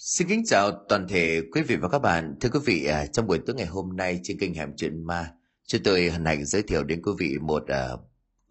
Xin 0.00 0.28
kính 0.28 0.44
chào 0.46 0.70
toàn 0.88 1.08
thể 1.08 1.42
quý 1.52 1.62
vị 1.62 1.76
và 1.76 1.88
các 1.88 1.98
bạn. 1.98 2.34
Thưa 2.40 2.48
quý 2.52 2.60
vị, 2.64 2.84
à, 2.84 3.06
trong 3.06 3.26
buổi 3.26 3.38
tối 3.46 3.56
ngày 3.56 3.66
hôm 3.66 3.96
nay 3.96 4.20
trên 4.22 4.38
kênh 4.38 4.54
Hẻm 4.54 4.72
Chuyện 4.76 5.06
Ma, 5.06 5.32
chúng 5.66 5.82
tôi 5.84 6.10
hân 6.10 6.24
hạnh 6.24 6.44
giới 6.44 6.62
thiệu 6.62 6.84
đến 6.84 7.02
quý 7.02 7.12
vị 7.18 7.38
một 7.40 7.62
uh, 7.62 8.00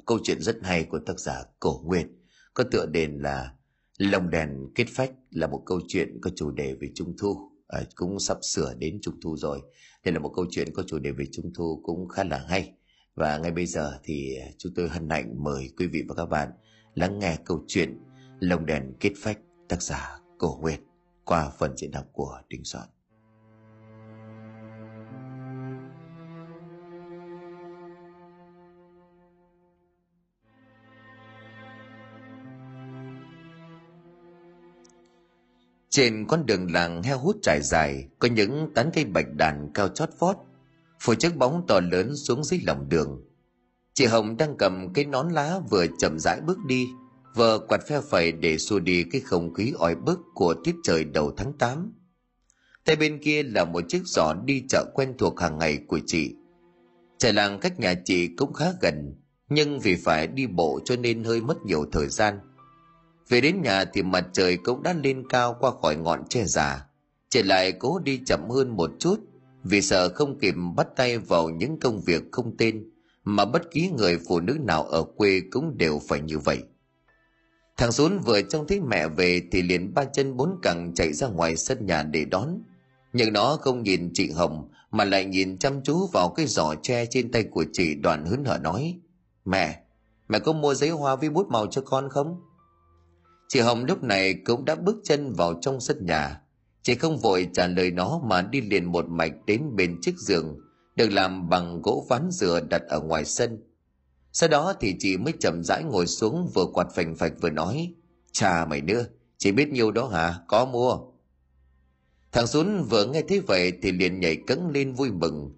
câu 0.05 0.19
chuyện 0.23 0.41
rất 0.41 0.57
hay 0.63 0.83
của 0.83 0.99
tác 1.05 1.19
giả 1.19 1.43
Cổ 1.59 1.81
Nguyệt, 1.85 2.07
có 2.53 2.63
tựa 2.71 2.85
đề 2.85 3.07
là 3.11 3.53
Lồng 3.97 4.29
đèn 4.29 4.49
kết 4.75 4.85
phách 4.89 5.11
là 5.31 5.47
một 5.47 5.63
câu 5.65 5.79
chuyện 5.87 6.17
có 6.21 6.31
chủ 6.35 6.51
đề 6.51 6.73
về 6.73 6.89
Trung 6.95 7.15
Thu. 7.19 7.51
À, 7.67 7.81
cũng 7.95 8.19
sắp 8.19 8.37
sửa 8.41 8.73
đến 8.77 8.99
Trung 9.01 9.19
Thu 9.21 9.37
rồi. 9.37 9.61
Đây 10.05 10.13
là 10.13 10.19
một 10.19 10.31
câu 10.35 10.45
chuyện 10.51 10.73
có 10.73 10.83
chủ 10.87 10.99
đề 10.99 11.11
về 11.11 11.25
Trung 11.31 11.51
Thu 11.55 11.81
cũng 11.83 12.07
khá 12.07 12.23
là 12.23 12.45
hay. 12.49 12.73
Và 13.15 13.37
ngay 13.37 13.51
bây 13.51 13.65
giờ 13.65 13.99
thì 14.03 14.35
à, 14.35 14.47
chúng 14.57 14.73
tôi 14.75 14.89
hân 14.89 15.09
hạnh 15.09 15.43
mời 15.43 15.69
quý 15.77 15.87
vị 15.87 16.03
và 16.07 16.15
các 16.15 16.25
bạn 16.25 16.49
lắng 16.95 17.19
nghe 17.19 17.37
câu 17.45 17.63
chuyện 17.67 17.99
Lồng 18.39 18.65
đèn 18.65 18.93
kết 18.99 19.11
phách 19.17 19.39
tác 19.69 19.81
giả 19.81 20.19
Cổ 20.37 20.59
Nguyệt 20.61 20.79
qua 21.27 21.49
phần 21.59 21.77
diễn 21.77 21.91
đọc 21.91 22.05
của 22.13 22.41
Đình 22.49 22.63
Soạn. 22.63 22.87
Trên 35.89 36.25
con 36.27 36.45
đường 36.45 36.71
làng 36.71 37.03
heo 37.03 37.19
hút 37.19 37.35
trải 37.41 37.61
dài 37.61 38.07
có 38.19 38.27
những 38.27 38.71
tán 38.75 38.89
cây 38.93 39.05
bạch 39.05 39.33
đàn 39.33 39.71
cao 39.73 39.87
chót 39.87 40.09
vót, 40.19 40.35
phủ 40.99 41.13
chiếc 41.15 41.37
bóng 41.37 41.65
to 41.67 41.79
lớn 41.79 42.15
xuống 42.15 42.43
dưới 42.43 42.59
lòng 42.67 42.89
đường. 42.89 43.23
Chị 43.93 44.05
Hồng 44.05 44.37
đang 44.37 44.57
cầm 44.57 44.93
cái 44.93 45.05
nón 45.05 45.29
lá 45.29 45.59
vừa 45.69 45.85
chậm 45.99 46.19
rãi 46.19 46.41
bước 46.41 46.57
đi, 46.67 46.87
Vợ 47.37 47.59
quạt 47.59 47.87
phe 47.87 48.01
phẩy 48.01 48.31
để 48.31 48.57
xua 48.57 48.79
đi 48.79 49.03
cái 49.11 49.21
không 49.21 49.53
khí 49.53 49.73
oi 49.79 49.95
bức 49.95 50.19
của 50.33 50.55
tiết 50.63 50.75
trời 50.83 51.03
đầu 51.03 51.33
tháng 51.37 51.53
8. 51.53 51.93
Tay 52.85 52.95
bên 52.95 53.19
kia 53.23 53.43
là 53.43 53.65
một 53.65 53.83
chiếc 53.87 54.01
giỏ 54.05 54.33
đi 54.45 54.63
chợ 54.69 54.85
quen 54.93 55.13
thuộc 55.17 55.39
hàng 55.39 55.57
ngày 55.57 55.77
của 55.87 55.99
chị. 56.05 56.35
Trại 57.17 57.33
làng 57.33 57.59
cách 57.59 57.79
nhà 57.79 57.93
chị 58.05 58.27
cũng 58.27 58.53
khá 58.53 58.65
gần, 58.81 59.15
nhưng 59.49 59.79
vì 59.79 59.95
phải 59.95 60.27
đi 60.27 60.47
bộ 60.47 60.79
cho 60.85 60.95
nên 60.95 61.23
hơi 61.23 61.41
mất 61.41 61.57
nhiều 61.65 61.85
thời 61.91 62.07
gian. 62.07 62.39
Về 63.29 63.41
đến 63.41 63.61
nhà 63.61 63.85
thì 63.93 64.03
mặt 64.03 64.25
trời 64.33 64.57
cũng 64.57 64.83
đã 64.83 64.93
lên 65.03 65.27
cao 65.29 65.57
qua 65.59 65.71
khỏi 65.81 65.95
ngọn 65.95 66.27
tre 66.29 66.45
già. 66.45 66.85
Chị 67.29 67.43
lại 67.43 67.71
cố 67.71 67.99
đi 67.99 68.21
chậm 68.25 68.49
hơn 68.49 68.77
một 68.77 68.91
chút 68.99 69.19
vì 69.63 69.81
sợ 69.81 70.09
không 70.09 70.39
kịp 70.39 70.55
bắt 70.75 70.87
tay 70.95 71.17
vào 71.17 71.49
những 71.49 71.79
công 71.79 72.01
việc 72.01 72.23
không 72.31 72.57
tên 72.57 72.89
mà 73.23 73.45
bất 73.45 73.71
kỳ 73.71 73.89
người 73.89 74.19
phụ 74.27 74.39
nữ 74.39 74.57
nào 74.59 74.83
ở 74.83 75.03
quê 75.03 75.41
cũng 75.51 75.77
đều 75.77 76.01
phải 76.07 76.21
như 76.21 76.39
vậy. 76.39 76.63
Thằng 77.77 77.91
Dũng 77.91 78.19
vừa 78.21 78.41
trông 78.41 78.67
thấy 78.67 78.79
mẹ 78.79 79.07
về 79.07 79.41
thì 79.51 79.61
liền 79.61 79.93
ba 79.93 80.05
chân 80.05 80.37
bốn 80.37 80.59
cẳng 80.61 80.93
chạy 80.95 81.13
ra 81.13 81.27
ngoài 81.27 81.57
sân 81.57 81.85
nhà 81.85 82.03
để 82.03 82.25
đón. 82.25 82.61
Nhưng 83.13 83.33
nó 83.33 83.57
không 83.61 83.83
nhìn 83.83 84.11
chị 84.13 84.31
Hồng 84.31 84.69
mà 84.91 85.03
lại 85.03 85.25
nhìn 85.25 85.57
chăm 85.57 85.83
chú 85.83 86.07
vào 86.13 86.29
cái 86.29 86.45
giỏ 86.45 86.75
tre 86.83 87.05
trên 87.05 87.31
tay 87.31 87.43
của 87.43 87.65
chị 87.73 87.95
đoàn 87.95 88.25
hớn 88.25 88.45
hở 88.45 88.57
nói. 88.57 88.99
Mẹ, 89.45 89.81
mẹ 90.29 90.39
có 90.39 90.53
mua 90.53 90.73
giấy 90.73 90.89
hoa 90.89 91.15
với 91.15 91.29
bút 91.29 91.47
màu 91.47 91.67
cho 91.67 91.81
con 91.81 92.09
không? 92.09 92.41
Chị 93.47 93.59
Hồng 93.59 93.85
lúc 93.85 94.03
này 94.03 94.33
cũng 94.45 94.65
đã 94.65 94.75
bước 94.75 94.95
chân 95.03 95.33
vào 95.33 95.53
trong 95.61 95.79
sân 95.79 96.05
nhà. 96.05 96.41
Chị 96.81 96.95
không 96.95 97.17
vội 97.17 97.49
trả 97.53 97.67
lời 97.67 97.91
nó 97.91 98.21
mà 98.23 98.41
đi 98.41 98.61
liền 98.61 98.85
một 98.85 99.05
mạch 99.09 99.33
đến 99.45 99.75
bên 99.75 99.97
chiếc 100.01 100.15
giường 100.17 100.59
được 100.95 101.09
làm 101.11 101.49
bằng 101.49 101.81
gỗ 101.81 102.05
ván 102.09 102.29
dừa 102.31 102.59
đặt 102.69 102.81
ở 102.81 102.99
ngoài 102.99 103.25
sân 103.25 103.66
sau 104.37 104.49
đó 104.49 104.73
thì 104.79 104.95
chị 104.99 105.17
mới 105.17 105.33
chậm 105.39 105.63
rãi 105.63 105.83
ngồi 105.83 106.07
xuống 106.07 106.51
vừa 106.55 106.65
quạt 106.73 106.87
phành 106.95 107.15
phạch 107.15 107.33
vừa 107.41 107.49
nói, 107.49 107.93
chà 108.31 108.65
mày 108.65 108.81
nữa, 108.81 109.05
chị 109.37 109.51
biết 109.51 109.69
nhiêu 109.69 109.91
đó 109.91 110.07
hả? 110.07 110.35
Có 110.47 110.65
mua. 110.65 110.97
Thằng 112.31 112.47
xuống 112.47 112.83
vừa 112.89 113.05
nghe 113.05 113.21
thấy 113.27 113.39
vậy 113.39 113.73
thì 113.81 113.91
liền 113.91 114.19
nhảy 114.19 114.35
cẫng 114.47 114.69
lên 114.69 114.93
vui 114.93 115.11
mừng. 115.11 115.51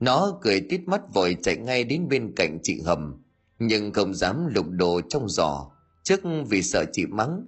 Nó 0.00 0.38
cười 0.42 0.60
tít 0.60 0.80
mắt 0.86 1.00
vội 1.14 1.36
chạy 1.42 1.56
ngay 1.56 1.84
đến 1.84 2.08
bên 2.08 2.32
cạnh 2.36 2.58
chị 2.62 2.80
hầm, 2.80 3.22
nhưng 3.58 3.92
không 3.92 4.14
dám 4.14 4.46
lục 4.46 4.66
đồ 4.68 5.00
trong 5.08 5.28
giỏ 5.28 5.70
trước 6.02 6.20
vì 6.48 6.62
sợ 6.62 6.84
chị 6.92 7.06
mắng. 7.06 7.46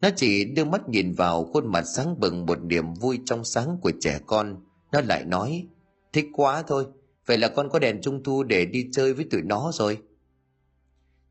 Nó 0.00 0.08
chỉ 0.16 0.44
đưa 0.44 0.64
mắt 0.64 0.88
nhìn 0.88 1.12
vào 1.12 1.44
khuôn 1.44 1.72
mặt 1.72 1.84
sáng 1.96 2.20
bừng 2.20 2.46
một 2.46 2.62
niềm 2.62 2.94
vui 2.94 3.20
trong 3.24 3.44
sáng 3.44 3.78
của 3.82 3.92
trẻ 4.00 4.20
con. 4.26 4.56
Nó 4.92 5.00
lại 5.00 5.24
nói, 5.24 5.66
thích 6.12 6.26
quá 6.32 6.62
thôi, 6.66 6.86
vậy 7.26 7.38
là 7.38 7.48
con 7.48 7.68
có 7.68 7.78
đèn 7.78 8.00
trung 8.02 8.22
thu 8.22 8.42
để 8.42 8.66
đi 8.66 8.88
chơi 8.92 9.14
với 9.14 9.26
tụi 9.30 9.42
nó 9.42 9.70
rồi. 9.74 9.98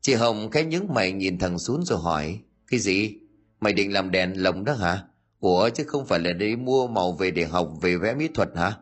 Chị 0.00 0.14
Hồng 0.14 0.50
khẽ 0.50 0.64
nhướng 0.64 0.86
mày 0.88 1.12
nhìn 1.12 1.38
thằng 1.38 1.58
xuống 1.58 1.84
rồi 1.84 1.98
hỏi 1.98 2.40
Cái 2.66 2.80
gì? 2.80 3.18
Mày 3.60 3.72
định 3.72 3.92
làm 3.92 4.10
đèn 4.10 4.42
lồng 4.42 4.64
đó 4.64 4.72
hả? 4.72 5.04
Ủa 5.40 5.68
chứ 5.68 5.84
không 5.86 6.06
phải 6.06 6.20
là 6.20 6.32
đi 6.32 6.56
mua 6.56 6.86
màu 6.86 7.12
về 7.12 7.30
để 7.30 7.44
học 7.44 7.72
về 7.80 7.96
vẽ 7.96 8.14
mỹ 8.14 8.28
thuật 8.34 8.48
hả? 8.56 8.76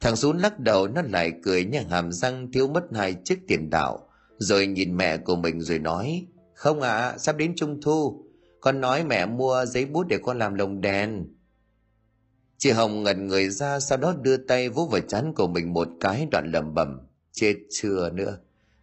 Thằng 0.00 0.16
xuống 0.16 0.36
lắc 0.36 0.60
đầu 0.60 0.88
nó 0.88 1.02
lại 1.02 1.32
cười 1.42 1.64
nhả 1.64 1.82
hàm 1.90 2.12
răng 2.12 2.52
thiếu 2.52 2.68
mất 2.68 2.84
hai 2.94 3.16
chiếc 3.24 3.38
tiền 3.48 3.70
đạo 3.70 4.08
Rồi 4.38 4.66
nhìn 4.66 4.96
mẹ 4.96 5.16
của 5.16 5.36
mình 5.36 5.60
rồi 5.60 5.78
nói 5.78 6.26
Không 6.54 6.80
ạ, 6.80 6.96
à, 6.96 7.18
sắp 7.18 7.36
đến 7.36 7.52
trung 7.56 7.80
thu 7.82 8.24
Con 8.60 8.80
nói 8.80 9.04
mẹ 9.04 9.26
mua 9.26 9.64
giấy 9.64 9.86
bút 9.86 10.06
để 10.08 10.18
con 10.22 10.38
làm 10.38 10.54
lồng 10.54 10.80
đèn 10.80 11.26
Chị 12.58 12.70
Hồng 12.70 13.02
ngẩn 13.02 13.26
người 13.26 13.50
ra 13.50 13.80
sau 13.80 13.98
đó 13.98 14.14
đưa 14.22 14.36
tay 14.36 14.68
vỗ 14.68 14.88
vào 14.90 15.00
chán 15.00 15.32
của 15.34 15.46
mình 15.46 15.72
một 15.72 15.88
cái 16.00 16.28
đoạn 16.30 16.50
lầm 16.52 16.74
bầm 16.74 16.98
Chết 17.32 17.56
chưa 17.70 18.10
nữa 18.10 18.38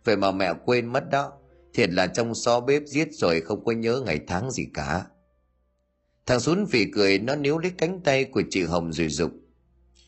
Vậy 0.09 0.17
mà 0.17 0.31
mẹ 0.31 0.53
quên 0.65 0.85
mất 0.85 1.09
đó. 1.09 1.31
Thiệt 1.73 1.89
là 1.89 2.07
trong 2.07 2.35
xó 2.35 2.59
bếp 2.59 2.83
giết 2.85 3.07
rồi 3.11 3.41
không 3.41 3.65
có 3.65 3.71
nhớ 3.71 4.01
ngày 4.05 4.19
tháng 4.27 4.51
gì 4.51 4.67
cả. 4.73 5.05
Thằng 6.25 6.39
Xuân 6.39 6.65
vì 6.65 6.91
cười, 6.93 7.19
nó 7.19 7.35
níu 7.35 7.57
lấy 7.57 7.71
cánh 7.77 8.01
tay 8.03 8.23
của 8.25 8.43
chị 8.49 8.63
Hồng 8.63 8.93
rồi 8.93 9.07
dục 9.07 9.31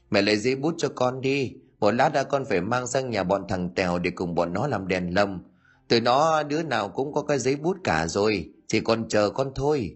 Mẹ 0.10 0.22
lấy 0.22 0.38
giấy 0.38 0.56
bút 0.56 0.76
cho 0.78 0.90
con 0.96 1.22
đi. 1.22 1.54
Một 1.80 1.92
lát 1.92 2.10
đã 2.14 2.24
con 2.24 2.46
phải 2.46 2.62
mang 2.62 2.88
sang 2.88 3.10
nhà 3.10 3.24
bọn 3.24 3.46
thằng 3.50 3.70
Tèo 3.76 4.00
để 4.00 4.12
cùng 4.12 4.36
bọn 4.36 4.54
nó 4.54 4.68
làm 4.68 4.88
đèn 4.88 5.16
lồng. 5.16 5.40
Từ 5.88 6.02
nó, 6.02 6.44
đứa 6.44 6.64
nào 6.64 6.90
cũng 6.90 7.14
có 7.14 7.22
cái 7.22 7.40
giấy 7.40 7.56
bút 7.56 7.78
cả 7.84 8.08
rồi. 8.08 8.50
Chỉ 8.68 8.80
còn 8.80 9.08
chờ 9.08 9.30
con 9.30 9.52
thôi. 9.56 9.96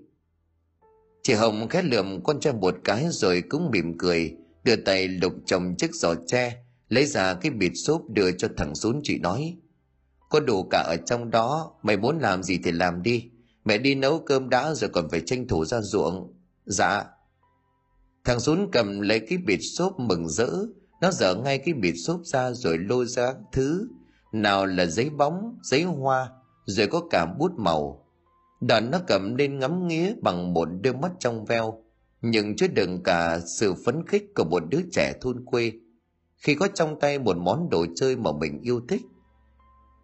Chị 1.24 1.34
Hồng 1.34 1.68
khét 1.70 1.86
lượm, 1.86 2.24
con 2.24 2.40
trai 2.40 2.54
một 2.54 2.76
cái 2.84 3.06
rồi 3.10 3.44
cũng 3.50 3.72
mỉm 3.72 3.98
cười. 3.98 4.36
Đưa 4.64 4.76
tay 4.76 5.08
lục 5.08 5.34
chồng 5.46 5.76
chiếc 5.78 5.96
giỏ 5.96 6.16
tre. 6.28 6.58
Lấy 6.90 7.06
ra 7.06 7.34
cái 7.34 7.52
bịt 7.52 7.72
xốp 7.76 8.02
đưa 8.10 8.32
cho 8.32 8.48
thằng 8.58 8.76
Xuân 8.76 9.00
chị 9.04 9.20
nói 9.20 9.58
có 10.36 10.42
đủ 10.42 10.64
cả 10.64 10.84
ở 10.88 10.98
trong 11.06 11.32
đó, 11.32 11.72
mày 11.84 11.98
muốn 11.98 12.20
làm 12.20 12.44
gì 12.44 12.60
thì 12.64 12.72
làm 12.72 13.04
đi. 13.04 13.30
Mẹ 13.66 13.78
đi 13.78 13.96
nấu 13.96 14.20
cơm 14.20 14.50
đã 14.50 14.74
rồi 14.74 14.90
còn 14.94 15.10
phải 15.10 15.22
tranh 15.26 15.48
thủ 15.48 15.66
ra 15.66 15.82
ruộng. 15.82 16.34
Dạ. 16.66 17.04
Thằng 18.24 18.40
xuống 18.40 18.72
cầm 18.72 19.02
lấy 19.02 19.20
cái 19.20 19.38
bịt 19.38 19.60
xốp 19.78 20.00
mừng 20.00 20.30
rỡ. 20.30 20.50
Nó 21.02 21.12
dở 21.12 21.36
ngay 21.36 21.58
cái 21.58 21.74
bịt 21.74 21.94
xốp 21.94 22.22
ra 22.24 22.52
rồi 22.52 22.78
lôi 22.78 23.06
ra 23.06 23.34
thứ. 23.52 23.88
Nào 24.32 24.66
là 24.66 24.86
giấy 24.86 25.10
bóng, 25.10 25.58
giấy 25.64 25.84
hoa, 25.84 26.30
rồi 26.66 26.88
có 26.88 27.02
cả 27.10 27.26
bút 27.40 27.52
màu. 27.58 28.06
Đoàn 28.62 28.92
nó 28.92 29.00
cầm 29.08 29.36
lên 29.36 29.60
ngắm 29.60 29.88
nghía 29.88 30.14
bằng 30.22 30.54
một 30.54 30.68
đôi 30.82 30.94
mắt 30.94 31.12
trong 31.20 31.46
veo. 31.46 31.84
Nhưng 32.22 32.56
chứa 32.56 32.68
đựng 32.68 33.04
cả 33.04 33.40
sự 33.40 33.74
phấn 33.86 34.08
khích 34.08 34.24
của 34.36 34.44
một 34.44 34.64
đứa 34.70 34.82
trẻ 34.92 35.14
thôn 35.22 35.46
quê. 35.46 35.72
Khi 36.38 36.56
có 36.56 36.68
trong 36.74 37.00
tay 37.00 37.20
một 37.20 37.38
món 37.38 37.70
đồ 37.70 37.86
chơi 37.96 38.16
mà 38.16 38.32
mình 38.32 38.62
yêu 38.62 38.82
thích 38.88 39.02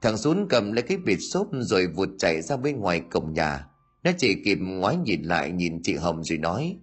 Thằng 0.02 0.18
Dún 0.18 0.48
cầm 0.50 0.72
lấy 0.72 0.84
cái 0.84 0.98
bịt 0.98 1.18
xốp 1.18 1.48
rồi 1.52 1.88
vụt 1.88 2.10
chạy 2.18 2.42
ra 2.42 2.58
bên 2.58 2.80
ngoài 2.80 3.02
cổng 3.12 3.34
nhà. 3.34 3.68
Nó 4.04 4.12
chỉ 4.18 4.42
kịp 4.46 4.58
ngoái 4.62 4.98
nhìn 4.98 5.24
lại 5.24 5.52
nhìn 5.52 5.82
chị 5.84 5.96
Hồng 5.96 6.24
rồi 6.24 6.38
nói. 6.38 6.80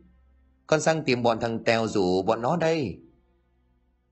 Con 0.66 0.80
sang 0.80 1.04
tìm 1.04 1.22
bọn 1.22 1.40
thằng 1.40 1.64
Tèo 1.64 1.86
rủ 1.86 2.22
bọn 2.22 2.42
nó 2.42 2.56
đây. 2.56 2.98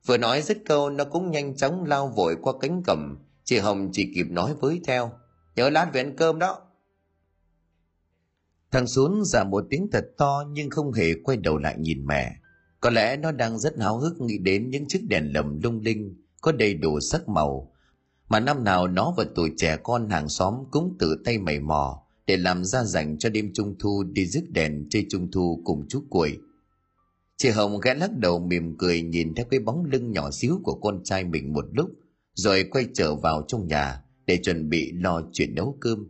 Vừa 0.07 0.17
nói 0.17 0.43
dứt 0.43 0.59
câu, 0.65 0.91
nó 0.91 1.05
cũng 1.05 1.31
nhanh 1.31 1.57
chóng 1.57 1.85
lao 1.85 2.09
vội 2.09 2.37
qua 2.43 2.53
cánh 2.61 2.83
cổng. 2.87 3.17
Chị 3.45 3.59
Hồng 3.59 3.91
chỉ 3.93 4.13
kịp 4.15 4.27
nói 4.31 4.55
với 4.61 4.81
theo. 4.87 5.13
Nhớ 5.57 5.71
lát 5.71 5.91
về 5.93 6.01
ăn 6.01 6.17
cơm 6.17 6.39
đó. 6.39 6.59
Thằng 8.71 8.87
Xuống 8.87 9.25
giả 9.25 9.45
một 9.45 9.65
tiếng 9.71 9.89
thật 9.93 10.05
to 10.19 10.45
nhưng 10.51 10.71
không 10.71 10.93
hề 10.93 11.15
quay 11.25 11.37
đầu 11.37 11.59
lại 11.59 11.77
nhìn 11.79 12.07
mẹ. 12.07 12.37
Có 12.81 12.91
lẽ 12.91 13.17
nó 13.17 13.33
đang 13.33 13.59
rất 13.59 13.79
háo 13.79 13.99
hức 13.99 14.21
nghĩ 14.21 14.39
đến 14.39 14.71
những 14.71 14.89
chiếc 14.89 15.03
đèn 15.09 15.33
lồng 15.35 15.61
lung 15.63 15.81
linh 15.81 16.23
có 16.41 16.53
đầy 16.53 16.75
đủ 16.75 17.01
sắc 17.01 17.29
màu 17.29 17.73
mà 18.29 18.41
năm 18.41 18.65
nào 18.65 18.89
nó 18.89 19.15
và 19.17 19.25
tuổi 19.35 19.53
trẻ 19.57 19.77
con 19.83 20.09
hàng 20.09 20.29
xóm 20.29 20.55
cũng 20.71 20.97
tự 20.99 21.17
tay 21.25 21.39
mày 21.39 21.61
mò 21.61 22.03
để 22.27 22.37
làm 22.37 22.65
ra 22.65 22.85
dành 22.85 23.19
cho 23.19 23.29
đêm 23.29 23.51
trung 23.55 23.75
thu 23.79 24.05
đi 24.13 24.27
rước 24.27 24.51
đèn 24.51 24.87
chơi 24.91 25.07
trung 25.11 25.31
thu 25.31 25.63
cùng 25.65 25.89
chú 25.89 26.03
cuội. 26.11 26.39
Chị 27.37 27.49
hồng 27.49 27.81
ghé 27.81 27.95
lắc 27.95 28.11
đầu 28.19 28.39
mỉm 28.39 28.79
cười 28.79 29.03
nhìn 29.03 29.35
theo 29.35 29.47
cái 29.51 29.61
bóng 29.61 29.85
lưng 29.85 30.13
nhỏ 30.13 30.31
xíu 30.31 30.61
của 30.63 30.75
con 30.75 31.05
trai 31.05 31.25
mình 31.25 31.53
một 31.53 31.65
lúc, 31.73 31.91
rồi 32.35 32.65
quay 32.71 32.87
trở 32.95 33.15
vào 33.15 33.45
trong 33.49 33.67
nhà 33.67 34.03
để 34.27 34.39
chuẩn 34.43 34.69
bị 34.69 34.93
lo 34.93 35.23
chuyện 35.33 35.55
nấu 35.55 35.77
cơm. 35.81 36.07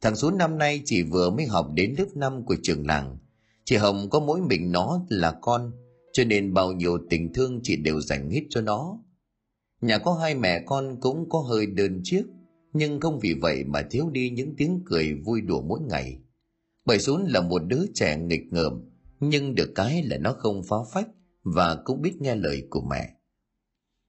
Thằng 0.00 0.16
xuống 0.16 0.38
năm 0.38 0.58
nay 0.58 0.82
chỉ 0.84 1.02
vừa 1.02 1.30
mới 1.30 1.46
học 1.46 1.70
đến 1.74 1.94
lớp 1.98 2.06
năm 2.14 2.44
của 2.44 2.56
trường 2.62 2.86
làng. 2.86 3.18
Chị 3.64 3.76
hồng 3.76 4.10
có 4.10 4.20
mỗi 4.20 4.40
mình 4.40 4.72
nó 4.72 5.06
là 5.08 5.38
con, 5.40 5.72
cho 6.12 6.24
nên 6.24 6.54
bao 6.54 6.72
nhiêu 6.72 6.98
tình 7.10 7.32
thương 7.32 7.60
chị 7.62 7.76
đều 7.76 8.00
dành 8.00 8.30
hết 8.30 8.42
cho 8.50 8.60
nó. 8.60 8.98
Nhà 9.80 9.98
có 9.98 10.14
hai 10.14 10.34
mẹ 10.34 10.62
con 10.66 11.00
cũng 11.00 11.28
có 11.28 11.38
hơi 11.38 11.66
đơn 11.66 12.00
chiếc, 12.04 12.22
nhưng 12.72 13.00
không 13.00 13.18
vì 13.18 13.34
vậy 13.42 13.64
mà 13.64 13.82
thiếu 13.90 14.10
đi 14.10 14.30
những 14.30 14.54
tiếng 14.56 14.82
cười 14.86 15.14
vui 15.14 15.40
đùa 15.40 15.62
mỗi 15.62 15.80
ngày. 15.80 16.18
Bởi 16.84 16.98
Xuống 16.98 17.24
là 17.28 17.40
một 17.40 17.62
đứa 17.66 17.86
trẻ 17.94 18.18
nghịch 18.18 18.46
ngợm, 18.50 18.90
nhưng 19.20 19.54
được 19.54 19.72
cái 19.74 20.02
là 20.02 20.18
nó 20.18 20.32
không 20.32 20.62
phá 20.68 20.76
phách 20.92 21.08
và 21.42 21.76
cũng 21.84 22.02
biết 22.02 22.16
nghe 22.20 22.34
lời 22.34 22.66
của 22.70 22.80
mẹ. 22.90 23.10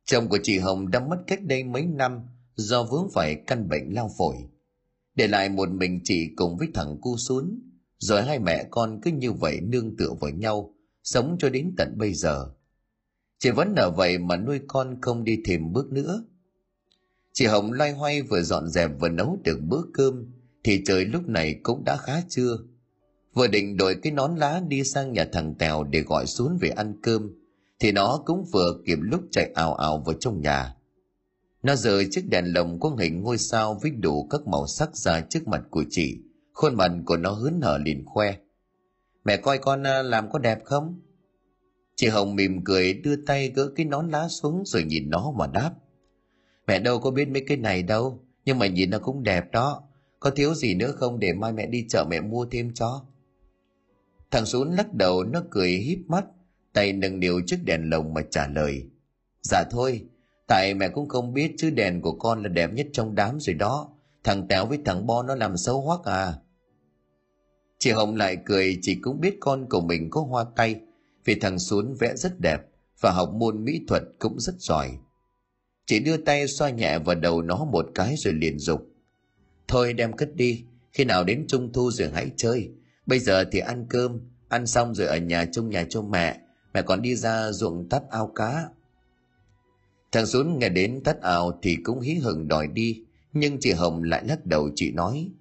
Chồng 0.05 0.29
của 0.29 0.39
chị 0.43 0.59
hồng 0.59 0.91
đã 0.91 0.99
mất 0.99 1.17
cách 1.27 1.43
đây 1.43 1.63
mấy 1.63 1.85
năm 1.85 2.19
do 2.55 2.83
vướng 2.83 3.09
phải 3.13 3.35
căn 3.47 3.69
bệnh 3.69 3.93
lao 3.93 4.11
phổi. 4.17 4.35
Để 5.15 5.27
lại 5.27 5.49
một 5.49 5.69
mình 5.69 5.99
chị 6.03 6.29
cùng 6.35 6.57
với 6.57 6.67
thằng 6.73 6.97
cu 7.01 7.17
xuống 7.17 7.59
rồi 7.97 8.23
hai 8.23 8.39
mẹ 8.39 8.67
con 8.71 8.99
cứ 9.01 9.11
như 9.11 9.31
vậy 9.31 9.61
nương 9.61 9.97
tựa 9.97 10.13
vào 10.21 10.31
nhau 10.31 10.75
sống 11.03 11.35
cho 11.39 11.49
đến 11.49 11.73
tận 11.77 11.97
bây 11.97 12.13
giờ 12.13 12.51
chị 13.41 13.51
vẫn 13.51 13.75
ở 13.75 13.91
vậy 13.91 14.17
mà 14.17 14.37
nuôi 14.37 14.59
con 14.67 15.01
không 15.01 15.23
đi 15.23 15.41
thêm 15.45 15.73
bước 15.73 15.91
nữa. 15.91 16.23
Chị 17.33 17.45
hồng 17.45 17.71
loay 17.71 17.91
hoay 17.91 18.21
vừa 18.21 18.41
dọn 18.41 18.67
dẹp 18.67 18.91
vừa 18.99 19.09
nấu 19.09 19.37
được 19.43 19.59
bữa 19.61 19.81
cơm, 19.93 20.25
thì 20.63 20.83
trời 20.85 21.05
lúc 21.05 21.27
này 21.27 21.59
cũng 21.63 21.83
đã 21.83 21.97
khá 21.97 22.21
trưa. 22.29 22.57
Vừa 23.33 23.47
định 23.47 23.77
đổi 23.77 23.95
cái 24.03 24.11
nón 24.11 24.35
lá 24.35 24.61
đi 24.67 24.83
sang 24.83 25.13
nhà 25.13 25.25
thằng 25.31 25.55
tèo 25.59 25.83
để 25.83 26.01
gọi 26.01 26.25
xuống 26.25 26.57
về 26.61 26.69
ăn 26.69 26.93
cơm, 27.01 27.31
thì 27.79 27.91
nó 27.91 28.21
cũng 28.25 28.45
vừa 28.51 28.81
kịp 28.85 28.97
lúc 29.01 29.21
chạy 29.31 29.51
ào 29.55 29.73
ào 29.73 30.03
vào 30.05 30.15
trong 30.19 30.41
nhà. 30.41 30.75
Nó 31.63 31.75
rời 31.75 32.07
chiếc 32.11 32.29
đèn 32.29 32.45
lồng 32.53 32.79
có 32.79 32.95
hình 32.99 33.21
ngôi 33.21 33.37
sao 33.37 33.79
với 33.81 33.91
đủ 33.91 34.27
các 34.29 34.47
màu 34.47 34.67
sắc 34.67 34.95
ra 34.95 35.21
trước 35.21 35.47
mặt 35.47 35.61
của 35.69 35.83
chị. 35.89 36.17
Khuôn 36.53 36.75
mặt 36.75 36.91
của 37.05 37.17
nó 37.17 37.31
hớn 37.31 37.61
hở 37.61 37.77
liền 37.77 38.05
khoe. 38.05 38.35
Mẹ 39.25 39.37
coi 39.37 39.57
con 39.57 39.87
à, 39.87 40.01
làm 40.03 40.31
có 40.31 40.39
đẹp 40.39 40.59
không? 40.65 40.99
Chị 42.01 42.07
hồng 42.07 42.35
mỉm 42.35 42.63
cười 42.63 42.93
đưa 42.93 43.15
tay 43.15 43.51
gỡ 43.55 43.69
cái 43.75 43.85
nón 43.85 44.09
lá 44.09 44.27
xuống 44.27 44.63
rồi 44.65 44.83
nhìn 44.83 45.09
nó 45.09 45.31
mà 45.31 45.47
đáp. 45.47 45.71
Mẹ 46.67 46.79
đâu 46.79 46.99
có 46.99 47.11
biết 47.11 47.29
mấy 47.29 47.43
cái 47.47 47.57
này 47.57 47.83
đâu, 47.83 48.19
nhưng 48.45 48.59
mà 48.59 48.67
nhìn 48.67 48.89
nó 48.89 48.99
cũng 48.99 49.23
đẹp 49.23 49.51
đó. 49.51 49.83
Có 50.19 50.29
thiếu 50.29 50.53
gì 50.53 50.75
nữa 50.75 50.91
không 50.91 51.19
để 51.19 51.33
mai 51.33 51.53
mẹ 51.53 51.65
đi 51.65 51.85
chợ 51.89 52.05
mẹ 52.09 52.21
mua 52.21 52.45
thêm 52.45 52.73
cho? 52.73 53.05
Thằng 54.31 54.45
xuống 54.45 54.71
lắc 54.71 54.93
đầu, 54.93 55.23
nó 55.23 55.43
cười 55.49 55.69
híp 55.69 55.99
mắt, 56.07 56.25
tay 56.73 56.93
nâng 56.93 57.19
niu 57.19 57.41
chiếc 57.45 57.59
đèn 57.65 57.89
lồng 57.89 58.13
mà 58.13 58.21
trả 58.31 58.47
lời. 58.47 58.83
Dạ 59.41 59.63
thôi, 59.71 60.05
tại 60.47 60.73
mẹ 60.73 60.89
cũng 60.89 61.09
không 61.09 61.33
biết 61.33 61.53
chứ 61.57 61.69
đèn 61.69 62.01
của 62.01 62.13
con 62.13 62.43
là 62.43 62.49
đẹp 62.49 62.73
nhất 62.73 62.87
trong 62.93 63.15
đám 63.15 63.39
rồi 63.39 63.53
đó. 63.53 63.89
Thằng 64.23 64.47
tèo 64.47 64.65
với 64.65 64.79
thằng 64.85 65.07
bo 65.07 65.23
nó 65.23 65.35
làm 65.35 65.57
xấu 65.57 65.81
hoắc 65.81 66.03
à. 66.03 66.33
Chị 67.77 67.91
hồng 67.91 68.15
lại 68.15 68.37
cười, 68.45 68.79
chị 68.81 68.95
cũng 68.95 69.19
biết 69.21 69.37
con 69.39 69.69
của 69.69 69.81
mình 69.81 70.09
có 70.09 70.21
hoa 70.21 70.45
tay 70.55 70.81
vì 71.25 71.35
thằng 71.35 71.59
xuống 71.59 71.95
vẽ 71.99 72.15
rất 72.15 72.39
đẹp 72.39 72.61
và 72.99 73.11
học 73.11 73.33
môn 73.33 73.65
mỹ 73.65 73.81
thuật 73.87 74.03
cũng 74.19 74.39
rất 74.39 74.55
giỏi. 74.59 74.97
Chị 75.85 75.99
đưa 75.99 76.17
tay 76.17 76.47
xoa 76.47 76.69
nhẹ 76.69 76.99
vào 76.99 77.15
đầu 77.15 77.41
nó 77.41 77.65
một 77.65 77.85
cái 77.95 78.15
rồi 78.17 78.33
liền 78.33 78.59
dục. 78.59 78.87
Thôi 79.67 79.93
đem 79.93 80.13
cất 80.13 80.35
đi, 80.35 80.63
khi 80.91 81.05
nào 81.05 81.23
đến 81.23 81.45
trung 81.47 81.73
thu 81.73 81.91
rồi 81.91 82.09
hãy 82.13 82.31
chơi. 82.37 82.69
Bây 83.05 83.19
giờ 83.19 83.45
thì 83.51 83.59
ăn 83.59 83.85
cơm, 83.89 84.19
ăn 84.49 84.67
xong 84.67 84.95
rồi 84.95 85.07
ở 85.07 85.17
nhà 85.17 85.45
trông 85.45 85.69
nhà 85.69 85.85
cho 85.89 86.01
mẹ. 86.01 86.39
Mẹ 86.73 86.81
còn 86.81 87.01
đi 87.01 87.15
ra 87.15 87.51
ruộng 87.51 87.89
tắt 87.89 88.03
ao 88.09 88.27
cá. 88.27 88.69
Thằng 90.11 90.25
xuống 90.25 90.59
nghe 90.59 90.69
đến 90.69 91.01
tắt 91.03 91.21
ao 91.21 91.59
thì 91.61 91.77
cũng 91.83 91.99
hí 91.99 92.13
hửng 92.13 92.47
đòi 92.47 92.67
đi, 92.67 93.03
nhưng 93.33 93.57
chị 93.59 93.71
hồng 93.71 94.03
lại 94.03 94.23
lắc 94.27 94.45
đầu 94.45 94.69
chị 94.75 94.91
nói, 94.91 95.31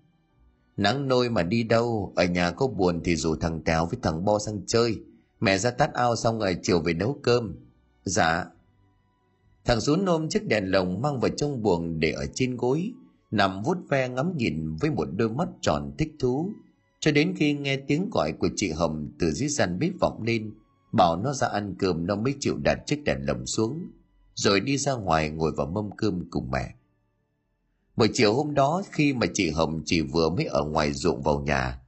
nắng 0.76 1.08
nôi 1.08 1.30
mà 1.30 1.42
đi 1.42 1.62
đâu, 1.62 2.12
ở 2.16 2.24
nhà 2.24 2.50
có 2.50 2.66
buồn 2.66 3.00
thì 3.04 3.16
rủ 3.16 3.36
thằng 3.36 3.62
tèo 3.64 3.86
với 3.86 3.98
thằng 4.02 4.24
bo 4.24 4.38
sang 4.38 4.60
chơi 4.66 4.98
mẹ 5.40 5.58
ra 5.58 5.70
tắt 5.70 5.94
ao 5.94 6.16
xong 6.16 6.38
rồi 6.38 6.56
chiều 6.62 6.80
về 6.80 6.94
nấu 6.94 7.18
cơm. 7.22 7.54
Dạ. 8.04 8.44
Thằng 9.64 9.80
xuống 9.80 10.06
ôm 10.06 10.28
chiếc 10.28 10.46
đèn 10.46 10.70
lồng 10.70 11.02
mang 11.02 11.20
vào 11.20 11.30
trong 11.36 11.62
buồng 11.62 12.00
để 12.00 12.12
ở 12.12 12.26
trên 12.34 12.56
gối, 12.56 12.92
nằm 13.30 13.62
vuốt 13.62 13.78
ve 13.88 14.08
ngắm 14.08 14.36
nhìn 14.36 14.76
với 14.76 14.90
một 14.90 15.08
đôi 15.16 15.28
mắt 15.28 15.48
tròn 15.60 15.92
thích 15.98 16.12
thú. 16.18 16.52
Cho 17.00 17.12
đến 17.12 17.34
khi 17.36 17.52
nghe 17.52 17.76
tiếng 17.76 18.10
gọi 18.12 18.32
của 18.32 18.48
chị 18.56 18.70
hồng 18.70 19.12
từ 19.18 19.30
dưới 19.30 19.48
gian 19.48 19.78
bếp 19.78 19.92
vọng 20.00 20.22
lên, 20.22 20.54
bảo 20.92 21.16
nó 21.16 21.32
ra 21.32 21.46
ăn 21.46 21.74
cơm 21.78 22.06
nó 22.06 22.16
mới 22.16 22.34
chịu 22.40 22.56
đặt 22.56 22.78
chiếc 22.86 23.04
đèn 23.04 23.18
lồng 23.26 23.46
xuống, 23.46 23.90
rồi 24.34 24.60
đi 24.60 24.78
ra 24.78 24.94
ngoài 24.94 25.30
ngồi 25.30 25.52
vào 25.56 25.66
mâm 25.66 25.90
cơm 25.96 26.30
cùng 26.30 26.50
mẹ. 26.50 26.74
Buổi 27.96 28.08
chiều 28.12 28.34
hôm 28.34 28.54
đó 28.54 28.82
khi 28.90 29.12
mà 29.12 29.26
chị 29.34 29.50
hồng 29.50 29.82
chỉ 29.84 30.00
vừa 30.00 30.28
mới 30.28 30.44
ở 30.44 30.64
ngoài 30.64 30.92
ruộng 30.92 31.22
vào 31.22 31.40
nhà 31.40 31.79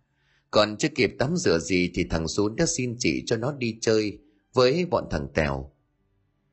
còn 0.53 0.77
chưa 0.77 0.89
kịp 0.89 1.15
tắm 1.19 1.37
rửa 1.37 1.59
gì 1.59 1.91
thì 1.95 2.05
thằng 2.11 2.29
xuống 2.29 2.57
đã 2.57 2.67
xin 2.67 2.97
chị 2.99 3.23
cho 3.27 3.37
nó 3.37 3.53
đi 3.53 3.79
chơi 3.81 4.19
với 4.53 4.87
bọn 4.91 5.05
thằng 5.11 5.29
tèo. 5.35 5.73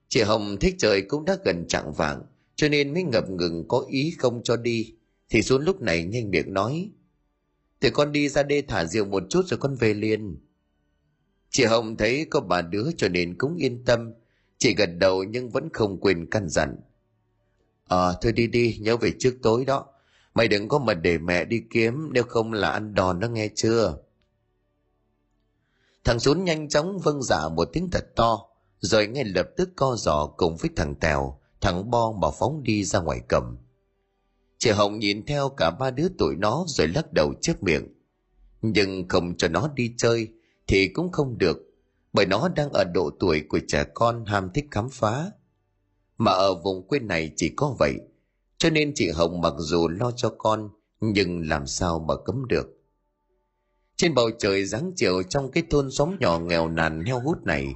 Chị 0.07 0.21
hồng 0.21 0.57
thích 0.61 0.75
trời 0.77 1.01
cũng 1.01 1.25
đã 1.25 1.37
gần 1.45 1.65
chạng 1.67 1.93
vạng 1.93 2.21
cho 2.55 2.69
nên 2.69 2.93
mới 2.93 3.03
ngập 3.03 3.29
ngừng 3.29 3.67
có 3.67 3.85
ý 3.89 4.13
không 4.17 4.43
cho 4.43 4.57
đi. 4.57 4.93
Thì 5.29 5.41
xuống 5.41 5.61
lúc 5.61 5.81
này 5.81 6.03
nhanh 6.03 6.31
miệng 6.31 6.53
nói 6.53 6.89
thì 7.81 7.89
con 7.89 8.11
đi 8.11 8.29
ra 8.29 8.43
đê 8.43 8.61
thả 8.61 8.85
diều 8.85 9.05
một 9.05 9.23
chút 9.29 9.45
rồi 9.45 9.57
con 9.57 9.75
về 9.75 9.93
liền. 9.93 10.37
Chị 11.49 11.63
hồng 11.63 11.97
thấy 11.97 12.25
có 12.29 12.39
bà 12.41 12.61
đứa 12.61 12.85
cho 12.97 13.07
nên 13.07 13.37
cũng 13.37 13.55
yên 13.55 13.83
tâm 13.85 14.13
chị 14.57 14.75
gật 14.75 14.89
đầu 14.99 15.23
nhưng 15.23 15.49
vẫn 15.49 15.69
không 15.73 15.99
quên 15.99 16.25
căn 16.31 16.49
dặn. 16.49 16.75
Ờ 17.83 18.11
à, 18.11 18.17
thôi 18.21 18.31
đi 18.31 18.47
đi 18.47 18.77
nhớ 18.81 18.97
về 18.97 19.11
trước 19.19 19.35
tối 19.41 19.65
đó 19.65 19.85
mày 20.39 20.47
đừng 20.47 20.67
có 20.67 20.79
mà 20.79 20.93
để 20.93 21.17
mẹ 21.17 21.45
đi 21.45 21.61
kiếm, 21.69 22.09
nếu 22.13 22.23
không 22.23 22.53
là 22.53 22.69
ăn 22.69 22.93
đòn 22.93 23.19
đó 23.19 23.27
nghe 23.27 23.49
chưa? 23.55 23.97
Thằng 26.03 26.19
xuống 26.19 26.43
nhanh 26.43 26.69
chóng 26.69 26.99
vâng 26.99 27.21
dạ 27.21 27.49
một 27.49 27.69
tiếng 27.73 27.89
thật 27.91 28.05
to, 28.15 28.45
rồi 28.79 29.07
ngay 29.07 29.23
lập 29.23 29.49
tức 29.57 29.69
co 29.75 29.95
giò 29.95 30.25
cùng 30.37 30.57
với 30.57 30.69
thằng 30.75 30.95
tèo, 30.95 31.39
thằng 31.61 31.89
bo 31.89 32.11
mà 32.11 32.27
phóng 32.39 32.63
đi 32.63 32.83
ra 32.83 32.99
ngoài 32.99 33.21
cầm. 33.27 33.57
Chị 34.57 34.69
hồng 34.69 34.99
nhìn 34.99 35.25
theo 35.25 35.49
cả 35.49 35.71
ba 35.71 35.91
đứa 35.91 36.07
tụi 36.17 36.35
nó 36.35 36.65
rồi 36.67 36.87
lắc 36.87 37.13
đầu 37.13 37.33
chép 37.41 37.63
miệng. 37.63 37.87
Nhưng 38.61 39.07
không 39.07 39.37
cho 39.37 39.47
nó 39.47 39.69
đi 39.75 39.93
chơi 39.97 40.27
thì 40.67 40.87
cũng 40.87 41.11
không 41.11 41.37
được, 41.37 41.57
bởi 42.13 42.25
nó 42.25 42.49
đang 42.55 42.69
ở 42.73 42.83
độ 42.83 43.09
tuổi 43.19 43.43
của 43.49 43.59
trẻ 43.67 43.83
con 43.93 44.25
ham 44.25 44.49
thích 44.53 44.65
khám 44.71 44.89
phá. 44.89 45.31
Mà 46.17 46.31
ở 46.31 46.61
vùng 46.63 46.87
quê 46.87 46.99
này 46.99 47.31
chỉ 47.35 47.53
có 47.55 47.75
vậy 47.79 47.95
cho 48.59 48.69
nên 48.69 48.91
chị 48.95 49.09
hồng 49.09 49.41
mặc 49.41 49.53
dù 49.57 49.87
lo 49.87 50.11
cho 50.11 50.33
con, 50.37 50.69
nhưng 50.99 51.49
làm 51.49 51.67
sao 51.67 51.99
mà 52.07 52.13
cấm 52.25 52.47
được. 52.47 52.67
Trên 53.95 54.13
bầu 54.13 54.29
trời 54.39 54.65
dáng 54.65 54.91
chiều 54.95 55.23
trong 55.23 55.51
cái 55.51 55.63
thôn 55.69 55.91
xóm 55.91 56.15
nhỏ 56.19 56.39
nghèo 56.39 56.69
nàn 56.69 57.03
heo 57.05 57.19
hút 57.19 57.43
này, 57.43 57.67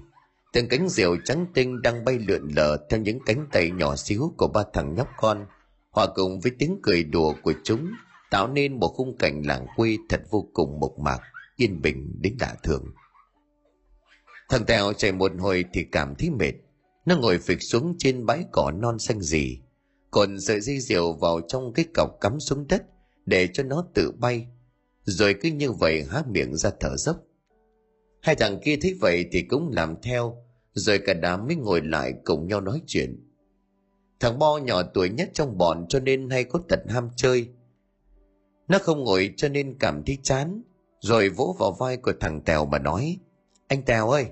từng 0.53 0.67
cánh 0.67 0.89
diều 0.89 1.17
trắng 1.25 1.45
tinh 1.53 1.81
đang 1.81 2.05
bay 2.05 2.19
lượn 2.19 2.47
lờ 2.55 2.77
theo 2.89 2.99
những 2.99 3.19
cánh 3.25 3.47
tay 3.51 3.71
nhỏ 3.71 3.95
xíu 3.95 4.33
của 4.37 4.47
ba 4.47 4.63
thằng 4.73 4.95
nhóc 4.95 5.07
con, 5.17 5.45
hòa 5.91 6.07
cùng 6.15 6.39
với 6.39 6.51
tiếng 6.59 6.79
cười 6.83 7.03
đùa 7.03 7.33
của 7.43 7.53
chúng, 7.63 7.91
tạo 8.31 8.47
nên 8.47 8.79
một 8.79 8.87
khung 8.87 9.17
cảnh 9.17 9.41
làng 9.45 9.67
quê 9.75 9.97
thật 10.09 10.21
vô 10.29 10.49
cùng 10.53 10.79
mộc 10.79 10.99
mạc, 10.99 11.19
yên 11.55 11.81
bình 11.81 12.15
đến 12.21 12.35
lạ 12.39 12.55
thường. 12.63 12.85
Thằng 14.49 14.65
tèo 14.65 14.93
chạy 14.93 15.11
một 15.11 15.31
hồi 15.39 15.65
thì 15.73 15.83
cảm 15.91 16.15
thấy 16.15 16.29
mệt, 16.29 16.53
nó 17.05 17.17
ngồi 17.17 17.37
phịch 17.37 17.61
xuống 17.61 17.95
trên 17.97 18.25
bãi 18.25 18.45
cỏ 18.51 18.71
non 18.71 18.99
xanh 18.99 19.21
gì 19.21 19.62
còn 20.13 20.39
sợi 20.39 20.61
dây 20.61 20.79
diều 20.79 21.13
vào 21.13 21.41
trong 21.47 21.73
cái 21.73 21.85
cọc 21.93 22.09
cắm 22.21 22.39
xuống 22.39 22.67
đất 22.67 22.83
để 23.25 23.47
cho 23.53 23.63
nó 23.63 23.85
tự 23.93 24.11
bay. 24.11 24.47
Rồi 25.03 25.35
cứ 25.41 25.49
như 25.49 25.71
vậy 25.71 26.05
há 26.09 26.23
miệng 26.27 26.55
ra 26.55 26.71
thở 26.79 26.97
dốc. 26.97 27.17
Hai 28.21 28.35
thằng 28.35 28.59
kia 28.63 28.75
thấy 28.81 28.97
vậy 29.01 29.25
thì 29.31 29.41
cũng 29.41 29.71
làm 29.73 29.95
theo, 30.01 30.37
rồi 30.73 30.99
cả 30.99 31.13
đám 31.13 31.47
mới 31.47 31.55
ngồi 31.55 31.81
lại 31.81 32.13
cùng 32.25 32.47
nhau 32.47 32.61
nói 32.61 32.81
chuyện. 32.87 33.29
Thằng 34.19 34.39
bo 34.39 34.57
nhỏ 34.57 34.83
tuổi 34.83 35.09
nhất 35.09 35.29
trong 35.33 35.57
bọn 35.57 35.85
cho 35.89 35.99
nên 35.99 36.29
hay 36.29 36.43
có 36.43 36.59
tật 36.69 36.79
ham 36.89 37.09
chơi. 37.15 37.47
Nó 38.67 38.79
không 38.79 39.03
ngồi 39.03 39.33
cho 39.37 39.49
nên 39.49 39.77
cảm 39.79 40.03
thấy 40.05 40.17
chán, 40.23 40.61
rồi 40.99 41.29
vỗ 41.29 41.55
vào 41.59 41.71
vai 41.71 41.97
của 41.97 42.13
thằng 42.19 42.41
tèo 42.41 42.65
mà 42.65 42.79
nói, 42.79 43.17
anh 43.67 43.83
tèo 43.83 44.09
ơi, 44.09 44.25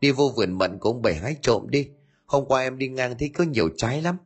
đi 0.00 0.10
vô 0.10 0.32
vườn 0.36 0.52
mận 0.52 0.78
của 0.78 0.90
ông 0.90 1.02
bảy 1.02 1.14
hái 1.14 1.36
trộm 1.42 1.66
đi. 1.70 1.88
Hôm 2.26 2.44
qua 2.46 2.62
em 2.62 2.78
đi 2.78 2.88
ngang 2.88 3.18
thấy 3.18 3.28
có 3.28 3.44
nhiều 3.44 3.68
trái 3.76 4.02
lắm 4.02 4.16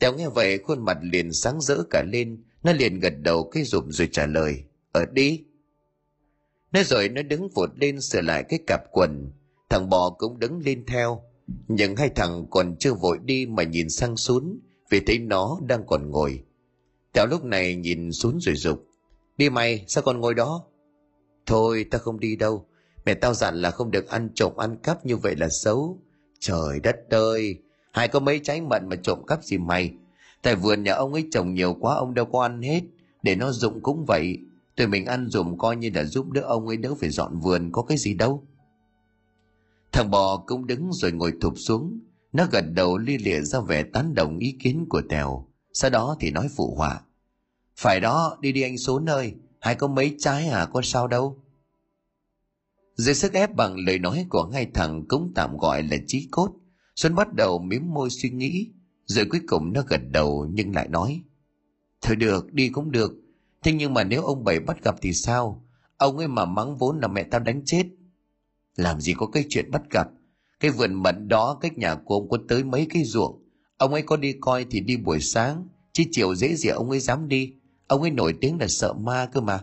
tèo 0.00 0.14
nghe 0.14 0.28
vậy, 0.28 0.58
khuôn 0.58 0.84
mặt 0.84 0.98
liền 1.02 1.32
sáng 1.32 1.60
rỡ 1.60 1.82
cả 1.90 2.02
lên. 2.02 2.42
Nó 2.62 2.72
liền 2.72 3.00
gật 3.00 3.12
đầu 3.22 3.50
cái 3.52 3.64
rụm 3.64 3.88
rồi 3.90 4.08
trả 4.12 4.26
lời, 4.26 4.64
ở 4.92 5.04
đi. 5.12 5.44
Nói 6.72 6.84
rồi 6.84 7.08
nó 7.08 7.22
đứng 7.22 7.48
vụt 7.48 7.70
lên 7.76 8.00
sửa 8.00 8.20
lại 8.20 8.44
cái 8.48 8.58
cặp 8.66 8.80
quần. 8.92 9.32
Thằng 9.68 9.88
bò 9.88 10.10
cũng 10.10 10.38
đứng 10.38 10.58
lên 10.58 10.86
theo. 10.86 11.22
Nhưng 11.68 11.96
hai 11.96 12.08
thằng 12.08 12.46
còn 12.50 12.76
chưa 12.78 12.94
vội 12.94 13.18
đi 13.24 13.46
mà 13.46 13.62
nhìn 13.62 13.90
sang 13.90 14.16
xuống 14.16 14.58
vì 14.90 15.00
thấy 15.00 15.18
nó 15.18 15.58
đang 15.66 15.86
còn 15.86 16.10
ngồi. 16.10 16.44
Tèo 17.12 17.26
lúc 17.26 17.44
này 17.44 17.76
nhìn 17.76 18.12
xuống 18.12 18.38
rồi 18.40 18.54
dục 18.54 18.86
đi 19.40 19.50
mày, 19.50 19.84
sao 19.86 20.02
còn 20.02 20.20
ngồi 20.20 20.34
đó? 20.34 20.64
Thôi 21.46 21.84
ta 21.90 21.98
không 21.98 22.20
đi 22.20 22.36
đâu. 22.36 22.66
Mẹ 23.06 23.14
tao 23.14 23.34
dặn 23.34 23.62
là 23.62 23.70
không 23.70 23.90
được 23.90 24.08
ăn 24.08 24.28
trộm 24.34 24.56
ăn 24.56 24.76
cắp 24.82 25.06
như 25.06 25.16
vậy 25.16 25.36
là 25.36 25.48
xấu. 25.48 25.98
Trời 26.38 26.80
đất 26.80 26.96
ơi 27.10 27.58
hai 27.92 28.08
có 28.08 28.20
mấy 28.20 28.40
trái 28.44 28.60
mận 28.60 28.88
mà 28.88 28.96
trộm 28.96 29.26
cắp 29.26 29.44
gì 29.44 29.58
mày? 29.58 29.92
Tại 30.42 30.54
vườn 30.54 30.82
nhà 30.82 30.94
ông 30.94 31.12
ấy 31.12 31.28
trồng 31.32 31.54
nhiều 31.54 31.76
quá, 31.80 31.94
ông 31.94 32.14
đâu 32.14 32.24
có 32.24 32.42
ăn 32.42 32.62
hết. 32.62 32.82
Để 33.22 33.36
nó 33.36 33.52
dụng 33.52 33.80
cũng 33.82 34.04
vậy. 34.08 34.38
Tụi 34.76 34.86
mình 34.86 35.06
ăn 35.06 35.28
dùm 35.28 35.56
coi 35.56 35.76
như 35.76 35.90
là 35.94 36.04
giúp 36.04 36.30
đỡ 36.30 36.40
ông 36.40 36.66
ấy 36.66 36.76
đỡ 36.76 36.94
phải 37.00 37.10
dọn 37.10 37.38
vườn, 37.38 37.72
có 37.72 37.82
cái 37.82 37.98
gì 37.98 38.14
đâu. 38.14 38.44
Thằng 39.92 40.10
bò 40.10 40.36
cũng 40.46 40.66
đứng 40.66 40.90
rồi 40.92 41.12
ngồi 41.12 41.32
thụp 41.40 41.54
xuống. 41.56 42.00
Nó 42.32 42.46
gật 42.52 42.64
đầu 42.72 42.98
li 42.98 43.18
lịa 43.18 43.40
ra 43.40 43.60
vẻ 43.60 43.82
tán 43.82 44.14
đồng 44.14 44.38
ý 44.38 44.56
kiến 44.62 44.86
của 44.88 45.02
tèo. 45.08 45.46
Sau 45.72 45.90
đó 45.90 46.16
thì 46.20 46.30
nói 46.30 46.48
phụ 46.56 46.74
họa. 46.76 47.00
Phải 47.76 48.00
đó, 48.00 48.38
đi 48.40 48.52
đi 48.52 48.62
anh 48.62 48.78
số 48.78 48.98
nơi 48.98 49.34
hai 49.60 49.74
có 49.74 49.86
mấy 49.86 50.16
trái 50.18 50.48
à 50.48 50.66
có 50.72 50.80
sao 50.84 51.08
đâu. 51.08 51.38
Dưới 52.96 53.14
sức 53.14 53.32
ép 53.32 53.54
bằng 53.54 53.76
lời 53.86 53.98
nói 53.98 54.26
của 54.28 54.50
hai 54.52 54.66
thằng, 54.74 55.04
cũng 55.08 55.32
tạm 55.34 55.56
gọi 55.56 55.82
là 55.82 55.96
trí 56.06 56.28
cốt 56.30 56.52
xuân 57.00 57.14
bắt 57.14 57.34
đầu 57.34 57.58
mím 57.58 57.94
môi 57.94 58.10
suy 58.10 58.30
nghĩ, 58.30 58.70
rồi 59.06 59.24
cuối 59.30 59.40
cùng 59.48 59.72
nó 59.72 59.82
gật 59.88 60.00
đầu 60.10 60.48
nhưng 60.52 60.74
lại 60.74 60.88
nói, 60.88 61.22
thôi 62.00 62.16
được, 62.16 62.52
đi 62.52 62.68
cũng 62.68 62.90
được. 62.90 63.12
Thế 63.62 63.72
nhưng 63.72 63.94
mà 63.94 64.04
nếu 64.04 64.22
ông 64.22 64.44
bảy 64.44 64.60
bắt 64.60 64.84
gặp 64.84 64.94
thì 65.02 65.12
sao? 65.12 65.64
Ông 65.96 66.18
ấy 66.18 66.28
mà 66.28 66.44
mắng 66.44 66.76
vốn 66.76 67.00
là 67.00 67.08
mẹ 67.08 67.22
tao 67.22 67.40
đánh 67.40 67.62
chết. 67.64 67.86
Làm 68.76 69.00
gì 69.00 69.14
có 69.16 69.26
cái 69.26 69.44
chuyện 69.48 69.70
bắt 69.70 69.82
gặp? 69.90 70.08
Cái 70.60 70.70
vườn 70.70 70.94
mận 70.94 71.28
đó, 71.28 71.58
cách 71.60 71.78
nhà 71.78 71.94
của 71.94 72.14
ông 72.14 72.28
có 72.28 72.38
tới 72.48 72.64
mấy 72.64 72.86
cái 72.90 73.04
ruộng. 73.04 73.42
Ông 73.76 73.92
ấy 73.92 74.02
có 74.02 74.16
đi 74.16 74.34
coi 74.40 74.66
thì 74.70 74.80
đi 74.80 74.96
buổi 74.96 75.20
sáng, 75.20 75.68
chứ 75.92 76.04
chiều 76.10 76.34
dễ 76.34 76.54
gì 76.54 76.68
ông 76.68 76.90
ấy 76.90 77.00
dám 77.00 77.28
đi. 77.28 77.54
Ông 77.86 78.02
ấy 78.02 78.10
nổi 78.10 78.34
tiếng 78.40 78.58
là 78.60 78.66
sợ 78.68 78.92
ma 78.92 79.28
cơ 79.32 79.40
mà. 79.40 79.60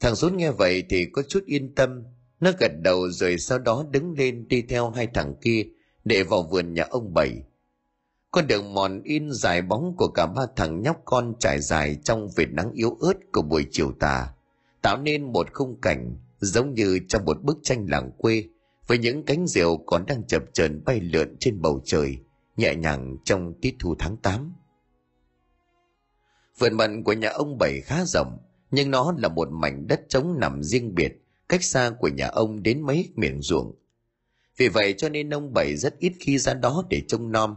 Thằng 0.00 0.16
xuân 0.16 0.36
nghe 0.36 0.50
vậy 0.50 0.84
thì 0.88 1.06
có 1.12 1.22
chút 1.22 1.44
yên 1.46 1.74
tâm 1.74 2.02
nó 2.40 2.50
gật 2.58 2.72
đầu 2.82 3.10
rồi 3.10 3.38
sau 3.38 3.58
đó 3.58 3.84
đứng 3.90 4.12
lên 4.12 4.48
đi 4.48 4.62
theo 4.62 4.90
hai 4.90 5.06
thằng 5.06 5.34
kia 5.40 5.66
để 6.04 6.22
vào 6.22 6.42
vườn 6.42 6.74
nhà 6.74 6.84
ông 6.90 7.14
bảy 7.14 7.42
con 8.30 8.46
đường 8.46 8.74
mòn 8.74 9.02
in 9.02 9.32
dài 9.32 9.62
bóng 9.62 9.96
của 9.96 10.08
cả 10.08 10.26
ba 10.26 10.42
thằng 10.56 10.82
nhóc 10.82 11.02
con 11.04 11.34
trải 11.40 11.60
dài 11.60 11.96
trong 12.04 12.28
vệt 12.36 12.48
nắng 12.50 12.72
yếu 12.72 12.96
ớt 13.00 13.32
của 13.32 13.42
buổi 13.42 13.66
chiều 13.70 13.92
tà 14.00 14.28
tạo 14.82 14.98
nên 14.98 15.32
một 15.32 15.46
khung 15.52 15.80
cảnh 15.80 16.16
giống 16.40 16.74
như 16.74 16.98
trong 17.08 17.24
một 17.24 17.42
bức 17.42 17.58
tranh 17.62 17.86
làng 17.88 18.10
quê 18.18 18.44
với 18.86 18.98
những 18.98 19.24
cánh 19.24 19.46
diều 19.46 19.76
còn 19.76 20.06
đang 20.06 20.26
chập 20.26 20.42
chờn 20.52 20.84
bay 20.84 21.00
lượn 21.00 21.36
trên 21.40 21.62
bầu 21.62 21.80
trời 21.84 22.18
nhẹ 22.56 22.74
nhàng 22.74 23.16
trong 23.24 23.54
tiết 23.60 23.76
thu 23.78 23.94
tháng 23.98 24.16
8. 24.16 24.52
Vườn 26.58 26.74
mận 26.74 27.02
của 27.02 27.12
nhà 27.12 27.28
ông 27.28 27.58
Bảy 27.58 27.80
khá 27.80 28.04
rộng, 28.04 28.38
nhưng 28.70 28.90
nó 28.90 29.14
là 29.18 29.28
một 29.28 29.48
mảnh 29.50 29.86
đất 29.86 30.00
trống 30.08 30.40
nằm 30.40 30.62
riêng 30.62 30.94
biệt, 30.94 31.23
cách 31.48 31.64
xa 31.64 31.90
của 31.98 32.08
nhà 32.08 32.26
ông 32.26 32.62
đến 32.62 32.80
mấy 32.80 33.08
miệng 33.14 33.42
ruộng. 33.42 33.74
Vì 34.56 34.68
vậy 34.68 34.94
cho 34.98 35.08
nên 35.08 35.34
ông 35.34 35.52
Bảy 35.52 35.76
rất 35.76 35.98
ít 35.98 36.12
khi 36.20 36.38
ra 36.38 36.54
đó 36.54 36.84
để 36.90 37.02
trông 37.08 37.32
nom. 37.32 37.54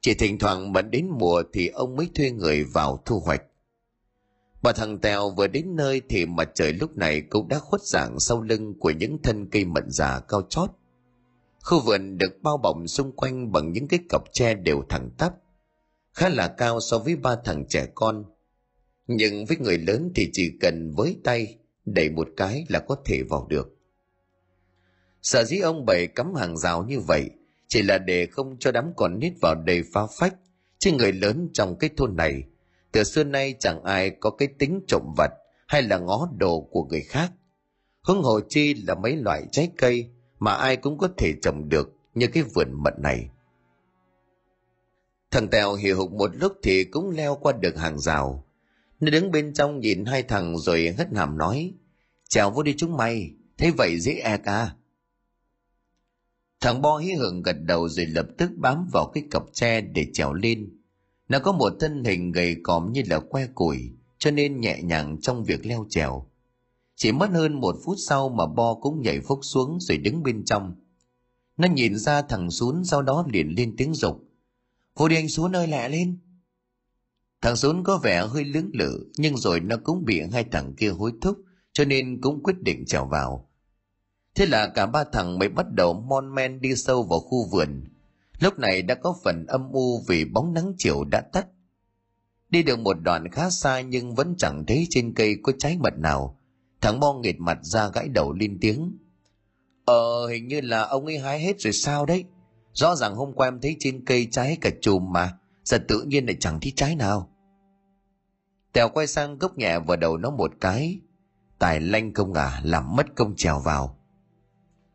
Chỉ 0.00 0.14
thỉnh 0.14 0.38
thoảng 0.38 0.72
mà 0.72 0.82
đến 0.82 1.08
mùa 1.10 1.42
thì 1.52 1.68
ông 1.68 1.96
mới 1.96 2.10
thuê 2.14 2.30
người 2.30 2.64
vào 2.64 3.02
thu 3.04 3.20
hoạch. 3.20 3.42
Bà 4.62 4.72
thằng 4.72 4.98
Tèo 4.98 5.30
vừa 5.30 5.46
đến 5.46 5.76
nơi 5.76 6.02
thì 6.08 6.26
mặt 6.26 6.50
trời 6.54 6.72
lúc 6.72 6.96
này 6.96 7.20
cũng 7.20 7.48
đã 7.48 7.58
khuất 7.58 7.82
dạng 7.82 8.20
sau 8.20 8.42
lưng 8.42 8.74
của 8.78 8.90
những 8.90 9.18
thân 9.22 9.46
cây 9.50 9.64
mận 9.64 9.90
già 9.90 10.20
cao 10.28 10.42
chót. 10.48 10.70
Khu 11.62 11.80
vườn 11.80 12.18
được 12.18 12.42
bao 12.42 12.56
bọc 12.56 12.76
xung 12.86 13.12
quanh 13.12 13.52
bằng 13.52 13.72
những 13.72 13.88
cái 13.88 14.00
cọc 14.08 14.24
tre 14.32 14.54
đều 14.54 14.82
thẳng 14.88 15.10
tắp, 15.18 15.34
khá 16.12 16.28
là 16.28 16.48
cao 16.48 16.80
so 16.80 16.98
với 16.98 17.16
ba 17.16 17.36
thằng 17.44 17.64
trẻ 17.68 17.86
con. 17.94 18.24
Nhưng 19.06 19.44
với 19.46 19.56
người 19.56 19.78
lớn 19.78 20.12
thì 20.14 20.30
chỉ 20.32 20.52
cần 20.60 20.92
với 20.96 21.16
tay 21.24 21.57
đẩy 21.94 22.10
một 22.10 22.28
cái 22.36 22.64
là 22.68 22.78
có 22.78 22.96
thể 23.04 23.22
vào 23.22 23.46
được. 23.50 23.76
sợ 25.22 25.44
dĩ 25.44 25.58
ông 25.58 25.86
bảy 25.86 26.06
cắm 26.06 26.34
hàng 26.34 26.56
rào 26.56 26.84
như 26.84 27.00
vậy 27.00 27.30
chỉ 27.68 27.82
là 27.82 27.98
để 27.98 28.26
không 28.26 28.56
cho 28.58 28.72
đám 28.72 28.92
con 28.96 29.18
nít 29.18 29.32
vào 29.40 29.54
đầy 29.54 29.82
phá 29.92 30.00
phách, 30.18 30.34
chứ 30.78 30.92
người 30.92 31.12
lớn 31.12 31.48
trong 31.52 31.76
cái 31.78 31.90
thôn 31.96 32.16
này 32.16 32.44
từ 32.92 33.04
xưa 33.04 33.24
nay 33.24 33.54
chẳng 33.58 33.82
ai 33.82 34.10
có 34.10 34.30
cái 34.30 34.48
tính 34.58 34.80
trộm 34.88 35.02
vật 35.16 35.30
hay 35.66 35.82
là 35.82 35.98
ngó 35.98 36.28
đồ 36.36 36.60
của 36.60 36.84
người 36.84 37.00
khác. 37.00 37.32
Hưng 38.02 38.22
hồ 38.22 38.40
chi 38.48 38.74
là 38.74 38.94
mấy 38.94 39.16
loại 39.16 39.44
trái 39.52 39.70
cây 39.78 40.10
mà 40.38 40.52
ai 40.52 40.76
cũng 40.76 40.98
có 40.98 41.08
thể 41.16 41.32
trồng 41.42 41.68
được 41.68 41.92
như 42.14 42.26
cái 42.26 42.42
vườn 42.42 42.68
mận 42.72 42.94
này. 42.98 43.30
Thằng 45.30 45.48
Tèo 45.48 45.74
hiểu 45.74 45.96
hụt 45.96 46.12
một 46.12 46.30
lúc 46.34 46.52
thì 46.62 46.84
cũng 46.84 47.10
leo 47.10 47.34
qua 47.34 47.52
được 47.52 47.76
hàng 47.76 47.98
rào. 47.98 48.44
Nó 49.00 49.10
đứng 49.10 49.30
bên 49.30 49.54
trong 49.54 49.80
nhìn 49.80 50.04
hai 50.04 50.22
thằng 50.22 50.58
rồi 50.58 50.94
hất 50.98 51.08
hàm 51.14 51.38
nói, 51.38 51.74
chào 52.28 52.50
vô 52.50 52.62
đi 52.62 52.74
chúng 52.76 52.96
mày, 52.96 53.30
thế 53.56 53.70
vậy 53.70 54.00
dễ 54.00 54.12
e 54.12 54.36
ca. 54.36 54.74
Thằng 56.60 56.82
Bo 56.82 56.98
hí 56.98 57.12
hưởng 57.12 57.42
gật 57.42 57.56
đầu 57.60 57.88
rồi 57.88 58.06
lập 58.06 58.26
tức 58.38 58.50
bám 58.56 58.88
vào 58.92 59.10
cái 59.14 59.24
cọc 59.30 59.48
tre 59.52 59.80
để 59.80 60.06
trèo 60.12 60.32
lên. 60.32 60.76
Nó 61.28 61.38
có 61.38 61.52
một 61.52 61.72
thân 61.80 62.04
hình 62.04 62.32
gầy 62.32 62.56
còm 62.62 62.92
như 62.92 63.02
là 63.06 63.20
que 63.20 63.46
củi, 63.46 63.90
cho 64.18 64.30
nên 64.30 64.60
nhẹ 64.60 64.82
nhàng 64.82 65.20
trong 65.20 65.44
việc 65.44 65.66
leo 65.66 65.86
trèo. 65.88 66.26
Chỉ 66.96 67.12
mất 67.12 67.30
hơn 67.30 67.60
một 67.60 67.76
phút 67.84 67.96
sau 68.08 68.28
mà 68.28 68.46
Bo 68.46 68.74
cũng 68.74 69.02
nhảy 69.02 69.20
phúc 69.20 69.38
xuống 69.42 69.78
rồi 69.80 69.98
đứng 69.98 70.22
bên 70.22 70.44
trong. 70.44 70.74
Nó 71.56 71.68
nhìn 71.68 71.98
ra 71.98 72.22
thằng 72.22 72.50
Sún 72.50 72.84
sau 72.84 73.02
đó 73.02 73.26
liền 73.32 73.54
lên 73.56 73.74
tiếng 73.76 73.94
dục 73.94 74.24
Vô 74.96 75.08
đi 75.08 75.16
anh 75.16 75.28
Sún 75.28 75.56
ơi 75.56 75.66
lẹ 75.66 75.88
lên. 75.88 76.18
Thằng 77.40 77.56
sốn 77.56 77.84
có 77.84 77.98
vẻ 77.98 78.26
hơi 78.26 78.44
lưỡng 78.44 78.70
lự 78.72 79.10
nhưng 79.16 79.36
rồi 79.36 79.60
nó 79.60 79.76
cũng 79.84 80.04
bị 80.04 80.20
hai 80.32 80.44
thằng 80.44 80.74
kia 80.74 80.88
hối 80.88 81.12
thúc 81.20 81.38
cho 81.72 81.84
nên 81.84 82.20
cũng 82.20 82.42
quyết 82.42 82.60
định 82.60 82.84
trèo 82.86 83.06
vào. 83.06 83.48
Thế 84.34 84.46
là 84.46 84.66
cả 84.66 84.86
ba 84.86 85.04
thằng 85.12 85.38
mới 85.38 85.48
bắt 85.48 85.66
đầu 85.72 85.94
mon 85.94 86.34
men 86.34 86.60
đi 86.60 86.74
sâu 86.74 87.02
vào 87.02 87.20
khu 87.20 87.48
vườn. 87.50 87.84
Lúc 88.40 88.58
này 88.58 88.82
đã 88.82 88.94
có 88.94 89.16
phần 89.24 89.46
âm 89.46 89.72
u 89.72 90.04
vì 90.08 90.24
bóng 90.24 90.54
nắng 90.54 90.72
chiều 90.78 91.04
đã 91.04 91.20
tắt. 91.20 91.46
Đi 92.50 92.62
được 92.62 92.78
một 92.78 92.96
đoạn 93.02 93.30
khá 93.32 93.50
xa 93.50 93.80
nhưng 93.80 94.14
vẫn 94.14 94.34
chẳng 94.38 94.64
thấy 94.66 94.86
trên 94.90 95.14
cây 95.14 95.36
có 95.42 95.52
trái 95.58 95.78
mật 95.78 95.98
nào 95.98 96.38
Thằng 96.80 97.00
Mo 97.00 97.14
nghệt 97.22 97.34
mặt 97.38 97.58
ra 97.62 97.88
gãi 97.88 98.08
đầu 98.08 98.32
lên 98.32 98.58
tiếng. 98.60 98.98
Ờ, 99.84 100.26
hình 100.26 100.48
như 100.48 100.60
là 100.60 100.82
ông 100.82 101.06
ấy 101.06 101.18
hái 101.18 101.40
hết 101.40 101.60
rồi 101.60 101.72
sao 101.72 102.06
đấy? 102.06 102.24
Rõ 102.72 102.96
ràng 102.96 103.14
hôm 103.14 103.32
qua 103.32 103.48
em 103.48 103.60
thấy 103.60 103.76
trên 103.78 104.04
cây 104.04 104.28
trái 104.30 104.58
cả 104.60 104.70
chùm 104.80 105.12
mà, 105.12 105.38
giờ 105.68 105.78
tự 105.88 106.02
nhiên 106.02 106.26
lại 106.26 106.36
chẳng 106.40 106.60
thấy 106.60 106.72
trái 106.76 106.96
nào. 106.96 107.30
Tèo 108.72 108.88
quay 108.88 109.06
sang 109.06 109.38
gốc 109.38 109.58
nhẹ 109.58 109.78
vào 109.78 109.96
đầu 109.96 110.16
nó 110.16 110.30
một 110.30 110.52
cái. 110.60 111.00
Tài 111.58 111.80
lanh 111.80 112.12
công 112.12 112.34
à, 112.34 112.60
làm 112.64 112.96
mất 112.96 113.06
công 113.16 113.36
trèo 113.36 113.60
vào. 113.60 113.98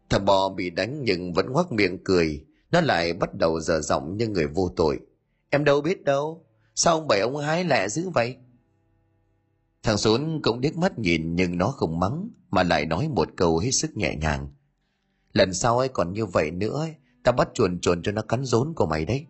Thằng 0.09 0.25
bò 0.25 0.49
bị 0.49 0.69
đánh 0.69 1.01
nhưng 1.03 1.33
vẫn 1.33 1.51
ngoác 1.51 1.71
miệng 1.71 2.03
cười, 2.03 2.45
nó 2.71 2.81
lại 2.81 3.13
bắt 3.13 3.33
đầu 3.33 3.59
dở 3.59 3.81
giọng 3.81 4.17
như 4.17 4.27
người 4.27 4.47
vô 4.47 4.69
tội. 4.75 4.99
Em 5.49 5.63
đâu 5.63 5.81
biết 5.81 6.03
đâu, 6.03 6.45
sao 6.75 6.95
ông 6.95 7.07
bảy 7.07 7.19
ông 7.19 7.37
hái 7.37 7.63
lẹ 7.63 7.89
dữ 7.89 8.09
vậy? 8.09 8.37
Thằng 9.83 9.97
Sốn 9.97 10.39
cũng 10.43 10.61
điếc 10.61 10.77
mắt 10.77 10.99
nhìn 10.99 11.35
nhưng 11.35 11.57
nó 11.57 11.67
không 11.67 11.99
mắng 11.99 12.29
mà 12.49 12.63
lại 12.63 12.85
nói 12.85 13.07
một 13.07 13.29
câu 13.37 13.57
hết 13.57 13.71
sức 13.71 13.97
nhẹ 13.97 14.15
nhàng. 14.15 14.47
Lần 15.33 15.53
sau 15.53 15.79
ấy 15.79 15.87
còn 15.87 16.13
như 16.13 16.25
vậy 16.25 16.51
nữa 16.51 16.79
ấy, 16.79 16.95
ta 17.23 17.31
bắt 17.31 17.49
chuồn 17.53 17.79
chuồn 17.79 18.03
cho 18.03 18.11
nó 18.11 18.21
cắn 18.21 18.45
rốn 18.45 18.73
của 18.75 18.85
mày 18.85 19.05
đấy. 19.05 19.25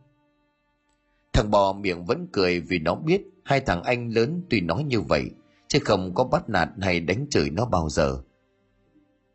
Thằng 1.33 1.51
bò 1.51 1.73
miệng 1.73 2.05
vẫn 2.05 2.27
cười 2.31 2.59
vì 2.59 2.79
nó 2.79 2.95
biết 2.95 3.21
hai 3.43 3.59
thằng 3.59 3.83
anh 3.83 4.09
lớn 4.09 4.41
tuy 4.49 4.61
nói 4.61 4.83
như 4.83 5.01
vậy, 5.01 5.29
chứ 5.67 5.79
không 5.85 6.13
có 6.15 6.23
bắt 6.23 6.49
nạt 6.49 6.69
hay 6.81 6.99
đánh 6.99 7.25
chửi 7.29 7.49
nó 7.49 7.65
bao 7.65 7.89
giờ. 7.89 8.17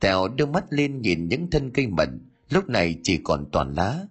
Tèo 0.00 0.28
đưa 0.28 0.46
mắt 0.46 0.64
lên 0.70 1.00
nhìn 1.00 1.28
những 1.28 1.50
thân 1.50 1.70
cây 1.70 1.86
mận, 1.86 2.20
lúc 2.50 2.68
này 2.68 2.96
chỉ 3.02 3.20
còn 3.24 3.46
toàn 3.52 3.74
lá. 3.74 4.06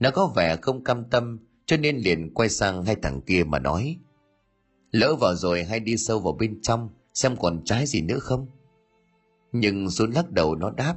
Nó 0.00 0.10
có 0.10 0.32
vẻ 0.36 0.56
không 0.56 0.84
cam 0.84 1.04
tâm, 1.10 1.38
cho 1.66 1.76
nên 1.76 1.96
liền 1.96 2.34
quay 2.34 2.48
sang 2.48 2.84
hai 2.84 2.96
thằng 3.02 3.20
kia 3.20 3.44
mà 3.44 3.58
nói, 3.58 3.98
Lỡ 4.90 5.16
vào 5.20 5.34
rồi 5.34 5.64
hay 5.64 5.80
đi 5.80 5.96
sâu 5.96 6.20
vào 6.20 6.32
bên 6.32 6.62
trong, 6.62 6.88
xem 7.14 7.36
còn 7.36 7.64
trái 7.64 7.86
gì 7.86 8.00
nữa 8.00 8.18
không? 8.18 8.46
Nhưng 9.52 9.90
xuống 9.90 10.10
lắc 10.10 10.30
đầu 10.30 10.54
nó 10.54 10.70
đáp, 10.70 10.96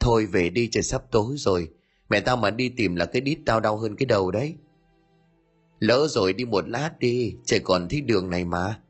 Thôi 0.00 0.26
về 0.26 0.50
đi 0.50 0.68
trời 0.72 0.82
sắp 0.82 1.02
tối 1.10 1.34
rồi, 1.36 1.68
Mẹ 2.08 2.20
tao 2.20 2.36
mà 2.36 2.50
đi 2.50 2.68
tìm 2.68 2.94
là 2.94 3.04
cái 3.04 3.20
đít 3.22 3.38
tao 3.46 3.60
đau 3.60 3.76
hơn 3.76 3.96
cái 3.96 4.06
đầu 4.06 4.30
đấy 4.30 4.56
Lỡ 5.78 6.06
rồi 6.10 6.32
đi 6.32 6.44
một 6.44 6.68
lát 6.68 6.98
đi 6.98 7.36
Trời 7.44 7.60
còn 7.60 7.88
thấy 7.88 8.00
đường 8.00 8.30
này 8.30 8.44
mà. 8.44 8.80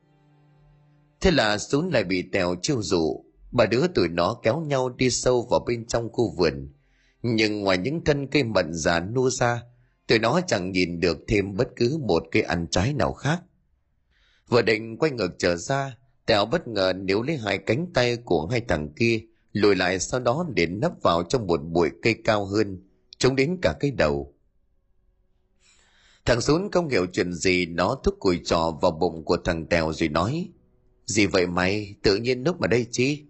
Thế 1.21 1.31
là 1.31 1.59
xuống 1.59 1.93
lại 1.93 2.05
bị 2.05 2.25
Tèo 2.33 2.55
chiêu 2.63 2.83
dụ. 2.83 3.25
Bà 3.53 3.67
đứa 3.67 3.87
tụi 3.95 4.09
nó 4.09 4.41
kéo 4.43 4.61
nhau 4.61 4.89
đi 4.89 5.11
sâu 5.11 5.47
vào 5.51 5.61
bên 5.67 5.87
trong 5.87 6.09
khu 6.13 6.35
vườn. 6.37 6.73
Nhưng 7.23 7.61
ngoài 7.61 7.79
những 7.79 8.05
thân 8.05 8.27
cây 8.27 8.43
mận 8.43 8.75
già 8.75 9.01
nua 9.01 9.31
ra 9.31 9.63
Tụi 10.07 10.19
nó 10.19 10.41
chẳng 10.47 10.73
nhìn 10.73 11.01
được 11.01 11.19
thêm 11.29 11.57
bất 11.57 11.69
cứ 11.77 11.99
một 12.07 12.23
cây 12.31 12.43
ăn 12.43 12.67
trái 12.71 12.93
nào 12.93 13.13
khác. 13.13 13.43
Vừa 14.49 14.63
định 14.63 14.99
quay 14.99 15.11
ngược 15.11 15.31
trở 15.39 15.57
ra, 15.57 15.97
Tèo 16.27 16.47
bất 16.47 16.69
ngờ 16.69 16.93
níu 16.93 17.23
lấy 17.23 17.37
hai 17.37 17.59
cánh 17.59 17.87
tay 17.95 18.17
của 18.17 18.47
hai 18.47 18.61
thằng 18.61 18.89
kia, 18.97 19.21
lùi 19.53 19.77
lại 19.77 19.99
sau 19.99 20.21
đó 20.21 20.47
để 20.55 20.67
nấp 20.67 20.93
vào 21.03 21.23
trong 21.23 21.47
một 21.47 21.61
bụi 21.63 21.91
cây 22.03 22.15
cao 22.25 22.45
hơn, 22.45 22.83
chống 23.19 23.37
đến 23.37 23.59
cả 23.63 23.75
cái 23.81 23.91
đầu. 23.91 24.34
Thằng 26.27 26.41
Sún 26.41 26.71
không 26.73 26.89
hiểu 26.89 27.07
chuyện 27.13 27.33
gì, 27.33 27.67
nó 27.67 27.97
thúc 28.05 28.15
cùi 28.19 28.41
trò 28.45 28.79
vào 28.83 28.91
bụng 28.91 29.25
của 29.25 29.37
thằng 29.45 29.67
Tèo 29.67 29.93
rồi 29.93 30.09
nói, 30.09 30.49
Gì 31.07 31.27
vậy 31.27 31.47
mày, 31.47 31.95
tự 32.03 32.17
nhiên 32.17 32.45
núp 32.45 32.61
ở 32.61 32.67
đây 32.67 32.87
chi? 32.91 33.25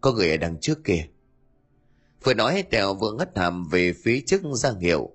Có 0.00 0.12
người 0.12 0.30
ở 0.30 0.36
đằng 0.36 0.60
trước 0.60 0.84
kìa. 0.84 1.04
Vừa 2.24 2.34
nói 2.34 2.64
Tèo 2.70 2.94
vừa 2.94 3.12
ngất 3.12 3.38
hàm 3.38 3.68
về 3.68 3.92
phía 4.04 4.20
trước 4.26 4.40
giang 4.54 4.80
hiệu. 4.80 5.10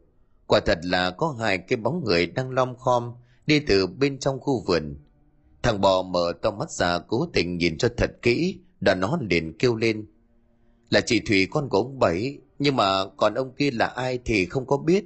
Quả 0.47 0.59
thật 0.65 0.79
là 0.83 1.11
có 1.11 1.35
hai 1.39 1.57
cái 1.57 1.77
bóng 1.77 2.03
người 2.03 2.25
đang 2.25 2.51
lom 2.51 2.75
khom 2.75 3.13
đi 3.47 3.59
từ 3.59 3.87
bên 3.87 4.19
trong 4.19 4.39
khu 4.39 4.63
vườn 4.67 4.95
Thằng 5.63 5.81
bò 5.81 6.01
mở 6.01 6.33
to 6.41 6.51
mắt 6.51 6.71
ra 6.71 6.99
cố 6.99 7.27
tình 7.33 7.57
nhìn 7.57 7.77
cho 7.77 7.89
thật 7.97 8.11
kỹ, 8.21 8.59
đã 8.79 8.95
nó 8.95 9.17
liền 9.29 9.57
kêu 9.57 9.75
lên. 9.75 10.05
Là 10.89 11.01
chị 11.01 11.19
Thủy 11.19 11.47
con 11.51 11.69
của 11.69 11.77
ông 11.77 11.99
Bảy, 11.99 12.37
nhưng 12.59 12.75
mà 12.75 13.05
còn 13.17 13.33
ông 13.33 13.55
kia 13.55 13.71
là 13.71 13.85
ai 13.85 14.19
thì 14.25 14.45
không 14.45 14.65
có 14.65 14.77
biết. 14.77 15.05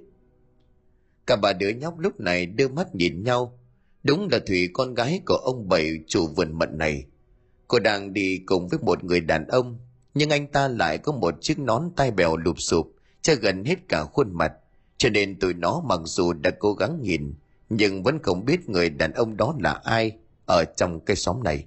Cả 1.27 1.35
bà 1.35 1.53
đứa 1.53 1.69
nhóc 1.69 1.99
lúc 1.99 2.19
này 2.19 2.45
đưa 2.45 2.67
mắt 2.67 2.95
nhìn 2.95 3.23
nhau. 3.23 3.59
Đúng 4.03 4.27
là 4.31 4.39
Thủy 4.47 4.69
con 4.73 4.93
gái 4.93 5.21
của 5.25 5.35
ông 5.35 5.69
Bảy 5.69 5.89
chủ 6.07 6.27
vườn 6.27 6.59
mận 6.59 6.77
này. 6.77 7.05
Cô 7.67 7.79
đang 7.79 8.13
đi 8.13 8.41
cùng 8.45 8.67
với 8.67 8.79
một 8.79 9.03
người 9.03 9.21
đàn 9.21 9.47
ông. 9.47 9.79
nhưng 10.13 10.29
anh 10.29 10.47
ta 10.47 10.67
lại 10.67 10.97
có 10.97 11.11
một 11.11 11.33
chiếc 11.41 11.59
nón 11.59 11.91
tai 11.95 12.11
bèo 12.11 12.37
lụp 12.37 12.61
sụp, 12.61 12.91
che 13.21 13.35
gần 13.35 13.65
hết 13.65 13.75
cả 13.89 14.03
khuôn 14.03 14.33
mặt 14.33 14.53
cho 14.97 15.09
nên 15.09 15.39
tụi 15.39 15.53
nó 15.53 15.81
mặc 15.85 15.99
dù 16.03 16.33
đã 16.33 16.51
cố 16.59 16.73
gắng 16.73 17.01
nhìn, 17.01 17.33
nhưng 17.69 18.03
vẫn 18.03 18.19
không 18.23 18.45
biết 18.45 18.69
người 18.69 18.89
đàn 18.89 19.13
ông 19.13 19.37
đó 19.37 19.55
là 19.59 19.71
ai 19.83 20.11
ở 20.45 20.63
trong 20.77 20.99
cái 20.99 21.15
xóm 21.15 21.43
này 21.43 21.65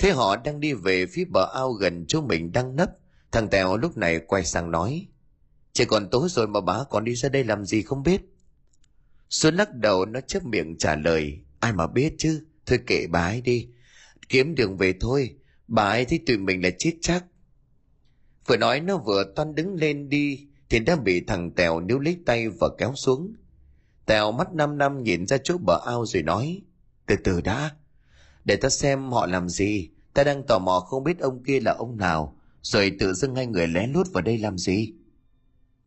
thế 0.00 0.10
họ 0.10 0.36
đang 0.36 0.60
đi 0.60 0.72
về 0.72 1.06
phía 1.06 1.24
bờ 1.24 1.50
ao 1.54 1.72
gần 1.72 2.04
chỗ 2.08 2.20
mình 2.20 2.52
đang 2.52 2.76
nấp 2.76 2.90
thằng 3.32 3.48
tèo 3.48 3.76
lúc 3.76 3.96
này 3.96 4.18
quay 4.18 4.44
sang 4.44 4.70
nói 4.70 5.06
chỉ 5.72 5.84
còn 5.84 6.08
tối 6.10 6.28
rồi 6.30 6.46
mà 6.46 6.60
bà 6.60 6.84
còn 6.90 7.04
đi 7.04 7.14
ra 7.14 7.28
đây 7.28 7.44
làm 7.44 7.64
gì 7.64 7.82
không 7.82 8.02
biết. 8.02 8.20
Xuân 9.30 9.56
lắc 9.56 9.74
đầu, 9.74 10.04
nó 10.04 10.20
chớp 10.20 10.44
miệng 10.44 10.78
trả 10.78 10.96
lời, 10.96 11.38
ai 11.60 11.72
mà 11.72 11.86
biết 11.86 12.14
chứ? 12.18 12.46
Thôi 12.66 12.78
kệ 12.86 13.06
bà 13.06 13.26
ấy 13.26 13.40
đi. 13.40 13.68
Kiếm 14.28 14.54
đường 14.54 14.76
về 14.76 14.94
thôi. 15.00 15.34
Bà 15.68 15.84
ấy 15.84 16.04
thấy 16.04 16.20
tụi 16.26 16.36
mình 16.36 16.62
là 16.62 16.70
chết 16.78 16.92
chắc. 17.00 17.24
Vừa 18.46 18.56
nói, 18.56 18.80
nó 18.80 18.96
vừa 18.96 19.24
toan 19.36 19.54
đứng 19.54 19.74
lên 19.74 20.08
đi, 20.08 20.46
thì 20.68 20.78
đã 20.78 20.96
bị 20.96 21.20
thằng 21.20 21.50
tèo 21.50 21.80
níu 21.80 21.98
lấy 21.98 22.18
tay 22.26 22.48
và 22.48 22.68
kéo 22.78 22.94
xuống. 22.96 23.34
Tèo 24.06 24.32
mắt 24.32 24.54
năm 24.54 24.78
năm 24.78 25.02
nhìn 25.02 25.26
ra 25.26 25.38
chỗ 25.44 25.58
bờ 25.58 25.80
ao 25.86 26.06
rồi 26.06 26.22
nói, 26.22 26.62
từ 27.06 27.16
từ 27.24 27.40
đã. 27.40 27.70
Để 28.44 28.56
ta 28.56 28.68
xem 28.68 29.10
họ 29.10 29.26
làm 29.26 29.48
gì. 29.48 29.90
Ta 30.14 30.24
đang 30.24 30.42
tò 30.46 30.58
mò 30.58 30.80
không 30.80 31.04
biết 31.04 31.18
ông 31.18 31.42
kia 31.44 31.60
là 31.60 31.72
ông 31.72 31.96
nào. 31.96 32.36
Rồi 32.62 32.96
tự 32.98 33.14
dưng 33.14 33.34
hai 33.34 33.46
người 33.46 33.66
lén 33.66 33.92
lút 33.92 34.12
vào 34.12 34.22
đây 34.22 34.38
làm 34.38 34.58
gì? 34.58 34.92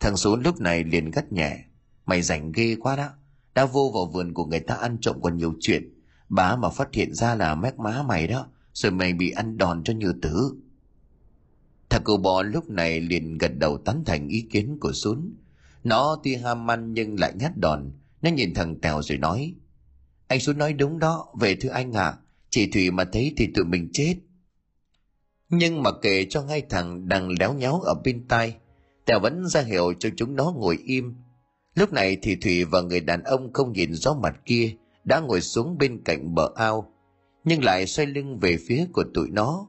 Thằng 0.04 0.18
xuống 0.18 0.40
lúc 0.40 0.62
này 0.62 0.84
liền 0.84 1.12
gắt 1.12 1.32
nhẹ. 1.32 1.66
Mày 2.06 2.22
rảnh 2.22 2.52
ghê 2.52 2.76
quá 2.76 2.96
đó. 2.96 3.10
Đã 3.56 3.66
vô 3.66 3.92
vào 3.94 4.06
vườn 4.06 4.34
của 4.34 4.46
người 4.46 4.60
ta 4.60 4.76
ăn 4.76 4.98
trộm 5.02 5.16
còn 5.22 5.38
nhiều 5.38 5.54
chuyện. 5.60 6.02
Bá 6.30 6.56
mà 6.56 6.70
phát 6.70 6.94
hiện 6.94 7.14
ra 7.14 7.36
là 7.36 7.56
mép 7.56 7.80
má 7.80 8.04
mày 8.04 8.28
đó 8.28 8.48
rồi 8.74 8.92
mày 8.92 9.14
bị 9.14 9.32
ăn 9.32 9.58
đòn 9.58 9.84
cho 9.84 9.94
như 9.94 10.14
tử 10.22 10.56
thằng 11.90 12.04
cừu 12.04 12.18
bò 12.18 12.42
lúc 12.42 12.70
này 12.70 13.02
liền 13.02 13.38
gật 13.38 13.52
đầu 13.58 13.78
tán 13.78 14.04
thành 14.06 14.28
ý 14.28 14.48
kiến 14.52 14.78
của 14.80 14.92
sún. 14.94 15.34
Nó 15.84 16.18
tuy 16.24 16.36
ham 16.36 16.72
ăn 16.72 16.94
nhưng 16.94 17.20
lại 17.20 17.34
nhát 17.36 17.52
đòn. 17.58 17.92
Nó 18.22 18.30
nhìn 18.30 18.54
thằng 18.54 18.82
tèo 18.82 19.02
rồi 19.02 19.18
nói 19.18 19.56
anh 20.28 20.40
sún 20.40 20.58
nói 20.58 20.74
đúng 20.74 21.00
đó 21.00 21.34
về 21.40 21.56
thưa 21.56 21.70
anh 21.70 21.94
ạ. 21.94 22.04
À, 22.04 22.18
chị 22.50 22.72
thủy 22.72 22.92
mà 22.92 23.04
thấy 23.04 23.34
thì 23.38 23.48
tụi 23.56 23.66
mình 23.66 23.90
chết. 23.94 24.16
Nhưng 25.50 25.84
mà 25.84 25.90
kể 26.02 26.26
cho 26.30 26.44
ngay 26.44 26.62
thằng 26.70 27.08
đang 27.08 27.30
léo 27.40 27.54
nhéo 27.54 27.80
ở 27.80 27.94
bên 28.04 28.28
tai 28.28 28.56
tèo 29.06 29.20
vẫn 29.20 29.48
ra 29.48 29.62
hiệu 29.62 29.94
cho 30.00 30.10
chúng 30.18 30.36
nó 30.36 30.54
ngồi 30.56 30.78
im. 30.86 31.16
Lúc 31.76 31.94
này 31.94 32.18
thì 32.22 32.36
thủy 32.36 32.66
và 32.66 32.82
người 32.82 33.00
đàn 33.00 33.24
ông 33.24 33.54
không 33.54 33.74
nhìn 33.74 33.94
rõ 33.94 34.14
mặt 34.14 34.36
kia, 34.46 34.76
đã 35.04 35.20
ngồi 35.20 35.42
xuống 35.42 35.78
bên 35.78 36.02
cạnh 36.06 36.36
bờ 36.36 36.50
ao, 36.56 36.92
nhưng 37.44 37.64
lại 37.64 37.88
xoay 37.88 38.06
lưng 38.06 38.40
về 38.40 38.58
phía 38.68 38.86
của 38.94 39.04
tụi 39.14 39.30
nó. 39.30 39.68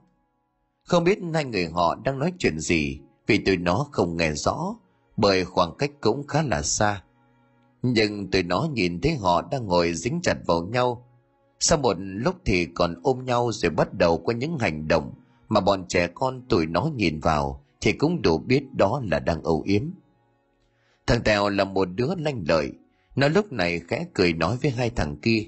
Không 0.85 1.05
biết 1.05 1.19
hai 1.35 1.45
người 1.45 1.67
họ 1.67 1.95
đang 1.95 2.19
nói 2.19 2.33
chuyện 2.39 2.59
gì, 2.59 3.01
vì 3.27 3.39
tụi 3.39 3.57
nó 3.57 3.87
không 3.93 4.17
nghe 4.17 4.33
rõ, 4.33 4.77
bởi 5.17 5.45
khoảng 5.45 5.75
cách 5.79 5.91
cũng 6.01 6.27
khá 6.27 6.43
là 6.43 6.63
xa. 6.63 7.03
Nhưng 7.83 8.31
tụi 8.31 8.43
nó 8.43 8.69
nhìn 8.73 9.01
thấy 9.01 9.17
họ 9.17 9.43
đang 9.51 9.67
ngồi 9.67 9.95
dính 9.95 10.21
chặt 10.23 10.37
vào 10.47 10.63
nhau. 10.63 11.07
Sau 11.61 11.79
một 11.79 11.97
lúc 11.99 12.35
thì 12.45 12.67
còn 12.75 12.95
ôm 13.03 13.25
nhau 13.25 13.53
rồi 13.53 13.71
bắt 13.71 13.95
đầu 13.95 14.19
có 14.19 14.33
những 14.33 14.59
hành 14.59 14.89
động 14.89 15.13
mà 15.49 15.61
bọn 15.61 15.85
trẻ 15.89 16.09
con 16.15 16.43
tụi 16.49 16.67
nó 16.67 16.91
nhìn 16.95 17.21
vào 17.21 17.64
thì 17.85 17.93
cũng 17.93 18.23
đủ 18.23 18.39
biết 18.39 18.75
đó 18.75 19.03
là 19.05 19.19
đang 19.19 19.43
âu 19.43 19.63
yếm. 19.67 19.83
Thằng 21.07 21.23
tèo 21.25 21.49
là 21.49 21.65
một 21.65 21.85
đứa 21.85 22.15
lanh 22.19 22.45
lợi. 22.49 22.73
Nó 23.17 23.29
lúc 23.29 23.53
này 23.53 23.81
khẽ 23.89 24.07
cười 24.15 24.33
nói 24.33 24.57
với 24.63 24.71
hai 24.71 24.91
thằng 24.91 25.17
kia. 25.17 25.47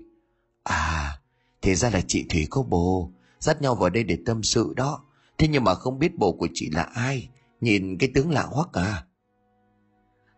À 0.62 1.18
thì 1.62 1.74
ra 1.74 1.90
là 1.90 2.00
chị 2.06 2.26
thủy 2.28 2.46
có 2.50 2.62
bồ. 2.62 3.10
Dắt 3.38 3.62
nhau 3.62 3.74
vào 3.74 3.90
đây 3.90 4.04
để 4.04 4.18
tâm 4.26 4.42
sự 4.42 4.72
đó. 4.76 5.04
Thế 5.38 5.48
nhưng 5.48 5.64
mà 5.64 5.74
không 5.74 5.98
biết 5.98 6.18
bồ 6.18 6.32
của 6.32 6.48
chị 6.54 6.70
là 6.70 6.82
ai. 6.82 7.28
Nhìn 7.60 7.98
cái 7.98 8.10
tướng 8.14 8.30
lạ 8.30 8.42
hoắc 8.42 8.72
à. 8.72 9.04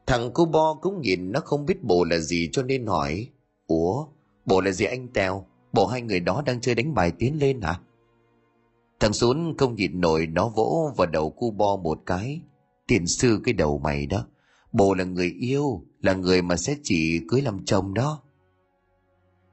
Thằng 0.06 0.30
cô 0.34 0.44
bo 0.44 0.74
cũng 0.74 1.00
nhìn 1.00 1.32
nó 1.32 1.40
không 1.40 1.66
biết 1.66 1.82
bồ 1.82 2.04
là 2.04 2.18
gì 2.18 2.48
cho 2.52 2.62
nên 2.62 2.86
hỏi. 2.86 3.28
Ủa, 3.66 4.06
bồ 4.44 4.60
là 4.60 4.70
gì 4.70 4.84
anh 4.84 5.08
tèo? 5.08 5.46
Bộ 5.72 5.86
hai 5.86 6.02
người 6.02 6.20
đó 6.20 6.42
đang 6.46 6.60
chơi 6.60 6.74
đánh 6.74 6.94
bài 6.94 7.12
tiến 7.18 7.38
lên 7.38 7.60
hả 7.60 7.80
thằng 9.00 9.12
xuống 9.12 9.56
không 9.56 9.74
nhịn 9.74 10.00
nổi 10.00 10.26
nó 10.26 10.48
vỗ 10.48 10.92
vào 10.96 11.06
đầu 11.06 11.30
cu 11.30 11.50
bo 11.50 11.76
một 11.76 12.02
cái. 12.06 12.40
Tiền 12.86 13.06
sư 13.06 13.40
cái 13.44 13.54
đầu 13.54 13.78
mày 13.78 14.06
đó. 14.06 14.26
Bồ 14.72 14.94
là 14.94 15.04
người 15.04 15.34
yêu, 15.40 15.82
là 16.00 16.14
người 16.14 16.42
mà 16.42 16.56
sẽ 16.56 16.76
chỉ 16.82 17.20
cưới 17.28 17.42
làm 17.42 17.64
chồng 17.64 17.94
đó. 17.94 18.22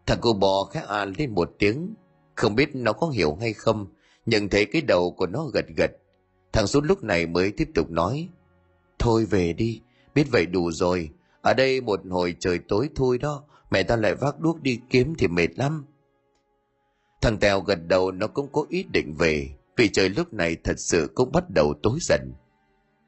Thằng 0.05 0.17
cô 0.21 0.33
bò 0.33 0.63
khẽ 0.73 0.83
à 0.87 1.05
lên 1.05 1.35
một 1.35 1.51
tiếng. 1.59 1.93
Không 2.35 2.55
biết 2.55 2.75
nó 2.75 2.93
có 2.93 3.07
hiểu 3.07 3.37
hay 3.41 3.53
không 3.53 3.87
nhận 4.25 4.49
thấy 4.49 4.65
cái 4.65 4.81
đầu 4.81 5.11
của 5.11 5.27
nó 5.27 5.45
gật 5.53 5.65
gật. 5.77 5.91
Thằng 6.53 6.67
xuống 6.67 6.83
lúc 6.83 7.03
này 7.03 7.25
mới 7.25 7.51
tiếp 7.51 7.69
tục 7.75 7.89
nói. 7.89 8.29
Thôi 8.99 9.25
về 9.25 9.53
đi, 9.53 9.81
biết 10.15 10.27
vậy 10.31 10.45
đủ 10.45 10.71
rồi. 10.71 11.09
Ở 11.41 11.53
đây 11.53 11.81
một 11.81 11.99
hồi 12.09 12.35
trời 12.39 12.59
tối 12.59 12.89
thôi 12.95 13.17
đó, 13.17 13.43
mẹ 13.71 13.83
ta 13.83 13.95
lại 13.95 14.15
vác 14.15 14.39
đuốc 14.39 14.61
đi 14.61 14.79
kiếm 14.89 15.13
thì 15.17 15.27
mệt 15.27 15.47
lắm 15.55 15.85
thằng 17.25 17.37
tèo 17.37 17.61
gật 17.61 17.79
đầu 17.87 18.11
nó 18.11 18.27
cũng 18.27 18.47
có 18.51 18.65
ý 18.69 18.85
định 18.93 19.13
về, 19.17 19.49
vì 19.77 19.89
trời 19.89 20.09
lúc 20.09 20.33
này 20.33 20.57
thật 20.63 20.79
sự 20.79 21.11
cũng 21.15 21.31
bắt 21.31 21.43
đầu 21.49 21.73
tối 21.83 21.97
dần. 22.01 22.33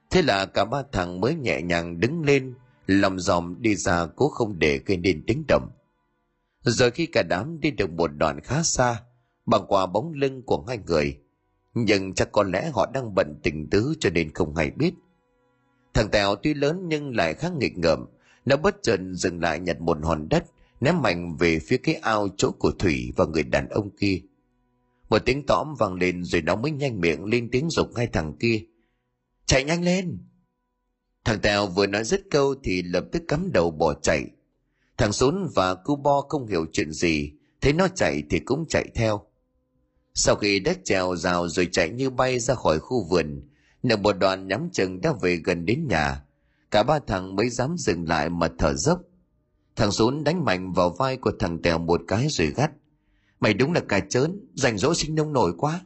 Thế 0.09 0.21
là 0.21 0.45
cả 0.45 0.65
ba 0.65 0.83
thằng 0.91 1.21
mới 1.21 1.35
nhẹ 1.35 1.61
nhàng 1.61 1.99
đứng 1.99 2.23
lên, 2.23 2.53
lòng 2.87 3.19
dòm 3.19 3.55
đi 3.59 3.75
ra 3.75 4.05
cố 4.15 4.29
không 4.29 4.59
để 4.59 4.79
gây 4.85 4.97
nên 4.97 5.23
tiếng 5.27 5.43
động. 5.47 5.69
Rồi 6.61 6.91
khi 6.91 7.05
cả 7.05 7.23
đám 7.23 7.59
đi 7.59 7.71
được 7.71 7.89
một 7.89 8.07
đoạn 8.07 8.39
khá 8.41 8.63
xa, 8.63 9.01
bằng 9.45 9.65
qua 9.67 9.85
bóng 9.85 10.13
lưng 10.13 10.41
của 10.41 10.63
hai 10.67 10.79
người, 10.87 11.17
nhưng 11.73 12.13
chắc 12.13 12.31
có 12.31 12.43
lẽ 12.43 12.71
họ 12.73 12.85
đang 12.93 13.15
bận 13.15 13.39
tình 13.43 13.69
tứ 13.69 13.93
cho 13.99 14.09
nên 14.09 14.33
không 14.33 14.55
hay 14.55 14.71
biết. 14.71 14.93
Thằng 15.93 16.09
tèo 16.11 16.35
tuy 16.35 16.53
lớn 16.53 16.85
nhưng 16.87 17.15
lại 17.15 17.33
khá 17.33 17.49
nghịch 17.49 17.77
ngợm, 17.77 18.05
nó 18.45 18.57
bất 18.57 18.75
chợt 18.83 18.99
dừng 19.11 19.41
lại 19.41 19.59
nhặt 19.59 19.81
một 19.81 19.97
hòn 20.03 20.29
đất 20.29 20.43
ném 20.81 21.01
mạnh 21.01 21.37
về 21.37 21.59
phía 21.59 21.77
cái 21.77 21.95
ao 21.95 22.27
chỗ 22.37 22.51
của 22.51 22.71
thủy 22.71 23.13
và 23.15 23.25
người 23.25 23.43
đàn 23.43 23.69
ông 23.69 23.89
kia. 23.89 24.21
Một 25.09 25.19
tiếng 25.25 25.45
tõm 25.45 25.75
vang 25.79 25.93
lên 25.93 26.23
rồi 26.23 26.41
nó 26.41 26.55
mới 26.55 26.71
nhanh 26.71 27.01
miệng 27.01 27.25
lên 27.25 27.49
tiếng 27.51 27.69
dục 27.69 27.95
hai 27.95 28.07
thằng 28.07 28.37
kia. 28.39 28.63
Chạy 29.45 29.63
nhanh 29.63 29.83
lên! 29.83 30.17
Thằng 31.25 31.39
tèo 31.39 31.67
vừa 31.67 31.87
nói 31.87 32.03
dứt 32.03 32.21
câu 32.31 32.55
thì 32.63 32.81
lập 32.81 33.05
tức 33.11 33.23
cắm 33.27 33.51
đầu 33.53 33.71
bỏ 33.71 33.93
chạy. 33.93 34.25
Thằng 34.97 35.11
sún 35.11 35.47
và 35.55 35.75
cu 35.75 35.95
bo 35.95 36.21
không 36.21 36.47
hiểu 36.47 36.65
chuyện 36.73 36.91
gì, 36.91 37.31
thấy 37.61 37.73
nó 37.73 37.87
chạy 37.87 38.23
thì 38.29 38.39
cũng 38.39 38.65
chạy 38.69 38.87
theo. 38.95 39.21
Sau 40.13 40.35
khi 40.35 40.59
đất 40.59 40.79
trèo 40.85 41.15
rào 41.15 41.47
rồi 41.47 41.67
chạy 41.71 41.89
như 41.89 42.09
bay 42.09 42.39
ra 42.39 42.55
khỏi 42.55 42.79
khu 42.79 43.03
vườn 43.03 43.41
nửa 43.83 43.95
một 43.95 44.13
đoàn 44.13 44.47
nhắm 44.47 44.69
chừng 44.73 45.01
đã 45.01 45.13
về 45.21 45.35
gần 45.35 45.65
đến 45.65 45.87
nhà. 45.87 46.23
Cả 46.71 46.83
ba 46.83 46.99
thằng 47.07 47.35
mới 47.35 47.49
dám 47.49 47.75
dừng 47.77 48.07
lại 48.07 48.29
mà 48.29 48.49
thở 48.57 48.73
dốc 48.73 49.01
thằng 49.77 49.91
sún 49.91 50.23
đánh 50.23 50.45
mạnh 50.45 50.73
vào 50.73 50.89
vai 50.89 51.17
của 51.17 51.31
thằng 51.39 51.61
tèo 51.61 51.79
một 51.79 52.01
cái 52.07 52.27
rồi 52.29 52.53
gắt. 52.55 52.71
Mày 53.39 53.53
đúng 53.53 53.73
là 53.73 53.81
cà 53.89 53.99
chớn 53.99 54.39
rảnh 54.53 54.77
rỗi 54.77 54.95
sinh 54.95 55.15
nông 55.15 55.33
nổi 55.33 55.53
quá. 55.57 55.81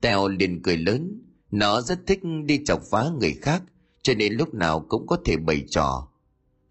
Tèo 0.00 0.28
liền 0.28 0.62
cười 0.62 0.76
lớn. 0.76 1.22
Nó 1.50 1.80
rất 1.80 2.00
thích 2.06 2.20
đi 2.44 2.64
chọc 2.64 2.82
phá 2.90 3.10
người 3.20 3.32
khác, 3.42 3.62
cho 4.02 4.14
nên 4.14 4.32
lúc 4.32 4.54
nào 4.54 4.86
cũng 4.88 5.06
có 5.06 5.18
thể 5.24 5.36
bày 5.36 5.64
trò. 5.70 6.08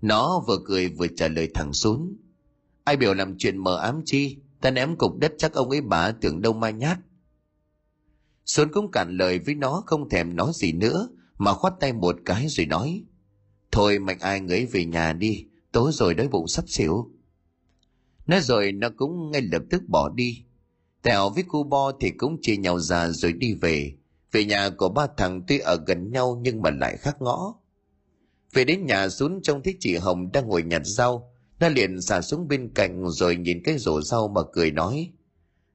Nó 0.02 0.44
vừa 0.48 0.58
cười 0.66 0.88
vừa 0.88 1.08
trả 1.08 1.28
lời 1.28 1.52
thằng 1.54 1.74
sún 1.74 2.16
ai 2.84 2.98
biểu 2.98 3.14
làm 3.14 3.38
chuyện 3.38 3.58
mờ 3.58 3.78
ám 3.78 4.02
chi? 4.06 4.38
Ta 4.62 4.72
ném 4.72 4.96
cục 4.96 5.18
đất 5.18 5.34
chắc 5.38 5.54
ông 5.54 5.70
ấy 5.70 5.82
bà 5.82 6.12
tưởng 6.12 6.42
đâu 6.42 6.54
mai 6.54 6.74
nhát. 6.74 7.00
Xuân 8.46 8.70
cũng 8.74 8.92
cản 8.92 9.18
lời 9.18 9.40
với 9.40 9.56
nó 9.56 9.84
không 9.86 10.10
thèm 10.10 10.36
nói 10.36 10.52
gì 10.56 10.74
nữa, 10.74 11.10
mà 11.38 11.54
khoát 11.54 11.74
tay 11.80 11.94
một 11.94 12.16
cái 12.26 12.48
rồi 12.48 12.66
nói 12.66 13.04
thôi 13.72 14.00
mạnh 14.00 14.20
ai 14.20 14.40
người 14.40 14.66
về 14.66 14.86
nhà 14.86 15.14
đi, 15.14 15.46
tối 15.72 15.92
rồi 15.94 16.14
đói 16.14 16.28
bụng 16.28 16.48
sắp 16.48 16.66
xỉu. 16.68 17.12
Nói 18.28 18.42
rồi 18.42 18.72
nó 18.72 18.90
cũng 18.98 19.32
ngay 19.32 19.42
lập 19.42 19.62
tức 19.70 19.82
bỏ 19.88 20.10
đi. 20.10 20.44
Tèo 21.02 21.30
với 21.30 21.44
cu 21.44 21.64
bo 21.64 21.92
thì 22.00 22.10
cũng 22.10 22.42
chia 22.42 22.58
nhau 22.58 22.80
ra 22.80 23.10
rồi 23.10 23.34
đi 23.34 23.54
về. 23.54 23.94
Về 24.32 24.46
nhà 24.46 24.70
của 24.70 24.90
ba 24.90 25.08
thằng 25.18 25.42
tuy 25.48 25.60
ở 25.60 25.84
gần 25.88 26.12
nhau 26.12 26.40
nhưng 26.42 26.62
mà 26.62 26.70
lại 26.70 26.98
khác 26.98 27.22
ngõ. 27.22 27.54
Về 28.54 28.64
đến 28.64 28.86
nhà 28.86 29.10
xuống 29.10 29.42
trông 29.42 29.64
thấy 29.64 29.78
chị 29.80 29.96
hồng 29.96 30.32
đang 30.32 30.48
ngồi 30.48 30.64
nhặt 30.64 30.82
rau, 30.86 31.34
nó 31.60 31.70
liền 31.70 32.02
xả 32.02 32.22
xuống 32.22 32.48
bên 32.48 32.72
cạnh 32.74 33.10
rồi 33.10 33.36
nhìn 33.36 33.64
cái 33.64 33.78
rổ 33.78 34.02
rau 34.02 34.28
mà 34.28 34.42
cười 34.54 34.72
nói, 34.72 35.12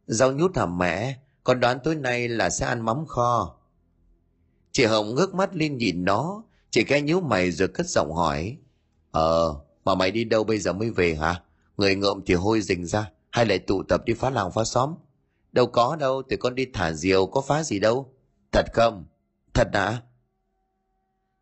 rau 0.06 0.32
nhút 0.32 0.56
hả 0.56 0.66
mẹ? 0.66 1.18
Con 1.44 1.60
đoán 1.60 1.78
tối 1.84 1.94
nay 1.94 2.28
là 2.28 2.50
sẽ 2.50 2.66
ăn 2.66 2.84
mắm 2.84 3.06
kho. 3.06 3.56
Chị 4.72 4.84
hồng 4.84 5.14
ngước 5.14 5.34
mắt 5.34 5.56
lên 5.56 5.76
nhìn 5.76 6.04
nó 6.04 6.42
chị 6.70 6.84
cái 6.84 7.02
nhíu 7.02 7.20
mày 7.20 7.50
rồi 7.50 7.68
cất 7.68 7.86
giọng 7.86 8.12
hỏi. 8.12 8.56
Ờ 9.10 9.60
mà 9.84 9.94
mày 9.94 10.10
đi 10.10 10.24
đâu 10.24 10.44
bây 10.44 10.58
giờ 10.58 10.72
mới 10.72 10.90
về 10.90 11.14
hả? 11.14 11.42
Người 11.76 11.94
ngợm 11.94 12.20
thì 12.26 12.34
hôi 12.34 12.60
rình 12.60 12.86
ra, 12.86 13.10
hay 13.30 13.46
lại 13.46 13.58
tụ 13.58 13.82
tập 13.82 14.02
đi 14.04 14.14
phá 14.14 14.30
làng 14.30 14.52
phá 14.52 14.64
xóm? 14.64 14.94
Đâu 15.52 15.66
có 15.66 15.96
đâu, 15.96 16.22
tụi 16.22 16.36
con 16.36 16.54
đi 16.54 16.66
thả 16.72 16.92
diều, 16.92 17.26
có 17.26 17.40
phá 17.40 17.62
gì 17.62 17.78
đâu. 17.78 18.12
Thật 18.52 18.64
không? 18.72 19.04
Thật 19.54 19.68
hả? 19.72 20.02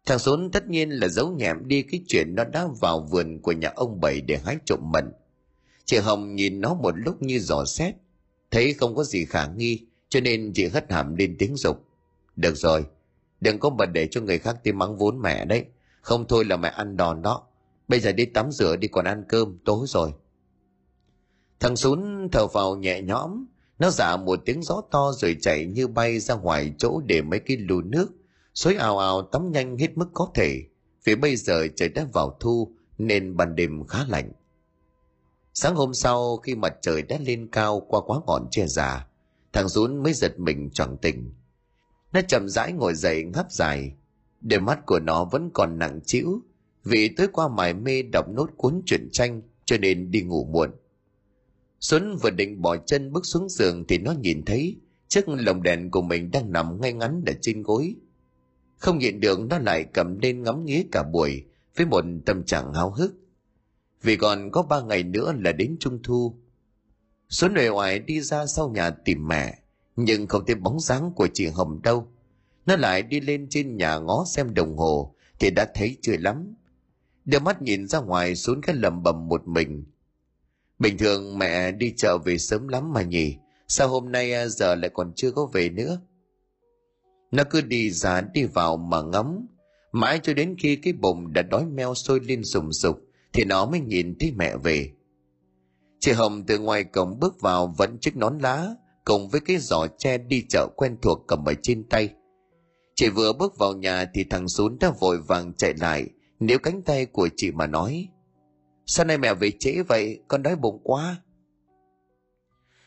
Thằng 0.07 0.19
sốn 0.19 0.51
tất 0.51 0.69
nhiên 0.69 0.91
là 0.91 1.09
giấu 1.09 1.31
nhẹm 1.31 1.69
đi 1.69 1.83
cái 1.83 2.01
chuyện 2.09 2.35
nó 2.35 2.45
đã 2.45 2.67
vào 2.81 3.01
vườn 3.01 3.43
của 3.43 3.53
nhà 3.53 3.73
ông 3.75 4.01
bảy 4.01 4.21
để 4.21 4.41
hái 4.45 4.57
trộm 4.67 4.81
mận. 4.93 5.13
Chị 5.85 5.97
hồng 5.97 6.35
nhìn 6.35 6.61
nó 6.61 6.75
một 6.75 6.95
lúc 6.99 7.23
như 7.23 7.39
dò 7.39 7.65
xét, 7.65 7.95
thấy 8.51 8.75
không 8.75 8.95
có 8.95 9.05
gì 9.05 9.25
khả 9.25 9.47
nghi, 9.47 9.87
cho 10.09 10.21
nên 10.21 10.53
chị 10.55 10.67
hất 10.67 10.93
hàm 10.93 11.17
lên 11.17 11.37
tiếng 11.39 11.57
dục. 11.57 11.85
Được 12.37 12.57
rồi 12.57 12.85
đừng 13.45 13.59
có 13.59 13.71
bật 13.71 13.87
để 13.87 14.09
cho 14.11 14.21
người 14.21 14.39
khác 14.39 14.57
tìm 14.63 14.79
mắng 14.79 14.97
vốn 14.97 15.21
mẹ 15.23 15.45
đấy. 15.45 15.65
Không 16.01 16.25
thôi 16.29 16.45
là 16.45 16.57
mẹ 16.57 16.69
ăn 16.69 16.97
đòn 16.97 17.23
đó. 17.23 17.47
Bây 17.89 18.01
giờ 18.01 18.13
đi 18.13 18.25
tắm 18.25 18.53
rửa, 18.53 18.77
đi 18.77 18.89
còn 18.89 19.05
ăn 19.05 19.25
cơm, 19.29 19.59
tối 19.65 19.87
rồi. 19.89 20.13
Thằng 21.61 21.77
sún 21.77 22.29
thở 22.33 22.47
vào 22.47 22.77
nhẹ 22.77 23.03
nhõm. 23.03 23.45
Nó 23.79 23.91
giả 23.91 24.17
một 24.17 24.41
tiếng 24.45 24.63
gió 24.63 24.83
to 24.91 25.13
rồi 25.13 25.37
chạy 25.41 25.67
như 25.67 25.87
bay 25.87 26.19
ra 26.19 26.35
ngoài 26.35 26.73
chỗ 26.79 27.01
để 27.07 27.23
mấy 27.23 27.41
cái 27.41 27.57
lù 27.57 27.81
nước. 27.81 28.09
Xối 28.55 28.75
ào 28.75 28.99
ào 28.99 29.23
tắm 29.23 29.53
nhanh 29.53 29.79
hết 29.79 29.99
mức 29.99 30.09
có 30.15 30.31
thể. 30.35 30.63
Vì 31.05 31.15
bây 31.15 31.37
giờ 31.37 31.67
trời 31.77 31.89
đã 31.89 32.07
vào 32.13 32.37
thu, 32.41 32.75
nên 32.99 33.37
ban 33.37 33.57
đêm 33.57 33.87
khá 33.87 34.05
lạnh. 34.09 34.33
Sáng 35.55 35.75
hôm 35.75 35.95
sau, 35.95 36.37
khi 36.37 36.55
mặt 36.55 36.75
trời 36.83 37.03
đã 37.03 37.19
lên 37.21 37.49
cao 37.53 37.81
qua 37.81 38.01
quá 38.01 38.21
ngọn 38.27 38.47
tre 38.51 38.67
già, 38.67 39.07
thằng 39.53 39.69
rún 39.69 40.03
mới 40.03 40.13
giật 40.13 40.39
mình 40.39 40.71
choàng 40.71 40.97
tỉnh 40.97 41.33
nó 42.15 42.21
chậm 42.29 42.49
rãi 42.49 42.73
ngồi 42.73 42.95
dậy 42.95 43.25
ngáp 43.25 43.53
dài 43.53 43.93
đôi 44.41 44.61
mắt 44.61 44.87
của 44.87 45.01
nó 45.01 45.25
vẫn 45.25 45.51
còn 45.55 45.79
nặng 45.79 46.01
trĩu 46.07 46.43
vì 46.85 47.09
tối 47.09 47.29
qua 47.33 47.49
mải 47.49 47.75
mê 47.75 48.03
đọc 48.03 48.29
nốt 48.29 48.51
cuốn 48.57 48.83
truyện 48.87 49.09
tranh 49.13 49.43
cho 49.65 49.77
nên 49.79 50.11
đi 50.11 50.23
ngủ 50.23 50.45
muộn 50.45 50.71
Xuân 51.81 52.17
vừa 52.17 52.31
định 52.31 52.63
bỏ 52.63 52.77
chân 52.77 53.13
bước 53.13 53.27
xuống 53.27 53.49
giường 53.49 53.85
thì 53.89 53.99
nó 53.99 54.13
nhìn 54.13 54.45
thấy 54.45 54.77
chiếc 55.09 55.29
lồng 55.29 55.63
đèn 55.63 55.91
của 55.91 56.03
mình 56.03 56.31
đang 56.31 56.53
nằm 56.53 56.81
ngay 56.81 56.93
ngắn 56.93 57.23
ở 57.27 57.33
trên 57.41 57.63
gối. 57.63 57.95
Không 58.77 58.99
nhịn 58.99 59.21
được 59.21 59.41
nó 59.41 59.59
lại 59.59 59.85
cầm 59.85 60.19
lên 60.19 60.43
ngắm 60.43 60.65
nghía 60.65 60.85
cả 60.93 61.03
buổi 61.03 61.45
với 61.77 61.87
một 61.87 62.05
tâm 62.27 62.45
trạng 62.45 62.75
háo 62.75 62.91
hức. 62.91 63.15
Vì 64.03 64.17
còn 64.17 64.51
có 64.51 64.63
ba 64.63 64.81
ngày 64.81 65.03
nữa 65.03 65.35
là 65.39 65.53
đến 65.53 65.77
trung 65.81 66.03
thu. 66.03 66.35
Xuân 67.29 67.55
uể 67.57 67.69
hoài 67.69 67.99
đi 67.99 68.21
ra 68.21 68.47
sau 68.47 68.69
nhà 68.69 68.91
tìm 68.91 69.29
mẹ, 69.29 69.59
nhưng 69.97 70.27
không 70.27 70.47
thấy 70.47 70.55
bóng 70.55 70.81
dáng 70.81 71.13
của 71.17 71.29
chị 71.35 71.47
Hồng 71.47 71.83
đâu. 71.83 72.09
Nó 72.67 72.77
lại 72.77 73.03
đi 73.03 73.21
lên 73.21 73.47
trên 73.51 73.77
nhà 73.77 73.99
ngó 73.99 74.25
xem 74.27 74.55
đồng 74.55 74.77
hồ 74.77 75.15
thì 75.39 75.51
đã 75.51 75.67
thấy 75.75 75.97
chưa 76.03 76.17
lắm. 76.17 76.55
Đưa 77.25 77.39
mắt 77.39 77.63
nhìn 77.63 77.89
ra 77.89 78.01
ngoài 78.01 78.37
xuống 78.37 78.61
cái 78.61 78.77
lầm 78.77 79.03
bầm 79.03 79.29
một 79.29 79.49
mình 79.49 79.85
Bình 80.79 80.99
thường 80.99 81.39
mẹ 81.39 81.73
đi 81.73 81.95
chợ 81.97 82.19
về 82.19 82.39
sớm 82.39 82.69
lắm 82.69 82.93
mà 82.93 83.03
nhỉ, 83.03 83.37
sao 83.69 83.89
hôm 83.89 84.13
nay 84.13 84.33
à, 84.33 84.47
giờ 84.47 84.75
lại 84.75 84.91
còn 84.95 85.13
chưa 85.17 85.31
có 85.31 85.47
về 85.47 85.69
nữa? 85.69 86.01
Nó 87.31 87.45
cứ 87.51 87.61
đi 87.61 87.91
ra 87.91 88.21
đi 88.21 88.45
vào 88.45 88.77
mà 88.77 89.03
ngắm, 89.03 89.47
mãi 89.93 90.21
cho 90.23 90.35
đến 90.35 90.57
khi 90.59 90.77
cái 90.77 90.93
bụng 90.93 91.33
đã 91.33 91.43
đói 91.43 91.67
meo 91.67 91.95
sôi 91.95 92.21
lên 92.21 92.45
sùng 92.45 92.73
sục 92.73 93.01
thì 93.33 93.45
nó 93.45 93.67
mới 93.67 93.81
nhìn 93.81 94.19
thấy 94.21 94.33
mẹ 94.37 94.57
về. 94.57 94.91
Chị 96.01 96.13
Hồng 96.13 96.45
từ 96.47 96.59
ngoài 96.59 96.85
cổng 96.85 97.21
bước 97.21 97.41
vào 97.41 97.75
vẫn 97.79 97.99
chiếc 98.01 98.17
nón 98.17 98.39
lá, 98.39 98.75
cùng 99.05 99.29
với 99.29 99.41
cái 99.41 99.57
giỏ 99.59 99.87
tre 99.99 100.19
đi 100.19 100.45
chợ 100.49 100.69
quen 100.77 100.97
thuộc 101.03 101.25
cầm 101.29 101.45
ở 101.45 101.55
trên 101.63 101.89
tay. 101.89 102.09
Chị 102.95 103.09
vừa 103.09 103.33
bước 103.33 103.59
vào 103.59 103.73
nhà 103.73 104.11
thì 104.15 104.25
thằng 104.25 104.49
Sún 104.49 104.77
đã 104.81 104.93
vội 105.01 105.19
vàng 105.19 105.53
chạy 105.55 105.75
lại, 105.81 106.07
nếu 106.41 106.59
cánh 106.59 106.83
tay 106.83 107.07
của 107.07 107.29
chị 107.37 107.51
mà 107.51 107.67
nói. 107.67 108.09
Sao 108.87 109.07
nay 109.07 109.19
mẹ 109.19 109.35
về 109.35 109.51
trễ 109.51 109.83
vậy? 109.89 110.21
Con 110.29 110.43
đói 110.43 110.57
bụng 110.57 110.81
quá. 110.83 111.17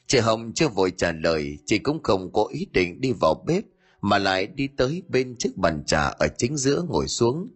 Chị 0.08 0.20
Hồng 0.20 0.52
chưa 0.56 0.68
vội 0.68 0.92
trả 0.98 1.12
lời, 1.12 1.58
chị 1.66 1.78
cũng 1.78 2.04
không 2.04 2.34
có 2.34 2.48
ý 2.52 2.68
định 2.74 3.02
đi 3.02 3.12
vào 3.12 3.44
bếp, 3.48 3.64
mà 4.02 4.18
lại 4.18 4.48
đi 4.48 4.68
tới 4.68 5.04
bên 5.08 5.36
chiếc 5.40 5.58
bàn 5.58 5.84
trà 5.86 6.02
ở 6.02 6.28
chính 6.38 6.58
giữa 6.58 6.84
ngồi 6.90 7.08
xuống. 7.08 7.48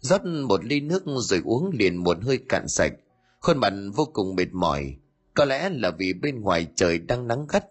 rót 0.00 0.24
một 0.24 0.64
ly 0.64 0.80
nước 0.80 1.02
rồi 1.06 1.42
uống 1.44 1.70
liền 1.72 1.96
một 1.96 2.16
hơi 2.22 2.38
cạn 2.48 2.68
sạch, 2.68 2.92
khuôn 3.40 3.58
mặt 3.58 3.72
vô 3.94 4.04
cùng 4.12 4.34
mệt 4.34 4.48
mỏi. 4.52 4.96
Có 5.34 5.44
lẽ 5.44 5.70
là 5.70 5.90
vì 5.90 6.12
bên 6.12 6.40
ngoài 6.40 6.66
trời 6.76 6.98
đang 6.98 7.28
nắng 7.28 7.46
gắt. 7.48 7.64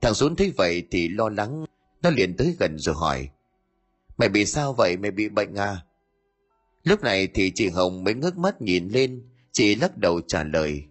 Thằng 0.00 0.14
Xuống 0.14 0.36
thấy 0.36 0.52
vậy 0.56 0.82
thì 0.90 1.08
lo 1.08 1.28
lắng, 1.28 1.64
nó 2.02 2.10
liền 2.10 2.36
tới 2.36 2.56
gần 2.58 2.78
rồi 2.78 2.94
hỏi. 2.94 3.28
Mày 4.18 4.28
bị 4.28 4.46
sao 4.46 4.72
vậy? 4.72 4.96
Mày 4.96 5.10
bị 5.10 5.28
bệnh 5.28 5.54
à? 5.54 5.84
Lúc 6.84 7.02
này 7.02 7.26
thì 7.34 7.52
chị 7.54 7.68
Hồng 7.68 8.04
mới 8.04 8.14
ngước 8.14 8.38
mắt 8.38 8.62
nhìn 8.62 8.88
lên, 8.88 9.22
Chị 9.52 9.74
lắc 9.74 9.96
đầu 9.96 10.20
trả 10.20 10.44
lời. 10.44 10.84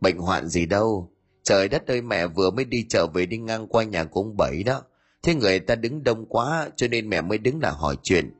Bệnh 0.00 0.18
hoạn 0.18 0.48
gì 0.48 0.66
đâu. 0.66 1.10
Trời 1.42 1.68
đất 1.68 1.86
ơi 1.86 2.02
mẹ 2.02 2.26
vừa 2.26 2.50
mới 2.50 2.64
đi 2.64 2.86
trở 2.88 3.06
về 3.06 3.26
đi 3.26 3.38
ngang 3.38 3.66
qua 3.66 3.84
nhà 3.84 4.04
của 4.04 4.20
ông 4.20 4.36
Bảy 4.36 4.62
đó. 4.62 4.82
Thế 5.22 5.34
người 5.34 5.58
ta 5.58 5.74
đứng 5.74 6.04
đông 6.04 6.26
quá 6.26 6.68
cho 6.76 6.88
nên 6.88 7.08
mẹ 7.08 7.20
mới 7.20 7.38
đứng 7.38 7.60
là 7.62 7.70
hỏi 7.70 7.96
chuyện. 8.02 8.32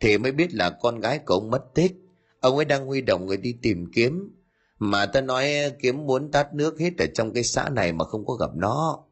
Thì 0.00 0.18
mới 0.18 0.32
biết 0.32 0.54
là 0.54 0.70
con 0.70 1.00
gái 1.00 1.18
của 1.18 1.34
ông 1.34 1.50
mất 1.50 1.64
tích. 1.74 1.92
Ông 2.40 2.56
ấy 2.56 2.64
đang 2.64 2.86
huy 2.86 3.00
động 3.00 3.26
người 3.26 3.36
đi 3.36 3.54
tìm 3.62 3.86
kiếm. 3.92 4.36
Mà 4.78 5.06
ta 5.06 5.20
nói 5.20 5.52
kiếm 5.78 6.06
muốn 6.06 6.30
tát 6.30 6.54
nước 6.54 6.78
hết 6.80 6.98
ở 6.98 7.06
trong 7.14 7.32
cái 7.32 7.42
xã 7.42 7.68
này 7.68 7.92
mà 7.92 8.04
không 8.04 8.26
có 8.26 8.34
gặp 8.34 8.50
nó. 8.54 9.04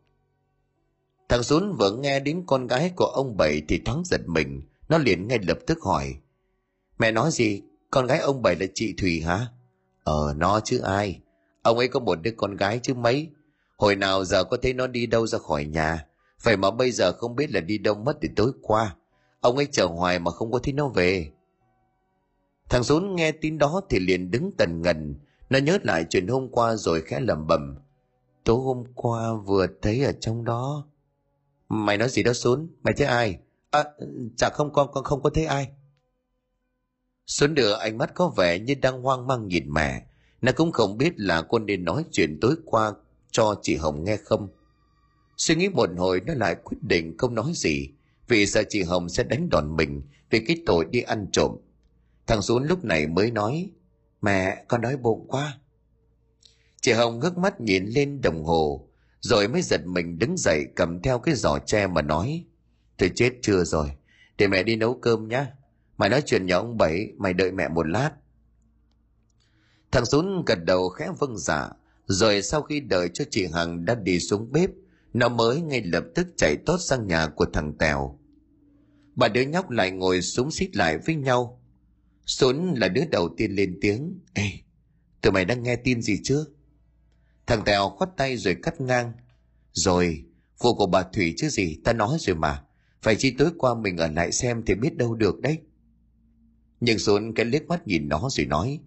Thằng 1.29 1.43
Dún 1.43 1.73
vừa 1.73 1.91
nghe 1.91 2.21
đến 2.21 2.45
con 2.47 2.67
gái 2.67 2.93
của 2.97 3.05
ông 3.05 3.37
Bảy 3.37 3.63
thì 3.69 3.79
thoáng 3.85 4.03
giật 4.05 4.21
mình. 4.27 4.63
Nó 4.89 4.99
liền 4.99 5.29
ngay 5.29 5.39
lập 5.49 5.59
tức 5.67 5.79
hỏi. 5.83 6.15
Mẹ 6.99 7.13
nói 7.13 7.31
gì? 7.31 7.63
Con 7.91 8.07
gái 8.07 8.19
ông 8.19 8.43
Bảy 8.43 8.57
là 8.57 8.67
chị 8.75 8.95
Thùy 8.99 9.21
hả? 9.21 9.47
Ờ, 10.05 10.35
nó 10.37 10.61
chứ 10.61 10.79
ai. 10.79 11.21
Ông 11.63 11.79
ấy 11.79 11.89
có 11.89 12.01
một 12.01 12.19
đứa 12.23 12.31
con 12.37 12.57
gái 12.57 12.81
chứ 12.83 12.95
mấy. 12.95 13.29
Hồi 13.77 13.97
nào 13.97 14.25
giờ 14.25 14.45
có 14.45 14.57
thấy 14.63 14.73
nó 14.73 14.87
đi 14.87 15.07
đâu 15.07 15.27
ra 15.27 15.39
khỏi 15.39 15.65
nhà. 15.65 16.07
Vậy 16.43 16.57
mà 16.57 16.71
bây 16.71 16.91
giờ 16.91 17.13
không 17.13 17.37
biết 17.37 17.51
là 17.51 17.61
đi 17.61 17.79
đâu 17.79 17.95
mất 17.95 18.19
từ 18.21 18.29
tối 18.37 18.53
qua. 18.63 18.97
Ông 19.41 19.57
ấy 19.57 19.67
chờ 19.73 19.87
hoài 19.87 20.19
mà 20.19 20.31
không 20.31 20.53
có 20.53 20.59
thấy 20.59 20.73
nó 20.73 20.89
về. 20.89 21.31
Thằng 22.69 22.83
Dún 22.83 23.15
nghe 23.15 23.33
tin 23.33 23.59
đó 23.59 23.81
thì 23.91 23.99
liền 23.99 24.31
đứng 24.31 24.51
tần 24.59 24.83
ngần. 24.83 25.15
Nó 25.51 25.59
nhớ 25.59 25.79
lại 25.83 26.07
chuyện 26.11 26.29
hôm 26.29 26.49
qua 26.49 26.77
rồi 26.77 27.03
khẽ 27.03 27.21
lẩm 27.21 27.47
bẩm. 27.47 27.77
Tối 28.45 28.57
hôm 28.57 28.85
qua 28.95 29.35
vừa 29.35 29.67
thấy 29.83 30.05
ở 30.05 30.13
trong 30.21 30.45
đó. 30.45 30.88
Mày 31.69 31.99
nói 31.99 32.09
gì 32.09 32.23
đó 32.23 32.33
xuống 32.33 32.69
Mày 32.83 32.95
thấy 32.95 33.07
ai? 33.07 33.39
À, 33.71 33.85
chả 34.37 34.51
không 34.51 34.73
con 34.73 34.89
con 34.93 35.05
không 35.05 35.23
có 35.23 35.31
thấy 35.31 35.45
ai. 35.45 35.69
Xuân 37.27 37.55
đưa 37.55 37.73
ánh 37.73 37.99
mắt 37.99 38.11
có 38.15 38.29
vẻ 38.37 38.59
như 38.59 38.75
đang 38.75 39.03
hoang 39.03 39.27
mang 39.27 39.49
nhìn 39.49 39.73
mẹ. 39.73 40.03
Nó 40.43 40.53
cũng 40.53 40.73
không 40.73 40.99
biết 40.99 41.13
là 41.17 41.43
con 41.43 41.67
nên 41.67 41.85
nói 41.85 42.05
chuyện 42.13 42.39
tối 42.41 42.57
qua 42.65 42.93
cho 43.31 43.55
chị 43.63 43.77
Hồng 43.77 44.05
nghe 44.05 44.17
không. 44.17 44.49
Suy 45.37 45.55
nghĩ 45.55 45.69
một 45.69 45.91
hồi 45.97 46.21
nó 46.27 46.35
lại 46.35 46.57
quyết 46.65 46.79
định 46.83 47.17
không 47.19 47.35
nói 47.35 47.53
gì 47.55 47.89
vì 48.29 48.47
sợ 48.47 48.63
chị 48.69 48.83
Hồng 48.83 49.09
sẽ 49.09 49.23
đánh 49.23 49.49
đòn 49.51 49.77
mình 49.77 50.03
vì 50.31 50.41
cái 50.41 50.57
tội 50.67 50.85
đi 50.91 51.01
ăn 51.01 51.27
trộm. 51.33 51.57
Thằng 52.27 52.43
Xuân 52.43 52.65
lúc 52.65 52.85
này 52.85 53.07
mới 53.07 53.31
nói 53.31 53.71
Mẹ, 54.23 54.65
con 54.69 54.81
đói 54.81 54.97
bụng 54.97 55.27
quá. 55.29 55.59
Chị 56.81 56.93
Hồng 56.93 57.19
ngước 57.19 57.39
mắt 57.39 57.61
nhìn 57.61 57.87
lên 57.87 58.21
đồng 58.21 58.45
hồ 58.45 58.88
rồi 59.21 59.49
mới 59.49 59.63
giật 59.63 59.87
mình 59.87 60.19
đứng 60.19 60.37
dậy 60.37 60.67
cầm 60.77 61.03
theo 61.03 61.19
cái 61.19 61.35
giỏ 61.35 61.59
tre 61.67 61.87
mà 61.87 62.03
nói 62.03 62.45
Tôi 62.99 63.11
chết 63.15 63.33
chưa 63.43 63.65
rồi, 63.65 63.91
để 64.39 64.49
mẹ 64.49 64.63
đi 64.63 64.77
nấu 64.77 64.95
cơm 64.95 65.29
nhá. 65.29 65.53
Mày 65.97 66.09
nói 66.09 66.23
chuyện 66.27 66.47
nhà 66.47 66.57
ông 66.57 66.79
Bảy, 66.79 67.13
mày 67.19 67.33
đợi 67.33 67.53
mẹ 67.53 67.69
một 67.69 67.89
lát. 67.89 68.11
Thằng 69.91 70.07
Sún 70.07 70.43
gật 70.47 70.59
đầu 70.65 70.89
khẽ 70.89 71.09
vâng 71.19 71.39
giả, 71.39 71.71
rồi 72.07 72.43
sau 72.43 72.63
khi 72.63 72.81
đợi 72.81 73.09
cho 73.15 73.25
chị 73.31 73.47
Hằng 73.47 73.85
đã 73.85 73.95
đi 73.95 74.21
xuống 74.21 74.53
bếp, 74.53 74.71
nó 75.15 75.29
mới 75.29 75.61
ngay 75.61 75.83
lập 75.83 76.05
tức 76.15 76.27
chạy 76.37 76.57
tốt 76.67 76.79
sang 76.81 77.07
nhà 77.07 77.29
của 77.29 77.47
thằng 77.53 77.79
Tèo. 77.79 78.19
Bà 79.15 79.29
đứa 79.29 79.43
nhóc 79.43 79.71
lại 79.71 79.91
ngồi 79.91 80.23
súng 80.23 80.51
xít 80.51 80.77
lại 80.77 80.99
với 80.99 81.15
nhau. 81.15 81.63
Sún 82.27 82.75
là 82.75 82.89
đứa 82.89 83.05
đầu 83.11 83.29
tiên 83.37 83.53
lên 83.53 83.79
tiếng. 83.81 84.21
Ê, 84.35 84.51
tụi 85.21 85.33
mày 85.33 85.45
đang 85.45 85.63
nghe 85.63 85.77
tin 85.77 86.03
gì 86.03 86.21
chưa? 86.25 86.45
Thằng 87.49 87.65
Tèo 87.65 87.89
khoát 87.89 88.11
tay 88.17 88.37
rồi 88.37 88.57
cắt 88.63 88.81
ngang. 88.81 89.13
Rồi, 89.73 90.25
vụ 90.59 90.75
của 90.75 90.87
bà 90.87 91.03
Thủy 91.03 91.35
chứ 91.37 91.49
gì, 91.49 91.81
ta 91.85 91.93
nói 91.93 92.17
rồi 92.21 92.37
mà. 92.37 92.63
Phải 93.03 93.17
chi 93.17 93.35
tối 93.39 93.51
qua 93.59 93.75
mình 93.75 93.97
ở 93.97 94.09
lại 94.09 94.33
xem 94.33 94.63
thì 94.67 94.75
biết 94.75 94.97
đâu 94.97 95.15
được 95.15 95.41
đấy. 95.41 95.59
Nhưng 96.81 96.99
Xuân 96.99 97.35
cái 97.35 97.47
liếc 97.47 97.69
mắt 97.69 97.87
nhìn 97.87 98.09
nó 98.09 98.29
rồi 98.31 98.47
nói 98.47 98.81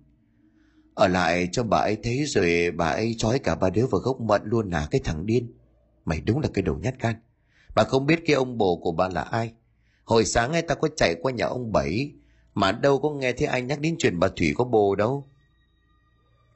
Ở 0.93 1.07
lại 1.07 1.49
cho 1.51 1.63
bà 1.63 1.77
ấy 1.77 1.97
thấy 2.03 2.25
rồi 2.25 2.71
bà 2.71 2.87
ấy 2.87 3.15
trói 3.17 3.39
cả 3.39 3.55
ba 3.55 3.69
đứa 3.69 3.85
vào 3.85 4.01
gốc 4.01 4.21
mận 4.21 4.41
luôn 4.45 4.69
là 4.69 4.87
cái 4.91 5.01
thằng 5.03 5.25
điên 5.25 5.53
Mày 6.05 6.21
đúng 6.21 6.39
là 6.39 6.49
cái 6.53 6.61
đầu 6.61 6.77
nhát 6.77 6.99
gan 6.99 7.15
Bà 7.75 7.83
không 7.83 8.05
biết 8.05 8.19
cái 8.25 8.35
ông 8.35 8.57
bồ 8.57 8.75
của 8.75 8.91
bà 8.91 9.09
là 9.09 9.21
ai 9.21 9.53
Hồi 10.03 10.25
sáng 10.25 10.51
ấy 10.51 10.61
ta 10.61 10.75
có 10.75 10.87
chạy 10.95 11.15
qua 11.21 11.31
nhà 11.31 11.45
ông 11.45 11.71
Bảy 11.71 12.13
Mà 12.53 12.71
đâu 12.71 12.99
có 12.99 13.09
nghe 13.09 13.31
thấy 13.33 13.47
anh 13.47 13.67
nhắc 13.67 13.79
đến 13.79 13.95
chuyện 13.99 14.19
bà 14.19 14.27
Thủy 14.27 14.53
có 14.55 14.63
bồ 14.63 14.95
đâu 14.95 15.27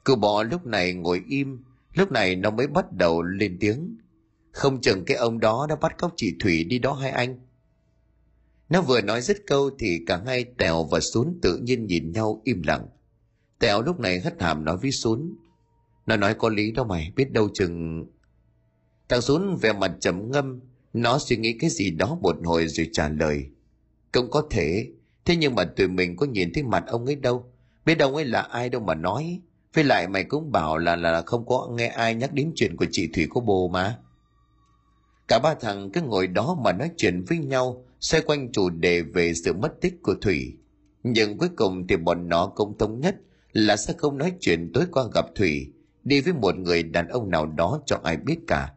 cứ 0.04 0.16
bỏ 0.16 0.42
lúc 0.42 0.66
này 0.66 0.92
ngồi 0.92 1.22
im 1.28 1.64
Lúc 1.96 2.12
này 2.12 2.36
nó 2.36 2.50
mới 2.50 2.66
bắt 2.66 2.92
đầu 2.92 3.22
lên 3.22 3.56
tiếng 3.60 3.96
Không 4.52 4.80
chừng 4.80 5.04
cái 5.04 5.16
ông 5.16 5.40
đó 5.40 5.66
đã 5.68 5.76
bắt 5.76 5.98
cóc 5.98 6.12
chị 6.16 6.34
Thủy 6.40 6.64
đi 6.64 6.78
đó 6.78 6.92
hai 6.92 7.10
anh 7.10 7.46
nó 8.68 8.82
vừa 8.82 9.00
nói 9.00 9.20
dứt 9.20 9.36
câu 9.46 9.70
thì 9.78 10.00
cả 10.06 10.22
hai 10.26 10.44
Tèo 10.44 10.84
và 10.84 11.00
Sún 11.00 11.38
tự 11.42 11.58
nhiên 11.58 11.86
nhìn 11.86 12.12
nhau 12.12 12.40
im 12.44 12.62
lặng. 12.62 12.86
Tèo 13.58 13.82
lúc 13.82 14.00
này 14.00 14.20
hất 14.20 14.42
hàm 14.42 14.64
nói 14.64 14.76
với 14.76 14.90
Sún. 14.90 15.34
Nó 16.06 16.16
nói 16.16 16.34
có 16.34 16.48
lý 16.48 16.72
đâu 16.72 16.84
mày, 16.84 17.12
biết 17.16 17.32
đâu 17.32 17.48
chừng... 17.54 18.06
Thằng 19.08 19.20
Sún 19.20 19.56
vẻ 19.56 19.72
mặt 19.72 19.92
trầm 20.00 20.30
ngâm, 20.30 20.60
nó 20.92 21.18
suy 21.18 21.36
nghĩ 21.36 21.56
cái 21.60 21.70
gì 21.70 21.90
đó 21.90 22.18
một 22.22 22.36
hồi 22.44 22.68
rồi 22.68 22.88
trả 22.92 23.08
lời. 23.08 23.46
Cũng 24.12 24.30
có 24.30 24.46
thể, 24.50 24.88
thế 25.24 25.36
nhưng 25.36 25.54
mà 25.54 25.64
tụi 25.64 25.88
mình 25.88 26.16
có 26.16 26.26
nhìn 26.26 26.52
thấy 26.52 26.62
mặt 26.62 26.84
ông 26.86 27.06
ấy 27.06 27.16
đâu. 27.16 27.52
Biết 27.84 27.94
đâu 27.94 28.14
ấy 28.14 28.24
là 28.24 28.40
ai 28.40 28.68
đâu 28.68 28.80
mà 28.80 28.94
nói. 28.94 29.40
Với 29.76 29.84
lại 29.84 30.08
mày 30.08 30.24
cũng 30.24 30.52
bảo 30.52 30.78
là 30.78 30.96
là 30.96 31.22
không 31.22 31.46
có 31.46 31.68
nghe 31.72 31.86
ai 31.86 32.14
nhắc 32.14 32.32
đến 32.32 32.52
chuyện 32.54 32.76
của 32.76 32.86
chị 32.90 33.08
Thủy 33.14 33.26
có 33.30 33.40
bồ 33.40 33.68
mà. 33.68 33.98
cả 35.28 35.38
ba 35.38 35.54
thằng 35.54 35.90
cứ 35.92 36.00
ngồi 36.00 36.26
đó 36.26 36.56
mà 36.64 36.72
nói 36.72 36.90
chuyện 36.96 37.24
với 37.28 37.38
nhau, 37.38 37.84
xoay 38.00 38.22
quanh 38.22 38.52
chủ 38.52 38.70
đề 38.70 39.02
về 39.02 39.34
sự 39.34 39.52
mất 39.52 39.80
tích 39.80 39.94
của 40.02 40.14
thủy. 40.22 40.56
Nhưng 41.02 41.38
cuối 41.38 41.48
cùng 41.56 41.86
thì 41.86 41.96
bọn 41.96 42.28
nó 42.28 42.46
cũng 42.46 42.78
thống 42.78 43.00
nhất 43.00 43.16
là 43.52 43.76
sẽ 43.76 43.94
không 43.98 44.18
nói 44.18 44.32
chuyện 44.40 44.70
tối 44.74 44.84
qua 44.92 45.04
gặp 45.14 45.24
thủy, 45.34 45.72
đi 46.04 46.20
với 46.20 46.32
một 46.32 46.56
người 46.56 46.82
đàn 46.82 47.08
ông 47.08 47.30
nào 47.30 47.46
đó 47.46 47.80
cho 47.86 48.00
ai 48.04 48.16
biết 48.16 48.38
cả. 48.46 48.72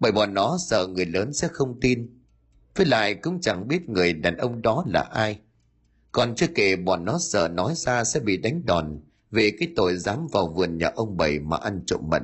Bởi 0.00 0.12
bọn 0.12 0.34
nó 0.34 0.56
sợ 0.68 0.86
người 0.86 1.06
lớn 1.06 1.32
sẽ 1.32 1.48
không 1.52 1.80
tin. 1.80 2.20
Với 2.76 2.86
lại 2.86 3.14
cũng 3.14 3.40
chẳng 3.40 3.68
biết 3.68 3.88
người 3.88 4.12
đàn 4.12 4.36
ông 4.36 4.62
đó 4.62 4.84
là 4.86 5.00
ai. 5.00 5.40
Còn 6.12 6.34
chưa 6.34 6.48
kể 6.54 6.76
bọn 6.76 7.04
nó 7.04 7.18
sợ 7.18 7.48
nói 7.48 7.72
ra 7.76 8.04
sẽ 8.04 8.20
bị 8.20 8.36
đánh 8.36 8.62
đòn 8.66 9.00
về 9.34 9.50
cái 9.58 9.68
tội 9.76 9.96
dám 9.96 10.26
vào 10.32 10.46
vườn 10.48 10.78
nhà 10.78 10.90
ông 10.94 11.16
bảy 11.16 11.38
mà 11.38 11.56
ăn 11.56 11.80
trộm 11.86 12.00
mận. 12.10 12.22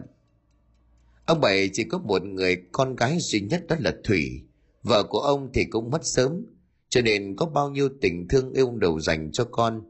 Ông 1.27 1.41
bảy 1.41 1.71
chỉ 1.73 1.85
có 1.85 1.99
một 1.99 2.23
người 2.23 2.63
con 2.73 2.97
gái 2.97 3.19
duy 3.21 3.41
nhất 3.41 3.67
đó 3.69 3.77
là 3.79 3.93
thủy. 4.05 4.43
Vợ 4.83 5.03
của 5.03 5.19
ông 5.19 5.51
thì 5.55 5.65
cũng 5.65 5.91
mất 5.91 6.07
sớm, 6.07 6.45
cho 6.89 7.01
nên 7.03 7.37
có 7.37 7.47
bao 7.47 7.71
nhiêu 7.71 7.89
tình 8.01 8.29
thương 8.29 8.53
yêu 8.53 8.73
đầu 8.77 9.01
dành 9.01 9.33
cho 9.33 9.45
con. 9.45 9.83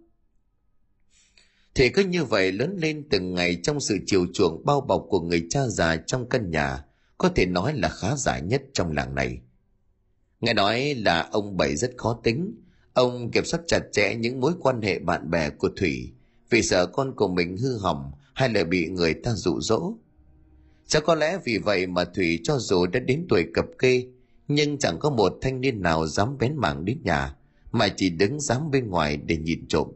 Thì 1.75 1.89
cứ 1.89 2.05
như 2.05 2.25
vậy 2.25 2.53
lớn 2.53 2.77
lên 2.81 3.09
từng 3.11 3.35
ngày 3.35 3.61
trong 3.63 3.81
sự 3.81 3.99
chiều 4.07 4.27
chuộng 4.35 4.65
bao 4.65 4.81
bọc 4.81 5.07
của 5.09 5.21
người 5.21 5.47
cha 5.51 5.67
già 5.67 5.97
trong 5.97 6.29
căn 6.29 6.51
nhà, 6.51 6.85
có 7.19 7.29
thể 7.29 7.47
nói 7.47 7.75
là 7.75 7.89
khá 7.89 8.17
giả 8.17 8.39
nhất 8.39 8.63
trong 8.73 8.93
làng 8.93 9.15
này. 9.15 9.39
Nghe 10.41 10.55
nói 10.55 10.95
là 10.95 11.29
ông 11.33 11.57
bảy 11.57 11.77
rất 11.77 11.91
khó 11.97 12.21
tính. 12.23 12.55
Ông 12.93 13.31
kiểm 13.31 13.45
soát 13.45 13.61
chặt 13.67 13.81
chẽ 13.93 14.15
những 14.15 14.41
mối 14.41 14.53
quan 14.61 14.83
hệ 14.83 14.99
bạn 14.99 15.31
bè 15.31 15.51
của 15.51 15.71
thủy 15.77 16.13
vì 16.51 16.63
sợ 16.63 16.87
con 16.87 17.15
của 17.17 17.29
mình 17.29 17.57
hư 17.57 17.79
hỏng 17.79 18.13
hay 18.35 18.49
là 18.49 18.65
bị 18.65 18.89
người 18.89 19.15
ta 19.15 19.35
dụ 19.35 19.61
dỗ. 19.61 19.93
Chắc 20.87 21.05
có 21.07 21.15
lẽ 21.15 21.39
vì 21.45 21.59
vậy 21.59 21.87
mà 21.87 22.05
thủy 22.05 22.41
cho 22.45 22.59
dù 22.59 22.87
đã 22.87 23.01
đến 23.01 23.27
tuổi 23.29 23.47
cập 23.55 23.67
kê, 23.79 24.07
nhưng 24.49 24.79
chẳng 24.79 24.99
có 24.99 25.11
một 25.11 25.39
thanh 25.43 25.61
niên 25.61 25.83
nào 25.83 26.07
dám 26.07 26.39
bén 26.39 26.57
mảng 26.57 26.85
đến 26.85 26.99
nhà, 27.05 27.37
mà 27.73 27.89
chỉ 27.97 28.11
đứng 28.11 28.41
dám 28.41 28.71
bên 28.71 28.91
ngoài 28.91 29.17
để 29.17 29.37
nhìn 29.37 29.67
trộm. 29.69 29.89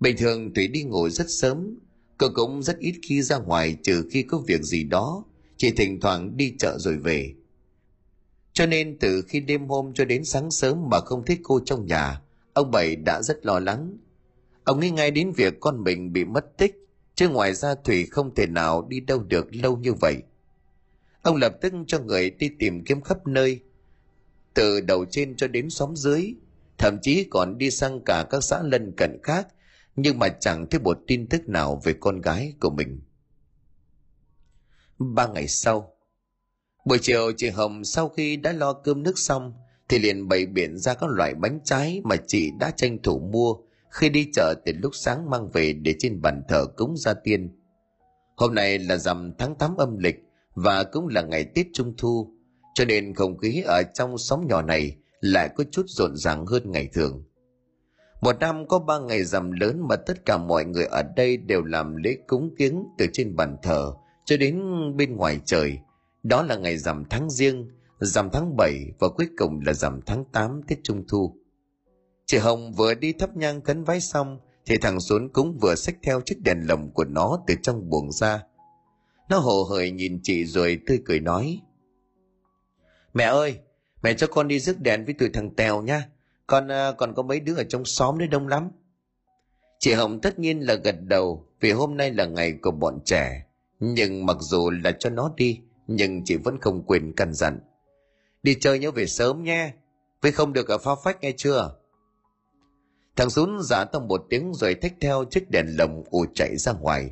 Bình 0.00 0.16
thường 0.16 0.54
thủy 0.54 0.68
đi 0.68 0.82
ngủ 0.82 1.08
rất 1.08 1.26
sớm, 1.30 1.78
cô 2.18 2.28
cũng 2.34 2.62
rất 2.62 2.78
ít 2.78 2.94
khi 3.02 3.22
ra 3.22 3.38
ngoài 3.38 3.76
trừ 3.82 4.04
khi 4.10 4.22
có 4.22 4.38
việc 4.38 4.62
gì 4.62 4.84
đó, 4.84 5.24
chỉ 5.56 5.70
thỉnh 5.70 6.00
thoảng 6.00 6.36
đi 6.36 6.54
chợ 6.58 6.78
rồi 6.78 6.96
về. 6.96 7.34
Cho 8.52 8.66
nên 8.66 8.98
từ 8.98 9.22
khi 9.28 9.40
đêm 9.40 9.68
hôm 9.68 9.94
cho 9.94 10.04
đến 10.04 10.24
sáng 10.24 10.50
sớm 10.50 10.90
mà 10.90 11.00
không 11.00 11.24
thấy 11.26 11.38
cô 11.42 11.60
trong 11.64 11.86
nhà, 11.86 12.20
ông 12.52 12.70
bảy 12.70 12.96
đã 12.96 13.22
rất 13.22 13.46
lo 13.46 13.58
lắng 13.58 13.98
ông 14.64 14.80
nghĩ 14.80 14.90
ngay 14.90 15.10
đến 15.10 15.32
việc 15.36 15.54
con 15.60 15.84
mình 15.84 16.12
bị 16.12 16.24
mất 16.24 16.56
tích, 16.56 16.88
chứ 17.14 17.28
ngoài 17.28 17.54
ra 17.54 17.74
thủy 17.74 18.06
không 18.10 18.34
thể 18.34 18.46
nào 18.46 18.86
đi 18.88 19.00
đâu 19.00 19.22
được 19.22 19.54
lâu 19.54 19.76
như 19.76 19.92
vậy. 19.92 20.16
Ông 21.22 21.36
lập 21.36 21.52
tức 21.60 21.72
cho 21.86 21.98
người 21.98 22.30
đi 22.30 22.50
tìm 22.58 22.84
kiếm 22.84 23.00
khắp 23.00 23.26
nơi, 23.26 23.60
từ 24.54 24.80
đầu 24.80 25.04
trên 25.10 25.36
cho 25.36 25.48
đến 25.48 25.70
xóm 25.70 25.96
dưới, 25.96 26.34
thậm 26.78 26.98
chí 27.02 27.26
còn 27.30 27.58
đi 27.58 27.70
sang 27.70 28.04
cả 28.04 28.26
các 28.30 28.44
xã 28.44 28.62
lân 28.62 28.92
cận 28.96 29.18
khác, 29.22 29.48
nhưng 29.96 30.18
mà 30.18 30.28
chẳng 30.28 30.66
thấy 30.70 30.80
một 30.80 30.98
tin 31.06 31.26
tức 31.26 31.48
nào 31.48 31.80
về 31.84 31.94
con 32.00 32.20
gái 32.20 32.54
của 32.60 32.70
mình. 32.70 33.00
Ba 34.98 35.26
ngày 35.26 35.48
sau, 35.48 35.92
buổi 36.84 36.98
chiều 37.02 37.32
chị 37.36 37.48
hồng 37.48 37.84
sau 37.84 38.08
khi 38.08 38.36
đã 38.36 38.52
lo 38.52 38.72
cơm 38.72 39.02
nước 39.02 39.18
xong, 39.18 39.54
thì 39.88 39.98
liền 39.98 40.28
bày 40.28 40.46
biện 40.46 40.78
ra 40.78 40.94
các 40.94 41.10
loại 41.10 41.34
bánh 41.34 41.60
trái 41.64 42.00
mà 42.04 42.16
chị 42.26 42.50
đã 42.60 42.70
tranh 42.70 43.02
thủ 43.02 43.18
mua 43.18 43.56
khi 43.92 44.08
đi 44.08 44.30
chợ 44.32 44.54
từ 44.64 44.72
lúc 44.82 44.94
sáng 44.94 45.30
mang 45.30 45.50
về 45.50 45.72
để 45.72 45.94
trên 45.98 46.22
bàn 46.22 46.42
thờ 46.48 46.66
cúng 46.76 46.96
gia 46.96 47.14
tiên 47.14 47.50
hôm 48.36 48.54
nay 48.54 48.78
là 48.78 48.96
rằm 48.96 49.32
tháng 49.38 49.54
8 49.54 49.76
âm 49.76 49.98
lịch 49.98 50.24
và 50.54 50.84
cũng 50.84 51.08
là 51.08 51.22
ngày 51.22 51.44
tết 51.44 51.66
trung 51.72 51.94
thu 51.98 52.34
cho 52.74 52.84
nên 52.84 53.14
không 53.14 53.38
khí 53.38 53.62
ở 53.66 53.82
trong 53.94 54.18
xóm 54.18 54.46
nhỏ 54.48 54.62
này 54.62 54.96
lại 55.20 55.48
có 55.56 55.64
chút 55.70 55.84
rộn 55.88 56.16
ràng 56.16 56.46
hơn 56.46 56.72
ngày 56.72 56.88
thường 56.92 57.24
một 58.22 58.40
năm 58.40 58.68
có 58.68 58.78
ba 58.78 58.98
ngày 58.98 59.24
rằm 59.24 59.52
lớn 59.52 59.88
mà 59.88 59.96
tất 59.96 60.24
cả 60.26 60.38
mọi 60.38 60.64
người 60.64 60.84
ở 60.84 61.02
đây 61.16 61.36
đều 61.36 61.62
làm 61.62 61.96
lễ 61.96 62.16
cúng 62.26 62.54
kiếng 62.58 62.84
từ 62.98 63.06
trên 63.12 63.36
bàn 63.36 63.56
thờ 63.62 63.92
cho 64.24 64.36
đến 64.36 64.62
bên 64.96 65.16
ngoài 65.16 65.40
trời. 65.44 65.78
Đó 66.22 66.42
là 66.42 66.56
ngày 66.56 66.78
rằm 66.78 67.04
tháng 67.10 67.30
riêng, 67.30 67.68
rằm 68.00 68.28
tháng 68.32 68.56
7 68.56 68.92
và 68.98 69.08
cuối 69.08 69.28
cùng 69.38 69.60
là 69.66 69.72
rằm 69.72 70.00
tháng 70.06 70.24
8 70.32 70.60
Tết 70.68 70.78
Trung 70.82 71.04
Thu. 71.08 71.36
Chị 72.32 72.38
Hồng 72.38 72.72
vừa 72.72 72.94
đi 72.94 73.12
thắp 73.12 73.36
nhang 73.36 73.60
cấn 73.60 73.84
vái 73.84 74.00
xong 74.00 74.38
thì 74.66 74.76
thằng 74.76 75.00
Xuân 75.00 75.28
cũng 75.28 75.58
vừa 75.60 75.74
xách 75.74 75.96
theo 76.02 76.20
chiếc 76.20 76.42
đèn 76.42 76.66
lồng 76.68 76.90
của 76.90 77.04
nó 77.04 77.38
từ 77.46 77.54
trong 77.62 77.90
buồng 77.90 78.12
ra. 78.12 78.42
Nó 79.28 79.38
hồ 79.38 79.64
hởi 79.64 79.90
nhìn 79.90 80.20
chị 80.22 80.44
rồi 80.44 80.80
tươi 80.86 81.02
cười 81.04 81.20
nói. 81.20 81.60
Mẹ 83.14 83.24
ơi, 83.24 83.58
mẹ 84.02 84.14
cho 84.14 84.26
con 84.26 84.48
đi 84.48 84.60
rước 84.60 84.80
đèn 84.80 85.04
với 85.04 85.14
tụi 85.14 85.28
thằng 85.28 85.54
Tèo 85.54 85.82
nha 85.82 86.08
con 86.46 86.68
à, 86.68 86.92
còn 86.92 87.14
có 87.14 87.22
mấy 87.22 87.40
đứa 87.40 87.56
ở 87.56 87.64
trong 87.64 87.84
xóm 87.84 88.18
đấy 88.18 88.28
đông 88.28 88.48
lắm 88.48 88.70
chị 89.78 89.92
hồng 89.92 90.20
tất 90.20 90.38
nhiên 90.38 90.60
là 90.60 90.74
gật 90.74 90.96
đầu 91.02 91.46
vì 91.60 91.72
hôm 91.72 91.96
nay 91.96 92.10
là 92.10 92.26
ngày 92.26 92.52
của 92.62 92.70
bọn 92.70 92.98
trẻ 93.04 93.46
nhưng 93.80 94.26
mặc 94.26 94.36
dù 94.40 94.70
là 94.70 94.92
cho 94.92 95.10
nó 95.10 95.32
đi 95.36 95.60
nhưng 95.86 96.24
chị 96.24 96.36
vẫn 96.36 96.60
không 96.60 96.82
quên 96.86 97.12
căn 97.16 97.34
dặn 97.34 97.60
đi 98.42 98.56
chơi 98.60 98.78
nhớ 98.78 98.90
về 98.90 99.06
sớm 99.06 99.42
nhé 99.42 99.72
với 100.22 100.32
không 100.32 100.52
được 100.52 100.68
ở 100.68 100.78
phá 100.78 100.92
phách 101.04 101.20
nghe 101.20 101.32
chưa 101.36 101.81
thằng 103.16 103.30
sún 103.30 103.58
giả 103.60 103.78
dạ 103.78 103.84
tông 103.84 104.08
một 104.08 104.26
tiếng 104.30 104.52
rồi 104.54 104.74
thách 104.74 104.94
theo 105.00 105.24
chiếc 105.30 105.50
đèn 105.50 105.66
lồng 105.78 106.04
ù 106.10 106.24
chạy 106.34 106.56
ra 106.56 106.72
ngoài 106.72 107.10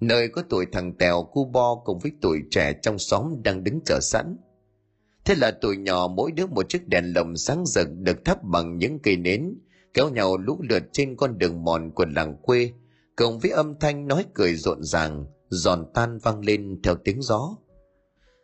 nơi 0.00 0.28
có 0.28 0.42
tuổi 0.48 0.66
thằng 0.72 0.92
tèo 0.98 1.22
cu 1.22 1.44
bo 1.44 1.74
cùng 1.74 1.98
với 1.98 2.12
tuổi 2.20 2.42
trẻ 2.50 2.72
trong 2.82 2.98
xóm 2.98 3.42
đang 3.42 3.64
đứng 3.64 3.80
chờ 3.84 4.00
sẵn 4.00 4.36
Thế 5.28 5.34
là 5.34 5.50
tuổi 5.60 5.76
nhỏ 5.76 6.08
mỗi 6.16 6.32
đứa 6.32 6.46
một 6.46 6.68
chiếc 6.68 6.88
đèn 6.88 7.12
lồng 7.14 7.36
sáng 7.36 7.66
rực 7.66 7.88
được 7.98 8.24
thắp 8.24 8.42
bằng 8.42 8.78
những 8.78 8.98
cây 8.98 9.16
nến, 9.16 9.54
kéo 9.94 10.10
nhau 10.10 10.36
lũ 10.36 10.58
lượt 10.68 10.82
trên 10.92 11.16
con 11.16 11.38
đường 11.38 11.64
mòn 11.64 11.90
của 11.94 12.04
làng 12.16 12.36
quê, 12.42 12.72
cùng 13.16 13.38
với 13.38 13.50
âm 13.50 13.78
thanh 13.78 14.06
nói 14.06 14.24
cười 14.34 14.54
rộn 14.54 14.82
ràng, 14.82 15.26
giòn 15.48 15.84
tan 15.94 16.18
vang 16.18 16.40
lên 16.40 16.80
theo 16.82 16.94
tiếng 17.04 17.22
gió. 17.22 17.56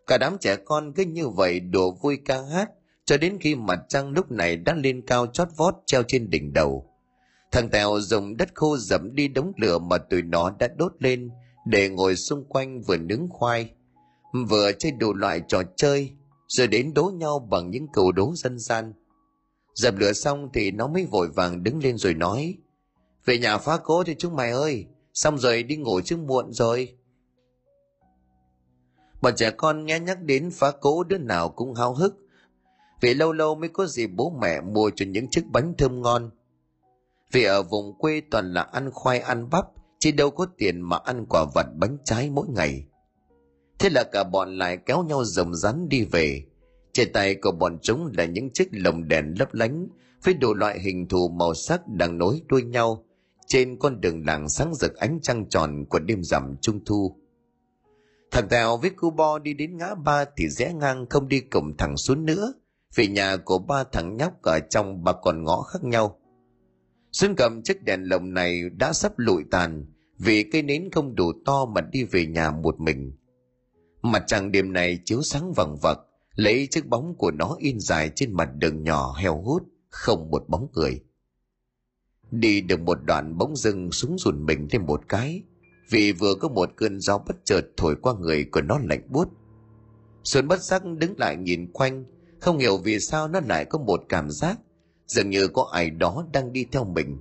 Cả 0.07 0.19
đám 0.19 0.37
trẻ 0.41 0.57
con 0.65 0.93
cứ 0.93 1.05
như 1.05 1.29
vậy 1.29 1.61
đùa 1.61 1.91
vui 1.91 2.19
ca 2.25 2.43
hát, 2.43 2.71
cho 3.05 3.17
đến 3.17 3.39
khi 3.41 3.55
mặt 3.55 3.81
trăng 3.89 4.11
lúc 4.11 4.31
này 4.31 4.57
đã 4.57 4.75
lên 4.75 5.03
cao 5.07 5.27
chót 5.27 5.49
vót 5.57 5.75
treo 5.87 6.03
trên 6.03 6.31
đỉnh 6.31 6.53
đầu. 6.53 6.91
Thằng 7.53 7.69
Tèo 7.69 8.01
dùng 8.01 8.37
đất 8.37 8.49
khô 8.55 8.77
dẫm 8.77 9.15
đi 9.15 9.29
đống 9.29 9.53
lửa 9.57 9.79
mà 9.79 9.99
tụi 9.99 10.23
nó 10.23 10.51
đã 10.59 10.69
đốt 10.77 10.93
lên 10.99 11.31
để 11.67 11.89
ngồi 11.89 12.17
xung 12.17 12.45
quanh 12.45 12.81
vừa 12.81 12.97
nướng 12.97 13.29
khoai, 13.31 13.71
vừa 14.49 14.73
chơi 14.73 14.93
đủ 14.93 15.15
loại 15.15 15.41
trò 15.49 15.63
chơi, 15.77 16.11
rồi 16.49 16.67
đến 16.67 16.95
đố 16.95 17.05
nhau 17.05 17.39
bằng 17.51 17.71
những 17.71 17.87
cầu 17.93 18.13
đố 18.13 18.33
dân 18.35 18.59
gian. 18.59 18.93
Dập 19.75 19.95
lửa 19.99 20.13
xong 20.13 20.49
thì 20.55 20.71
nó 20.71 20.89
mới 20.89 21.07
vội 21.07 21.29
vàng 21.29 21.63
đứng 21.63 21.79
lên 21.83 21.99
rồi 21.99 22.15
nói, 22.15 22.59
về 23.25 23.39
nhà 23.39 23.59
phá 23.59 23.77
cố 23.85 24.05
thì 24.05 24.15
chúng 24.19 24.37
mày 24.37 24.51
ơi, 24.51 24.87
xong 25.15 25.39
rồi 25.39 25.63
đi 25.63 25.77
ngủ 25.77 26.01
chứ 26.05 26.17
muộn 26.17 26.53
rồi. 26.53 26.97
Bọn 29.23 29.35
trẻ 29.37 29.51
con 29.51 29.87
nghe 29.87 30.01
nhắc 30.01 30.23
đến 30.23 30.51
phá 30.51 30.71
cố 30.81 31.05
đứa 31.05 31.19
nào 31.19 31.49
cũng 31.49 31.75
háo 31.75 31.95
hức, 31.95 32.17
vì 33.05 33.15
lâu 33.15 33.33
lâu 33.33 33.55
mới 33.55 33.69
có 33.69 33.87
gì 33.87 34.07
bố 34.07 34.39
mẹ 34.41 34.61
mua 34.61 34.91
cho 34.97 35.07
những 35.09 35.31
chiếc 35.31 35.47
bánh 35.53 35.75
thơm 35.79 36.03
ngon. 36.03 36.31
Vì 37.33 37.45
ở 37.45 37.63
vùng 37.63 37.99
quê 37.99 38.23
toàn 38.31 38.53
là 38.53 38.63
ăn 38.63 38.91
khoai 38.91 39.21
ăn 39.21 39.51
bắp, 39.51 39.65
chứ 39.99 40.11
đâu 40.13 40.31
có 40.31 40.47
tiền 40.59 40.81
mà 40.81 40.97
ăn 40.97 41.27
quả 41.29 41.45
vật 41.55 41.67
bánh 41.77 41.97
trái 42.05 42.31
mỗi 42.31 42.47
ngày. 42.49 42.85
Thế 43.79 43.91
là 43.91 44.05
cả 44.13 44.25
bọn 44.25 44.59
lại 44.59 44.79
kéo 44.87 45.03
nhau 45.03 45.25
rồng 45.25 45.55
rắn 45.55 45.89
đi 45.89 46.05
về. 46.05 46.45
Trên 46.93 47.13
tay 47.13 47.35
của 47.35 47.53
bọn 47.53 47.79
chúng 47.83 48.13
là 48.19 48.25
những 48.25 48.51
chiếc 48.51 48.69
lồng 48.73 49.09
đèn 49.09 49.35
lấp 49.39 49.55
lánh 49.55 49.89
với 50.25 50.35
đủ 50.35 50.55
loại 50.55 50.81
hình 50.81 51.09
thù 51.09 51.29
màu 51.29 51.55
sắc 51.55 51.89
đang 51.89 52.19
nối 52.19 52.43
đuôi 52.49 52.63
nhau 52.63 53.05
trên 53.47 53.79
con 53.79 54.01
đường 54.01 54.27
làng 54.27 54.49
sáng 54.49 54.75
rực 54.75 54.97
ánh 54.97 55.19
trăng 55.23 55.49
tròn 55.49 55.85
của 55.89 55.99
đêm 55.99 56.23
rằm 56.23 56.57
trung 56.61 56.85
thu. 56.85 57.17
Thằng 58.31 58.49
Tèo 58.49 58.77
với 58.77 58.91
cu 58.91 59.11
bo 59.11 59.39
đi 59.39 59.55
đến 59.55 59.77
ngã 59.77 59.95
ba 59.95 60.25
thì 60.37 60.49
rẽ 60.49 60.73
ngang 60.73 61.07
không 61.11 61.29
đi 61.29 61.41
cổng 61.41 61.77
thẳng 61.77 61.97
xuống 61.97 62.25
nữa 62.25 62.55
vì 62.95 63.09
nhà 63.09 63.37
của 63.37 63.59
ba 63.59 63.85
thằng 63.93 64.17
nhóc 64.17 64.43
ở 64.43 64.61
trong 64.61 65.05
ba 65.05 65.13
con 65.23 65.45
ngõ 65.45 65.63
khác 65.63 65.85
nhau. 65.85 66.19
Xuân 67.13 67.35
cầm 67.37 67.63
chiếc 67.63 67.83
đèn 67.83 68.03
lồng 68.03 68.35
này 68.35 68.63
đã 68.77 68.93
sắp 68.93 69.13
lụi 69.17 69.45
tàn 69.51 69.87
vì 70.19 70.43
cây 70.53 70.63
nến 70.63 70.91
không 70.93 71.15
đủ 71.15 71.33
to 71.45 71.65
mà 71.65 71.81
đi 71.81 72.05
về 72.05 72.27
nhà 72.27 72.51
một 72.51 72.81
mình. 72.81 73.13
Mặt 74.03 74.25
trăng 74.27 74.53
đêm 74.53 74.73
này 74.73 74.99
chiếu 75.05 75.23
sáng 75.23 75.53
vằng 75.53 75.77
vặc, 75.83 75.99
lấy 76.35 76.67
chiếc 76.71 76.87
bóng 76.87 77.15
của 77.19 77.31
nó 77.31 77.57
in 77.59 77.81
dài 77.81 78.11
trên 78.15 78.33
mặt 78.33 78.49
đường 78.55 78.83
nhỏ 78.83 79.15
heo 79.19 79.43
hút, 79.43 79.63
không 79.89 80.31
một 80.31 80.45
bóng 80.49 80.69
người. 80.73 81.01
Đi 82.31 82.61
được 82.61 82.81
một 82.81 82.99
đoạn 83.05 83.39
bóng 83.39 83.57
dưng 83.57 83.93
súng 83.93 84.19
rùn 84.19 84.47
mình 84.47 84.69
thêm 84.71 84.87
một 84.87 85.09
cái, 85.09 85.43
vì 85.91 86.13
vừa 86.13 86.35
có 86.35 86.49
một 86.49 86.71
cơn 86.77 87.01
gió 87.01 87.19
bất 87.19 87.37
chợt 87.45 87.67
thổi 87.77 87.97
qua 88.03 88.15
người 88.21 88.45
của 88.45 88.61
nó 88.61 88.79
lạnh 88.79 89.09
buốt. 89.09 89.29
Xuân 90.25 90.49
bất 90.49 90.63
giác 90.63 90.83
đứng 90.85 91.19
lại 91.19 91.37
nhìn 91.37 91.73
quanh, 91.73 92.05
không 92.45 92.59
hiểu 92.59 92.77
vì 92.77 93.01
sao 93.01 93.29
nó 93.29 93.41
lại 93.49 93.65
có 93.65 93.79
một 93.79 94.05
cảm 94.09 94.31
giác 94.31 94.59
dường 95.07 95.31
như 95.31 95.49
có 95.49 95.69
ai 95.73 95.91
đó 95.91 96.27
đang 96.33 96.53
đi 96.53 96.67
theo 96.73 96.85
mình. 96.85 97.19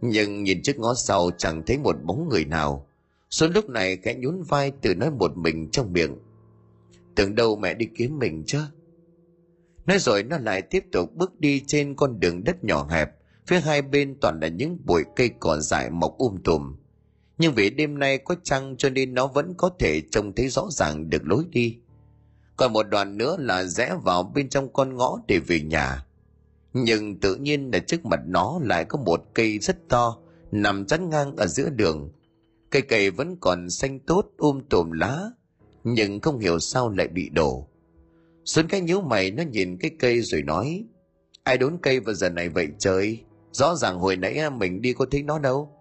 Nhưng 0.00 0.42
nhìn 0.44 0.62
trước 0.62 0.78
ngó 0.78 0.94
sau 0.94 1.30
chẳng 1.38 1.62
thấy 1.66 1.78
một 1.78 1.96
bóng 2.04 2.28
người 2.28 2.44
nào, 2.44 2.88
Xuân 3.30 3.52
lúc 3.52 3.68
này 3.68 3.96
khẽ 3.96 4.14
nhún 4.14 4.42
vai 4.42 4.70
tự 4.70 4.94
nói 4.94 5.10
một 5.10 5.36
mình 5.36 5.70
trong 5.70 5.92
miệng. 5.92 6.16
tưởng 7.14 7.34
đâu 7.34 7.56
mẹ 7.56 7.74
đi 7.74 7.86
kiếm 7.96 8.18
mình 8.18 8.44
chứ? 8.46 8.60
Nói 9.86 9.98
rồi 9.98 10.22
nó 10.22 10.38
lại 10.38 10.62
tiếp 10.62 10.84
tục 10.92 11.14
bước 11.14 11.40
đi 11.40 11.62
trên 11.66 11.94
con 11.94 12.20
đường 12.20 12.44
đất 12.44 12.64
nhỏ 12.64 12.88
hẹp. 12.90 13.10
Phía 13.46 13.60
hai 13.60 13.82
bên 13.82 14.16
toàn 14.20 14.40
là 14.40 14.48
những 14.48 14.78
bụi 14.84 15.04
cây 15.16 15.30
cỏ 15.40 15.58
dại 15.60 15.90
mọc 15.90 16.18
um 16.18 16.36
tùm. 16.44 16.76
Nhưng 17.38 17.54
vì 17.54 17.70
đêm 17.70 17.98
nay 17.98 18.18
có 18.18 18.34
trăng 18.42 18.76
cho 18.78 18.90
nên 18.90 19.14
nó 19.14 19.26
vẫn 19.26 19.54
có 19.56 19.70
thể 19.78 20.02
trông 20.10 20.32
thấy 20.34 20.48
rõ 20.48 20.66
ràng 20.70 21.10
được 21.10 21.22
lối 21.24 21.44
đi 21.50 21.78
còn 22.58 22.72
một 22.72 22.82
đoạn 22.82 23.16
nữa 23.16 23.36
là 23.38 23.64
rẽ 23.64 23.94
vào 24.04 24.22
bên 24.34 24.48
trong 24.48 24.72
con 24.72 24.96
ngõ 24.96 25.18
để 25.26 25.38
về 25.38 25.60
nhà. 25.60 26.04
Nhưng 26.72 27.20
tự 27.20 27.34
nhiên 27.34 27.70
là 27.72 27.78
trước 27.78 28.06
mặt 28.06 28.20
nó 28.26 28.60
lại 28.62 28.84
có 28.84 28.98
một 28.98 29.24
cây 29.34 29.58
rất 29.58 29.88
to, 29.88 30.18
nằm 30.52 30.86
chắn 30.86 31.10
ngang 31.10 31.36
ở 31.36 31.46
giữa 31.46 31.68
đường. 31.70 32.10
Cây 32.70 32.82
cây 32.82 33.10
vẫn 33.10 33.36
còn 33.40 33.70
xanh 33.70 33.98
tốt 33.98 34.26
um 34.36 34.60
tùm 34.70 34.90
lá, 34.90 35.30
nhưng 35.84 36.20
không 36.20 36.38
hiểu 36.38 36.58
sao 36.58 36.90
lại 36.90 37.08
bị 37.08 37.28
đổ. 37.28 37.68
Xuân 38.44 38.68
cái 38.68 38.80
nhíu 38.80 39.00
mày, 39.00 39.30
nó 39.30 39.42
nhìn 39.42 39.76
cái 39.76 39.90
cây 39.98 40.20
rồi 40.20 40.42
nói, 40.42 40.84
ai 41.42 41.58
đốn 41.58 41.78
cây 41.82 42.00
vào 42.00 42.14
giờ 42.14 42.28
này 42.28 42.48
vậy 42.48 42.68
trời? 42.78 43.20
Rõ 43.52 43.74
ràng 43.74 43.98
hồi 43.98 44.16
nãy 44.16 44.50
mình 44.50 44.82
đi 44.82 44.92
có 44.92 45.06
thấy 45.10 45.22
nó 45.22 45.38
đâu. 45.38 45.72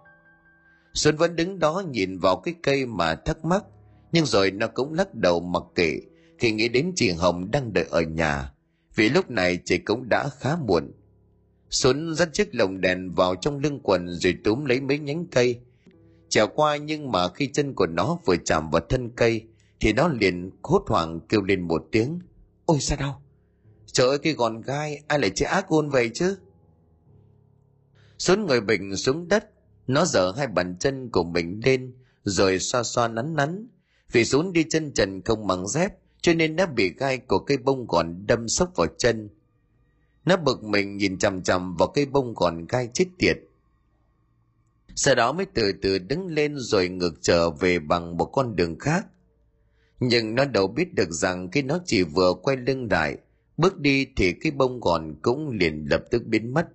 Xuân 0.93 1.17
vẫn 1.17 1.35
đứng 1.35 1.59
đó 1.59 1.83
nhìn 1.91 2.19
vào 2.19 2.35
cái 2.35 2.55
cây 2.63 2.85
mà 2.85 3.15
thắc 3.15 3.45
mắc, 3.45 3.63
nhưng 4.11 4.25
rồi 4.25 4.51
nó 4.51 4.67
cũng 4.67 4.93
lắc 4.93 5.15
đầu 5.15 5.39
mặc 5.39 5.63
kệ 5.75 5.99
khi 6.39 6.51
nghĩ 6.51 6.67
đến 6.67 6.91
chị 6.95 7.11
hồng 7.11 7.51
đang 7.51 7.73
đợi 7.73 7.85
ở 7.89 8.01
nhà, 8.01 8.51
vì 8.95 9.09
lúc 9.09 9.29
này 9.29 9.59
chị 9.65 9.77
cũng 9.77 10.09
đã 10.09 10.29
khá 10.39 10.55
muộn. 10.55 10.91
Xuân 11.69 12.15
dắt 12.15 12.29
chiếc 12.33 12.55
lồng 12.55 12.81
đèn 12.81 13.11
vào 13.13 13.35
trong 13.35 13.59
lưng 13.59 13.79
quần 13.83 14.07
rồi 14.07 14.37
túm 14.43 14.65
lấy 14.65 14.81
mấy 14.81 14.99
nhánh 14.99 15.25
cây. 15.25 15.59
Trèo 16.29 16.47
qua 16.47 16.77
nhưng 16.77 17.11
mà 17.11 17.27
khi 17.29 17.47
chân 17.53 17.73
của 17.73 17.87
nó 17.87 18.19
vừa 18.25 18.35
chạm 18.45 18.69
vào 18.69 18.81
thân 18.89 19.09
cây, 19.15 19.43
thì 19.79 19.93
nó 19.93 20.07
liền 20.07 20.51
hốt 20.63 20.83
hoảng 20.87 21.19
kêu 21.29 21.41
lên 21.41 21.61
một 21.61 21.87
tiếng. 21.91 22.19
Ôi, 22.65 22.77
sao 22.81 22.97
đau? 22.97 23.21
Trời 23.85 24.07
ơi, 24.07 24.17
cái 24.17 24.33
gòn 24.33 24.61
gai, 24.61 25.03
ai 25.07 25.19
lại 25.19 25.31
chơi 25.35 25.49
ác 25.49 25.67
ôn 25.67 25.89
vậy 25.89 26.11
chứ? 26.13 26.37
Xuân 28.17 28.45
ngồi 28.45 28.61
bình 28.61 28.95
xuống 28.95 29.27
đất. 29.27 29.49
Nó 29.87 30.05
dở 30.05 30.33
hai 30.37 30.47
bàn 30.47 30.75
chân 30.79 31.09
của 31.09 31.23
mình 31.23 31.61
lên, 31.65 31.93
rồi 32.23 32.59
xoa 32.59 32.83
xoa 32.83 33.07
nắn 33.07 33.35
nắn. 33.35 33.67
Vì 34.11 34.25
xuống 34.25 34.53
đi 34.53 34.65
chân 34.69 34.91
trần 34.93 35.21
không 35.21 35.47
bằng 35.47 35.67
dép 35.67 35.91
cho 36.21 36.33
nên 36.33 36.55
đã 36.55 36.65
bị 36.65 36.93
gai 36.97 37.17
của 37.17 37.39
cây 37.39 37.57
bông 37.57 37.87
gòn 37.87 38.23
đâm 38.27 38.47
sốc 38.47 38.71
vào 38.75 38.87
chân. 38.97 39.29
Nó 40.25 40.37
bực 40.37 40.63
mình 40.63 40.97
nhìn 40.97 41.17
chằm 41.17 41.41
chằm 41.41 41.75
vào 41.75 41.87
cây 41.87 42.05
bông 42.05 42.33
gòn 42.33 42.65
gai 42.69 42.89
chết 42.93 43.05
tiệt. 43.17 43.37
Sau 44.95 45.15
đó 45.15 45.31
mới 45.31 45.45
từ 45.53 45.71
từ 45.81 45.99
đứng 45.99 46.27
lên 46.27 46.55
rồi 46.57 46.89
ngược 46.89 47.13
trở 47.21 47.49
về 47.49 47.79
bằng 47.79 48.17
một 48.17 48.25
con 48.25 48.55
đường 48.55 48.79
khác. 48.79 49.07
Nhưng 49.99 50.35
nó 50.35 50.45
đâu 50.45 50.67
biết 50.67 50.93
được 50.93 51.11
rằng 51.11 51.51
khi 51.51 51.61
nó 51.61 51.79
chỉ 51.85 52.03
vừa 52.03 52.33
quay 52.41 52.57
lưng 52.57 52.87
lại, 52.91 53.17
bước 53.57 53.79
đi 53.79 54.07
thì 54.15 54.33
cái 54.33 54.51
bông 54.51 54.79
gòn 54.79 55.15
cũng 55.21 55.49
liền 55.49 55.85
lập 55.89 56.03
tức 56.11 56.25
biến 56.25 56.53
mất. 56.53 56.67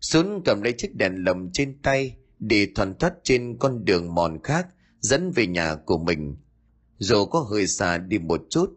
Xuống 0.00 0.42
cầm 0.44 0.62
lấy 0.62 0.74
chiếc 0.78 0.94
đèn 0.94 1.24
lồng 1.24 1.50
trên 1.52 1.78
tay, 1.82 2.16
đi 2.38 2.66
thoăn 2.74 2.94
thoắt 2.98 3.14
trên 3.22 3.56
con 3.58 3.84
đường 3.84 4.14
mòn 4.14 4.38
khác, 4.42 4.66
dẫn 5.00 5.30
về 5.30 5.46
nhà 5.46 5.74
của 5.74 5.98
mình 5.98 6.36
dù 7.04 7.24
có 7.24 7.40
hơi 7.40 7.66
xa 7.66 7.98
đi 7.98 8.18
một 8.18 8.40
chút, 8.50 8.74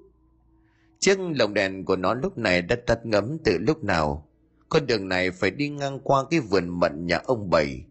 chiếc 1.00 1.18
lồng 1.20 1.54
đèn 1.54 1.86
của 1.86 1.96
nó 1.96 2.13
lúc 2.13 2.38
này 2.38 2.62
đã 2.62 2.76
tắt 2.88 3.06
ngấm 3.06 3.38
từ 3.44 3.58
lúc 3.58 3.84
nào. 3.84 4.30
Con 4.70 4.88
đường 4.88 5.10
này 5.10 5.32
phải 5.32 5.52
đi 5.52 5.70
ngang 5.70 6.00
qua 6.00 6.24
cái 6.30 6.40
vườn 6.40 6.80
mận 6.80 7.06
nhà 7.06 7.18
ông 7.18 7.50
bảy. 7.50 7.86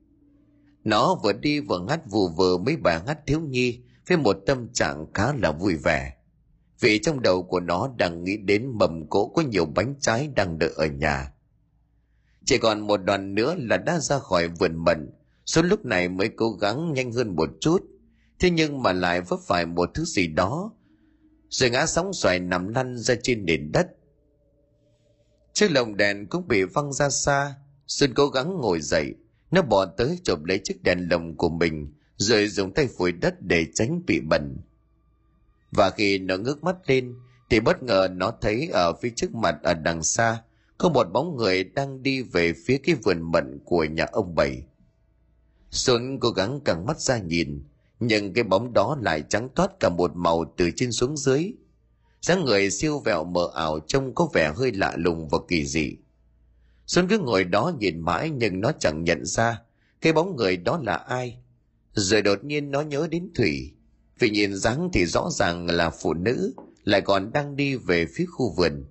Nó 0.85 1.14
vừa 1.25 1.33
đi 1.33 1.61
vừa 1.61 1.79
ngắt 1.79 2.01
vù 2.11 2.29
vờ 2.29 2.59
mấy 2.59 2.77
bà 2.77 3.03
ngắt 3.03 3.27
thiếu 3.27 3.40
nhi, 3.40 3.81
với 4.09 4.18
một 4.18 4.37
tâm 4.46 4.68
trạng 4.72 5.07
khá 5.14 5.33
là 5.42 5.53
vui 5.53 5.75
vẻ. 5.75 6.12
Vì 6.81 6.99
trong 6.99 7.22
đầu 7.22 7.42
của 7.42 7.61
nó 7.61 7.90
đang 7.96 8.25
nghĩ 8.25 8.37
đến 8.37 8.70
mầm 8.75 9.07
cỗ 9.09 9.29
có 9.29 9.42
nhiều 9.42 9.64
bánh 9.64 9.94
trái 10.01 10.29
đang 10.37 10.59
đợi 10.59 10.70
ở 10.77 10.87
nhà. 10.87 11.33
Chỉ 12.44 12.59
còn 12.59 12.81
một 12.81 12.96
đoạn 12.96 13.35
nữa 13.35 13.55
là 13.59 13.77
đã 13.77 13.99
ra 13.99 14.18
khỏi 14.18 14.49
vườn 14.49 14.77
mận, 14.77 15.11
số 15.46 15.62
lúc 15.62 15.85
này 15.85 16.09
mới 16.09 16.29
cố 16.29 16.51
gắng 16.51 16.92
nhanh 16.92 17.12
hơn 17.12 17.37
một 17.37 17.49
chút 17.61 17.83
thế 18.38 18.51
nhưng 18.51 18.83
mà 18.83 18.92
lại 18.92 19.20
vấp 19.20 19.40
phải 19.46 19.66
một 19.66 19.90
thứ 19.94 20.05
gì 20.05 20.27
đó. 20.27 20.72
Rồi 21.49 21.70
ngã 21.70 21.87
sóng 21.87 22.12
xoài 22.12 22.38
nằm 22.38 22.68
lăn 22.68 22.99
ra 22.99 23.14
trên 23.22 23.44
nền 23.44 23.72
đất. 23.72 23.87
Chiếc 25.53 25.70
lồng 25.70 25.96
đèn 25.96 26.27
cũng 26.27 26.49
bị 26.49 26.62
văng 26.62 26.92
ra 26.92 27.11
xa. 27.11 27.55
Xuân 27.87 28.14
cố 28.14 28.29
gắng 28.29 28.57
ngồi 28.61 28.81
dậy. 28.81 29.14
Nó 29.51 29.62
bỏ 29.62 29.87
tới 29.87 30.18
chộp 30.25 30.44
lấy 30.44 30.61
chiếc 30.64 30.83
đèn 30.83 31.09
lồng 31.11 31.37
của 31.37 31.49
mình, 31.49 31.92
rồi 32.16 32.49
dùng 32.49 32.75
tay 32.75 32.88
phủi 32.99 33.12
đất 33.12 33.42
để 33.42 33.66
tránh 33.75 34.03
bị 34.07 34.20
bẩn. 34.20 34.57
Và 35.70 35.90
khi 35.90 36.18
nó 36.18 36.37
ngước 36.37 36.64
mắt 36.64 36.77
lên, 36.87 37.14
thì 37.51 37.61
bất 37.61 37.83
ngờ 37.83 38.09
nó 38.12 38.33
thấy 38.40 38.68
ở 38.72 38.92
phía 39.03 39.12
trước 39.16 39.35
mặt 39.35 39.57
ở 39.62 39.75
đằng 39.75 40.03
xa, 40.03 40.42
có 40.79 40.88
một 40.88 41.05
bóng 41.12 41.37
người 41.37 41.64
đang 41.64 42.03
đi 42.03 42.22
về 42.22 42.53
phía 42.66 42.79
cái 42.79 42.94
vườn 42.94 43.33
mận 43.33 43.59
của 43.64 43.85
nhà 43.85 44.07
ông 44.12 44.35
bảy. 44.35 44.62
Xuân 45.70 46.20
cố 46.20 46.31
gắng 46.31 46.61
căng 46.61 46.87
mắt 46.87 47.01
ra 47.01 47.18
nhìn 47.18 47.64
nhưng 48.00 48.32
cái 48.32 48.44
bóng 48.44 48.72
đó 48.72 48.96
lại 49.00 49.22
trắng 49.28 49.48
toát 49.54 49.80
cả 49.80 49.88
một 49.88 50.11
màu 50.14 50.54
từ 50.56 50.70
trên 50.76 50.92
xuống 50.92 51.16
dưới. 51.16 51.52
Dáng 52.20 52.44
người 52.44 52.70
siêu 52.70 52.98
vẹo 52.98 53.24
mờ 53.24 53.50
ảo 53.54 53.78
trông 53.87 54.14
có 54.14 54.28
vẻ 54.35 54.52
hơi 54.56 54.72
lạ 54.72 54.94
lùng 54.96 55.28
và 55.28 55.38
kỳ 55.48 55.66
dị. 55.66 55.96
Xuân 56.87 57.09
cứ 57.09 57.18
ngồi 57.18 57.44
đó 57.44 57.72
nhìn 57.78 58.00
mãi 58.00 58.30
nhưng 58.30 58.61
nó 58.61 58.72
chẳng 58.78 59.04
nhận 59.04 59.24
ra 59.24 59.62
cái 60.00 60.12
bóng 60.12 60.37
người 60.37 60.56
đó 60.56 60.80
là 60.82 60.94
ai. 60.94 61.38
Rồi 61.92 62.22
đột 62.22 62.44
nhiên 62.44 62.70
nó 62.70 62.80
nhớ 62.80 63.09
đến 63.11 63.30
thủy. 63.35 63.72
Vì 64.18 64.30
nhìn 64.30 64.54
dáng 64.54 64.90
thì 64.92 65.06
rõ 65.06 65.30
ràng 65.30 65.66
là 65.66 65.90
phụ 65.90 66.14
nữ 66.14 66.54
lại 66.85 67.00
còn 67.00 67.32
đang 67.32 67.56
đi 67.56 67.76
về 67.76 68.06
phía 68.14 68.26
khu 68.26 68.54
vườn. 68.56 68.85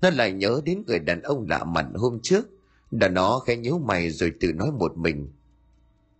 Nó 0.00 0.10
lại 0.10 0.32
nhớ 0.32 0.60
đến 0.64 0.82
người 0.86 0.98
đàn 0.98 1.22
ông 1.22 1.46
lạ 1.48 1.64
mặt 1.64 1.86
hôm 1.94 2.20
trước. 2.22 2.48
Đã 2.90 3.08
nó 3.08 3.38
khẽ 3.38 3.56
nhíu 3.56 3.78
mày 3.78 4.10
rồi 4.10 4.32
tự 4.40 4.52
nói 4.52 4.72
một 4.72 4.96
mình 4.96 5.28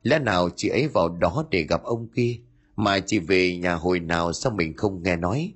lẽ 0.03 0.19
nào 0.19 0.49
chị 0.57 0.69
ấy 0.69 0.89
vào 0.89 1.09
đó 1.09 1.45
để 1.51 1.63
gặp 1.63 1.83
ông 1.83 2.09
kia, 2.09 2.37
mà 2.77 3.01
chị 3.01 3.19
về 3.19 3.57
nhà 3.57 3.75
hồi 3.75 4.01
nào 4.01 4.33
sao 4.33 4.53
mình 4.53 4.77
không 4.77 5.03
nghe 5.03 5.17
nói? 5.17 5.53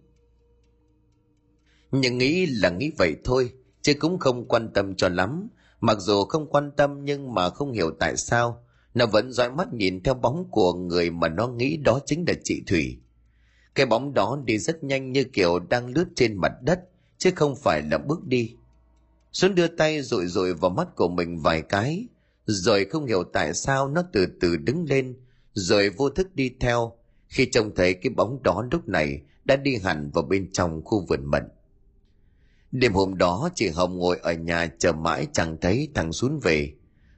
Nhưng 1.92 2.18
nghĩ 2.18 2.46
là 2.46 2.70
nghĩ 2.70 2.90
vậy 2.98 3.16
thôi, 3.24 3.52
chứ 3.82 3.94
cũng 3.94 4.18
không 4.18 4.48
quan 4.48 4.68
tâm 4.74 4.94
cho 4.94 5.08
lắm. 5.08 5.48
Mặc 5.80 5.98
dù 6.00 6.24
không 6.24 6.46
quan 6.50 6.70
tâm 6.76 7.04
nhưng 7.04 7.34
mà 7.34 7.50
không 7.50 7.72
hiểu 7.72 7.90
tại 8.00 8.16
sao, 8.16 8.64
nó 8.94 9.06
vẫn 9.06 9.32
dõi 9.32 9.50
mắt 9.50 9.72
nhìn 9.72 10.02
theo 10.02 10.14
bóng 10.14 10.50
của 10.50 10.72
người 10.74 11.10
mà 11.10 11.28
nó 11.28 11.48
nghĩ 11.48 11.76
đó 11.76 12.00
chính 12.06 12.24
là 12.28 12.34
chị 12.44 12.62
thủy. 12.66 12.98
Cái 13.74 13.86
bóng 13.86 14.14
đó 14.14 14.38
đi 14.44 14.58
rất 14.58 14.84
nhanh 14.84 15.12
như 15.12 15.24
kiểu 15.24 15.58
đang 15.58 15.86
lướt 15.86 16.06
trên 16.16 16.36
mặt 16.36 16.52
đất, 16.62 16.80
chứ 17.18 17.30
không 17.36 17.56
phải 17.56 17.82
là 17.90 17.98
bước 17.98 18.24
đi. 18.24 18.54
Xuân 19.32 19.54
đưa 19.54 19.66
tay 19.66 20.02
rụi 20.02 20.26
rụi 20.26 20.54
vào 20.54 20.70
mắt 20.70 20.96
của 20.96 21.08
mình 21.08 21.38
vài 21.38 21.62
cái 21.62 22.06
rồi 22.46 22.84
không 22.84 23.06
hiểu 23.06 23.24
tại 23.32 23.54
sao 23.54 23.88
nó 23.88 24.02
từ 24.12 24.26
từ 24.40 24.56
đứng 24.56 24.84
lên, 24.88 25.16
rồi 25.52 25.90
vô 25.90 26.10
thức 26.10 26.34
đi 26.34 26.50
theo. 26.60 26.92
Khi 27.28 27.48
trông 27.52 27.74
thấy 27.74 27.94
cái 27.94 28.10
bóng 28.16 28.42
đó 28.42 28.64
lúc 28.70 28.88
này, 28.88 29.20
đã 29.44 29.56
đi 29.56 29.76
hẳn 29.76 30.10
vào 30.10 30.24
bên 30.24 30.52
trong 30.52 30.84
khu 30.84 31.06
vườn 31.08 31.24
mận. 31.24 31.42
Đêm 32.72 32.92
hôm 32.92 33.18
đó, 33.18 33.48
chị 33.54 33.68
hồng 33.68 33.98
ngồi 33.98 34.18
ở 34.22 34.32
nhà 34.32 34.66
chờ 34.78 34.92
mãi 34.92 35.26
chẳng 35.32 35.56
thấy 35.60 35.88
thằng 35.94 36.12
xuống 36.12 36.40
về. 36.40 36.72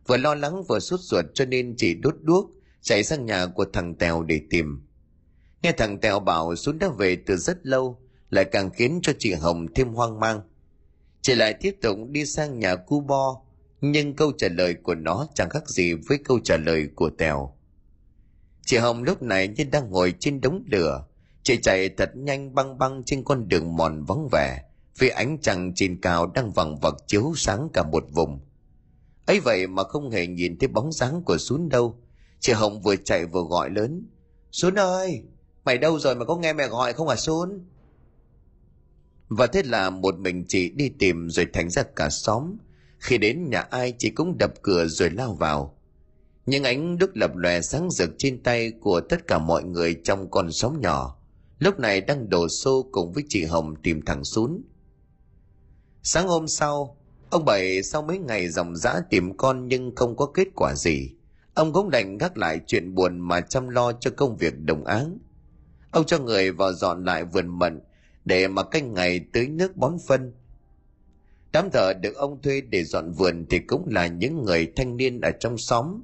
Vừa 0.06 0.16
lo 0.16 0.34
lắng 0.34 0.62
vừa 0.68 0.78
sốt 0.78 1.00
ruột 1.00 1.24
cho 1.34 1.44
nên 1.44 1.74
chị 1.76 1.94
đốt 1.94 2.14
đuốc, 2.22 2.50
chạy 2.80 3.04
sang 3.04 3.26
nhà 3.26 3.46
của 3.46 3.64
thằng 3.72 3.94
tèo 3.94 4.22
để 4.22 4.40
tìm. 4.50 4.86
Nghe 5.62 5.72
thằng 5.72 6.00
tèo 6.00 6.20
bảo 6.20 6.56
xuống 6.56 6.78
đã 6.78 6.88
về 6.98 7.16
từ 7.26 7.36
rất 7.36 7.66
lâu, 7.66 7.98
lại 8.30 8.44
càng 8.44 8.70
khiến 8.70 9.00
cho 9.02 9.12
chị 9.18 9.32
hồng 9.32 9.66
thêm 9.74 9.88
hoang 9.88 10.20
mang. 10.20 10.40
Chị 11.20 11.34
lại 11.34 11.54
tiếp 11.60 11.76
tục 11.82 11.98
đi 12.08 12.26
sang 12.26 12.58
nhà 12.58 12.76
cu 12.76 13.00
bo 13.00 13.42
nhưng 13.80 14.16
câu 14.16 14.32
trả 14.38 14.48
lời 14.48 14.74
của 14.74 14.94
nó 14.94 15.26
chẳng 15.34 15.50
khác 15.50 15.68
gì 15.68 15.92
với 15.92 16.18
câu 16.24 16.38
trả 16.44 16.56
lời 16.56 16.88
của 16.94 17.10
tèo. 17.10 17.56
Chị 18.64 18.76
hồng 18.76 19.02
lúc 19.02 19.22
này 19.22 19.48
như 19.48 19.64
đang 19.64 19.90
ngồi 19.90 20.14
trên 20.18 20.40
đống 20.40 20.64
lửa. 20.66 21.04
Chị 21.42 21.58
chạy 21.62 21.88
thật 21.88 22.10
nhanh 22.16 22.54
băng 22.54 22.78
băng 22.78 23.02
trên 23.04 23.24
con 23.24 23.48
đường 23.48 23.76
mòn 23.76 24.04
vắng 24.04 24.28
vẻ, 24.32 24.62
vì 24.98 25.08
ánh 25.08 25.38
trăng 25.42 25.72
trên 25.74 26.00
cao 26.00 26.26
đang 26.26 26.50
vằng 26.50 26.78
vật 26.78 26.94
chiếu 27.06 27.32
sáng 27.36 27.68
cả 27.72 27.82
một 27.82 28.04
vùng. 28.10 28.40
Ấy 29.26 29.40
vậy 29.40 29.66
mà 29.66 29.82
không 29.84 30.10
hề 30.10 30.26
nhìn 30.26 30.58
thấy 30.58 30.68
bóng 30.68 30.92
dáng 30.92 31.22
của 31.22 31.38
xuống 31.38 31.68
đâu. 31.68 31.98
Chị 32.40 32.52
hồng 32.52 32.80
vừa 32.82 32.96
chạy 32.96 33.26
vừa 33.26 33.42
gọi 33.42 33.70
lớn. 33.70 34.06
Xuống 34.52 34.74
ơi, 34.74 35.22
mày 35.64 35.78
đâu 35.78 35.98
rồi 35.98 36.14
mà 36.14 36.24
có 36.24 36.36
nghe 36.36 36.52
mẹ 36.52 36.68
gọi 36.68 36.92
không 36.92 37.08
à 37.08 37.16
xuống 37.16 37.60
và 39.28 39.46
thế 39.46 39.62
là 39.62 39.90
một 39.90 40.18
mình 40.18 40.44
chị 40.48 40.70
đi 40.70 40.88
tìm 40.98 41.30
rồi 41.30 41.46
thành 41.52 41.70
ra 41.70 41.82
cả 41.82 42.10
xóm 42.10 42.56
khi 42.98 43.18
đến 43.18 43.50
nhà 43.50 43.60
ai 43.60 43.94
chị 43.98 44.10
cũng 44.10 44.38
đập 44.38 44.52
cửa 44.62 44.86
rồi 44.86 45.10
lao 45.10 45.34
vào. 45.34 45.78
Những 46.46 46.64
ánh 46.64 46.98
đúc 46.98 47.10
lập 47.14 47.36
lòe 47.36 47.60
sáng 47.60 47.90
rực 47.90 48.10
trên 48.18 48.42
tay 48.42 48.72
của 48.80 49.00
tất 49.00 49.26
cả 49.26 49.38
mọi 49.38 49.64
người 49.64 50.00
trong 50.04 50.30
con 50.30 50.52
xóm 50.52 50.80
nhỏ. 50.80 51.18
Lúc 51.58 51.80
này 51.80 52.00
đang 52.00 52.30
đổ 52.30 52.48
xô 52.48 52.88
cùng 52.92 53.12
với 53.12 53.24
chị 53.28 53.44
hồng 53.44 53.74
tìm 53.82 54.02
thằng 54.02 54.24
xuống 54.24 54.62
sáng 56.08 56.28
hôm 56.28 56.48
sau, 56.48 56.96
ông 57.30 57.44
bảy 57.44 57.82
sau 57.82 58.02
mấy 58.02 58.18
ngày 58.18 58.48
dòng 58.48 58.76
dã 58.76 59.00
tìm 59.10 59.36
con 59.36 59.68
nhưng 59.68 59.94
không 59.96 60.16
có 60.16 60.26
kết 60.26 60.48
quả 60.54 60.74
gì. 60.74 61.10
Ông 61.54 61.72
cũng 61.72 61.90
đành 61.90 62.18
gác 62.18 62.38
lại 62.38 62.60
chuyện 62.66 62.94
buồn 62.94 63.20
mà 63.20 63.40
chăm 63.40 63.68
lo 63.68 63.92
cho 63.92 64.10
công 64.16 64.36
việc 64.36 64.60
đồng 64.60 64.84
áng. 64.84 65.18
Ông 65.90 66.06
cho 66.06 66.18
người 66.18 66.52
vào 66.52 66.72
dọn 66.72 67.04
lại 67.04 67.24
vườn 67.24 67.58
mận 67.58 67.80
để 68.24 68.48
mà 68.48 68.62
canh 68.62 68.94
ngày 68.94 69.20
tưới 69.32 69.48
nước 69.48 69.76
bón 69.76 69.96
phân. 70.08 70.32
Đám 71.56 71.70
thợ 71.70 71.92
được 71.94 72.16
ông 72.16 72.42
thuê 72.42 72.60
để 72.60 72.84
dọn 72.84 73.12
vườn 73.12 73.46
thì 73.50 73.58
cũng 73.58 73.88
là 73.88 74.06
những 74.06 74.44
người 74.44 74.72
thanh 74.76 74.96
niên 74.96 75.20
ở 75.20 75.30
trong 75.30 75.58
xóm. 75.58 76.02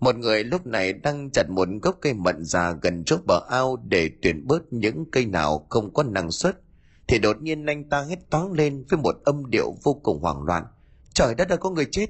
Một 0.00 0.16
người 0.16 0.44
lúc 0.44 0.66
này 0.66 0.92
đang 0.92 1.30
chặt 1.30 1.50
một 1.50 1.68
gốc 1.82 1.98
cây 2.00 2.14
mận 2.14 2.44
già 2.44 2.72
gần 2.82 3.04
chỗ 3.06 3.16
bờ 3.24 3.40
ao 3.50 3.76
để 3.76 4.10
tuyển 4.22 4.46
bớt 4.46 4.72
những 4.72 5.04
cây 5.12 5.26
nào 5.26 5.66
không 5.68 5.94
có 5.94 6.02
năng 6.02 6.30
suất. 6.30 6.60
Thì 7.08 7.18
đột 7.18 7.42
nhiên 7.42 7.66
anh 7.66 7.88
ta 7.88 8.02
hét 8.02 8.30
toáng 8.30 8.52
lên 8.52 8.84
với 8.88 9.00
một 9.00 9.16
âm 9.24 9.50
điệu 9.50 9.74
vô 9.82 9.94
cùng 9.94 10.22
hoảng 10.22 10.42
loạn. 10.42 10.64
Trời 11.12 11.34
đất 11.34 11.48
đã 11.48 11.56
có 11.56 11.70
người 11.70 11.86
chết! 11.90 12.06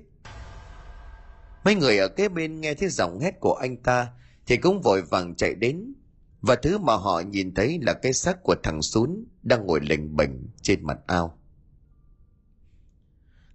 Mấy 1.65 1.75
người 1.75 1.99
ở 1.99 2.09
kế 2.09 2.29
bên 2.29 2.61
nghe 2.61 2.75
thấy 2.75 2.89
giọng 2.89 3.21
hét 3.21 3.41
của 3.41 3.55
anh 3.55 3.77
ta 3.77 4.09
thì 4.47 4.57
cũng 4.57 4.81
vội 4.81 5.03
vàng 5.03 5.35
chạy 5.35 5.55
đến 5.55 5.95
và 6.43 6.55
thứ 6.55 6.79
mà 6.79 6.97
họ 6.97 7.21
nhìn 7.21 7.55
thấy 7.55 7.79
là 7.83 7.93
cái 7.93 8.13
xác 8.13 8.43
của 8.43 8.55
thằng 8.63 8.83
Sún 8.83 9.25
đang 9.43 9.67
ngồi 9.67 9.81
lềnh 9.81 10.17
bềnh 10.17 10.31
trên 10.63 10.87
mặt 10.87 10.99
ao. 11.07 11.39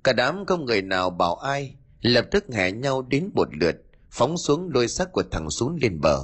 Cả 0.03 0.13
đám 0.13 0.45
không 0.45 0.65
người 0.65 0.81
nào 0.81 1.09
bảo 1.09 1.35
ai, 1.35 1.75
lập 2.01 2.25
tức 2.31 2.45
hẻ 2.53 2.71
nhau 2.71 3.01
đến 3.01 3.29
một 3.33 3.47
lượt, 3.55 3.75
phóng 4.11 4.37
xuống 4.37 4.71
đôi 4.71 4.87
xác 4.87 5.11
của 5.11 5.23
thằng 5.31 5.49
xuống 5.49 5.77
lên 5.81 6.01
bờ. 6.01 6.19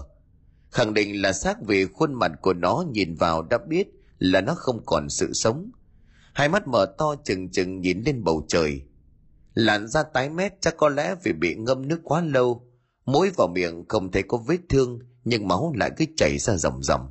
Khẳng 0.72 0.94
định 0.94 1.22
là 1.22 1.34
xác 1.34 1.58
vì 1.68 1.86
khuôn 1.86 2.14
mặt 2.14 2.32
của 2.42 2.54
nó 2.54 2.84
nhìn 2.92 3.16
vào 3.16 3.42
đã 3.42 3.58
biết 3.68 3.88
là 4.20 4.42
nó 4.42 4.54
không 4.56 4.86
còn 4.86 5.10
sự 5.10 5.34
sống. 5.34 5.72
Hai 6.34 6.50
mắt 6.50 6.68
mở 6.68 6.86
to 6.98 7.16
chừng 7.24 7.52
chừng 7.52 7.82
nhìn 7.82 8.04
lên 8.06 8.24
bầu 8.24 8.46
trời. 8.48 8.82
Làn 9.54 9.88
da 9.88 10.04
tái 10.04 10.30
mét 10.30 10.54
chắc 10.62 10.78
có 10.78 10.90
lẽ 10.90 11.16
vì 11.24 11.34
bị 11.34 11.56
ngâm 11.56 11.88
nước 11.88 12.00
quá 12.04 12.22
lâu, 12.22 12.72
mũi 13.06 13.30
vào 13.38 13.48
miệng 13.48 13.86
không 13.90 14.12
thấy 14.12 14.24
có 14.24 14.38
vết 14.38 14.60
thương 14.70 15.00
nhưng 15.24 15.48
máu 15.48 15.74
lại 15.76 15.92
cứ 15.98 16.06
chảy 16.18 16.38
ra 16.38 16.56
ròng 16.56 16.84
ròng. 16.84 17.10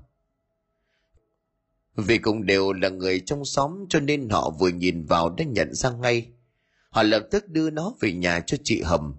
Vì 1.97 2.19
cũng 2.19 2.47
đều 2.47 2.73
là 2.73 2.89
người 2.89 3.21
trong 3.27 3.45
xóm 3.45 3.85
cho 3.89 4.01
nên 4.01 4.29
họ 4.29 4.51
vừa 4.51 4.69
nhìn 4.69 5.05
vào 5.05 5.31
đã 5.31 5.45
nhận 5.45 5.75
ra 5.75 5.91
ngay. 5.91 6.33
Họ 6.97 7.03
lập 7.03 7.23
tức 7.31 7.49
đưa 7.49 7.71
nó 7.71 7.93
về 8.01 8.13
nhà 8.13 8.41
cho 8.41 8.57
chị 8.65 8.83
Hồng. 8.83 9.17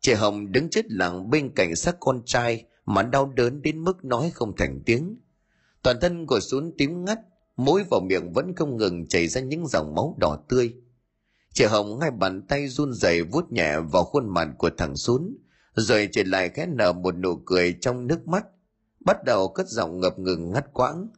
Chị 0.00 0.12
Hồng 0.12 0.52
đứng 0.52 0.70
chết 0.70 0.90
lặng 0.90 1.30
bên 1.30 1.52
cạnh 1.54 1.76
xác 1.76 1.96
con 2.00 2.22
trai 2.24 2.64
mà 2.84 3.02
đau 3.02 3.32
đớn 3.36 3.62
đến 3.62 3.84
mức 3.84 4.04
nói 4.04 4.30
không 4.34 4.56
thành 4.56 4.80
tiếng. 4.86 5.16
Toàn 5.82 5.96
thân 6.00 6.26
của 6.26 6.40
xuống 6.40 6.72
tím 6.78 7.04
ngắt, 7.04 7.18
mũi 7.56 7.82
vào 7.90 8.00
miệng 8.00 8.32
vẫn 8.32 8.54
không 8.54 8.76
ngừng 8.76 9.06
chảy 9.06 9.28
ra 9.28 9.40
những 9.40 9.66
dòng 9.66 9.94
máu 9.94 10.16
đỏ 10.18 10.38
tươi. 10.48 10.74
Chị 11.52 11.64
Hồng 11.64 11.98
ngay 11.98 12.10
bàn 12.10 12.42
tay 12.48 12.68
run 12.68 12.92
rẩy 12.92 13.22
vuốt 13.22 13.52
nhẹ 13.52 13.80
vào 13.80 14.04
khuôn 14.04 14.28
mặt 14.28 14.48
của 14.58 14.70
thằng 14.78 14.96
xuống 14.96 15.36
rồi 15.74 16.08
chị 16.12 16.24
lại 16.24 16.48
khẽ 16.48 16.66
nở 16.66 16.92
một 16.92 17.16
nụ 17.16 17.36
cười 17.36 17.76
trong 17.80 18.06
nước 18.06 18.28
mắt, 18.28 18.44
bắt 19.00 19.24
đầu 19.24 19.48
cất 19.48 19.68
giọng 19.68 20.00
ngập 20.00 20.18
ngừng 20.18 20.52
ngắt 20.52 20.72
quãng. 20.72 21.08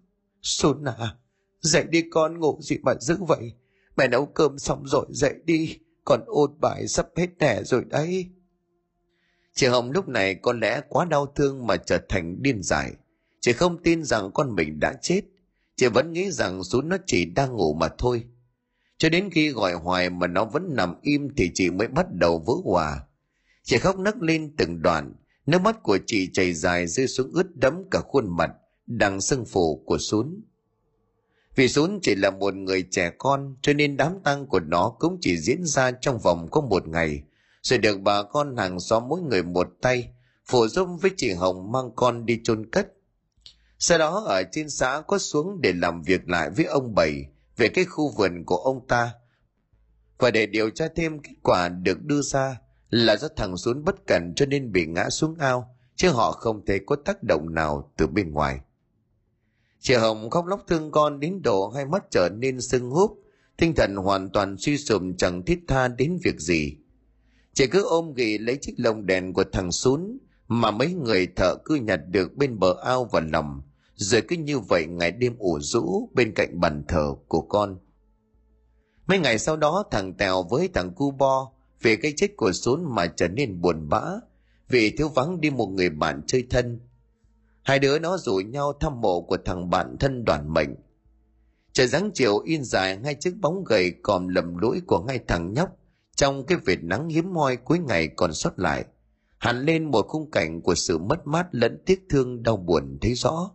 Xuân 0.42 0.84
à, 0.84 1.16
dậy 1.60 1.84
đi 1.90 2.02
con 2.10 2.38
ngủ 2.40 2.58
gì 2.62 2.76
mà 2.82 2.94
dữ 3.00 3.16
vậy? 3.28 3.52
Mẹ 4.00 4.08
nấu 4.08 4.26
cơm 4.26 4.58
xong 4.58 4.86
rồi 4.86 5.06
dậy 5.10 5.34
đi, 5.44 5.78
còn 6.04 6.20
ôn 6.26 6.50
bài 6.60 6.88
sắp 6.88 7.06
hết 7.16 7.26
nẻ 7.38 7.62
rồi 7.64 7.84
đấy. 7.84 8.26
Chị 9.54 9.66
Hồng 9.66 9.90
lúc 9.90 10.08
này 10.08 10.34
có 10.34 10.52
lẽ 10.52 10.80
quá 10.88 11.04
đau 11.04 11.26
thương 11.36 11.66
mà 11.66 11.76
trở 11.76 11.98
thành 12.08 12.42
điên 12.42 12.62
dại. 12.62 12.92
Chị 13.40 13.52
không 13.52 13.82
tin 13.82 14.04
rằng 14.04 14.30
con 14.34 14.54
mình 14.54 14.80
đã 14.80 14.94
chết. 15.02 15.20
Chị 15.76 15.86
vẫn 15.86 16.12
nghĩ 16.12 16.30
rằng 16.30 16.64
Sún 16.64 16.88
nó 16.88 16.96
chỉ 17.06 17.24
đang 17.24 17.52
ngủ 17.52 17.74
mà 17.74 17.88
thôi. 17.98 18.24
Cho 18.98 19.08
đến 19.08 19.30
khi 19.32 19.48
gọi 19.48 19.72
hoài 19.72 20.10
mà 20.10 20.26
nó 20.26 20.44
vẫn 20.44 20.76
nằm 20.76 20.94
im 21.02 21.28
thì 21.36 21.50
chị 21.54 21.70
mới 21.70 21.88
bắt 21.88 22.06
đầu 22.12 22.38
vỡ 22.46 22.54
hòa. 22.64 23.00
Chị 23.62 23.78
khóc 23.78 23.98
nấc 23.98 24.22
lên 24.22 24.54
từng 24.56 24.82
đoạn, 24.82 25.14
nước 25.46 25.62
mắt 25.62 25.82
của 25.82 25.98
chị 26.06 26.30
chảy 26.32 26.52
dài 26.52 26.86
rơi 26.86 27.06
xuống 27.06 27.30
ướt 27.32 27.56
đẫm 27.56 27.74
cả 27.90 28.00
khuôn 28.00 28.36
mặt, 28.36 28.50
đằng 28.86 29.20
sưng 29.20 29.44
phủ 29.44 29.82
của 29.86 29.98
Sún. 29.98 30.40
Vì 31.60 31.68
Sún 31.68 31.98
chỉ 32.02 32.14
là 32.14 32.30
một 32.30 32.54
người 32.54 32.84
trẻ 32.90 33.10
con 33.18 33.54
cho 33.62 33.72
nên 33.72 33.96
đám 33.96 34.12
tang 34.24 34.46
của 34.46 34.60
nó 34.60 34.92
cũng 34.98 35.18
chỉ 35.20 35.38
diễn 35.38 35.64
ra 35.64 35.90
trong 35.90 36.18
vòng 36.18 36.48
có 36.50 36.60
một 36.60 36.88
ngày, 36.88 37.22
rồi 37.62 37.78
được 37.78 38.00
bà 38.00 38.22
con 38.22 38.56
hàng 38.56 38.80
xóm 38.80 39.08
mỗi 39.08 39.20
người 39.20 39.42
một 39.42 39.68
tay, 39.80 40.10
phụ 40.46 40.68
giúp 40.68 40.88
với 41.00 41.10
chị 41.16 41.32
Hồng 41.32 41.72
mang 41.72 41.90
con 41.96 42.26
đi 42.26 42.40
chôn 42.44 42.70
cất. 42.70 42.92
Sau 43.78 43.98
đó 43.98 44.24
ở 44.26 44.42
trên 44.52 44.70
xã 44.70 45.02
có 45.06 45.18
xuống 45.18 45.60
để 45.60 45.72
làm 45.72 46.02
việc 46.02 46.28
lại 46.28 46.50
với 46.50 46.64
ông 46.64 46.94
Bảy 46.94 47.26
về 47.56 47.68
cái 47.68 47.84
khu 47.84 48.12
vườn 48.16 48.44
của 48.44 48.56
ông 48.56 48.86
ta. 48.86 49.14
Và 50.18 50.30
để 50.30 50.46
điều 50.46 50.70
tra 50.70 50.88
thêm 50.96 51.18
kết 51.18 51.34
quả 51.42 51.68
được 51.68 52.02
đưa 52.02 52.22
ra 52.22 52.60
là 52.90 53.16
do 53.16 53.28
thằng 53.36 53.56
xuống 53.56 53.84
bất 53.84 54.06
cẩn 54.06 54.32
cho 54.36 54.46
nên 54.46 54.72
bị 54.72 54.86
ngã 54.86 55.10
xuống 55.10 55.34
ao, 55.38 55.76
chứ 55.96 56.10
họ 56.10 56.32
không 56.32 56.62
thấy 56.66 56.80
có 56.86 56.96
tác 57.04 57.22
động 57.22 57.54
nào 57.54 57.92
từ 57.96 58.06
bên 58.06 58.32
ngoài. 58.32 58.60
Chị 59.80 59.94
Hồng 59.94 60.30
khóc 60.30 60.46
lóc 60.46 60.64
thương 60.66 60.90
con 60.90 61.20
đến 61.20 61.42
độ 61.42 61.68
hai 61.68 61.84
mắt 61.84 62.04
trở 62.10 62.28
nên 62.28 62.60
sưng 62.60 62.90
húp, 62.90 63.18
tinh 63.56 63.74
thần 63.74 63.96
hoàn 63.96 64.30
toàn 64.30 64.56
suy 64.58 64.78
sụp 64.78 65.02
chẳng 65.18 65.42
thiết 65.44 65.60
tha 65.68 65.88
đến 65.88 66.18
việc 66.24 66.40
gì. 66.40 66.76
Chị 67.52 67.66
cứ 67.66 67.82
ôm 67.82 68.12
ghì 68.14 68.38
lấy 68.38 68.58
chiếc 68.60 68.74
lồng 68.76 69.06
đèn 69.06 69.32
của 69.32 69.44
thằng 69.52 69.72
Sún 69.72 70.18
mà 70.48 70.70
mấy 70.70 70.92
người 70.92 71.26
thợ 71.36 71.54
cứ 71.64 71.74
nhặt 71.74 72.00
được 72.08 72.36
bên 72.36 72.58
bờ 72.58 72.76
ao 72.84 73.04
và 73.04 73.20
lòng, 73.32 73.62
rồi 73.94 74.22
cứ 74.28 74.36
như 74.36 74.58
vậy 74.58 74.86
ngày 74.86 75.12
đêm 75.12 75.36
ủ 75.38 75.58
rũ 75.60 76.08
bên 76.14 76.34
cạnh 76.34 76.60
bàn 76.60 76.84
thờ 76.88 77.14
của 77.28 77.40
con. 77.40 77.78
Mấy 79.06 79.18
ngày 79.18 79.38
sau 79.38 79.56
đó 79.56 79.84
thằng 79.90 80.14
Tèo 80.14 80.42
với 80.42 80.68
thằng 80.74 80.94
Cu 80.94 81.10
Bo 81.10 81.52
về 81.82 81.96
cái 81.96 82.12
chết 82.16 82.36
của 82.36 82.52
Sún 82.52 82.94
mà 82.94 83.06
trở 83.06 83.28
nên 83.28 83.60
buồn 83.60 83.88
bã, 83.88 84.02
vì 84.68 84.90
thiếu 84.90 85.08
vắng 85.08 85.40
đi 85.40 85.50
một 85.50 85.66
người 85.66 85.90
bạn 85.90 86.22
chơi 86.26 86.46
thân. 86.50 86.80
Hai 87.62 87.78
đứa 87.78 87.98
nó 87.98 88.16
rủ 88.16 88.34
nhau 88.36 88.72
thăm 88.80 89.00
mộ 89.00 89.20
của 89.20 89.36
thằng 89.44 89.70
bạn 89.70 89.96
thân 90.00 90.24
đoàn 90.24 90.54
mệnh. 90.54 90.74
Trời 91.72 91.86
dáng 91.86 92.10
chiều 92.14 92.38
in 92.38 92.64
dài 92.64 92.96
ngay 92.96 93.14
chiếc 93.14 93.36
bóng 93.40 93.64
gầy 93.64 93.94
còm 94.02 94.28
lầm 94.28 94.56
lũi 94.56 94.80
của 94.86 95.04
hai 95.08 95.18
thằng 95.28 95.52
nhóc 95.52 95.68
trong 96.16 96.46
cái 96.46 96.58
vệt 96.58 96.78
nắng 96.82 97.08
hiếm 97.08 97.32
hoi 97.32 97.56
cuối 97.56 97.78
ngày 97.78 98.08
còn 98.08 98.34
sót 98.34 98.58
lại, 98.58 98.84
hẳn 99.38 99.64
lên 99.64 99.90
một 99.90 100.06
khung 100.08 100.30
cảnh 100.30 100.60
của 100.62 100.74
sự 100.74 100.98
mất 100.98 101.26
mát 101.26 101.46
lẫn 101.50 101.82
tiếc 101.86 102.06
thương 102.10 102.42
đau 102.42 102.56
buồn 102.56 102.98
thấy 103.00 103.14
rõ. 103.14 103.50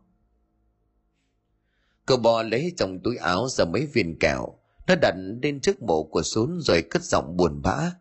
Cậu 2.05 2.17
bò 2.17 2.43
lấy 2.43 2.73
trong 2.77 2.99
túi 3.03 3.17
áo 3.17 3.47
ra 3.49 3.65
mấy 3.65 3.85
viên 3.85 4.19
kẹo, 4.19 4.47
nó 4.87 4.95
đặt 5.01 5.15
lên 5.41 5.59
trước 5.59 5.81
mộ 5.81 6.03
của 6.03 6.21
sún 6.21 6.59
rồi 6.59 6.81
cất 6.81 7.03
giọng 7.03 7.37
buồn 7.37 7.61
bã. 7.61 7.91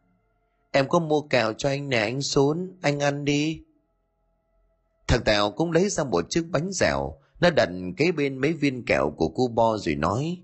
Em 0.70 0.88
có 0.88 0.98
mua 0.98 1.20
kẹo 1.20 1.52
cho 1.52 1.68
anh 1.68 1.88
nè 1.88 1.98
anh 1.98 2.22
sún, 2.22 2.72
anh 2.82 3.02
ăn 3.02 3.24
đi 3.24 3.62
thằng 5.06 5.24
tèo 5.24 5.50
cũng 5.50 5.72
lấy 5.72 5.88
ra 5.88 6.04
một 6.04 6.30
chiếc 6.30 6.44
bánh 6.50 6.72
dẻo, 6.72 7.18
nó 7.40 7.50
đặt 7.50 7.68
kế 7.96 8.12
bên 8.12 8.38
mấy 8.38 8.52
viên 8.52 8.84
kẹo 8.84 9.10
của 9.16 9.28
cu 9.28 9.48
bo 9.48 9.76
rồi 9.76 9.94
nói, 9.94 10.38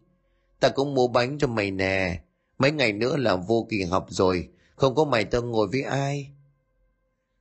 ta 0.61 0.69
cũng 0.69 0.95
mua 0.95 1.09
bánh 1.09 1.39
cho 1.39 1.47
mày 1.47 1.71
nè. 1.71 2.23
Mấy 2.59 2.73
ngày 2.73 2.93
nữa 2.93 3.17
là 3.17 3.37
vô 3.37 3.67
kỳ 3.71 3.83
học 3.83 4.07
rồi, 4.09 4.49
không 4.77 4.95
có 4.95 5.05
mày 5.05 5.25
tao 5.25 5.43
ngồi 5.43 5.69
với 5.69 5.83
ai. 5.83 6.31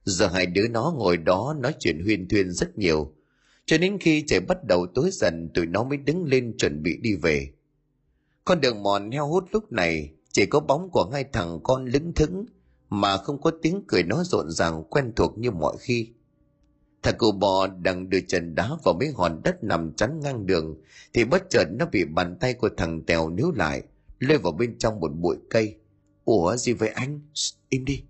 Giờ 0.06 0.28
hai 0.28 0.46
đứa 0.46 0.68
nó 0.68 0.94
ngồi 0.98 1.18
đó 1.18 1.56
nói 1.60 1.74
chuyện 1.80 2.04
huyên 2.04 2.28
thuyên 2.28 2.52
rất 2.52 2.78
nhiều, 2.78 3.14
cho 3.66 3.78
đến 3.78 3.98
khi 4.02 4.24
trời 4.28 4.40
bắt 4.40 4.64
đầu 4.64 4.88
tối 4.96 5.10
dần 5.14 5.50
tụi 5.54 5.66
nó 5.66 5.84
mới 5.84 5.98
đứng 5.98 6.24
lên 6.24 6.58
chuẩn 6.58 6.84
bị 6.84 6.98
đi 6.98 7.16
về. 7.16 7.50
Con 8.46 8.62
đường 8.62 8.84
mòn 8.84 9.12
heo 9.12 9.28
hút 9.28 9.46
lúc 9.52 9.72
này 9.72 10.12
chỉ 10.32 10.46
có 10.46 10.60
bóng 10.60 10.90
của 10.90 11.10
hai 11.14 11.24
thằng 11.24 11.60
con 11.64 11.86
lững 11.86 12.14
thững 12.14 12.46
mà 12.90 13.18
không 13.18 13.42
có 13.42 13.52
tiếng 13.62 13.84
cười 13.88 14.04
nói 14.04 14.24
rộn 14.26 14.52
ràng 14.52 14.84
quen 14.84 15.12
thuộc 15.16 15.38
như 15.38 15.52
mọi 15.52 15.78
khi 15.80 16.10
thằng 17.04 17.16
cụ 17.18 17.32
bò 17.32 17.68
đang 17.68 18.10
đưa 18.10 18.20
chân 18.28 18.56
đá 18.56 18.70
vào 18.84 18.94
mấy 18.94 19.12
hòn 19.16 19.42
đất 19.44 19.64
nằm 19.64 19.94
chắn 19.94 20.20
ngang 20.20 20.46
đường 20.46 20.78
thì 21.14 21.24
bất 21.26 21.50
chợt 21.50 21.66
nó 21.72 21.86
bị 21.86 22.06
bàn 22.06 22.38
tay 22.40 22.54
của 22.54 22.70
thằng 22.78 23.02
tèo 23.02 23.30
níu 23.30 23.52
lại 23.52 23.84
lê 24.20 24.38
vào 24.38 24.52
bên 24.52 24.78
trong 24.78 25.00
một 25.00 25.12
bụi 25.16 25.38
cây 25.50 25.76
ủa 26.26 26.56
gì 26.56 26.74
vậy 26.74 26.90
anh 26.90 27.20
im 27.70 27.86
đi 27.86 28.04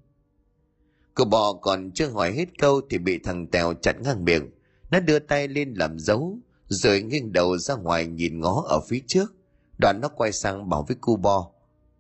Cụ 1.20 1.26
bò 1.26 1.54
còn 1.54 1.92
chưa 1.92 2.08
hỏi 2.08 2.32
hết 2.32 2.46
câu 2.58 2.82
thì 2.90 2.98
bị 2.98 3.20
thằng 3.24 3.48
Tèo 3.48 3.74
chặn 3.74 4.02
ngang 4.04 4.26
miệng. 4.26 4.50
Nó 4.92 5.00
đưa 5.00 5.20
tay 5.20 5.48
lên 5.48 5.74
làm 5.74 6.00
dấu, 6.00 6.38
rồi 6.68 7.02
nghiêng 7.02 7.34
đầu 7.34 7.58
ra 7.58 7.76
ngoài 7.76 8.08
nhìn 8.08 8.40
ngó 8.40 8.64
ở 8.68 8.80
phía 8.88 9.00
trước. 9.08 9.34
Đoạn 9.78 10.00
nó 10.02 10.08
quay 10.08 10.32
sang 10.32 10.70
bảo 10.70 10.86
với 10.88 10.98
cu 11.02 11.16
bò. 11.16 11.52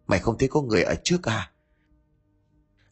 Mày 0.08 0.20
không 0.20 0.38
thấy 0.38 0.50
có 0.50 0.62
người 0.62 0.84
ở 0.84 0.96
trước 1.04 1.24
à? 1.24 1.52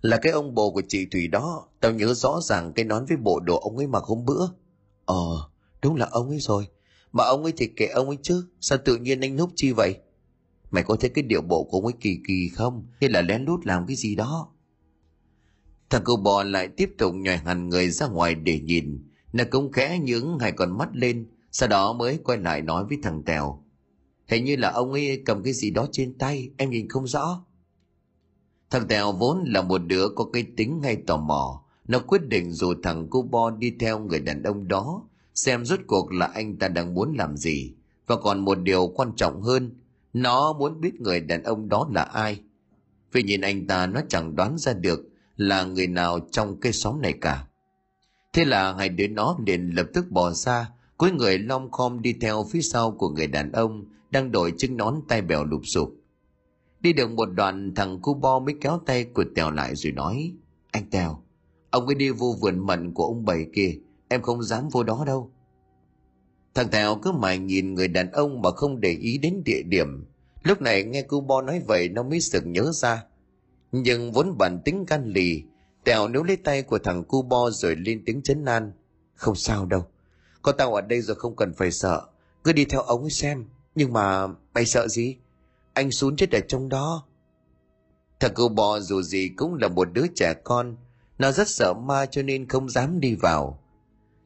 Là 0.02 0.18
cái 0.18 0.32
ông 0.32 0.56
bồ 0.56 0.72
của 0.72 0.82
chị 0.88 1.06
Thủy 1.12 1.28
đó, 1.28 1.68
tao 1.80 1.92
nhớ 1.92 2.14
rõ 2.14 2.40
ràng 2.44 2.74
cái 2.74 2.86
nón 2.86 3.06
với 3.06 3.18
bộ 3.18 3.40
đồ 3.40 3.60
ông 3.60 3.78
ấy 3.78 3.88
mặc 3.88 4.04
hôm 4.04 4.26
bữa. 4.26 4.48
Ờ, 5.06 5.50
đúng 5.82 5.96
là 5.96 6.08
ông 6.12 6.30
ấy 6.30 6.40
rồi. 6.40 6.68
Mà 7.12 7.24
ông 7.24 7.44
ấy 7.44 7.54
thì 7.58 7.68
kệ 7.68 7.86
ông 7.86 8.08
ấy 8.08 8.18
chứ, 8.22 8.46
sao 8.62 8.78
tự 8.86 8.98
nhiên 8.98 9.22
anh 9.22 9.36
núp 9.36 9.50
chi 9.56 9.72
vậy? 9.72 9.98
Mày 10.72 10.84
có 10.84 10.96
thấy 11.00 11.10
cái 11.10 11.24
điệu 11.24 11.42
bộ 11.42 11.64
của 11.64 11.78
ông 11.78 11.86
ấy 11.86 11.94
kỳ 12.00 12.20
kỳ 12.28 12.50
không? 12.56 12.88
Hay 13.02 13.10
là 13.10 13.22
lén 13.22 13.46
lút 13.46 13.66
làm 13.66 13.88
cái 13.88 13.96
gì 13.96 14.16
đó? 14.16 14.50
Thằng 15.90 16.02
cậu 16.06 16.16
bò 16.16 16.44
lại 16.44 16.68
tiếp 16.68 16.90
tục 16.98 17.14
nhòi 17.16 17.38
hẳn 17.38 17.70
người 17.70 17.90
ra 17.90 18.08
ngoài 18.08 18.36
để 18.36 18.60
nhìn. 18.60 19.08
Nó 19.34 19.44
cũng 19.52 19.72
khẽ 19.72 20.00
những 20.04 20.40
hai 20.40 20.52
con 20.52 20.78
mắt 20.78 20.90
lên, 20.94 21.28
sau 21.52 21.70
đó 21.70 21.94
mới 21.94 22.20
quay 22.24 22.38
lại 22.38 22.62
nói 22.62 22.86
với 22.90 22.98
thằng 23.04 23.24
Tèo. 23.24 23.64
Hình 24.28 24.46
như 24.46 24.56
là 24.56 24.72
ông 24.72 24.92
ấy 24.92 25.22
cầm 25.26 25.44
cái 25.44 25.54
gì 25.54 25.72
đó 25.72 25.88
trên 25.92 26.18
tay, 26.18 26.50
em 26.58 26.70
nhìn 26.70 26.90
không 26.90 27.08
rõ. 27.08 27.46
Thằng 28.70 28.88
Tèo 28.88 29.12
vốn 29.12 29.44
là 29.48 29.62
một 29.62 29.78
đứa 29.78 30.08
có 30.16 30.26
cái 30.34 30.44
tính 30.58 30.80
ngay 30.82 30.96
tò 30.96 31.18
mò. 31.18 31.64
Nó 31.88 32.00
quyết 32.00 32.28
định 32.28 32.52
dù 32.52 32.74
thằng 32.84 33.08
cô 33.10 33.22
Bo 33.22 33.50
đi 33.50 33.74
theo 33.80 34.00
người 34.00 34.20
đàn 34.20 34.44
ông 34.44 34.68
đó, 34.68 35.04
xem 35.36 35.66
rốt 35.66 35.80
cuộc 35.88 36.12
là 36.12 36.26
anh 36.26 36.58
ta 36.58 36.68
đang 36.68 36.94
muốn 36.94 37.16
làm 37.18 37.38
gì, 37.38 37.74
và 38.08 38.16
còn 38.16 38.40
một 38.40 38.56
điều 38.56 38.88
quan 38.88 39.12
trọng 39.16 39.42
hơn 39.42 39.72
nó 40.14 40.54
muốn 40.54 40.82
biết 40.82 41.02
người 41.02 41.20
đàn 41.20 41.44
ông 41.44 41.70
đó 41.70 41.88
là 41.92 42.04
ai. 42.04 42.40
Vì 43.12 43.24
nhìn 43.24 43.42
anh 43.42 43.68
ta 43.68 43.88
nó 43.88 44.02
chẳng 44.10 44.36
đoán 44.36 44.58
ra 44.58 44.74
được 44.74 45.00
là 45.38 45.64
người 45.64 45.88
nào 45.88 46.20
trong 46.32 46.60
cái 46.60 46.74
xóm 46.74 47.02
này 47.02 47.14
cả. 47.22 47.48
Thế 48.34 48.46
là 48.46 48.74
hai 48.74 48.90
đứa 48.90 49.08
nó 49.08 49.38
liền 49.46 49.70
lập 49.76 49.88
tức 49.94 50.12
bỏ 50.12 50.32
ra 50.32 50.70
cuối 50.98 51.12
người 51.12 51.38
long 51.38 51.72
khom 51.72 52.02
đi 52.02 52.14
theo 52.22 52.46
phía 52.52 52.62
sau 52.62 52.92
của 52.92 53.10
người 53.10 53.28
đàn 53.28 53.52
ông 53.52 53.86
đang 54.12 54.32
đội 54.32 54.54
chiếc 54.58 54.72
nón 54.72 54.96
tay 55.08 55.22
bèo 55.22 55.44
lụp 55.44 55.62
sụp 55.66 55.97
đi 56.82 56.94
được 56.94 57.12
một 57.12 57.26
đoạn, 57.26 57.74
thằng 57.76 58.00
cu 58.02 58.14
bo 58.14 58.40
mới 58.40 58.56
kéo 58.62 58.82
tay 58.86 59.04
của 59.04 59.24
tèo 59.36 59.52
lại 59.52 59.76
rồi 59.76 59.92
nói, 59.94 60.34
anh 60.72 60.90
tèo, 60.90 61.24
ông 61.70 61.86
ấy 61.86 61.96
đi 61.96 62.10
vô 62.10 62.36
vườn 62.42 62.60
mận 62.60 62.94
của 62.94 63.06
ông 63.06 63.26
bảy 63.26 63.46
kia, 63.54 63.78
em 64.08 64.22
không 64.22 64.44
dám 64.44 64.70
vô 64.70 64.84
đó 64.84 65.04
đâu. 65.08 65.32
Thằng 66.54 66.68
tèo 66.70 66.96
cứ 66.96 67.12
mãi 67.12 67.40
nhìn 67.40 67.74
người 67.74 67.88
đàn 67.88 68.12
ông 68.12 68.42
mà 68.42 68.52
không 68.52 68.82
để 68.82 68.90
ý 68.90 69.18
đến 69.18 69.42
địa 69.46 69.62
điểm. 69.62 70.06
Lúc 70.44 70.62
này 70.62 70.84
nghe 70.84 71.02
cu 71.02 71.22
bo 71.22 71.42
nói 71.42 71.62
vậy, 71.68 71.90
nó 71.90 72.04
mới 72.04 72.22
sực 72.22 72.44
nhớ 72.46 72.72
ra. 72.74 73.04
Nhưng 73.72 74.12
vốn 74.12 74.38
bản 74.38 74.60
tính 74.66 74.86
can 74.86 75.08
lì, 75.08 75.44
tèo 75.84 76.08
nếu 76.08 76.24
lấy 76.24 76.38
tay 76.38 76.62
của 76.62 76.80
thằng 76.80 77.04
cu 77.04 77.22
bo 77.22 77.50
rồi 77.50 77.76
lên 77.76 78.04
tiếng 78.06 78.22
chấn 78.22 78.46
an, 78.46 78.72
không 79.14 79.36
sao 79.36 79.66
đâu, 79.66 79.86
có 80.42 80.52
tao 80.52 80.76
ở 80.76 80.82
đây 80.82 81.02
rồi 81.02 81.16
không 81.16 81.36
cần 81.36 81.54
phải 81.54 81.72
sợ, 81.72 82.08
cứ 82.44 82.54
đi 82.54 82.66
theo 82.66 82.82
ông 82.82 83.02
ấy 83.02 83.10
xem, 83.10 83.46
nhưng 83.76 83.94
mà 83.94 84.28
mày 84.54 84.66
sợ 84.66 84.88
gì? 84.88 85.18
Anh 85.78 85.92
xuống 85.92 86.16
chết 86.16 86.32
ở 86.32 86.40
trong 86.48 86.70
đó. 86.70 87.08
Thằng 88.20 88.32
cô 88.36 88.50
bò 88.50 88.80
dù 88.80 89.02
gì 89.02 89.30
cũng 89.38 89.54
là 89.54 89.68
một 89.68 89.88
đứa 89.94 90.06
trẻ 90.16 90.34
con. 90.44 90.78
Nó 91.18 91.32
rất 91.32 91.48
sợ 91.48 91.74
ma 91.74 92.06
cho 92.06 92.22
nên 92.22 92.48
không 92.48 92.70
dám 92.70 93.00
đi 93.00 93.16
vào. 93.16 93.64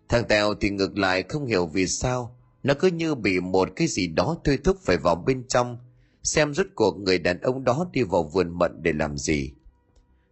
Thằng 0.09 0.23
tèo 0.29 0.53
thì 0.61 0.69
ngược 0.69 0.97
lại 0.97 1.23
không 1.29 1.45
hiểu 1.45 1.65
vì 1.65 1.87
sao. 1.87 2.37
Nó 2.63 2.73
cứ 2.73 2.87
như 2.87 3.15
bị 3.15 3.39
một 3.39 3.69
cái 3.75 3.87
gì 3.87 4.07
đó 4.07 4.37
thôi 4.43 4.59
thúc 4.63 4.77
phải 4.81 4.97
vào 4.97 5.15
bên 5.15 5.47
trong. 5.47 5.77
Xem 6.23 6.53
rốt 6.53 6.67
cuộc 6.75 6.97
người 6.97 7.19
đàn 7.19 7.41
ông 7.41 7.63
đó 7.63 7.89
đi 7.91 8.03
vào 8.03 8.23
vườn 8.23 8.57
mận 8.59 8.83
để 8.83 8.93
làm 8.93 9.17
gì. 9.17 9.53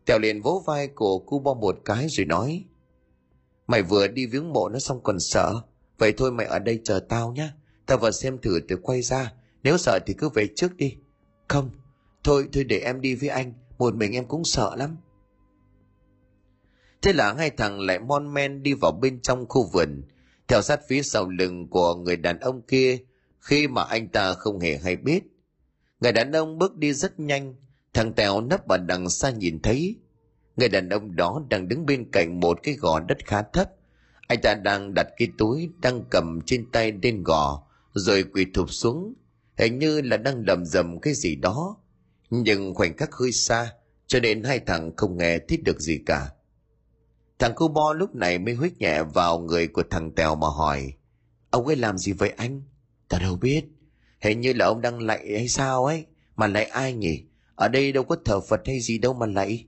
Tèo 0.05 0.20
liền 0.20 0.41
vỗ 0.41 0.63
vai 0.67 0.88
của 0.88 1.20
cu 1.20 1.39
bo 1.39 1.53
một 1.53 1.78
cái 1.86 2.07
rồi 2.09 2.26
nói, 2.26 2.65
mày 3.67 3.82
vừa 3.82 4.07
đi 4.07 4.26
viếng 4.26 4.53
mộ 4.53 4.70
nó 4.70 4.80
xong 4.80 5.03
còn 5.03 5.20
sợ. 5.20 5.61
Vậy 5.97 6.13
thôi 6.17 6.32
mày 6.32 6.45
ở 6.45 6.59
đây 6.59 6.82
chờ 6.84 6.99
tao 7.09 7.32
nhé 7.32 7.49
tao 7.86 7.97
vào 7.97 8.11
xem 8.11 8.38
thử 8.38 8.59
rồi 8.70 8.80
quay 8.82 9.01
ra. 9.01 9.34
Nếu 9.63 9.78
sợ 9.78 9.99
thì 10.05 10.13
cứ 10.13 10.30
về 10.30 10.47
trước 10.55 10.78
đi 10.78 10.95
không, 11.50 11.70
thôi 12.24 12.47
thôi 12.54 12.64
để 12.64 12.80
em 12.80 13.02
đi 13.02 13.16
với 13.16 13.30
anh, 13.30 13.54
một 13.78 13.95
mình 13.95 14.12
em 14.12 14.26
cũng 14.26 14.45
sợ 14.45 14.76
lắm. 14.76 14.97
Thế 17.02 17.14
là 17.14 17.34
hai 17.34 17.50
thằng 17.50 17.80
lại 17.80 18.00
mon 18.00 18.34
men 18.34 18.64
đi 18.64 18.74
vào 18.74 18.91
bên 18.91 19.22
trong 19.22 19.45
khu 19.50 19.70
vườn. 19.74 20.02
Theo 20.47 20.62
sát 20.62 20.80
phía 20.88 21.02
sau 21.02 21.30
lưng 21.30 21.68
của 21.68 21.95
người 21.95 22.18
đàn 22.18 22.39
ông 22.39 22.62
kia, 22.62 22.97
khi 23.39 23.68
mà 23.68 23.84
anh 23.84 24.08
ta 24.08 24.34
không 24.34 24.60
hề 24.60 24.78
hay 24.78 24.95
biết. 24.95 25.24
Người 26.00 26.12
đàn 26.12 26.32
ông 26.32 26.58
bước 26.58 26.76
đi 26.78 26.93
rất 26.93 27.20
nhanh, 27.20 27.56
thằng 27.93 28.14
tèo 28.14 28.41
nấp 28.41 28.68
ở 28.68 28.78
đằng 28.78 29.10
xa 29.10 29.30
nhìn 29.30 29.60
thấy. 29.62 29.95
Người 30.56 30.70
đàn 30.70 30.89
ông 30.89 31.16
đó 31.16 31.41
đang 31.50 31.68
đứng 31.68 31.86
bên 31.86 32.12
cạnh 32.12 32.39
một 32.39 32.60
cái 32.64 32.74
gò 32.74 33.00
đất 33.00 33.18
khá 33.26 33.41
thấp. 33.41 33.70
Anh 34.28 34.39
ta 34.41 34.54
đang 34.54 34.93
đặt 34.93 35.08
cái 35.18 35.28
túi 35.38 35.70
đang 35.82 36.04
cầm 36.10 36.39
trên 36.45 36.72
tay 36.72 36.91
lên 37.04 37.24
gò, 37.24 37.64
rồi 37.93 38.24
quỳ 38.34 38.45
thụp 38.54 38.72
xuống 38.72 39.14
hình 39.60 39.80
như 39.80 40.01
là 40.01 40.18
đang 40.18 40.43
lầm 40.47 40.66
rầm 40.66 40.99
cái 40.99 41.14
gì 41.14 41.36
đó. 41.36 41.78
Nhưng 42.30 42.74
khoảnh 42.74 42.97
khắc 42.97 43.16
hơi 43.16 43.32
xa, 43.32 43.74
cho 44.07 44.20
nên 44.20 44.43
hai 44.43 44.60
thằng 44.60 44.95
không 44.97 45.18
nghe 45.18 45.39
thấy 45.39 45.57
được 45.57 45.80
gì 45.80 45.99
cả. 46.05 46.30
Thằng 47.39 47.53
cu 47.55 47.68
bo 47.68 47.93
lúc 47.93 48.16
này 48.16 48.39
mới 48.39 48.53
huých 48.53 48.78
nhẹ 48.78 49.03
vào 49.03 49.39
người 49.39 49.68
của 49.68 49.84
thằng 49.89 50.12
tèo 50.12 50.36
mà 50.36 50.47
hỏi, 50.47 50.93
ông 51.49 51.68
ấy 51.68 51.76
làm 51.76 51.97
gì 51.97 52.12
vậy 52.12 52.34
anh? 52.38 52.62
Ta 53.10 53.20
đâu 53.20 53.36
biết. 53.36 53.66
Hình 54.22 54.41
như 54.41 54.53
là 54.53 54.66
ông 54.66 54.82
đang 54.82 55.01
lạy 55.01 55.28
hay 55.34 55.47
sao 55.47 55.86
ấy, 55.86 56.05
mà 56.36 56.47
lạy 56.47 56.66
ai 56.66 56.93
nhỉ? 56.93 57.24
Ở 57.55 57.68
đây 57.68 57.91
đâu 57.91 58.03
có 58.03 58.16
thờ 58.26 58.39
phật 58.39 58.62
hay 58.66 58.80
gì 58.80 58.97
đâu 58.97 59.14
mà 59.14 59.26
lạy. 59.26 59.66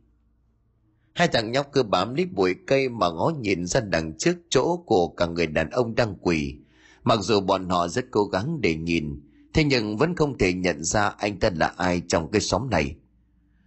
Hai 1.14 1.28
thằng 1.28 1.52
nhóc 1.52 1.70
cứ 1.74 1.84
bám 1.84 2.16
lấy 2.16 2.26
bụi 2.26 2.56
cây 2.68 2.90
mà 2.90 3.10
ngó 3.10 3.34
nhìn 3.40 3.66
ra 3.66 3.80
đằng 3.80 4.18
trước 4.18 4.38
chỗ 4.50 4.84
của 4.86 5.08
cả 5.08 5.26
người 5.26 5.48
đàn 5.48 5.70
ông 5.70 5.96
đang 5.96 6.16
quỳ. 6.22 6.56
Mặc 7.04 7.20
dù 7.22 7.40
bọn 7.40 7.70
họ 7.70 7.88
rất 7.88 8.06
cố 8.12 8.26
gắng 8.26 8.62
để 8.62 8.76
nhìn 8.76 9.22
thế 9.54 9.64
nhưng 9.64 9.98
vẫn 9.98 10.16
không 10.16 10.38
thể 10.38 10.54
nhận 10.54 10.84
ra 10.84 11.08
anh 11.08 11.40
ta 11.40 11.50
là 11.56 11.74
ai 11.78 12.02
trong 12.08 12.32
cái 12.32 12.42
xóm 12.42 12.70
này. 12.70 12.96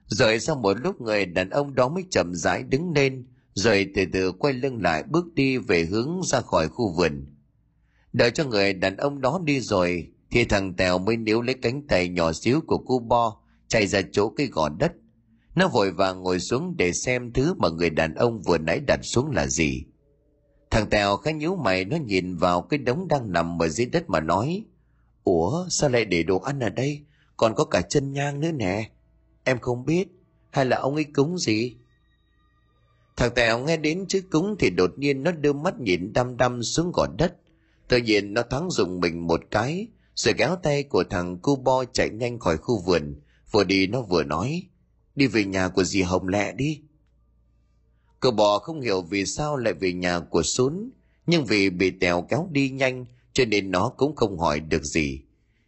Rồi 0.06 0.40
sau 0.40 0.56
một 0.56 0.80
lúc 0.80 1.00
người 1.00 1.26
đàn 1.26 1.50
ông 1.50 1.74
đó 1.74 1.88
mới 1.88 2.04
chậm 2.10 2.34
rãi 2.34 2.62
đứng 2.62 2.92
lên, 2.92 3.26
rồi 3.54 3.90
từ 3.94 4.04
từ 4.12 4.32
quay 4.32 4.54
lưng 4.54 4.82
lại 4.82 5.02
bước 5.02 5.34
đi 5.34 5.58
về 5.58 5.84
hướng 5.84 6.20
ra 6.24 6.40
khỏi 6.40 6.68
khu 6.68 6.92
vườn. 6.96 7.26
Đợi 8.12 8.30
cho 8.30 8.44
người 8.44 8.72
đàn 8.72 8.96
ông 8.96 9.20
đó 9.20 9.40
đi 9.44 9.60
rồi, 9.60 10.08
thì 10.30 10.44
thằng 10.44 10.74
tèo 10.74 10.98
mới 10.98 11.16
níu 11.16 11.42
lấy 11.42 11.54
cánh 11.54 11.86
tay 11.86 12.08
nhỏ 12.08 12.32
xíu 12.32 12.60
của 12.66 12.78
cô 12.78 12.98
bo, 12.98 13.40
chạy 13.68 13.86
ra 13.86 14.00
chỗ 14.12 14.28
cái 14.28 14.46
gò 14.46 14.68
đất. 14.68 14.92
Nó 15.54 15.68
vội 15.68 15.90
vàng 15.90 16.22
ngồi 16.22 16.40
xuống 16.40 16.74
để 16.76 16.92
xem 16.92 17.32
thứ 17.32 17.54
mà 17.54 17.68
người 17.68 17.90
đàn 17.90 18.14
ông 18.14 18.42
vừa 18.42 18.58
nãy 18.58 18.80
đặt 18.86 19.00
xuống 19.02 19.30
là 19.30 19.46
gì. 19.46 19.84
Thằng 20.70 20.86
tèo 20.90 21.16
khá 21.16 21.30
nhíu 21.30 21.56
mày, 21.56 21.84
nó 21.84 21.96
nhìn 21.96 22.36
vào 22.36 22.62
cái 22.62 22.78
đống 22.78 23.08
đang 23.08 23.32
nằm 23.32 23.62
ở 23.62 23.68
dưới 23.68 23.86
đất 23.86 24.10
mà 24.10 24.20
nói 24.20 24.64
ủa, 25.24 25.68
sao 25.68 25.90
lại 25.90 26.04
để 26.04 26.22
đồ 26.22 26.38
ăn 26.38 26.60
ở 26.60 26.68
đây? 26.68 27.02
Còn 27.36 27.54
có 27.54 27.64
cả 27.64 27.80
chân 27.80 28.12
nhang 28.12 28.40
nữa 28.40 28.52
nè. 28.52 28.90
Em 29.44 29.58
không 29.58 29.84
biết. 29.84 30.08
Hay 30.50 30.64
là 30.64 30.76
ông 30.76 30.94
ấy 30.94 31.04
cúng 31.04 31.38
gì? 31.38 31.76
Thằng 33.16 33.34
tèo 33.34 33.58
nghe 33.58 33.76
đến 33.76 34.06
chữ 34.08 34.22
cúng 34.30 34.56
thì 34.58 34.70
đột 34.70 34.90
nhiên 34.96 35.22
nó 35.22 35.32
đưa 35.32 35.52
mắt 35.52 35.80
nhìn 35.80 36.12
đăm 36.12 36.36
đăm 36.36 36.62
xuống 36.62 36.92
gò 36.92 37.06
đất. 37.18 37.36
Tự 37.88 37.96
nhiên 37.96 38.34
nó 38.34 38.42
thoáng 38.42 38.70
dùng 38.70 39.00
mình 39.00 39.26
một 39.26 39.40
cái, 39.50 39.86
rồi 40.14 40.34
kéo 40.38 40.56
tay 40.62 40.82
của 40.82 41.04
thằng 41.04 41.38
cu 41.38 41.56
bo 41.56 41.84
chạy 41.84 42.10
nhanh 42.10 42.38
khỏi 42.38 42.56
khu 42.56 42.82
vườn. 42.82 43.20
Vừa 43.50 43.64
đi 43.64 43.86
nó 43.86 44.02
vừa 44.02 44.24
nói, 44.24 44.66
đi 45.14 45.26
về 45.26 45.44
nhà 45.44 45.68
của 45.68 45.84
dì 45.84 46.02
hồng 46.02 46.28
lẹ 46.28 46.52
đi. 46.52 46.82
Cậu 48.20 48.32
bò 48.32 48.58
không 48.58 48.80
hiểu 48.80 49.02
vì 49.02 49.26
sao 49.26 49.56
lại 49.56 49.74
về 49.74 49.92
nhà 49.92 50.20
của 50.20 50.42
sún, 50.42 50.90
nhưng 51.26 51.44
vì 51.44 51.70
bị 51.70 51.90
tèo 51.90 52.22
kéo 52.22 52.48
đi 52.52 52.70
nhanh 52.70 53.06
cho 53.34 53.44
nên 53.44 53.70
nó 53.70 53.88
cũng 53.88 54.16
không 54.16 54.38
hỏi 54.38 54.60
được 54.60 54.84
gì. 54.84 55.20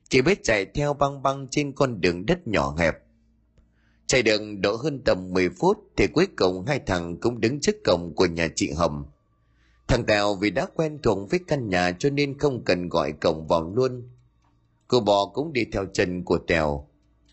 Chỉ 0.09 0.23
biết 0.23 0.41
chạy 0.43 0.67
theo 0.75 0.95
băng 0.95 1.23
băng 1.23 1.49
trên 1.51 1.73
con 1.73 2.01
đường 2.01 2.27
đất 2.27 2.49
nhỏ 2.49 2.75
hẹp. 2.79 2.95
Chạy 4.07 4.23
đường 4.23 4.61
độ 4.61 4.77
hơn 4.77 5.01
tầm 5.05 5.33
10 5.33 5.49
phút 5.49 5.79
thì 5.97 6.07
cuối 6.07 6.27
cùng 6.37 6.65
hai 6.67 6.81
thằng 6.87 7.17
cũng 7.21 7.41
đứng 7.41 7.61
trước 7.61 7.77
cổng 7.85 8.13
của 8.15 8.27
nhà 8.27 8.49
chị 8.55 8.71
hồng. 8.71 9.05
Thằng 9.89 10.05
tèo 10.07 10.35
vì 10.35 10.51
đã 10.51 10.67
quen 10.75 10.99
thuộc 11.03 11.31
với 11.31 11.41
căn 11.47 11.69
nhà 11.69 11.93
cho 11.99 12.11
nên 12.11 12.39
không 12.39 12.65
cần 12.65 12.89
gọi 12.89 13.13
cổng 13.13 13.47
vào 13.47 13.73
luôn. 13.75 14.09
Cô 14.89 15.01
bò 15.01 15.27
cũng 15.35 15.53
đi 15.53 15.65
theo 15.73 15.85
chân 15.93 16.25
của 16.25 16.39
tèo. 16.39 16.89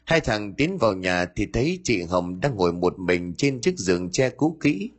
Hai 0.06 0.20
thằng 0.20 0.54
tiến 0.54 0.78
vào 0.78 0.94
nhà 0.94 1.26
thì 1.36 1.48
thấy 1.54 1.80
chị 1.84 2.02
hồng 2.02 2.40
đang 2.40 2.56
ngồi 2.56 2.74
một 2.74 3.00
mình 3.00 3.34
trên 3.38 3.62
chiếc 3.62 3.78
giường 3.78 4.12
che 4.12 4.30
cũ 4.30 4.58
kỹ 4.62 4.92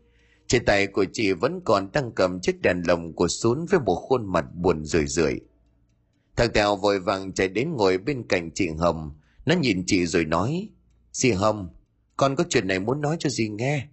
trên 0.54 0.64
tay 0.64 0.86
của 0.86 1.04
chị 1.12 1.32
vẫn 1.32 1.60
còn 1.64 1.92
đang 1.92 2.12
cầm 2.12 2.40
chiếc 2.40 2.62
đèn 2.62 2.82
lồng 2.86 3.12
của 3.12 3.28
xuống 3.28 3.66
với 3.70 3.80
một 3.80 3.94
khuôn 3.94 4.32
mặt 4.32 4.44
buồn 4.54 4.84
rười 4.84 5.06
rượi. 5.06 5.40
Thằng 6.36 6.52
tèo 6.52 6.76
vội 6.76 7.00
vàng 7.00 7.32
chạy 7.32 7.48
đến 7.48 7.72
ngồi 7.76 7.98
bên 7.98 8.28
cạnh 8.28 8.50
chị 8.54 8.68
hồng. 8.78 9.10
Nó 9.46 9.54
nhìn 9.54 9.84
chị 9.86 10.06
rồi 10.06 10.24
nói 10.24 10.68
dì 11.12 11.30
hồng, 11.30 11.68
con 12.16 12.36
có 12.36 12.44
chuyện 12.48 12.66
này 12.66 12.80
muốn 12.80 13.00
nói 13.00 13.16
cho 13.18 13.30
dì 13.30 13.48
nghe. 13.48 13.86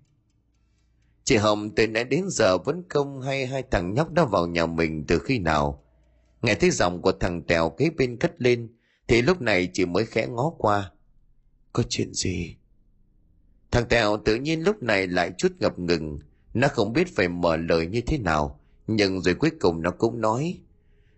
Chị 1.24 1.38
hồng 1.38 1.76
từ 1.76 1.88
nãy 1.88 2.04
đến 2.04 2.26
giờ 2.30 2.58
vẫn 2.58 2.84
không 2.90 3.22
hay 3.22 3.46
hai 3.46 3.64
thằng 3.72 3.94
nhóc 3.94 4.12
đó 4.12 4.26
vào 4.26 4.48
nhà 4.48 4.66
mình 4.66 5.06
từ 5.08 5.20
khi 5.20 5.40
nào. 5.40 5.84
Nghe 6.42 6.56
thấy 6.56 6.72
giọng 6.72 7.02
của 7.02 7.12
thằng 7.12 7.44
tèo 7.44 7.70
kế 7.70 7.90
bên 7.90 8.18
cất 8.18 8.42
lên, 8.42 8.76
thì 9.08 9.22
lúc 9.22 9.42
này 9.42 9.70
chị 9.74 9.86
mới 9.86 10.06
khẽ 10.06 10.28
ngó 10.28 10.54
qua. 10.58 10.92
Có 11.74 11.84
chuyện 11.90 12.14
gì? 12.14 12.58
Thằng 13.72 13.86
tèo 13.90 14.18
tự 14.26 14.36
nhiên 14.36 14.64
lúc 14.64 14.84
này 14.84 15.08
lại 15.08 15.32
chút 15.38 15.52
ngập 15.60 15.80
ngừng 15.80 16.20
nó 16.54 16.68
không 16.68 16.94
biết 16.94 17.16
phải 17.16 17.28
mở 17.28 17.58
lời 17.58 17.88
như 17.88 18.02
thế 18.02 18.18
nào, 18.18 18.60
nhưng 18.88 19.22
rồi 19.22 19.34
cuối 19.34 19.52
cùng 19.60 19.82
nó 19.82 19.92
cũng 19.92 20.22
nói 20.22 20.60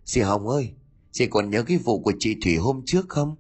Dì 0.05 0.21
Hồng 0.21 0.47
ơi, 0.47 0.73
Chị 1.11 1.27
còn 1.27 1.49
nhớ 1.49 1.63
cái 1.63 1.77
vụ 1.77 1.99
của 1.99 2.13
chị 2.19 2.37
Thủy 2.43 2.55
hôm 2.55 2.81
trước 2.85 3.05
không 3.09 3.35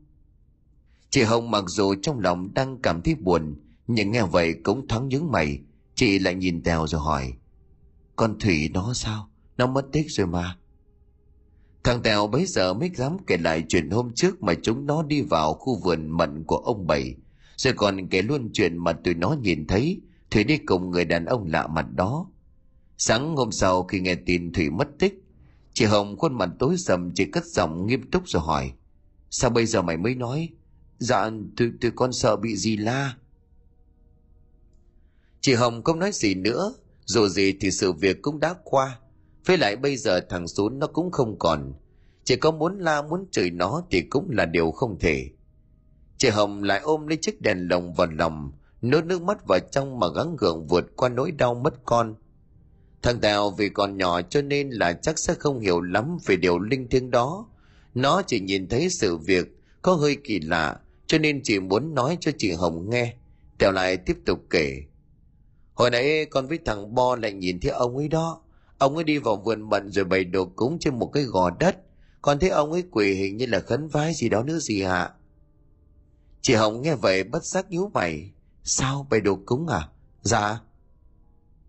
Chị 1.09 1.21
Hồng 1.21 1.51
mặc 1.51 1.63
dù 1.67 1.95
trong 2.01 2.19
lòng 2.19 2.53
đang 2.53 2.81
cảm 2.81 3.01
thấy 3.01 3.15
buồn, 3.15 3.55
Nhưng 3.87 4.11
nghe 4.11 4.23
vậy 4.23 4.55
cũng 4.63 4.87
thoáng 4.87 5.09
nhướng 5.09 5.31
mày, 5.31 5.59
Chị 5.95 6.19
lại 6.19 6.35
nhìn 6.35 6.63
Tèo 6.63 6.87
rồi 6.87 7.01
hỏi, 7.01 7.33
Con 8.15 8.39
Thủy 8.39 8.69
nó 8.73 8.93
sao 8.93 9.29
Nó 9.57 9.67
mất 9.67 9.85
tích 9.91 10.05
rồi 10.09 10.27
mà 10.27 10.57
Thằng 11.83 12.01
Tèo 12.01 12.27
bấy 12.27 12.45
giờ 12.45 12.73
mới 12.73 12.89
dám 12.95 13.17
kể 13.27 13.37
lại 13.37 13.63
chuyện 13.69 13.89
hôm 13.89 14.11
trước 14.15 14.43
mà 14.43 14.53
chúng 14.63 14.85
nó 14.85 15.03
đi 15.03 15.21
vào 15.21 15.53
khu 15.53 15.79
vườn 15.83 16.09
mận 16.09 16.43
của 16.43 16.57
ông 16.57 16.87
Bảy. 16.87 17.15
Rồi 17.57 17.73
còn 17.73 18.07
kể 18.07 18.21
luôn 18.21 18.49
chuyện 18.53 18.77
mà 18.77 18.93
tụi 18.93 19.13
nó 19.13 19.35
nhìn 19.41 19.67
thấy 19.67 20.01
Thủy 20.33 20.43
đi 20.43 20.57
cùng 20.57 20.91
người 20.91 21.05
đàn 21.05 21.25
ông 21.25 21.47
lạ 21.47 21.67
mặt 21.67 21.85
đó. 21.95 22.27
Sáng 22.97 23.35
hôm 23.35 23.51
sau 23.51 23.83
khi 23.83 23.99
nghe 23.99 24.15
tin 24.15 24.53
Thủy 24.53 24.69
mất 24.69 24.87
tích, 24.99 25.23
chị 25.73 25.85
Hồng 25.85 26.17
khuôn 26.17 26.37
mặt 26.37 26.49
tối 26.59 26.77
sầm 26.77 27.11
chỉ 27.15 27.25
cất 27.25 27.45
giọng 27.45 27.87
nghiêm 27.87 28.11
túc 28.11 28.23
rồi 28.27 28.41
hỏi. 28.41 28.71
Sao 29.29 29.49
bây 29.49 29.65
giờ 29.65 29.81
mày 29.81 29.97
mới 29.97 30.15
nói? 30.15 30.49
Dạ, 30.97 31.29
tôi 31.57 31.71
tôi 31.81 31.91
con 31.95 32.13
sợ 32.13 32.35
bị 32.35 32.55
gì 32.55 32.77
la. 32.77 33.17
Chị 35.41 35.53
Hồng 35.53 35.83
không 35.83 35.99
nói 35.99 36.11
gì 36.11 36.35
nữa, 36.35 36.73
dù 37.05 37.27
gì 37.27 37.57
thì 37.59 37.71
sự 37.71 37.91
việc 37.91 38.21
cũng 38.21 38.39
đã 38.39 38.55
qua. 38.63 38.99
Với 39.45 39.57
lại 39.57 39.75
bây 39.75 39.97
giờ 39.97 40.19
thằng 40.29 40.47
Sún 40.47 40.79
nó 40.79 40.87
cũng 40.87 41.11
không 41.11 41.39
còn. 41.39 41.73
chỉ 42.23 42.35
có 42.35 42.51
muốn 42.51 42.79
la 42.79 43.01
muốn 43.01 43.25
chửi 43.31 43.49
nó 43.49 43.83
thì 43.91 44.01
cũng 44.01 44.29
là 44.29 44.45
điều 44.45 44.71
không 44.71 44.99
thể 44.99 45.29
chị 46.17 46.29
hồng 46.29 46.63
lại 46.63 46.79
ôm 46.79 47.07
lấy 47.07 47.17
chiếc 47.21 47.41
đèn 47.41 47.67
lồng 47.69 47.93
vào 47.93 48.07
lòng 48.07 48.51
nốt 48.83 49.05
nước 49.05 49.21
mắt 49.21 49.47
vào 49.47 49.59
trong 49.59 49.99
mà 49.99 50.07
gắng 50.15 50.35
gượng 50.39 50.67
vượt 50.67 50.95
qua 50.95 51.09
nỗi 51.09 51.31
đau 51.31 51.55
mất 51.55 51.73
con. 51.85 52.15
Thằng 53.01 53.19
tèo 53.19 53.49
vì 53.49 53.69
còn 53.69 53.97
nhỏ 53.97 54.21
cho 54.21 54.41
nên 54.41 54.69
là 54.69 54.93
chắc 54.93 55.19
sẽ 55.19 55.33
không 55.33 55.59
hiểu 55.59 55.81
lắm 55.81 56.17
về 56.25 56.35
điều 56.35 56.59
linh 56.59 56.87
thiêng 56.89 57.11
đó. 57.11 57.47
Nó 57.93 58.21
chỉ 58.27 58.39
nhìn 58.39 58.67
thấy 58.67 58.89
sự 58.89 59.17
việc 59.17 59.57
có 59.81 59.93
hơi 59.93 60.17
kỳ 60.23 60.39
lạ, 60.39 60.79
cho 61.07 61.17
nên 61.17 61.41
chỉ 61.43 61.59
muốn 61.59 61.95
nói 61.95 62.17
cho 62.19 62.31
chị 62.37 62.51
hồng 62.51 62.89
nghe. 62.89 63.13
Tèo 63.57 63.71
lại 63.71 63.97
tiếp 63.97 64.17
tục 64.25 64.39
kể. 64.49 64.83
Hồi 65.73 65.89
nãy 65.89 66.25
con 66.25 66.47
với 66.47 66.59
thằng 66.65 66.95
bo 66.95 67.15
lại 67.15 67.33
nhìn 67.33 67.59
thấy 67.59 67.71
ông 67.71 67.97
ấy 67.97 68.07
đó. 68.07 68.41
Ông 68.77 68.95
ấy 68.95 69.03
đi 69.03 69.17
vào 69.17 69.35
vườn 69.35 69.69
mận 69.69 69.91
rồi 69.91 70.05
bày 70.05 70.23
đồ 70.23 70.45
cúng 70.45 70.77
trên 70.79 70.99
một 70.99 71.11
cái 71.13 71.23
gò 71.23 71.49
đất. 71.59 71.77
Con 72.21 72.39
thấy 72.39 72.49
ông 72.49 72.71
ấy 72.71 72.83
quỳ 72.91 73.13
hình 73.13 73.37
như 73.37 73.45
là 73.45 73.59
khấn 73.59 73.87
vái 73.87 74.13
gì 74.13 74.29
đó 74.29 74.43
nữa 74.43 74.57
gì 74.59 74.81
hả? 74.81 75.09
Chị 76.41 76.53
hồng 76.53 76.81
nghe 76.81 76.95
vậy 76.95 77.23
bất 77.23 77.43
giác 77.43 77.71
nhíu 77.71 77.91
mày 77.93 78.32
sao 78.63 79.07
bày 79.09 79.21
đồ 79.21 79.39
cúng 79.45 79.67
à? 79.67 79.89
Dạ. 80.21 80.59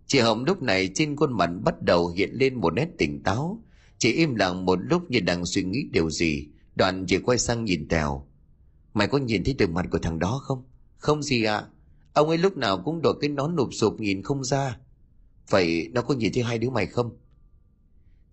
Chị 0.07 0.21
hồng 0.21 0.45
lúc 0.45 0.63
này 0.63 0.91
trên 0.95 1.17
khuôn 1.17 1.33
mặt 1.33 1.51
bắt 1.65 1.83
đầu 1.83 2.09
hiện 2.09 2.31
lên 2.33 2.55
một 2.55 2.75
nét 2.75 2.89
tỉnh 2.99 3.23
táo. 3.23 3.63
Chị 3.99 4.13
im 4.13 4.35
lặng 4.35 4.65
một 4.65 4.79
lúc 4.83 5.11
như 5.11 5.21
đang 5.21 5.47
suy 5.47 5.63
nghĩ 5.63 5.89
điều 5.91 6.11
gì. 6.11 6.49
Đoạn 6.77 7.05
chị 7.07 7.19
quay 7.19 7.39
sang 7.39 7.65
nhìn 7.65 7.89
tèo. 7.89 8.27
Mày 8.95 9.09
có 9.09 9.19
nhìn 9.19 9.45
thấy 9.45 9.55
từ 9.59 9.67
mặt 9.67 9.87
của 9.91 9.99
thằng 9.99 10.19
đó 10.19 10.41
không? 10.43 10.65
Không 10.97 11.23
gì 11.23 11.45
ạ. 11.45 11.57
À. 11.57 11.67
ông 12.13 12.29
ấy 12.29 12.39
lúc 12.39 12.57
nào 12.57 12.83
cũng 12.85 13.03
đội 13.03 13.15
cái 13.21 13.31
nón 13.31 13.57
nụp 13.57 13.69
sụp 13.73 14.01
nhìn 14.01 14.23
không 14.23 14.45
ra. 14.45 14.79
Vậy 15.51 15.89
nó 15.93 16.03
có 16.03 16.15
nhìn 16.15 16.33
thấy 16.33 16.43
hai 16.43 16.59
đứa 16.59 16.71
mày 16.71 16.87
không? 16.87 17.17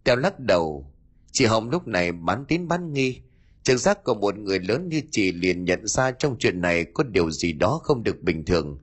Tèo 0.04 0.16
lắc 0.16 0.40
đầu. 0.40 0.92
Chị 1.32 1.46
hồng 1.46 1.70
lúc 1.70 1.88
này 1.88 2.12
bán 2.12 2.46
tín 2.48 2.68
bán 2.68 2.94
nghi 2.94 3.22
trực 3.64 3.80
giác 3.80 4.04
của 4.04 4.14
một 4.14 4.38
người 4.38 4.60
lớn 4.60 4.90
như 4.90 5.02
chị 5.12 5.32
liền 5.32 5.64
nhận 5.66 5.88
ra 5.88 6.12
trong 6.12 6.36
chuyện 6.40 6.62
này 6.62 6.86
có 6.94 7.04
điều 7.04 7.32
gì 7.32 7.54
đó 7.54 7.80
không 7.84 8.04
được 8.04 8.22
bình 8.22 8.46
thường. 8.46 8.80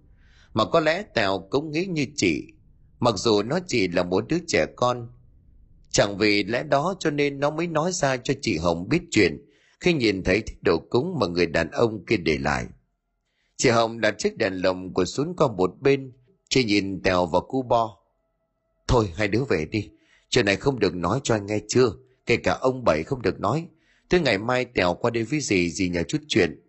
Mà 0.52 0.64
có 0.64 0.80
lẽ 0.80 1.02
tèo 1.14 1.46
cũng 1.50 1.70
nghĩ 1.70 1.86
như 1.86 2.06
chị. 2.16 2.46
Mặc 3.00 3.14
dù 3.16 3.42
nó 3.42 3.58
chỉ 3.66 3.88
là 3.88 4.02
một 4.02 4.24
đứa 4.28 4.38
trẻ 4.46 4.66
con, 4.76 5.08
chẳng 5.90 6.18
vì 6.18 6.44
lẽ 6.44 6.62
đó 6.62 6.94
cho 6.98 7.10
nên 7.10 7.40
nó 7.40 7.50
mới 7.50 7.66
nói 7.66 7.92
ra 7.92 8.16
cho 8.16 8.34
chị 8.40 8.58
hồng 8.58 8.88
biết 8.88 9.00
chuyện, 9.10 9.44
khi 9.80 9.92
nhìn 9.92 10.22
thấy 10.22 10.40
thích 10.40 10.58
đồ 10.62 10.78
cúng 10.90 11.16
mà 11.20 11.26
người 11.26 11.46
đàn 11.46 11.70
ông 11.70 12.04
kia 12.04 12.16
để 12.16 12.38
lại. 12.38 12.66
Chị 13.56 13.68
hồng 13.68 14.00
đặt 14.00 14.14
chiếc 14.18 14.36
đèn 14.36 14.52
lồng 14.52 14.94
của 14.94 15.04
xuống 15.04 15.36
qua 15.36 15.48
một 15.48 15.70
bên, 15.80 16.12
chị 16.50 16.64
nhìn 16.64 17.02
tèo 17.02 17.26
và 17.26 17.40
cu 17.40 17.62
bo. 17.62 17.98
Thôi, 18.88 19.12
hai 19.14 19.28
đứa 19.28 19.44
về 19.48 19.66
đi, 19.70 19.90
chuyện 20.28 20.46
này 20.46 20.56
không 20.56 20.78
được 20.78 20.94
nói 20.94 21.20
cho 21.24 21.34
anh 21.34 21.46
nghe 21.46 21.58
chưa, 21.68 21.92
kể 22.26 22.36
cả 22.36 22.58
ông 22.60 22.84
bảy 22.84 23.02
không 23.02 23.22
được 23.22 23.40
nói. 23.40 23.68
Thế 24.10 24.20
ngày 24.20 24.38
mai 24.38 24.64
tèo 24.64 24.94
qua 24.94 25.10
đây 25.10 25.24
với 25.24 25.40
dì 25.40 25.70
dì 25.70 25.88
nhờ 25.88 26.02
chút 26.02 26.18
chuyện? 26.28 26.62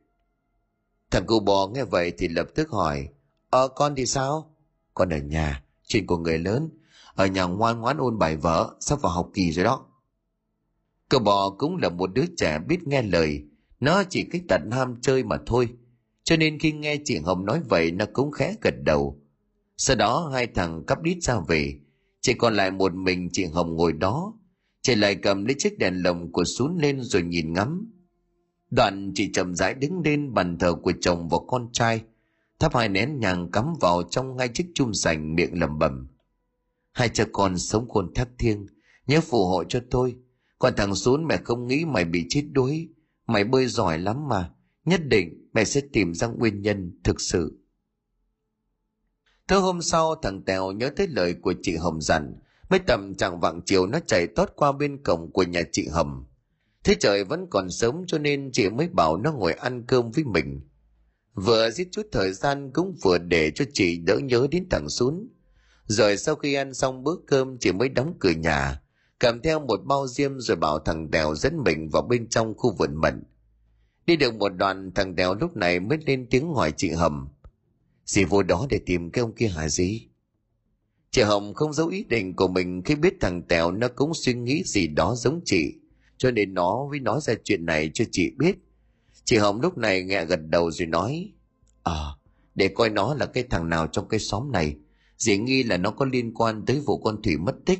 Thằng 1.11 1.25
cụ 1.25 1.39
bò 1.39 1.67
nghe 1.67 1.83
vậy 1.83 2.13
thì 2.17 2.27
lập 2.27 2.47
tức 2.55 2.69
hỏi 2.69 3.09
ờ 3.49 3.67
con 3.67 3.95
thì 3.95 4.05
sao? 4.05 4.55
Con 4.93 5.09
ở 5.09 5.17
nhà 5.17 5.63
chuyện 5.87 6.07
của 6.07 6.17
người 6.17 6.37
lớn. 6.37 6.69
Ở 7.13 7.25
nhà 7.25 7.43
ngoan 7.43 7.79
ngoãn 7.79 7.97
ôn 7.97 8.17
bài 8.17 8.35
vở, 8.35 8.75
sắp 8.79 9.01
vào 9.01 9.11
học 9.11 9.29
kỳ 9.33 9.51
rồi 9.51 9.65
đó. 9.65 9.85
Cậu 11.09 11.19
bò 11.19 11.49
cũng 11.49 11.77
là 11.77 11.89
một 11.89 12.13
đứa 12.13 12.25
trẻ 12.37 12.59
biết 12.67 12.87
nghe 12.87 13.01
lời. 13.01 13.43
Nó 13.79 14.03
chỉ 14.09 14.23
cái 14.23 14.41
tận 14.47 14.71
ham 14.71 15.01
chơi 15.01 15.23
mà 15.23 15.37
thôi. 15.45 15.69
Cho 16.23 16.37
nên 16.37 16.59
khi 16.59 16.71
nghe 16.71 16.97
chị 17.05 17.17
hồng 17.17 17.45
nói 17.45 17.61
vậy, 17.69 17.91
nó 17.91 18.05
cũng 18.13 18.31
khẽ 18.31 18.55
gật 18.61 18.73
đầu. 18.83 19.21
Sau 19.77 19.95
đó 19.95 20.29
hai 20.33 20.47
thằng 20.47 20.83
cắp 20.87 21.01
đít 21.01 21.17
ra 21.23 21.39
về. 21.47 21.79
Chỉ 22.21 22.33
còn 22.33 22.55
lại 22.55 22.71
một 22.71 22.93
mình 22.93 23.29
chị 23.31 23.45
hồng 23.45 23.75
ngồi 23.75 23.93
đó 23.93 24.33
chị 24.89 24.95
lại 24.95 25.15
cầm 25.15 25.45
lấy 25.45 25.55
chiếc 25.59 25.77
đèn 25.77 26.03
lồng 26.03 26.31
của 26.31 26.43
xuống 26.43 26.77
lên 26.77 27.01
rồi 27.01 27.21
nhìn 27.21 27.53
ngắm. 27.53 27.91
Đoạn 28.71 29.11
chị 29.15 29.31
chậm 29.31 29.55
rãi 29.55 29.73
đứng 29.73 30.01
lên, 30.05 30.33
bàn 30.33 30.57
thờ 30.57 30.73
của 30.73 30.93
chồng 31.01 31.29
và 31.29 31.37
con 31.47 31.69
trai. 31.73 32.01
Thắp 32.59 32.75
hai 32.75 32.89
nén 32.89 33.19
nhàng 33.19 33.51
cắm 33.51 33.73
vào 33.81 34.03
trong 34.03 34.37
ngay 34.37 34.47
chiếc 34.47 34.71
chum 34.75 34.91
sành 34.91 35.35
miệng 35.35 35.59
lẩm 35.59 35.79
bẩm. 35.79 36.07
Hai 36.91 37.09
cha 37.09 37.25
con 37.31 37.57
sống 37.57 37.89
khôn 37.89 38.13
thác 38.15 38.27
thiêng, 38.37 38.65
nhớ 39.07 39.21
phù 39.21 39.45
hộ 39.45 39.63
cho 39.63 39.79
tôi. 39.91 40.15
Còn 40.59 40.73
thằng 40.77 40.95
xuống 40.95 41.27
mẹ 41.27 41.37
không 41.43 41.67
nghĩ 41.67 41.85
mày 41.85 42.05
bị 42.05 42.25
chết 42.29 42.43
đuối. 42.51 42.89
Mày 43.27 43.43
bơi 43.43 43.67
giỏi 43.67 43.99
lắm 43.99 44.27
mà, 44.27 44.51
nhất 44.85 45.01
định 45.05 45.49
mẹ 45.53 45.65
sẽ 45.65 45.81
tìm 45.93 46.13
ra 46.13 46.27
nguyên 46.27 46.61
nhân 46.61 46.99
thực 47.03 47.21
sự. 47.21 47.59
Thứ 49.47 49.59
hôm 49.59 49.81
sau, 49.81 50.15
thằng 50.15 50.43
Tèo 50.45 50.71
nhớ 50.71 50.89
tới 50.95 51.07
lời 51.07 51.35
của 51.41 51.53
chị 51.61 51.75
Hồng 51.75 52.01
dặn. 52.01 52.35
Mấy 52.69 52.79
tầm 52.79 53.15
chẳng 53.15 53.39
vạng 53.39 53.61
chiều 53.65 53.87
nó 53.87 53.99
chạy 54.07 54.27
tót 54.27 54.49
qua 54.55 54.71
bên 54.71 55.03
cổng 55.03 55.31
của 55.31 55.43
nhà 55.43 55.61
chị 55.71 55.87
hầm. 55.87 56.25
Thế 56.83 56.95
trời 56.99 57.23
vẫn 57.23 57.47
còn 57.49 57.69
sớm 57.69 58.03
cho 58.07 58.17
nên 58.17 58.49
chị 58.53 58.69
mới 58.69 58.87
bảo 58.87 59.17
nó 59.17 59.31
ngồi 59.31 59.53
ăn 59.53 59.83
cơm 59.87 60.11
với 60.11 60.23
mình. 60.23 60.61
Vừa 61.33 61.69
giết 61.69 61.87
chút 61.91 62.07
thời 62.11 62.33
gian 62.33 62.71
cũng 62.73 62.95
vừa 63.03 63.17
để 63.17 63.51
cho 63.51 63.65
chị 63.73 63.97
đỡ 63.97 64.19
nhớ 64.23 64.47
đến 64.51 64.67
thằng 64.69 64.89
xuống. 64.89 65.27
Rồi 65.85 66.17
sau 66.17 66.35
khi 66.35 66.53
ăn 66.53 66.73
xong 66.73 67.03
bữa 67.03 67.15
cơm 67.27 67.57
chị 67.57 67.71
mới 67.71 67.89
đóng 67.89 68.13
cửa 68.19 68.31
nhà, 68.31 68.81
cầm 69.19 69.41
theo 69.41 69.59
một 69.59 69.79
bao 69.85 70.07
diêm 70.07 70.39
rồi 70.39 70.57
bảo 70.57 70.79
thằng 70.79 71.11
Đèo 71.11 71.35
dẫn 71.35 71.63
mình 71.63 71.89
vào 71.89 72.01
bên 72.01 72.29
trong 72.29 72.53
khu 72.57 72.75
vườn 72.75 72.95
mận. 72.95 73.23
Đi 74.05 74.15
được 74.15 74.35
một 74.35 74.49
đoạn 74.49 74.91
thằng 74.95 75.15
Đèo 75.15 75.35
lúc 75.35 75.57
này 75.57 75.79
mới 75.79 75.97
lên 76.05 76.27
tiếng 76.29 76.53
hỏi 76.53 76.73
chị 76.77 76.89
Hầm. 76.89 77.27
Dì 78.05 78.23
vô 78.23 78.43
đó 78.43 78.67
để 78.69 78.79
tìm 78.85 79.11
cái 79.11 79.21
ông 79.21 79.35
kia 79.35 79.47
hả 79.47 79.69
gì? 79.69 80.09
Chị 81.19 81.23
Hồng 81.23 81.53
không 81.53 81.73
giấu 81.73 81.87
ý 81.87 82.03
định 82.03 82.35
của 82.35 82.47
mình 82.47 82.81
khi 82.85 82.95
biết 82.95 83.13
thằng 83.21 83.41
Tèo 83.41 83.71
nó 83.71 83.87
cũng 83.95 84.13
suy 84.13 84.33
nghĩ 84.33 84.63
gì 84.65 84.87
đó 84.87 85.15
giống 85.15 85.41
chị, 85.45 85.73
cho 86.17 86.31
nên 86.31 86.53
nó 86.53 86.87
mới 86.89 86.99
nói 86.99 87.19
ra 87.21 87.33
chuyện 87.43 87.65
này 87.65 87.91
cho 87.93 88.05
chị 88.11 88.31
biết. 88.37 88.55
Chị 89.23 89.37
Hồng 89.37 89.61
lúc 89.61 89.77
này 89.77 90.03
nghe 90.03 90.25
gật 90.25 90.39
đầu 90.49 90.71
rồi 90.71 90.87
nói, 90.87 91.31
Ờ, 91.83 92.17
để 92.55 92.67
coi 92.67 92.89
nó 92.89 93.13
là 93.13 93.25
cái 93.25 93.43
thằng 93.49 93.69
nào 93.69 93.87
trong 93.87 94.07
cái 94.07 94.19
xóm 94.19 94.51
này, 94.51 94.75
dĩ 95.17 95.37
nghi 95.37 95.63
là 95.63 95.77
nó 95.77 95.91
có 95.91 96.05
liên 96.05 96.33
quan 96.33 96.65
tới 96.65 96.81
vụ 96.85 96.97
con 96.97 97.21
Thủy 97.21 97.37
mất 97.37 97.55
tích. 97.65 97.79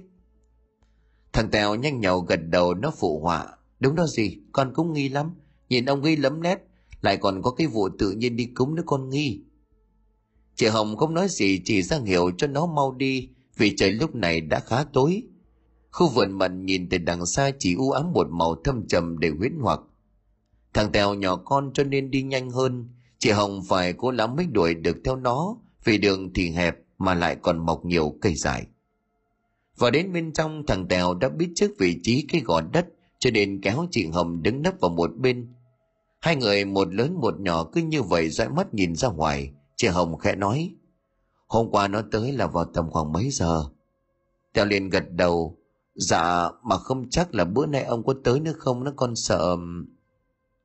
Thằng 1.33 1.49
Tèo 1.51 1.75
nhanh 1.75 1.99
nhậu 1.99 2.19
gật 2.19 2.39
đầu 2.49 2.73
nó 2.73 2.91
phụ 2.97 3.19
họa, 3.19 3.47
đúng 3.79 3.95
đó 3.95 4.07
gì, 4.07 4.37
con 4.51 4.73
cũng 4.75 4.93
nghi 4.93 5.09
lắm, 5.09 5.35
nhìn 5.69 5.85
ông 5.85 6.01
nghi 6.01 6.15
lấm 6.15 6.41
nét, 6.41 6.59
lại 7.01 7.17
còn 7.17 7.41
có 7.41 7.51
cái 7.51 7.67
vụ 7.67 7.89
tự 7.99 8.11
nhiên 8.11 8.35
đi 8.35 8.45
cúng 8.45 8.75
nữa 8.75 8.83
con 8.85 9.09
nghi. 9.09 9.43
Chị 10.59 10.67
Hồng 10.67 10.97
không 10.97 11.13
nói 11.13 11.27
gì 11.29 11.61
chỉ 11.65 11.81
ra 11.81 11.99
hiệu 12.05 12.31
cho 12.37 12.47
nó 12.47 12.65
mau 12.65 12.91
đi 12.91 13.29
vì 13.57 13.75
trời 13.75 13.91
lúc 13.91 14.15
này 14.15 14.41
đã 14.41 14.59
khá 14.59 14.83
tối. 14.93 15.23
Khu 15.91 16.09
vườn 16.09 16.31
mận 16.31 16.65
nhìn 16.65 16.89
từ 16.89 16.97
đằng 16.97 17.25
xa 17.25 17.51
chỉ 17.59 17.75
u 17.75 17.91
ám 17.91 18.13
một 18.13 18.27
màu 18.31 18.55
thâm 18.63 18.87
trầm 18.87 19.19
để 19.19 19.29
huyễn 19.37 19.53
hoặc. 19.61 19.79
Thằng 20.73 20.91
Tèo 20.91 21.13
nhỏ 21.13 21.35
con 21.35 21.71
cho 21.73 21.83
nên 21.83 22.11
đi 22.11 22.21
nhanh 22.21 22.49
hơn, 22.49 22.89
chị 23.17 23.31
Hồng 23.31 23.61
phải 23.69 23.93
cố 23.93 24.11
lắm 24.11 24.35
mới 24.35 24.45
đuổi 24.45 24.73
được 24.73 24.97
theo 25.03 25.15
nó 25.15 25.57
vì 25.83 25.97
đường 25.97 26.33
thì 26.33 26.49
hẹp 26.49 26.75
mà 26.97 27.13
lại 27.13 27.35
còn 27.35 27.65
mọc 27.65 27.85
nhiều 27.85 28.15
cây 28.21 28.35
dài. 28.35 28.67
Và 29.77 29.89
đến 29.89 30.13
bên 30.13 30.33
trong 30.33 30.65
thằng 30.67 30.87
Tèo 30.87 31.13
đã 31.13 31.29
biết 31.29 31.49
trước 31.55 31.71
vị 31.79 31.99
trí 32.03 32.25
cái 32.29 32.41
gò 32.41 32.61
đất 32.61 32.87
cho 33.19 33.31
nên 33.31 33.61
kéo 33.61 33.85
chị 33.91 34.07
Hồng 34.07 34.43
đứng 34.43 34.61
nấp 34.61 34.73
vào 34.79 34.91
một 34.91 35.11
bên. 35.17 35.53
Hai 36.19 36.35
người 36.35 36.65
một 36.65 36.93
lớn 36.93 37.17
một 37.21 37.39
nhỏ 37.39 37.63
cứ 37.63 37.81
như 37.81 38.01
vậy 38.01 38.29
dõi 38.29 38.49
mắt 38.49 38.73
nhìn 38.73 38.95
ra 38.95 39.07
ngoài 39.07 39.53
Chị 39.79 39.87
Hồng 39.87 40.17
khẽ 40.17 40.35
nói, 40.35 40.75
hôm 41.47 41.69
qua 41.71 41.87
nó 41.87 42.01
tới 42.11 42.31
là 42.31 42.47
vào 42.47 42.65
tầm 42.65 42.89
khoảng 42.89 43.11
mấy 43.11 43.29
giờ. 43.31 43.63
Tèo 44.53 44.65
liền 44.65 44.89
gật 44.89 45.03
đầu, 45.11 45.57
dạ 45.95 46.49
mà 46.63 46.77
không 46.77 47.09
chắc 47.09 47.35
là 47.35 47.45
bữa 47.45 47.65
nay 47.65 47.83
ông 47.83 48.05
có 48.05 48.13
tới 48.23 48.39
nữa 48.39 48.53
không 48.57 48.83
nó 48.83 48.91
con 48.95 49.15
sợ... 49.15 49.55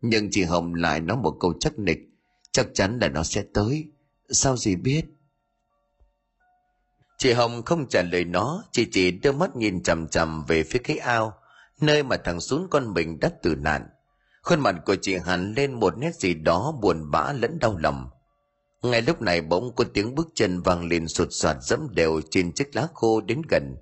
Nhưng 0.00 0.28
chị 0.30 0.42
Hồng 0.42 0.74
lại 0.74 1.00
nói 1.00 1.16
một 1.16 1.36
câu 1.40 1.54
chắc 1.60 1.78
nịch, 1.78 1.98
chắc 2.52 2.66
chắn 2.74 2.98
là 3.00 3.08
nó 3.08 3.22
sẽ 3.22 3.44
tới. 3.54 3.84
Sao 4.30 4.56
gì 4.56 4.76
biết? 4.76 5.02
Chị 7.18 7.32
Hồng 7.32 7.62
không 7.62 7.88
trả 7.88 8.02
lời 8.02 8.24
nó, 8.24 8.64
chị 8.72 8.88
chỉ 8.92 9.10
đưa 9.10 9.32
mắt 9.32 9.56
nhìn 9.56 9.82
chằm 9.82 10.08
chằm 10.08 10.44
về 10.44 10.62
phía 10.62 10.78
cái 10.78 10.98
ao, 10.98 11.34
nơi 11.80 12.02
mà 12.02 12.16
thằng 12.16 12.40
xuống 12.40 12.66
con 12.70 12.94
mình 12.94 13.20
đã 13.20 13.30
tử 13.42 13.54
nạn. 13.54 13.86
Khuôn 14.42 14.60
mặt 14.60 14.74
của 14.86 14.96
chị 15.02 15.16
hẳn 15.16 15.54
lên 15.54 15.72
một 15.72 15.98
nét 15.98 16.14
gì 16.14 16.34
đó 16.34 16.78
buồn 16.82 17.10
bã 17.10 17.32
lẫn 17.32 17.58
đau 17.58 17.76
lòng 17.76 18.08
ngay 18.84 19.02
lúc 19.02 19.22
này 19.22 19.40
bỗng 19.40 19.74
có 19.76 19.84
tiếng 19.94 20.14
bước 20.14 20.28
chân 20.34 20.62
vang 20.62 20.88
lên 20.88 21.08
sụt 21.08 21.28
soạt 21.30 21.56
dẫm 21.62 21.88
đều 21.90 22.20
trên 22.30 22.52
chiếc 22.52 22.76
lá 22.76 22.86
khô 22.94 23.20
đến 23.20 23.42
gần. 23.50 23.76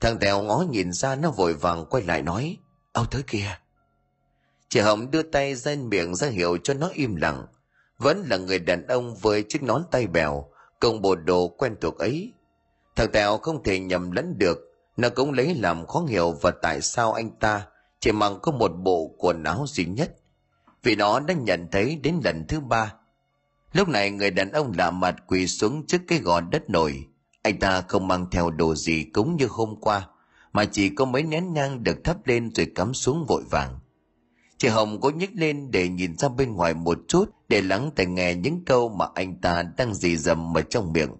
Thằng 0.00 0.18
tèo 0.18 0.42
ngó 0.42 0.64
nhìn 0.70 0.92
ra 0.92 1.14
nó 1.14 1.30
vội 1.30 1.54
vàng 1.54 1.86
quay 1.90 2.02
lại 2.02 2.22
nói, 2.22 2.56
ông 2.92 3.06
tới 3.10 3.22
kìa. 3.26 3.58
Chị 4.68 4.80
hồng 4.80 5.10
đưa 5.10 5.22
tay 5.22 5.54
ra 5.54 5.74
miệng 5.74 6.14
ra 6.14 6.28
hiệu 6.28 6.58
cho 6.62 6.74
nó 6.74 6.88
im 6.94 7.16
lặng. 7.16 7.46
Vẫn 7.98 8.24
là 8.30 8.36
người 8.36 8.58
đàn 8.58 8.86
ông 8.86 9.14
với 9.14 9.44
chiếc 9.48 9.62
nón 9.62 9.82
tay 9.90 10.06
bèo 10.06 10.44
cùng 10.80 11.02
bộ 11.02 11.14
đồ 11.14 11.48
quen 11.48 11.76
thuộc 11.80 11.98
ấy. 11.98 12.32
Thằng 12.96 13.10
tèo 13.12 13.38
không 13.38 13.62
thể 13.62 13.78
nhầm 13.78 14.10
lẫn 14.10 14.38
được, 14.38 14.58
nó 14.96 15.08
cũng 15.08 15.32
lấy 15.32 15.54
làm 15.54 15.86
khó 15.86 16.00
hiểu 16.08 16.32
và 16.42 16.50
tại 16.50 16.80
sao 16.80 17.12
anh 17.12 17.30
ta 17.30 17.66
chỉ 18.00 18.12
mặc 18.12 18.32
có 18.42 18.52
một 18.52 18.68
bộ 18.68 19.14
quần 19.18 19.44
áo 19.44 19.64
duy 19.68 19.84
nhất. 19.84 20.16
Vì 20.82 20.96
nó 20.96 21.20
đã 21.20 21.34
nhận 21.34 21.68
thấy 21.72 21.96
đến 22.02 22.20
lần 22.24 22.46
thứ 22.48 22.60
ba 22.60 22.94
Lúc 23.72 23.88
này 23.88 24.10
người 24.10 24.30
đàn 24.30 24.52
ông 24.52 24.72
lạ 24.78 24.90
mặt 24.90 25.16
quỳ 25.26 25.46
xuống 25.46 25.86
trước 25.86 26.02
cái 26.08 26.18
gò 26.18 26.40
đất 26.40 26.70
nổi. 26.70 27.06
Anh 27.42 27.58
ta 27.58 27.80
không 27.80 28.08
mang 28.08 28.26
theo 28.30 28.50
đồ 28.50 28.74
gì 28.74 29.04
cúng 29.04 29.36
như 29.36 29.46
hôm 29.46 29.76
qua, 29.80 30.08
mà 30.52 30.64
chỉ 30.64 30.88
có 30.88 31.04
mấy 31.04 31.22
nén 31.22 31.52
nhang 31.52 31.84
được 31.84 32.04
thắp 32.04 32.26
lên 32.26 32.50
rồi 32.54 32.66
cắm 32.74 32.94
xuống 32.94 33.24
vội 33.28 33.42
vàng. 33.50 33.78
chị 34.58 34.68
hồng 34.68 35.00
cố 35.00 35.10
nhích 35.10 35.30
lên 35.34 35.70
để 35.70 35.88
nhìn 35.88 36.16
ra 36.16 36.28
bên 36.28 36.52
ngoài 36.52 36.74
một 36.74 36.98
chút 37.08 37.30
để 37.48 37.62
lắng 37.62 37.90
tai 37.96 38.06
nghe 38.06 38.34
những 38.34 38.64
câu 38.64 38.88
mà 38.88 39.06
anh 39.14 39.40
ta 39.40 39.62
đang 39.62 39.94
dì 39.94 40.16
dầm 40.16 40.56
ở 40.56 40.62
trong 40.62 40.92
miệng 40.92 41.10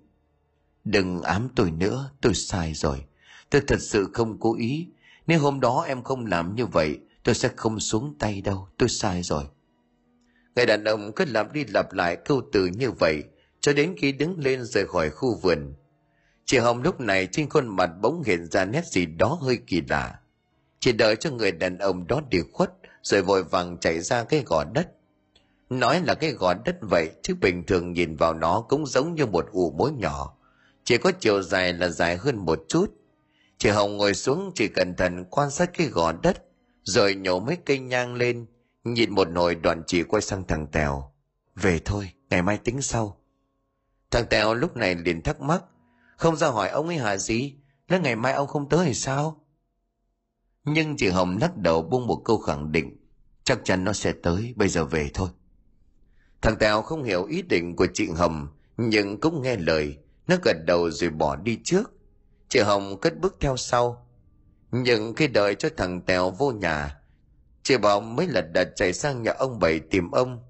đừng 0.87 1.23
ám 1.23 1.49
tôi 1.57 1.71
nữa 1.71 2.11
tôi 2.21 2.35
sai 2.35 2.75
rồi 2.75 3.05
tôi 3.51 3.63
thật 3.67 3.81
sự 3.81 4.11
không 4.15 4.41
cố 4.41 4.57
ý 4.57 4.87
nếu 5.27 5.41
hôm 5.41 5.61
đó 5.61 5.85
em 5.89 6.03
không 6.03 6.27
làm 6.27 6.55
như 6.55 6.67
vậy 6.67 6.99
tôi 7.23 7.35
sẽ 7.35 7.51
không 7.57 7.81
xuống 7.81 8.15
tay 8.19 8.41
đâu 8.41 8.69
tôi 8.79 8.89
sai 8.89 9.23
rồi 9.23 9.45
người 10.57 10.67
đàn 10.67 10.85
ông 10.85 11.13
cứ 11.13 11.25
lặp 11.25 11.53
đi 11.53 11.65
lặp 11.65 11.93
lại 11.93 12.17
câu 12.17 12.43
từ 12.53 12.67
như 12.67 12.91
vậy, 12.91 13.25
cho 13.61 13.73
đến 13.73 13.95
khi 13.99 14.13
đứng 14.13 14.39
lên 14.39 14.65
rời 14.65 14.87
khỏi 14.87 15.11
khu 15.11 15.35
vườn. 15.35 15.75
Chị 16.45 16.59
hồng 16.59 16.83
lúc 16.83 17.01
này 17.01 17.29
trên 17.33 17.49
khuôn 17.49 17.77
mặt 17.77 17.91
bỗng 18.03 18.23
hiện 18.27 18.47
ra 18.47 18.65
nét 18.65 18.87
gì 18.87 19.07
đó 19.07 19.39
hơi 19.43 19.59
kỳ 19.67 19.83
lạ. 19.89 20.19
Chị 20.81 20.93
đợi 20.93 21.17
cho 21.17 21.31
người 21.31 21.53
đàn 21.53 21.79
ông 21.79 22.07
đó 22.07 22.21
đi 22.31 22.39
khuất, 22.53 22.73
rồi 23.03 23.23
vội 23.23 23.45
vàng 23.45 23.79
chạy 23.81 24.01
ra 24.01 24.25
cái 24.25 24.43
gò 24.47 24.65
đất. 24.65 24.89
Nói 25.71 26.03
là 26.05 26.15
cái 26.15 26.31
gò 26.31 26.55
đất 26.55 26.77
vậy, 26.81 27.11
chứ 27.23 27.35
bình 27.41 27.67
thường 27.67 27.93
nhìn 27.93 28.17
vào 28.17 28.35
nó 28.35 28.65
cũng 28.69 28.87
giống 28.87 29.15
như 29.15 29.27
một 29.27 29.47
ụ 29.53 29.71
mối 29.71 29.93
nhỏ. 29.93 30.37
Chỉ 30.85 30.99
có 30.99 31.13
chiều 31.21 31.43
dài 31.43 31.73
là 31.73 31.89
dài 31.89 32.17
hơn 32.17 32.37
một 32.37 32.59
chút. 32.69 32.87
Chị 33.59 33.69
hồng 33.69 33.97
ngồi 33.97 34.15
xuống 34.15 34.53
chỉ 34.55 34.69
cẩn 34.69 34.97
thận 34.97 35.25
quan 35.31 35.51
sát 35.51 35.71
cái 35.75 35.87
gò 35.87 36.13
đất, 36.13 36.43
rồi 36.83 37.15
nhổ 37.15 37.41
mấy 37.41 37.57
cây 37.65 37.79
nhang 37.79 38.15
lên 38.15 38.47
nhìn 38.95 39.14
một 39.14 39.28
hồi 39.34 39.55
đoạn 39.55 39.82
chỉ 39.87 40.03
quay 40.03 40.22
sang 40.22 40.47
thằng 40.47 40.66
tèo. 40.66 41.12
Về 41.55 41.80
thôi, 41.84 42.11
ngày 42.30 42.43
mai 42.43 42.59
tính 42.59 42.82
sau. 42.82 43.20
Thằng 44.11 44.26
tèo 44.30 44.55
lúc 44.55 44.76
này 44.76 44.95
liền 44.95 45.22
thắc 45.22 45.41
mắc, 45.41 45.64
không 46.16 46.37
ra 46.37 46.49
hỏi 46.49 46.68
ông 46.68 46.89
ấy 46.89 46.97
hả 46.97 47.16
gì? 47.16 47.55
Nếu 47.89 48.01
ngày 48.01 48.16
mai 48.16 48.32
ông 48.32 48.47
không 48.47 48.68
tới 48.68 48.87
thì 48.87 48.95
sao? 48.95 49.47
Nhưng 50.64 50.97
chị 50.97 51.09
hồng 51.09 51.39
lắc 51.41 51.57
đầu 51.57 51.82
buông 51.82 52.07
một 52.07 52.22
câu 52.24 52.39
khẳng 52.39 52.72
định, 52.72 52.97
chắc 53.45 53.59
chắn 53.64 53.84
nó 53.84 53.93
sẽ 53.93 54.12
tới, 54.22 54.55
bây 54.57 54.68
giờ 54.68 54.84
về 54.84 55.11
thôi. 55.14 55.28
Thằng 56.43 56.57
tèo 56.59 56.82
không 56.82 57.03
hiểu 57.03 57.24
ý 57.24 57.43
định 57.43 57.76
của 57.76 57.87
chị 57.95 58.09
hồng, 58.16 58.49
nhưng 58.76 59.20
cũng 59.20 59.43
nghe 59.43 59.57
lời, 59.57 59.99
nó 60.26 60.37
gật 60.45 60.57
đầu 60.66 60.91
rồi 60.91 61.11
bỏ 61.11 61.37
đi 61.37 61.59
trước. 61.64 61.93
Chị 62.49 62.61
hồng 62.61 63.01
cất 63.01 63.20
bước 63.20 63.37
theo 63.41 63.57
sau. 63.57 64.07
Nhưng 64.70 65.14
khi 65.14 65.28
đợi 65.28 65.55
cho 65.55 65.68
thằng 65.76 66.01
tèo 66.01 66.30
vô 66.30 66.53
nhà 66.53 66.97
chị 67.67 67.77
bảo 67.77 68.01
mới 68.01 68.27
lật 68.27 68.53
đật 68.53 68.69
chạy 68.77 68.93
sang 68.93 69.23
nhà 69.23 69.33
ông 69.39 69.59
bảy 69.59 69.81
tìm 69.81 70.11
ông 70.11 70.43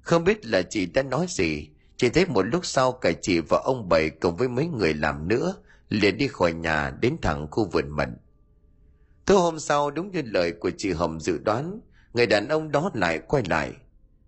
không 0.00 0.24
biết 0.24 0.46
là 0.46 0.62
chị 0.62 0.86
đã 0.86 1.02
nói 1.02 1.26
gì 1.28 1.68
chỉ 1.96 2.08
thấy 2.08 2.26
một 2.26 2.42
lúc 2.42 2.66
sau 2.66 2.92
cả 2.92 3.12
chị 3.22 3.40
và 3.40 3.58
ông 3.64 3.88
bảy 3.88 4.10
cùng 4.10 4.36
với 4.36 4.48
mấy 4.48 4.66
người 4.66 4.94
làm 4.94 5.28
nữa 5.28 5.54
liền 5.88 6.16
đi 6.16 6.28
khỏi 6.28 6.52
nhà 6.52 6.90
đến 7.00 7.16
thẳng 7.22 7.48
khu 7.50 7.68
vườn 7.72 7.90
mận 7.90 8.16
Thứ 9.26 9.36
hôm 9.36 9.58
sau 9.58 9.90
đúng 9.90 10.10
như 10.10 10.22
lời 10.24 10.52
của 10.52 10.70
chị 10.78 10.92
Hồng 10.92 11.20
dự 11.20 11.38
đoán, 11.38 11.80
người 12.14 12.26
đàn 12.26 12.48
ông 12.48 12.72
đó 12.72 12.90
lại 12.94 13.18
quay 13.18 13.42
lại. 13.48 13.72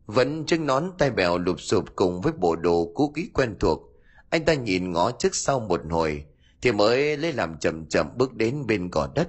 Vẫn 0.06 0.46
chân 0.46 0.66
nón 0.66 0.90
tay 0.98 1.10
bèo 1.10 1.38
lụp 1.38 1.60
sụp 1.60 1.96
cùng 1.96 2.20
với 2.20 2.32
bộ 2.32 2.56
đồ 2.56 2.92
cũ 2.94 3.12
kỹ 3.14 3.30
quen 3.34 3.56
thuộc. 3.60 3.82
Anh 4.30 4.44
ta 4.44 4.54
nhìn 4.54 4.92
ngó 4.92 5.10
trước 5.10 5.34
sau 5.34 5.60
một 5.60 5.80
hồi, 5.90 6.24
thì 6.62 6.72
mới 6.72 7.16
lấy 7.16 7.32
làm 7.32 7.58
chậm 7.58 7.86
chậm 7.86 8.06
bước 8.16 8.34
đến 8.34 8.66
bên 8.66 8.90
cỏ 8.90 9.08
đất. 9.14 9.28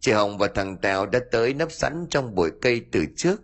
Chị 0.00 0.12
Hồng 0.12 0.38
và 0.38 0.48
thằng 0.54 0.76
Tèo 0.76 1.06
đã 1.06 1.20
tới 1.30 1.54
nấp 1.54 1.72
sẵn 1.72 2.06
trong 2.10 2.34
bụi 2.34 2.50
cây 2.62 2.84
từ 2.92 3.04
trước. 3.16 3.40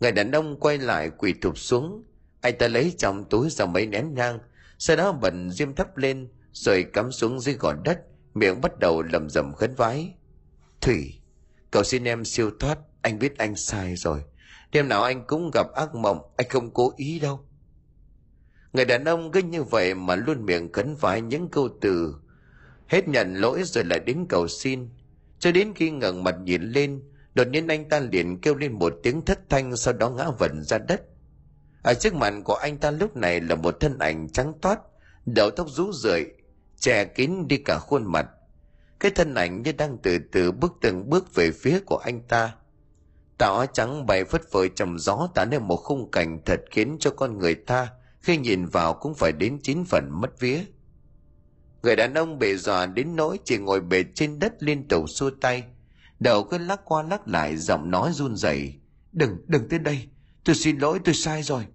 Người 0.00 0.12
đàn 0.12 0.30
ông 0.30 0.60
quay 0.60 0.78
lại 0.78 1.10
quỳ 1.18 1.34
thụp 1.42 1.58
xuống. 1.58 2.04
Anh 2.40 2.58
ta 2.58 2.68
lấy 2.68 2.94
trong 2.98 3.24
túi 3.24 3.50
ra 3.50 3.66
mấy 3.66 3.86
nén 3.86 4.14
nhang, 4.14 4.38
sau 4.78 4.96
đó 4.96 5.12
bận 5.12 5.50
diêm 5.50 5.74
thấp 5.74 5.96
lên, 5.96 6.28
rồi 6.52 6.86
cắm 6.92 7.12
xuống 7.12 7.40
dưới 7.40 7.54
gò 7.54 7.72
đất, 7.84 8.00
miệng 8.34 8.60
bắt 8.60 8.78
đầu 8.78 9.02
lầm 9.02 9.30
rầm 9.30 9.52
khấn 9.52 9.74
vái. 9.74 10.14
Thủy, 10.80 11.14
cậu 11.70 11.82
xin 11.82 12.04
em 12.04 12.24
siêu 12.24 12.50
thoát, 12.60 12.78
anh 13.02 13.18
biết 13.18 13.38
anh 13.38 13.56
sai 13.56 13.96
rồi. 13.96 14.20
Đêm 14.72 14.88
nào 14.88 15.02
anh 15.02 15.26
cũng 15.26 15.50
gặp 15.54 15.66
ác 15.72 15.94
mộng, 15.94 16.18
anh 16.36 16.48
không 16.48 16.70
cố 16.70 16.92
ý 16.96 17.18
đâu. 17.18 17.40
Người 18.72 18.84
đàn 18.84 19.04
ông 19.04 19.30
cứ 19.32 19.42
như 19.42 19.62
vậy 19.62 19.94
mà 19.94 20.16
luôn 20.16 20.46
miệng 20.46 20.72
khấn 20.72 20.94
vái 21.00 21.20
những 21.20 21.48
câu 21.48 21.68
từ. 21.80 22.14
Hết 22.88 23.08
nhận 23.08 23.34
lỗi 23.34 23.62
rồi 23.64 23.84
lại 23.84 24.00
đến 24.00 24.26
cầu 24.28 24.48
xin. 24.48 24.88
Cho 25.44 25.52
đến 25.52 25.72
khi 25.74 25.90
ngẩng 25.90 26.24
mặt 26.24 26.34
nhìn 26.44 26.62
lên, 26.62 27.02
đột 27.34 27.48
nhiên 27.48 27.68
anh 27.68 27.88
ta 27.88 28.00
liền 28.00 28.40
kêu 28.40 28.54
lên 28.54 28.72
một 28.72 28.94
tiếng 29.02 29.24
thất 29.24 29.40
thanh 29.48 29.76
sau 29.76 29.94
đó 29.94 30.10
ngã 30.10 30.30
vẩn 30.38 30.62
ra 30.62 30.78
đất. 30.78 31.02
Ở 31.82 31.94
trước 31.94 32.14
mặt 32.14 32.34
của 32.44 32.54
anh 32.54 32.78
ta 32.78 32.90
lúc 32.90 33.16
này 33.16 33.40
là 33.40 33.54
một 33.54 33.80
thân 33.80 33.98
ảnh 33.98 34.28
trắng 34.28 34.52
toát, 34.62 34.80
đầu 35.26 35.50
tóc 35.50 35.66
rũ 35.70 35.92
rượi, 35.92 36.24
che 36.76 37.04
kín 37.04 37.48
đi 37.48 37.56
cả 37.56 37.78
khuôn 37.78 38.12
mặt. 38.12 38.26
Cái 39.00 39.10
thân 39.10 39.34
ảnh 39.34 39.62
như 39.62 39.72
đang 39.72 39.98
từ 40.02 40.18
từ 40.32 40.52
bước 40.52 40.72
từng 40.80 41.10
bước 41.10 41.34
về 41.34 41.50
phía 41.50 41.80
của 41.86 41.96
anh 41.96 42.20
ta. 42.28 42.54
Tà 43.38 43.46
áo 43.46 43.66
trắng 43.72 44.06
bay 44.06 44.24
phất 44.24 44.42
phới 44.50 44.68
trong 44.68 44.98
gió 44.98 45.28
tạo 45.34 45.46
nên 45.46 45.62
một 45.62 45.76
khung 45.76 46.10
cảnh 46.10 46.38
thật 46.44 46.60
khiến 46.70 46.96
cho 47.00 47.10
con 47.10 47.38
người 47.38 47.54
ta 47.54 47.88
khi 48.20 48.36
nhìn 48.36 48.66
vào 48.66 48.94
cũng 48.94 49.14
phải 49.14 49.32
đến 49.32 49.58
chín 49.62 49.84
phần 49.84 50.08
mất 50.10 50.40
vía 50.40 50.60
người 51.84 51.96
đàn 51.96 52.14
ông 52.14 52.38
bị 52.38 52.56
dọa 52.56 52.86
đến 52.86 53.16
nỗi 53.16 53.38
chỉ 53.44 53.58
ngồi 53.58 53.80
bệt 53.80 54.04
trên 54.14 54.38
đất 54.38 54.52
liên 54.58 54.88
tục 54.88 55.10
xua 55.10 55.30
tay. 55.40 55.64
Đầu 56.20 56.44
cứ 56.44 56.58
lắc 56.58 56.80
qua 56.84 57.02
lắc 57.02 57.28
lại, 57.28 57.56
giọng 57.56 57.90
nói 57.90 58.12
run 58.12 58.36
rẩy. 58.36 58.74
Đừng 59.12 59.36
đừng 59.46 59.68
tới 59.68 59.78
đây. 59.78 60.08
Tôi 60.44 60.56
xin 60.56 60.78
lỗi, 60.78 60.98
tôi 61.04 61.14
sai 61.14 61.42
rồi. 61.42 61.66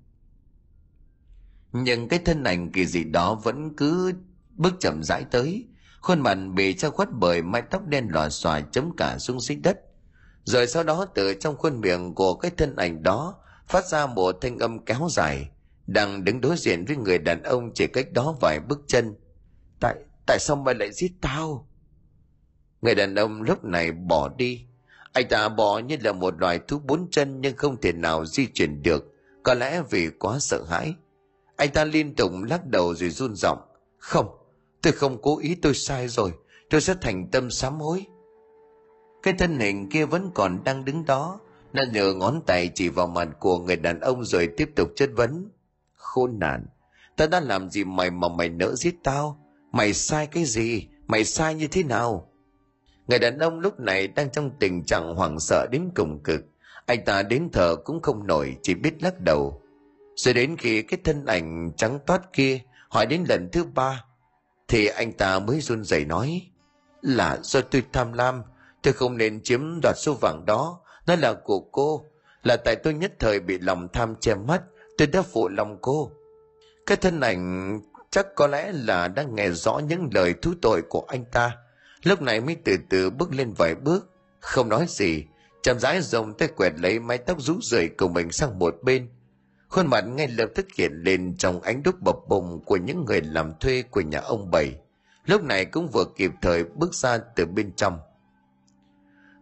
Nhưng 1.72 2.08
cái 2.08 2.20
thân 2.20 2.44
ảnh 2.44 2.72
kỳ 2.72 2.86
dị 2.86 3.04
đó 3.04 3.36
vẫn 3.36 3.76
cứ 3.76 4.14
bước 4.56 4.74
chậm 4.80 5.04
rãi 5.04 5.26
tới. 5.32 5.68
Khuôn 6.02 6.22
mặt 6.22 6.38
bị 6.54 6.74
che 6.74 6.90
khuất 6.90 7.10
bởi 7.12 7.42
mái 7.42 7.62
tóc 7.62 7.88
đen 7.88 8.08
lòa 8.10 8.30
xòa 8.30 8.62
chấm 8.62 8.96
cả 8.98 9.18
xuống 9.18 9.42
xích 9.42 9.60
đất. 9.64 9.80
Rồi 10.44 10.68
sau 10.68 10.84
đó 10.84 11.06
từ 11.06 11.34
trong 11.34 11.58
khuôn 11.58 11.82
miệng 11.82 12.16
của 12.16 12.34
cái 12.34 12.52
thân 12.58 12.76
ảnh 12.76 13.04
đó 13.04 13.36
phát 13.68 13.86
ra 13.86 14.08
một 14.08 14.36
thanh 14.42 14.58
âm 14.58 14.86
kéo 14.86 15.08
dài, 15.12 15.50
đang 15.88 16.24
đứng 16.24 16.42
đối 16.42 16.58
diện 16.58 16.86
với 16.86 16.98
người 16.98 17.18
đàn 17.18 17.44
ông 17.44 17.72
chỉ 17.74 17.88
cách 17.88 18.12
đó 18.12 18.36
vài 18.42 18.60
bước 18.60 18.80
chân 18.88 19.16
tại 19.80 19.96
tại 20.26 20.40
sao 20.40 20.56
mày 20.56 20.76
lại 20.76 20.92
giết 20.92 21.12
tao? 21.22 21.68
Người 22.82 22.96
đàn 22.96 23.16
ông 23.16 23.42
lúc 23.42 23.64
này 23.64 23.92
bỏ 23.92 24.30
đi. 24.38 24.66
Anh 25.14 25.28
ta 25.30 25.50
bỏ 25.50 25.80
như 25.80 25.98
là 26.02 26.12
một 26.12 26.40
loài 26.40 26.60
thú 26.68 26.80
bốn 26.80 27.08
chân 27.12 27.42
nhưng 27.42 27.58
không 27.58 27.82
thể 27.82 27.94
nào 27.94 28.26
di 28.26 28.48
chuyển 28.48 28.84
được. 28.84 29.16
Có 29.44 29.54
lẽ 29.54 29.82
vì 29.90 30.10
quá 30.10 30.40
sợ 30.40 30.64
hãi. 30.64 30.96
Anh 31.56 31.70
ta 31.74 31.86
liên 31.86 32.16
tục 32.16 32.32
lắc 32.50 32.66
đầu 32.66 32.96
rồi 32.96 33.10
run 33.10 33.36
giọng. 33.36 33.60
Không 33.98 34.40
Tôi 34.82 34.94
không 34.94 35.22
cố 35.22 35.40
ý 35.40 35.56
tôi 35.56 35.74
sai 35.74 36.08
rồi, 36.08 36.34
tôi 36.70 36.82
sẽ 36.82 36.96
thành 37.02 37.28
tâm 37.32 37.50
sám 37.50 37.80
hối. 37.80 38.06
Cái 39.24 39.34
thân 39.34 39.60
hình 39.60 39.90
kia 39.90 40.06
vẫn 40.06 40.32
còn 40.36 40.64
đang 40.64 40.86
đứng 40.86 41.06
đó, 41.06 41.40
nó 41.74 41.84
nhờ 41.94 42.14
ngón 42.14 42.42
tay 42.46 42.72
chỉ 42.76 42.90
vào 42.90 43.08
mặt 43.08 43.28
của 43.40 43.60
người 43.60 43.76
đàn 43.76 44.00
ông 44.00 44.26
rồi 44.26 44.50
tiếp 44.58 44.70
tục 44.76 44.90
chất 44.96 45.10
vấn. 45.16 45.52
Khôn 45.94 46.40
nạn, 46.40 46.66
ta 47.18 47.28
đã 47.28 47.40
làm 47.40 47.70
gì 47.70 47.84
mày 47.84 48.12
mà 48.12 48.28
mày 48.28 48.50
nỡ 48.50 48.76
giết 48.76 48.96
tao? 49.04 49.40
Mày 49.72 49.94
sai 49.94 50.28
cái 50.28 50.46
gì? 50.46 50.88
Mày 51.08 51.24
sai 51.26 51.56
như 51.56 51.68
thế 51.68 51.84
nào? 51.84 52.32
Người 53.08 53.20
đàn 53.20 53.40
ông 53.40 53.60
lúc 53.60 53.80
này 53.80 54.08
đang 54.08 54.30
trong 54.30 54.52
tình 54.60 54.84
trạng 54.84 55.16
hoảng 55.16 55.40
sợ 55.40 55.68
đến 55.72 55.90
cùng 55.96 56.24
cực. 56.24 56.42
Anh 56.86 57.06
ta 57.06 57.24
đến 57.24 57.50
thở 57.54 57.76
cũng 57.76 58.02
không 58.02 58.28
nổi, 58.28 58.58
chỉ 58.62 58.74
biết 58.74 59.04
lắc 59.04 59.22
đầu. 59.22 59.62
Rồi 60.16 60.34
đến 60.34 60.58
khi 60.58 60.82
cái 60.82 61.00
thân 61.04 61.26
ảnh 61.26 61.72
trắng 61.78 62.00
toát 62.06 62.34
kia 62.34 62.60
hỏi 62.90 63.06
đến 63.06 63.24
lần 63.30 63.50
thứ 63.52 63.64
ba, 63.64 64.04
thì 64.70 64.88
anh 64.88 65.14
ta 65.14 65.40
mới 65.40 65.62
run 65.62 65.84
rẩy 65.84 66.06
nói 66.06 66.42
là 67.02 67.40
do 67.44 67.62
tôi 67.62 67.84
tham 67.94 68.14
lam 68.14 68.44
tôi 68.82 68.94
không 68.94 69.18
nên 69.18 69.44
chiếm 69.44 69.80
đoạt 69.84 69.96
số 69.98 70.14
vàng 70.22 70.44
đó 70.48 70.80
nó 71.08 71.16
là 71.16 71.34
của 71.34 71.60
cô 71.60 72.06
là 72.44 72.58
tại 72.58 72.76
tôi 72.76 72.94
nhất 72.94 73.14
thời 73.20 73.40
bị 73.40 73.60
lòng 73.60 73.88
tham 73.94 74.16
che 74.16 74.36
mắt 74.36 74.62
tôi 74.98 75.08
đã 75.08 75.22
phụ 75.22 75.50
lòng 75.50 75.78
cô 75.82 76.12
cái 76.86 76.98
thân 76.98 77.20
ảnh 77.20 77.80
chắc 78.12 78.36
có 78.36 78.48
lẽ 78.48 78.72
là 78.72 79.08
đang 79.08 79.36
nghe 79.36 79.50
rõ 79.50 79.80
những 79.80 80.10
lời 80.14 80.34
thú 80.42 80.54
tội 80.62 80.82
của 80.90 81.06
anh 81.08 81.26
ta. 81.26 81.58
Lúc 82.04 82.22
này 82.22 82.42
mới 82.42 82.56
từ 82.66 82.78
từ 82.90 83.10
bước 83.10 83.34
lên 83.34 83.54
vài 83.58 83.76
bước. 83.76 84.10
Không 84.40 84.70
nói 84.70 84.86
gì, 84.90 85.26
chậm 85.64 85.80
rãi 85.80 86.02
rồng 86.02 86.34
tay 86.34 86.48
quẹt 86.48 86.74
lấy 86.80 87.00
mái 87.00 87.18
tóc 87.18 87.42
rũ 87.42 87.54
rượi 87.62 87.90
của 87.98 88.08
mình 88.08 88.32
sang 88.32 88.60
một 88.60 88.76
bên. 88.84 89.10
Khuôn 89.70 89.88
mặt 89.88 90.02
ngay 90.02 90.28
lập 90.28 90.50
tức 90.56 90.66
hiện 90.78 90.92
lên 90.94 91.36
trong 91.38 91.62
ánh 91.62 91.84
đúc 91.84 91.96
bập 92.02 92.16
bùng 92.28 92.64
của 92.66 92.78
những 92.78 93.06
người 93.06 93.22
làm 93.22 93.54
thuê 93.60 93.82
của 93.82 94.02
nhà 94.02 94.20
ông 94.20 94.52
bảy. 94.52 94.76
Lúc 95.26 95.44
này 95.44 95.66
cũng 95.66 95.88
vừa 95.88 96.06
kịp 96.16 96.32
thời 96.42 96.64
bước 96.64 96.94
ra 96.94 97.18
từ 97.36 97.46
bên 97.46 97.72
trong. 97.76 98.00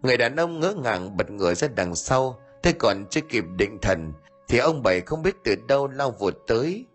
Người 0.02 0.18
đàn 0.18 0.36
ông 0.36 0.60
ngỡ 0.60 0.74
ngàng 0.74 1.18
bật 1.18 1.32
ngửa 1.32 1.54
ra 1.54 1.68
đằng 1.76 1.96
sau, 1.96 2.40
thế 2.64 2.74
còn 2.80 3.06
chưa 3.10 3.22
kịp 3.30 3.44
định 3.58 3.78
thần, 3.82 4.14
thì 4.48 4.58
ông 4.58 4.84
bảy 4.84 5.02
không 5.02 5.22
biết 5.22 5.36
từ 5.44 5.56
đâu 5.68 5.88
lao 5.88 6.12
vụt 6.12 6.34
tới 6.48 6.86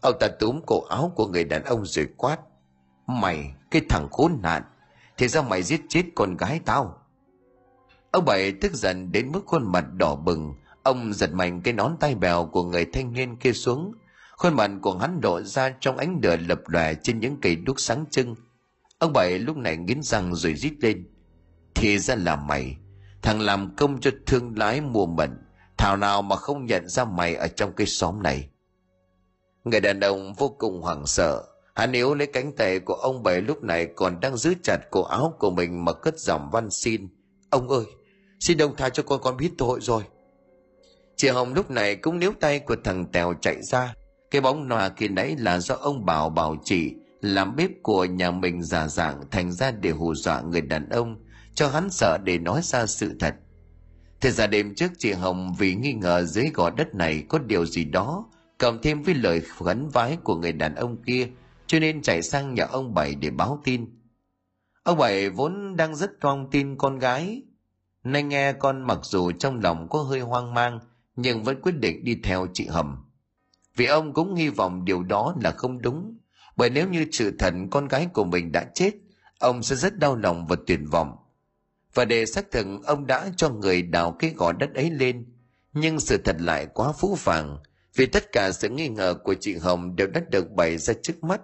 ông 0.00 0.14
ta 0.20 0.28
túm 0.28 0.60
cổ 0.66 0.84
áo 0.88 1.12
của 1.16 1.26
người 1.26 1.44
đàn 1.44 1.64
ông 1.64 1.84
rồi 1.84 2.08
quát 2.16 2.38
mày, 3.06 3.54
cái 3.70 3.82
thằng 3.88 4.08
khốn 4.10 4.38
nạn, 4.42 4.62
thì 5.16 5.28
ra 5.28 5.42
mày 5.42 5.62
giết 5.62 5.80
chết 5.88 6.02
con 6.14 6.36
gái 6.36 6.60
tao 6.64 6.98
ông 8.10 8.24
bảy 8.24 8.52
tức 8.52 8.72
giận 8.72 9.12
đến 9.12 9.32
mức 9.32 9.40
khuôn 9.46 9.72
mặt 9.72 9.84
đỏ 9.92 10.14
bừng 10.14 10.54
Ông 10.88 11.12
giật 11.12 11.32
mạnh 11.32 11.60
cái 11.60 11.74
nón 11.74 11.96
tay 12.00 12.14
bèo 12.14 12.46
của 12.46 12.64
người 12.64 12.86
thanh 12.92 13.12
niên 13.12 13.36
kia 13.36 13.52
xuống. 13.52 13.92
Khuôn 14.36 14.54
mặt 14.54 14.70
của 14.82 14.98
hắn 14.98 15.20
lộ 15.22 15.42
ra 15.42 15.74
trong 15.80 15.96
ánh 15.96 16.20
lửa 16.22 16.36
lập 16.36 16.60
lòe 16.66 16.94
trên 16.94 17.20
những 17.20 17.36
cây 17.42 17.56
đuốc 17.56 17.80
sáng 17.80 18.04
trưng. 18.10 18.34
Ông 18.98 19.12
bảy 19.12 19.38
lúc 19.38 19.56
này 19.56 19.76
nghiến 19.76 20.02
răng 20.02 20.34
rồi 20.34 20.54
rít 20.54 20.72
lên. 20.80 21.08
Thì 21.74 21.98
ra 21.98 22.14
là 22.14 22.36
mày. 22.36 22.76
Thằng 23.22 23.38
thằng 23.38 23.40
làm 23.40 23.76
công 23.76 24.00
cho 24.00 24.10
thương 24.26 24.58
lái 24.58 24.80
mua 24.80 25.06
mận 25.06 25.30
thảo 25.78 25.96
nào 25.96 26.22
mà 26.22 26.36
không 26.36 26.66
nhận 26.66 26.88
ra 26.88 27.04
mày 27.04 27.34
ở 27.34 27.48
trong 27.48 27.72
cái 27.72 27.86
xóm 27.86 28.22
này 28.22 28.48
người 29.64 29.80
đàn 29.80 30.00
ông 30.00 30.34
vô 30.34 30.48
cùng 30.58 30.82
hoảng 30.82 31.06
sợ. 31.06 31.44
Hắn 31.74 31.92
yếu 31.92 32.14
lấy 32.14 32.26
cánh 32.26 32.52
tay 32.52 32.80
của 32.80 32.94
ông 32.94 33.22
bảy 33.22 33.40
lúc 33.40 33.62
này 33.62 33.88
còn 33.96 34.20
đang 34.20 34.36
giữ 34.36 34.54
chặt 34.62 34.78
cổ 34.90 35.02
áo 35.02 35.34
của 35.38 35.50
mình 35.50 35.84
mà 35.84 35.92
cất 35.92 36.18
giọng 36.18 36.50
văn 36.52 36.70
xin. 36.70 37.08
Ông 37.50 37.68
ơi, 37.68 37.84
xin 38.40 38.58
ông 38.58 38.76
tha 38.76 38.88
cho 38.88 39.02
con 39.02 39.20
con 39.22 39.36
biết 39.36 39.50
tội 39.58 39.78
rồi. 39.80 40.02
Chị 41.16 41.28
hồng 41.28 41.54
lúc 41.54 41.70
này 41.70 41.96
cũng 41.96 42.18
níu 42.18 42.32
tay 42.40 42.58
của 42.58 42.76
thằng 42.84 43.06
tèo 43.12 43.34
chạy 43.40 43.62
ra. 43.62 43.94
Cái 44.30 44.40
bóng 44.40 44.68
nòa 44.68 44.88
kia 44.88 45.08
nãy 45.08 45.36
là 45.38 45.58
do 45.58 45.74
ông 45.74 46.04
bảo 46.04 46.30
bảo 46.30 46.56
chị 46.64 46.94
làm 47.20 47.56
bếp 47.56 47.70
của 47.82 48.04
nhà 48.04 48.30
mình 48.30 48.62
giả 48.62 48.88
dạng 48.88 49.30
thành 49.30 49.52
ra 49.52 49.70
để 49.70 49.90
hù 49.90 50.14
dọa 50.14 50.40
người 50.40 50.60
đàn 50.60 50.88
ông, 50.88 51.16
cho 51.54 51.68
hắn 51.68 51.90
sợ 51.90 52.18
để 52.24 52.38
nói 52.38 52.60
ra 52.62 52.86
sự 52.86 53.16
thật. 53.20 53.34
Thế 54.20 54.30
ra 54.30 54.46
đêm 54.46 54.74
trước 54.74 54.92
chị 54.98 55.12
hồng 55.12 55.54
vì 55.58 55.74
nghi 55.74 55.92
ngờ 55.92 56.24
dưới 56.24 56.50
gò 56.54 56.70
đất 56.70 56.94
này 56.94 57.24
có 57.28 57.38
điều 57.38 57.66
gì 57.66 57.84
đó 57.84 58.24
cộng 58.58 58.82
thêm 58.82 59.02
với 59.02 59.14
lời 59.14 59.40
khấn 59.40 59.88
vái 59.88 60.18
của 60.24 60.36
người 60.36 60.52
đàn 60.52 60.74
ông 60.74 61.02
kia, 61.02 61.28
cho 61.66 61.78
nên 61.78 62.02
chạy 62.02 62.22
sang 62.22 62.54
nhà 62.54 62.64
ông 62.64 62.94
bảy 62.94 63.14
để 63.14 63.30
báo 63.30 63.60
tin. 63.64 63.86
Ông 64.82 64.98
bảy 64.98 65.30
vốn 65.30 65.76
đang 65.76 65.96
rất 65.96 66.10
con 66.20 66.48
tin 66.50 66.76
con 66.76 66.98
gái. 66.98 67.42
Nay 68.04 68.22
nghe 68.22 68.52
con 68.52 68.82
mặc 68.82 68.98
dù 69.02 69.32
trong 69.32 69.60
lòng 69.60 69.88
có 69.88 70.02
hơi 70.02 70.20
hoang 70.20 70.54
mang, 70.54 70.80
nhưng 71.16 71.42
vẫn 71.42 71.60
quyết 71.62 71.72
định 71.72 72.04
đi 72.04 72.20
theo 72.22 72.46
chị 72.54 72.66
hầm. 72.66 73.04
Vì 73.76 73.86
ông 73.86 74.12
cũng 74.12 74.34
hy 74.34 74.48
vọng 74.48 74.84
điều 74.84 75.02
đó 75.02 75.34
là 75.42 75.50
không 75.50 75.82
đúng, 75.82 76.18
bởi 76.56 76.70
nếu 76.70 76.88
như 76.88 77.06
sự 77.12 77.36
thật 77.38 77.54
con 77.70 77.88
gái 77.88 78.08
của 78.12 78.24
mình 78.24 78.52
đã 78.52 78.66
chết, 78.74 78.90
ông 79.38 79.62
sẽ 79.62 79.76
rất 79.76 79.98
đau 79.98 80.16
lòng 80.16 80.46
và 80.46 80.56
tuyệt 80.66 80.80
vọng. 80.90 81.16
Và 81.94 82.04
để 82.04 82.26
xác 82.26 82.50
thực, 82.50 82.66
ông 82.84 83.06
đã 83.06 83.30
cho 83.36 83.50
người 83.50 83.82
đào 83.82 84.16
cái 84.18 84.30
gò 84.30 84.52
đất 84.52 84.74
ấy 84.74 84.90
lên, 84.90 85.26
nhưng 85.72 86.00
sự 86.00 86.18
thật 86.24 86.36
lại 86.38 86.66
quá 86.74 86.92
phũ 86.92 87.14
phàng 87.14 87.58
vì 87.98 88.06
tất 88.06 88.32
cả 88.32 88.52
sự 88.52 88.68
nghi 88.68 88.88
ngờ 88.88 89.14
của 89.24 89.34
chị 89.34 89.56
hồng 89.56 89.96
đều 89.96 90.06
đã 90.06 90.20
được 90.30 90.50
bày 90.50 90.78
ra 90.78 90.94
trước 91.02 91.24
mắt. 91.24 91.40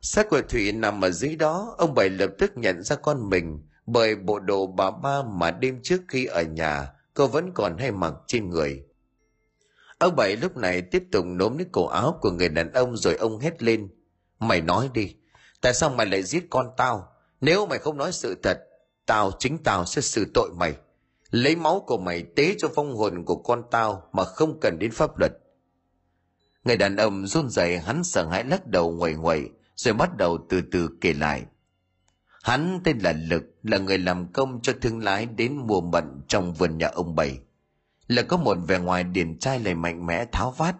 Xác 0.00 0.28
của 0.30 0.42
thủy 0.48 0.72
nằm 0.72 1.04
ở 1.04 1.10
dưới 1.10 1.36
đó, 1.36 1.74
ông 1.78 1.94
bảy 1.94 2.08
lập 2.08 2.30
tức 2.38 2.52
nhận 2.56 2.82
ra 2.82 2.96
con 2.96 3.30
mình, 3.30 3.66
bởi 3.86 4.14
bộ 4.14 4.38
đồ 4.38 4.66
bà 4.66 4.90
ba 4.90 5.22
mà 5.22 5.50
đêm 5.50 5.80
trước 5.82 6.00
khi 6.08 6.24
ở 6.24 6.42
nhà, 6.42 6.88
cô 7.14 7.26
vẫn 7.26 7.50
còn 7.54 7.78
hay 7.78 7.92
mặc 7.92 8.14
trên 8.26 8.50
người. 8.50 8.82
Ông 9.98 10.16
bảy 10.16 10.36
lúc 10.36 10.56
này 10.56 10.82
tiếp 10.82 11.02
tục 11.12 11.24
nốm 11.26 11.58
lấy 11.58 11.66
cổ 11.72 11.86
áo 11.86 12.18
của 12.20 12.30
người 12.30 12.48
đàn 12.48 12.72
ông 12.72 12.96
rồi 12.96 13.14
ông 13.14 13.38
hét 13.38 13.62
lên, 13.62 13.88
mày 14.38 14.60
nói 14.60 14.90
đi, 14.94 15.14
tại 15.60 15.74
sao 15.74 15.90
mày 15.90 16.06
lại 16.06 16.22
giết 16.22 16.46
con 16.50 16.70
tao? 16.76 17.12
Nếu 17.40 17.66
mày 17.66 17.78
không 17.78 17.96
nói 17.96 18.12
sự 18.12 18.34
thật, 18.42 18.58
tao, 19.06 19.32
chính 19.38 19.58
tao 19.64 19.84
sẽ 19.84 20.02
xử 20.02 20.26
tội 20.34 20.50
mày 20.56 20.74
lấy 21.30 21.56
máu 21.56 21.84
của 21.86 21.98
mày 21.98 22.22
tế 22.36 22.54
cho 22.58 22.68
phong 22.74 22.96
hồn 22.96 23.24
của 23.24 23.36
con 23.36 23.62
tao 23.70 24.02
mà 24.12 24.24
không 24.24 24.58
cần 24.60 24.78
đến 24.78 24.90
pháp 24.90 25.18
luật. 25.18 25.32
Người 26.64 26.76
đàn 26.76 26.96
ông 26.96 27.26
run 27.26 27.48
rẩy, 27.48 27.78
hắn 27.78 28.04
sợ 28.04 28.26
hãi 28.26 28.44
lắc 28.44 28.66
đầu 28.66 28.90
nguậy 28.90 29.14
nguậy 29.14 29.48
rồi 29.76 29.94
bắt 29.94 30.16
đầu 30.16 30.38
từ 30.48 30.60
từ 30.72 30.88
kể 31.00 31.12
lại. 31.12 31.44
Hắn 32.42 32.80
tên 32.84 32.98
là 32.98 33.12
lực, 33.12 33.44
là 33.62 33.78
người 33.78 33.98
làm 33.98 34.32
công 34.32 34.60
cho 34.62 34.72
thương 34.80 34.98
lái 34.98 35.26
đến 35.26 35.56
mùa 35.56 35.80
mận 35.80 36.04
trong 36.28 36.54
vườn 36.54 36.78
nhà 36.78 36.88
ông 36.88 37.14
bảy. 37.14 37.38
Là 38.08 38.22
có 38.22 38.36
một 38.36 38.56
vẻ 38.66 38.78
ngoài 38.78 39.04
điển 39.04 39.38
trai 39.38 39.60
lại 39.60 39.74
mạnh 39.74 40.06
mẽ, 40.06 40.24
tháo 40.32 40.50
vát. 40.50 40.76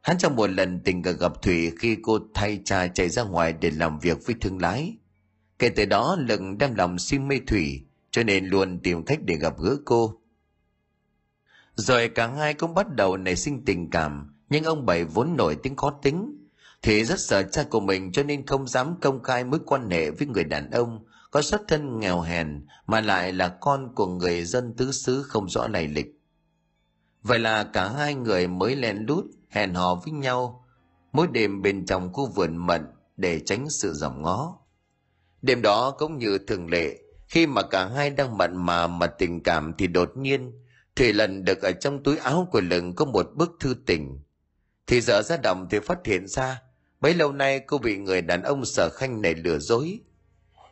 Hắn 0.00 0.18
trong 0.18 0.36
một 0.36 0.50
lần 0.50 0.80
tình 0.80 1.02
cờ 1.02 1.12
gặp 1.12 1.42
thủy 1.42 1.72
khi 1.78 1.96
cô 2.02 2.18
thay 2.34 2.60
cha 2.64 2.86
chạy 2.86 3.08
ra 3.08 3.22
ngoài 3.22 3.52
để 3.60 3.70
làm 3.70 3.98
việc 3.98 4.26
với 4.26 4.36
thương 4.40 4.60
lái. 4.60 4.96
Kể 5.58 5.68
từ 5.68 5.84
đó, 5.84 6.16
lực 6.18 6.40
đem 6.58 6.74
lòng 6.74 6.98
si 6.98 7.18
mê 7.18 7.40
thủy 7.46 7.86
cho 8.12 8.22
nên 8.22 8.46
luôn 8.46 8.78
tìm 8.82 9.04
cách 9.04 9.18
để 9.24 9.34
gặp 9.34 9.58
gỡ 9.58 9.76
cô. 9.84 10.18
Rồi 11.74 12.08
cả 12.08 12.26
hai 12.26 12.54
cũng 12.54 12.74
bắt 12.74 12.94
đầu 12.94 13.16
nảy 13.16 13.36
sinh 13.36 13.64
tình 13.64 13.90
cảm, 13.90 14.34
nhưng 14.48 14.64
ông 14.64 14.86
bảy 14.86 15.04
vốn 15.04 15.36
nổi 15.36 15.56
tiếng 15.62 15.76
khó 15.76 15.90
tính. 16.02 16.38
Thì 16.82 17.04
rất 17.04 17.20
sợ 17.20 17.42
cha 17.42 17.64
của 17.70 17.80
mình 17.80 18.12
cho 18.12 18.22
nên 18.22 18.46
không 18.46 18.68
dám 18.68 18.94
công 19.00 19.22
khai 19.22 19.44
mối 19.44 19.60
quan 19.66 19.90
hệ 19.90 20.10
với 20.10 20.26
người 20.26 20.44
đàn 20.44 20.70
ông 20.70 21.04
có 21.30 21.42
xuất 21.42 21.62
thân 21.68 22.00
nghèo 22.00 22.20
hèn, 22.20 22.66
mà 22.86 23.00
lại 23.00 23.32
là 23.32 23.48
con 23.48 23.94
của 23.94 24.06
người 24.06 24.44
dân 24.44 24.74
tứ 24.76 24.92
xứ 24.92 25.22
không 25.22 25.48
rõ 25.48 25.68
lai 25.68 25.88
lịch. 25.88 26.20
Vậy 27.22 27.38
là 27.38 27.64
cả 27.64 27.88
hai 27.88 28.14
người 28.14 28.46
mới 28.46 28.76
len 28.76 29.06
lút 29.06 29.24
hẹn 29.48 29.74
hò 29.74 29.94
với 29.94 30.12
nhau, 30.12 30.64
mỗi 31.12 31.26
đêm 31.32 31.62
bên 31.62 31.86
trong 31.86 32.12
khu 32.12 32.26
vườn 32.26 32.56
mận 32.56 32.86
để 33.16 33.40
tránh 33.40 33.70
sự 33.70 33.92
dòng 33.92 34.22
ngó. 34.22 34.58
Đêm 35.42 35.62
đó 35.62 35.90
cũng 35.98 36.18
như 36.18 36.38
thường 36.38 36.70
lệ 36.70 37.01
khi 37.32 37.46
mà 37.46 37.62
cả 37.62 37.86
hai 37.86 38.10
đang 38.10 38.38
mặn 38.38 38.66
mà 38.66 38.86
mà 38.86 39.06
tình 39.06 39.42
cảm 39.42 39.72
thì 39.78 39.86
đột 39.86 40.16
nhiên, 40.16 40.52
thủy 40.96 41.12
lần 41.12 41.44
được 41.44 41.62
ở 41.62 41.72
trong 41.72 42.02
túi 42.02 42.16
áo 42.16 42.48
của 42.52 42.60
lừng 42.60 42.94
có 42.94 43.04
một 43.04 43.26
bức 43.34 43.50
thư 43.60 43.74
tình. 43.86 44.20
Thì 44.86 45.00
giờ 45.00 45.22
ra 45.22 45.36
động 45.36 45.66
thì 45.70 45.78
phát 45.78 45.98
hiện 46.04 46.26
ra, 46.26 46.62
bấy 47.00 47.14
lâu 47.14 47.32
nay 47.32 47.60
cô 47.60 47.78
bị 47.78 47.96
người 47.96 48.22
đàn 48.22 48.42
ông 48.42 48.64
sở 48.64 48.90
khanh 48.94 49.22
này 49.22 49.34
lừa 49.34 49.58
dối. 49.58 50.00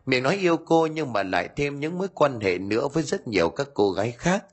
Miệng 0.06 0.22
nói 0.22 0.36
yêu 0.36 0.56
cô 0.56 0.86
nhưng 0.86 1.12
mà 1.12 1.22
lại 1.22 1.48
thêm 1.56 1.80
những 1.80 1.98
mối 1.98 2.08
quan 2.14 2.40
hệ 2.40 2.58
nữa 2.58 2.88
với 2.88 3.02
rất 3.02 3.28
nhiều 3.28 3.48
các 3.50 3.68
cô 3.74 3.92
gái 3.92 4.12
khác. 4.18 4.44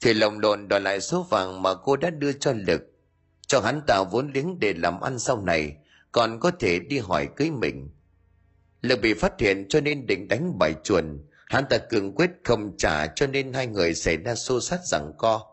Thì 0.00 0.14
lồng 0.14 0.40
đồn 0.40 0.68
đòi 0.68 0.80
lại 0.80 1.00
số 1.00 1.26
vàng 1.30 1.62
mà 1.62 1.74
cô 1.74 1.96
đã 1.96 2.10
đưa 2.10 2.32
cho 2.32 2.52
lực. 2.52 2.82
Cho 3.46 3.60
hắn 3.60 3.80
tạo 3.86 4.04
vốn 4.04 4.30
liếng 4.34 4.60
để 4.60 4.74
làm 4.74 5.00
ăn 5.00 5.18
sau 5.18 5.42
này, 5.42 5.76
còn 6.12 6.40
có 6.40 6.50
thể 6.50 6.78
đi 6.78 6.98
hỏi 6.98 7.28
cưới 7.36 7.50
mình. 7.50 7.90
Lực 8.82 9.00
bị 9.00 9.14
phát 9.14 9.40
hiện 9.40 9.66
cho 9.68 9.80
nên 9.80 10.06
định 10.06 10.28
đánh 10.28 10.58
bài 10.58 10.74
chuồn 10.84 11.18
hắn 11.50 11.64
ta 11.70 11.78
cường 11.78 12.14
quyết 12.14 12.30
không 12.44 12.76
trả 12.78 13.06
cho 13.06 13.26
nên 13.26 13.52
hai 13.52 13.66
người 13.66 13.94
xảy 13.94 14.16
ra 14.16 14.34
xô 14.34 14.60
sát 14.60 14.80
rằng 14.84 15.12
co. 15.18 15.46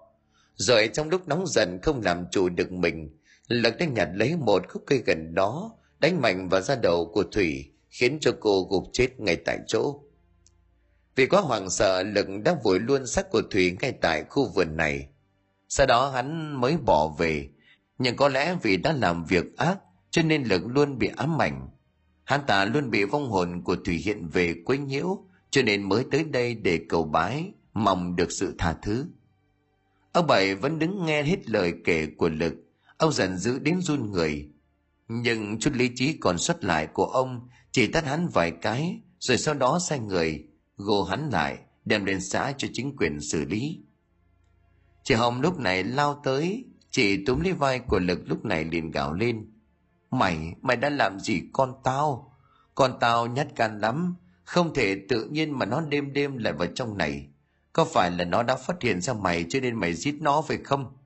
Rồi 0.55 0.89
trong 0.93 1.09
lúc 1.09 1.27
nóng 1.27 1.47
giận 1.47 1.79
không 1.81 2.01
làm 2.01 2.25
chủ 2.31 2.49
được 2.49 2.71
mình 2.71 3.17
lực 3.47 3.73
đã 3.79 3.85
nhặt 3.85 4.09
lấy 4.13 4.35
một 4.37 4.69
khúc 4.69 4.83
cây 4.87 5.03
gần 5.05 5.35
đó, 5.35 5.71
đánh 5.99 6.21
mạnh 6.21 6.49
vào 6.49 6.61
da 6.61 6.75
đầu 6.75 7.11
của 7.13 7.23
thủy, 7.23 7.71
khiến 7.89 8.17
cho 8.21 8.31
cô 8.39 8.67
gục 8.69 8.83
chết 8.93 9.19
ngay 9.19 9.35
tại 9.35 9.59
chỗ. 9.67 10.01
Vì 11.15 11.25
quá 11.25 11.41
hoảng 11.41 11.69
sợ 11.69 12.03
lực 12.03 12.27
đã 12.45 12.55
vội 12.63 12.79
luôn 12.79 13.07
xác 13.07 13.29
của 13.31 13.41
thủy 13.51 13.77
ngay 13.81 13.91
tại 13.91 14.23
khu 14.29 14.49
vườn 14.55 14.77
này. 14.77 15.07
Sau 15.69 15.85
đó 15.87 16.09
hắn 16.09 16.55
mới 16.61 16.77
bỏ 16.77 17.07
về, 17.07 17.49
nhưng 17.97 18.15
có 18.15 18.29
lẽ 18.29 18.57
vì 18.61 18.77
đã 18.77 18.93
làm 18.93 19.25
việc 19.25 19.57
ác, 19.57 19.77
cho 20.09 20.21
nên 20.21 20.43
lực 20.43 20.61
luôn 20.65 20.97
bị 20.97 21.09
ám 21.15 21.41
ảnh. 21.41 21.69
Hắn 22.23 22.41
ta 22.47 22.65
luôn 22.65 22.89
bị 22.89 23.03
vong 23.03 23.29
hồn 23.29 23.61
của 23.63 23.75
thủy 23.85 23.95
hiện 23.95 24.27
về 24.27 24.55
quấy 24.65 24.77
nhiễu 24.77 25.26
cho 25.49 25.61
nên 25.61 25.89
mới 25.89 26.05
tới 26.11 26.23
đây 26.23 26.55
để 26.55 26.79
cầu 26.89 27.03
bái, 27.03 27.51
mong 27.73 28.15
được 28.15 28.31
sự 28.31 28.55
tha 28.57 28.73
thứ. 28.81 29.05
Ông 30.11 30.27
bảy 30.27 30.55
vẫn 30.55 30.79
đứng 30.79 31.05
nghe 31.05 31.23
hết 31.23 31.49
lời 31.49 31.73
kể 31.83 32.07
của 32.17 32.29
lực. 32.29 32.53
Ông 32.97 33.11
dần 33.11 33.37
dữ 33.37 33.59
đến 33.59 33.81
run 33.81 34.11
người. 34.11 34.49
Nhưng 35.07 35.59
chút 35.59 35.73
lý 35.73 35.89
trí 35.95 36.17
còn 36.17 36.37
xuất 36.37 36.63
lại 36.63 36.87
của 36.87 37.05
ông, 37.05 37.47
chỉ 37.71 37.87
tắt 37.87 38.05
hắn 38.05 38.27
vài 38.27 38.51
cái, 38.51 39.01
rồi 39.19 39.37
sau 39.37 39.53
đó 39.53 39.79
sai 39.79 39.99
người, 39.99 40.45
gô 40.77 41.03
hắn 41.03 41.29
lại, 41.29 41.57
đem 41.85 42.05
lên 42.05 42.21
xã 42.21 42.53
cho 42.57 42.67
chính 42.73 42.95
quyền 42.97 43.21
xử 43.21 43.45
lý. 43.45 43.79
Chị 45.03 45.13
hồng 45.15 45.41
lúc 45.41 45.59
này 45.59 45.83
lao 45.83 46.21
tới, 46.23 46.65
chị 46.91 47.25
túm 47.25 47.39
lấy 47.39 47.53
vai 47.53 47.79
của 47.79 47.99
lực 47.99 48.19
lúc 48.25 48.45
này 48.45 48.63
liền 48.65 48.91
gào 48.91 49.13
lên. 49.13 49.51
Mày 50.11 50.53
mày 50.61 50.77
đã 50.77 50.89
làm 50.89 51.19
gì 51.19 51.41
con 51.53 51.73
tao? 51.83 52.33
Con 52.75 52.97
tao 52.99 53.27
nhát 53.27 53.55
gan 53.55 53.79
lắm 53.79 54.15
không 54.47 54.73
thể 54.73 55.05
tự 55.09 55.25
nhiên 55.25 55.59
mà 55.59 55.65
nó 55.65 55.81
đêm 55.81 56.13
đêm 56.13 56.37
lại 56.37 56.53
vào 56.53 56.67
trong 56.75 56.97
này. 56.97 57.27
Có 57.73 57.85
phải 57.85 58.11
là 58.11 58.25
nó 58.25 58.43
đã 58.43 58.55
phát 58.55 58.81
hiện 58.81 59.01
ra 59.01 59.13
mày 59.13 59.45
cho 59.49 59.59
nên 59.59 59.75
mày 59.75 59.93
giết 59.93 60.15
nó 60.21 60.41
phải 60.41 60.57
không? 60.57 60.97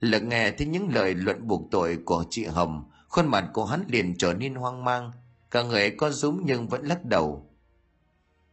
Lực 0.00 0.22
nghe 0.22 0.50
thấy 0.50 0.66
những 0.66 0.88
lời 0.94 1.14
luận 1.14 1.46
buộc 1.46 1.68
tội 1.70 1.98
của 2.04 2.24
chị 2.30 2.44
hồng, 2.44 2.90
khuôn 3.08 3.26
mặt 3.26 3.50
của 3.52 3.64
hắn 3.64 3.84
liền 3.88 4.14
trở 4.18 4.34
nên 4.34 4.54
hoang 4.54 4.84
mang. 4.84 5.12
Cả 5.50 5.62
người 5.62 5.90
có 5.90 6.10
rúm 6.10 6.42
nhưng 6.44 6.68
vẫn 6.68 6.86
lắc 6.86 7.04
đầu. 7.04 7.50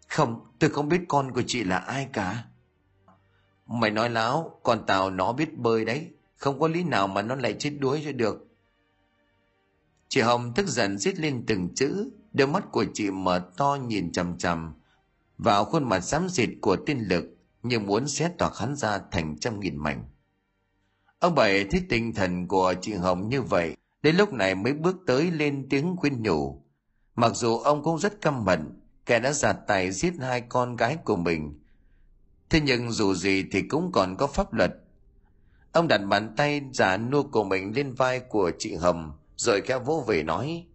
Không, 0.08 0.46
tôi 0.60 0.70
không 0.70 0.90
biết 0.90 1.02
con 1.08 1.32
của 1.32 1.44
chị 1.48 1.64
là 1.64 1.78
ai 1.78 2.08
cả. 2.14 2.46
Mày 3.66 3.92
nói 3.92 4.10
láo, 4.10 4.60
con 4.64 4.86
tàu 4.86 5.10
nó 5.10 5.34
biết 5.34 5.58
bơi 5.58 5.86
đấy. 5.86 6.10
Không 6.38 6.60
có 6.60 6.68
lý 6.68 6.84
nào 6.84 7.08
mà 7.08 7.22
nó 7.22 7.36
lại 7.36 7.56
chết 7.60 7.72
đuối 7.80 8.02
cho 8.06 8.12
được. 8.12 8.48
Chị 10.08 10.22
hồng 10.22 10.54
tức 10.56 10.68
giận 10.68 10.98
giết 10.98 11.20
lên 11.20 11.44
từng 11.48 11.70
chữ 11.76 12.12
đôi 12.36 12.48
mắt 12.48 12.72
của 12.72 12.86
chị 12.94 13.12
mở 13.12 13.50
to 13.58 13.78
nhìn 13.88 14.12
chằm 14.12 14.38
chằm 14.38 14.74
vào 15.38 15.66
khuôn 15.66 15.90
mặt 15.90 16.00
xám 16.00 16.30
xịt 16.30 16.50
của 16.62 16.76
tiên 16.76 17.00
lực, 17.00 17.26
như 17.64 17.80
muốn 17.80 18.08
xé 18.08 18.30
toạc 18.38 18.58
hắn 18.58 18.76
ra 18.76 19.00
thành 19.12 19.38
trăm 19.40 19.60
nghìn 19.60 19.78
mảnh. 19.78 20.04
Ông 21.20 21.36
bảy 21.36 21.66
thấy 21.66 21.82
tinh 21.90 22.14
thần 22.14 22.48
của 22.48 22.74
chị 22.82 22.94
hồng 22.94 23.30
như 23.30 23.42
vậy, 23.42 23.76
đến 24.02 24.16
lúc 24.16 24.34
này 24.34 24.56
mới 24.56 24.74
bước 24.74 24.96
tới 25.08 25.32
lên 25.32 25.68
tiếng 25.70 25.96
khuyên 25.98 26.24
nhủ. 26.24 26.64
Mặc 27.16 27.32
dù 27.36 27.58
ông 27.58 27.84
cũng 27.84 28.00
rất 28.00 28.22
căm 28.22 28.46
hận, 28.46 28.82
kẻ 29.06 29.20
đã 29.20 29.32
giạt 29.32 29.58
tay 29.68 29.92
giết 29.92 30.14
hai 30.20 30.42
con 30.42 30.76
gái 30.76 30.98
của 31.06 31.16
mình, 31.16 31.60
thế 32.50 32.62
nhưng 32.62 32.92
dù 32.92 33.14
gì 33.14 33.46
thì 33.52 33.62
cũng 33.62 33.92
còn 33.92 34.18
có 34.18 34.28
pháp 34.28 34.54
luật. 34.54 34.72
Ông 35.72 35.88
đặt 35.88 35.98
bàn 35.98 36.34
tay 36.38 36.62
giả 36.74 36.98
nua 36.98 37.24
của 37.24 37.44
mình 37.44 37.76
lên 37.76 37.94
vai 37.94 38.20
của 38.20 38.52
chị 38.60 38.76
hồng, 38.76 39.12
rồi 39.36 39.62
kéo 39.62 39.80
vỗ 39.80 40.04
về 40.08 40.24
nói 40.24 40.66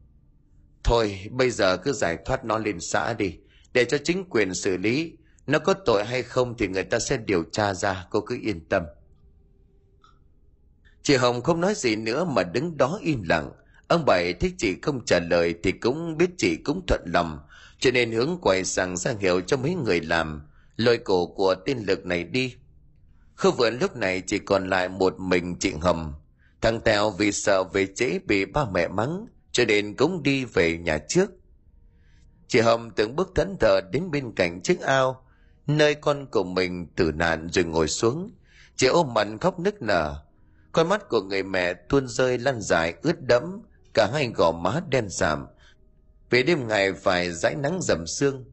thôi, 0.85 1.28
bây 1.31 1.51
giờ 1.51 1.76
cứ 1.76 1.93
giải 1.93 2.18
thoát 2.24 2.45
nó 2.45 2.59
lên 2.59 2.81
xã 2.81 3.14
đi. 3.14 3.37
Để 3.72 3.85
cho 3.85 3.99
chính 4.05 4.24
quyền 4.31 4.55
xử 4.55 4.76
lý, 4.76 5.12
nó 5.47 5.59
có 5.59 5.74
tội 5.74 6.05
hay 6.05 6.22
không 6.22 6.57
thì 6.59 6.68
người 6.68 6.85
ta 6.85 6.99
sẽ 6.99 7.16
điều 7.16 7.45
tra 7.53 7.74
ra, 7.74 8.07
cô 8.11 8.20
cứ 8.20 8.39
yên 8.43 8.68
tâm. 8.68 8.83
Chị 11.03 11.16
hồng 11.16 11.43
không 11.43 11.61
nói 11.61 11.74
gì 11.76 11.97
nữa 11.97 12.24
mà 12.24 12.43
đứng 12.43 12.76
đó 12.76 12.99
im 13.03 13.22
lặng. 13.22 13.51
Ông 13.89 14.05
bảy 14.07 14.33
thấy 14.33 14.53
chị 14.59 14.76
không 14.83 15.05
trả 15.05 15.18
lời 15.18 15.55
thì 15.62 15.72
cũng 15.72 16.16
biết 16.16 16.31
chị 16.39 16.57
cũng 16.57 16.83
thuận 16.87 17.01
lòng. 17.07 17.39
Cho 17.78 17.91
nên 17.91 18.12
hướng 18.12 18.39
quay 18.43 18.64
sang 18.64 18.97
ra 18.97 19.14
hiệu 19.20 19.41
cho 19.41 19.57
mấy 19.57 19.74
người 19.74 20.01
làm. 20.01 20.43
Lôi 20.76 20.99
cổ 20.99 21.26
của 21.26 21.55
tên 21.55 21.78
lực 21.78 22.07
này 22.07 22.24
đi. 22.24 22.55
Khu 23.37 23.53
vườn 23.53 23.78
lúc 23.78 23.97
này 23.97 24.22
chỉ 24.26 24.39
còn 24.39 24.68
lại 24.68 24.89
một 24.89 25.20
mình 25.20 25.57
chị 25.61 25.72
Hồng. 25.81 26.14
Thằng 26.61 26.81
tèo 26.81 27.11
vì 27.11 27.33
sợ 27.33 27.64
về 27.64 27.87
trễ 27.95 28.18
bị 28.26 28.45
ba 28.45 28.64
mẹ 28.72 28.89
mắng 28.89 29.26
cho 29.53 29.64
nên 29.64 29.96
cũng 29.96 30.22
đi 30.22 30.44
về 30.44 30.78
nhà 30.78 30.98
trước. 30.98 31.30
Chị 32.48 32.61
hồng 32.61 32.90
từng 32.96 33.16
bước 33.16 33.32
thẫn 33.34 33.57
thờ 33.61 33.80
đến 33.92 34.11
bên 34.11 34.32
cạnh 34.32 34.62
chiếc 34.62 34.80
ao, 34.80 35.24
nơi 35.66 35.94
con 35.94 36.26
của 36.26 36.44
mình 36.44 36.86
tử 36.96 37.12
nạn 37.12 37.48
rồi 37.53 37.64
ngồi 37.64 37.88
xuống. 37.88 38.30
Chị 38.76 38.86
ôm 38.86 39.14
mặt 39.14 39.28
khóc 39.40 39.59
nức 39.59 39.82
nở. 39.82 40.22
Con 40.72 40.88
mắt 40.88 41.09
của 41.09 41.22
người 41.22 41.42
mẹ 41.42 41.74
tuôn 41.74 42.09
rơi 42.09 42.38
lăn 42.38 42.61
dài 42.61 42.94
ướt 43.03 43.22
đẫm, 43.22 43.62
cả 43.94 44.11
hai 44.12 44.28
gò 44.28 44.53
má 44.53 44.80
đen 44.88 45.09
sạm. 45.09 45.46
Về 46.30 46.42
đêm 46.42 46.68
ngày 46.68 46.92
phải 46.92 47.32
dãi 47.32 47.55
nắng 47.55 47.78
dầm 47.82 48.07
sương. 48.07 48.44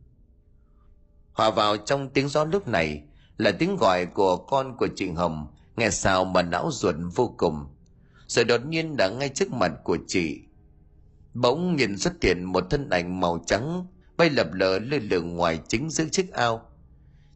Hòa 1.33 1.49
vào 1.49 1.77
trong 1.77 2.09
tiếng 2.09 2.29
gió 2.29 2.45
lúc 2.45 2.67
này 2.67 3.03
là 3.37 3.51
tiếng 3.51 3.77
gọi 3.77 4.05
của 4.05 4.37
con 4.37 4.77
của 4.77 4.87
chị 4.95 5.09
hồng, 5.09 5.47
nghe 5.75 5.89
sao 5.89 6.25
mà 6.25 6.41
não 6.41 6.69
ruột 6.71 6.95
vô 7.15 7.33
cùng. 7.37 7.65
Rồi 8.27 8.45
đột 8.45 8.65
nhiên 8.65 8.97
đã 8.97 9.09
ngay 9.09 9.29
trước 9.29 9.51
mặt 9.51 9.71
của 9.83 9.97
chị 10.07 10.46
bỗng 11.41 11.75
nhìn 11.75 11.97
xuất 11.97 12.13
hiện 12.21 12.43
một 12.43 12.63
thân 12.69 12.89
ảnh 12.89 13.19
màu 13.19 13.43
trắng, 13.47 13.85
bay 14.17 14.29
lập 14.29 14.47
lờ 14.53 14.79
lơ 14.79 14.97
lửng 14.97 15.35
ngoài 15.35 15.59
chính 15.67 15.89
giữa 15.89 16.05
chiếc 16.11 16.31
ao. 16.31 16.61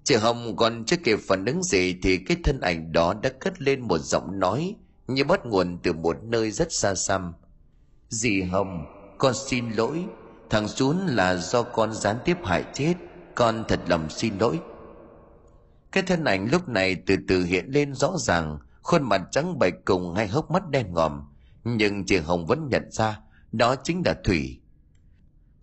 Chị 0.03 0.15
hồng 0.15 0.55
còn 0.55 0.85
chưa 0.85 0.97
kịp 0.97 1.19
phản 1.27 1.45
ứng 1.45 1.63
gì 1.63 1.95
thì 2.03 2.17
cái 2.17 2.37
thân 2.43 2.59
ảnh 2.61 2.91
đó 2.91 3.13
đã 3.21 3.29
cất 3.39 3.61
lên 3.61 3.81
một 3.81 3.97
giọng 3.97 4.39
nói 4.39 4.75
như 5.07 5.23
bắt 5.23 5.45
nguồn 5.45 5.77
từ 5.83 5.93
một 5.93 6.17
nơi 6.23 6.51
rất 6.51 6.73
xa 6.73 6.95
xăm. 6.95 7.33
Dì 8.09 8.41
hồng, 8.41 8.85
con 9.17 9.33
xin 9.33 9.69
lỗi, 9.69 10.05
thằng 10.49 10.67
xuống 10.67 11.07
là 11.07 11.35
do 11.35 11.63
con 11.63 11.93
gián 11.93 12.17
tiếp 12.25 12.37
hại 12.43 12.63
chết, 12.73 12.93
con 13.35 13.63
thật 13.67 13.79
lòng 13.87 14.09
xin 14.09 14.37
lỗi. 14.37 14.59
Cái 15.91 16.03
thân 16.03 16.23
ảnh 16.23 16.47
lúc 16.51 16.69
này 16.69 16.95
từ 17.05 17.15
từ 17.27 17.43
hiện 17.43 17.65
lên 17.67 17.93
rõ 17.93 18.11
ràng, 18.17 18.59
khuôn 18.81 19.03
mặt 19.03 19.21
trắng 19.31 19.59
bệch 19.59 19.73
cùng 19.85 20.15
hai 20.15 20.27
hốc 20.27 20.51
mắt 20.51 20.69
đen 20.69 20.93
ngòm, 20.93 21.21
nhưng 21.63 22.05
chị 22.05 22.17
hồng 22.17 22.45
vẫn 22.45 22.69
nhận 22.69 22.91
ra 22.91 23.19
đó 23.51 23.75
chính 23.75 24.01
là 24.05 24.13
thủy. 24.23 24.61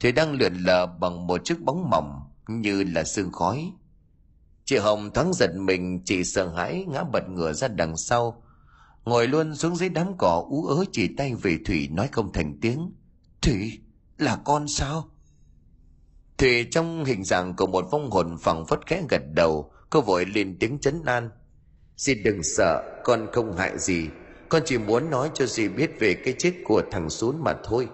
Thủy 0.01 0.12
đang 0.12 0.32
lượn 0.32 0.55
lờ 0.55 0.86
bằng 0.86 1.26
một 1.26 1.45
chiếc 1.45 1.61
bóng 1.61 1.91
mỏng 1.91 2.20
như 2.49 2.84
là 2.84 3.05
sương 3.05 3.32
khói. 3.32 3.72
Chị 4.64 4.76
hồng 4.76 5.11
thoáng 5.14 5.32
giật 5.32 5.51
mình 5.57 6.03
chị 6.05 6.24
sợ 6.24 6.49
hãi 6.49 6.84
ngã 6.89 7.05
bật 7.05 7.28
ngửa 7.28 7.53
ra 7.53 7.68
đằng 7.68 7.97
sau, 7.97 8.43
ngồi 9.05 9.26
luôn 9.26 9.55
xuống 9.57 9.76
dưới 9.76 9.89
đám 9.89 10.18
cỏ 10.18 10.45
ú 10.49 10.66
ớ 10.66 10.84
chỉ 10.93 11.09
tay 11.16 11.34
về 11.34 11.59
thủy 11.66 11.89
nói 11.93 12.09
không 12.12 12.32
thành 12.32 12.59
tiếng. 12.61 12.93
Thủy 13.43 13.80
là 14.18 14.36
con 14.45 14.68
sao? 14.68 15.09
Thủy 16.39 16.66
trong 16.70 17.05
hình 17.05 17.24
dạng 17.24 17.57
của 17.57 17.66
một 17.66 17.84
vong 17.91 18.11
hồn 18.11 18.36
phẳng 18.41 18.66
phất 18.66 18.86
khẽ 18.86 19.03
gật 19.09 19.22
đầu, 19.34 19.72
cô 19.91 20.01
vội 20.01 20.26
lên 20.26 20.57
tiếng 20.61 20.78
chấn 20.78 21.03
an. 21.05 21.30
Xin 21.97 22.22
đừng 22.22 22.43
sợ, 22.43 23.01
con 23.05 23.26
không 23.32 23.57
hại 23.57 23.78
gì 23.78 24.09
con 24.49 24.62
chỉ 24.64 24.78
muốn 24.78 25.11
nói 25.11 25.30
cho 25.34 25.46
dì 25.46 25.68
biết 25.68 25.90
về 26.01 26.14
cái 26.24 26.34
chết 26.38 26.53
của 26.64 26.82
thằng 26.90 27.11
xuống 27.11 27.44
mà 27.44 27.55
thôi. 27.64 27.88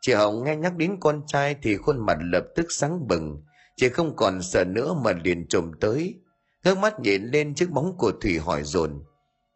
Chị 0.00 0.12
hồng 0.12 0.44
nghe 0.44 0.56
nhắc 0.56 0.76
đến 0.76 0.96
con 1.00 1.22
trai 1.26 1.56
thì 1.62 1.76
khuôn 1.76 2.06
mặt 2.06 2.18
lập 2.20 2.44
tức 2.54 2.66
sáng 2.68 3.08
bừng. 3.08 3.42
Chị 3.76 3.88
không 3.88 4.16
còn 4.16 4.42
sợ 4.42 4.64
nữa 4.64 4.94
mà 5.04 5.12
liền 5.24 5.48
trồm 5.48 5.72
tới. 5.80 6.20
Ngước 6.64 6.78
mắt 6.78 7.00
nhìn 7.00 7.24
lên 7.24 7.54
chiếc 7.54 7.70
bóng 7.70 7.96
của 7.98 8.12
thủy 8.22 8.38
hỏi 8.38 8.62
dồn. 8.62 9.04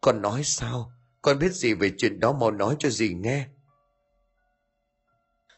Con 0.00 0.22
nói 0.22 0.40
sao? 0.44 0.92
Con 1.22 1.38
biết 1.38 1.52
gì 1.52 1.74
về 1.74 1.92
chuyện 1.98 2.20
đó 2.20 2.32
mau 2.32 2.50
nói 2.50 2.76
cho 2.78 2.88
dì 2.88 3.14
nghe. 3.14 3.46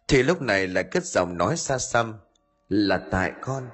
Thì 0.08 0.22
lúc 0.22 0.42
này 0.42 0.68
lại 0.68 0.84
cất 0.84 1.04
giọng 1.04 1.36
nói 1.36 1.56
xa 1.56 1.78
xăm. 1.78 2.14
Là 2.68 3.08
tại 3.11 3.32
con. 3.42 3.68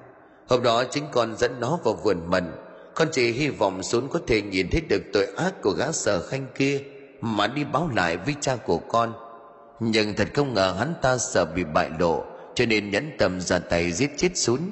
Hôm 0.49 0.63
đó 0.63 0.83
chính 0.91 1.05
con 1.11 1.37
dẫn 1.37 1.59
nó 1.59 1.79
vào 1.83 1.93
vườn 1.93 2.29
mận 2.29 2.51
con 2.97 3.07
chỉ 3.11 3.31
hy 3.31 3.49
vọng 3.49 3.83
xuống 3.83 4.09
có 4.09 4.19
thể 4.27 4.41
nhìn 4.41 4.69
thấy 4.71 4.81
được 4.81 5.01
tội 5.13 5.27
ác 5.37 5.53
của 5.61 5.71
gã 5.77 5.91
sở 5.91 6.27
khanh 6.27 6.47
kia 6.55 6.81
mà 7.21 7.47
đi 7.47 7.63
báo 7.63 7.89
lại 7.95 8.17
với 8.17 8.35
cha 8.41 8.55
của 8.55 8.77
con. 8.77 9.13
Nhưng 9.79 10.13
thật 10.13 10.27
không 10.33 10.53
ngờ 10.53 10.75
hắn 10.79 10.93
ta 11.01 11.17
sợ 11.17 11.45
bị 11.45 11.63
bại 11.63 11.89
lộ, 11.99 12.23
cho 12.55 12.65
nên 12.65 12.91
nhẫn 12.91 13.11
tâm 13.17 13.41
ra 13.41 13.59
tay 13.59 13.91
giết 13.91 14.11
chết 14.17 14.37
xuống 14.37 14.71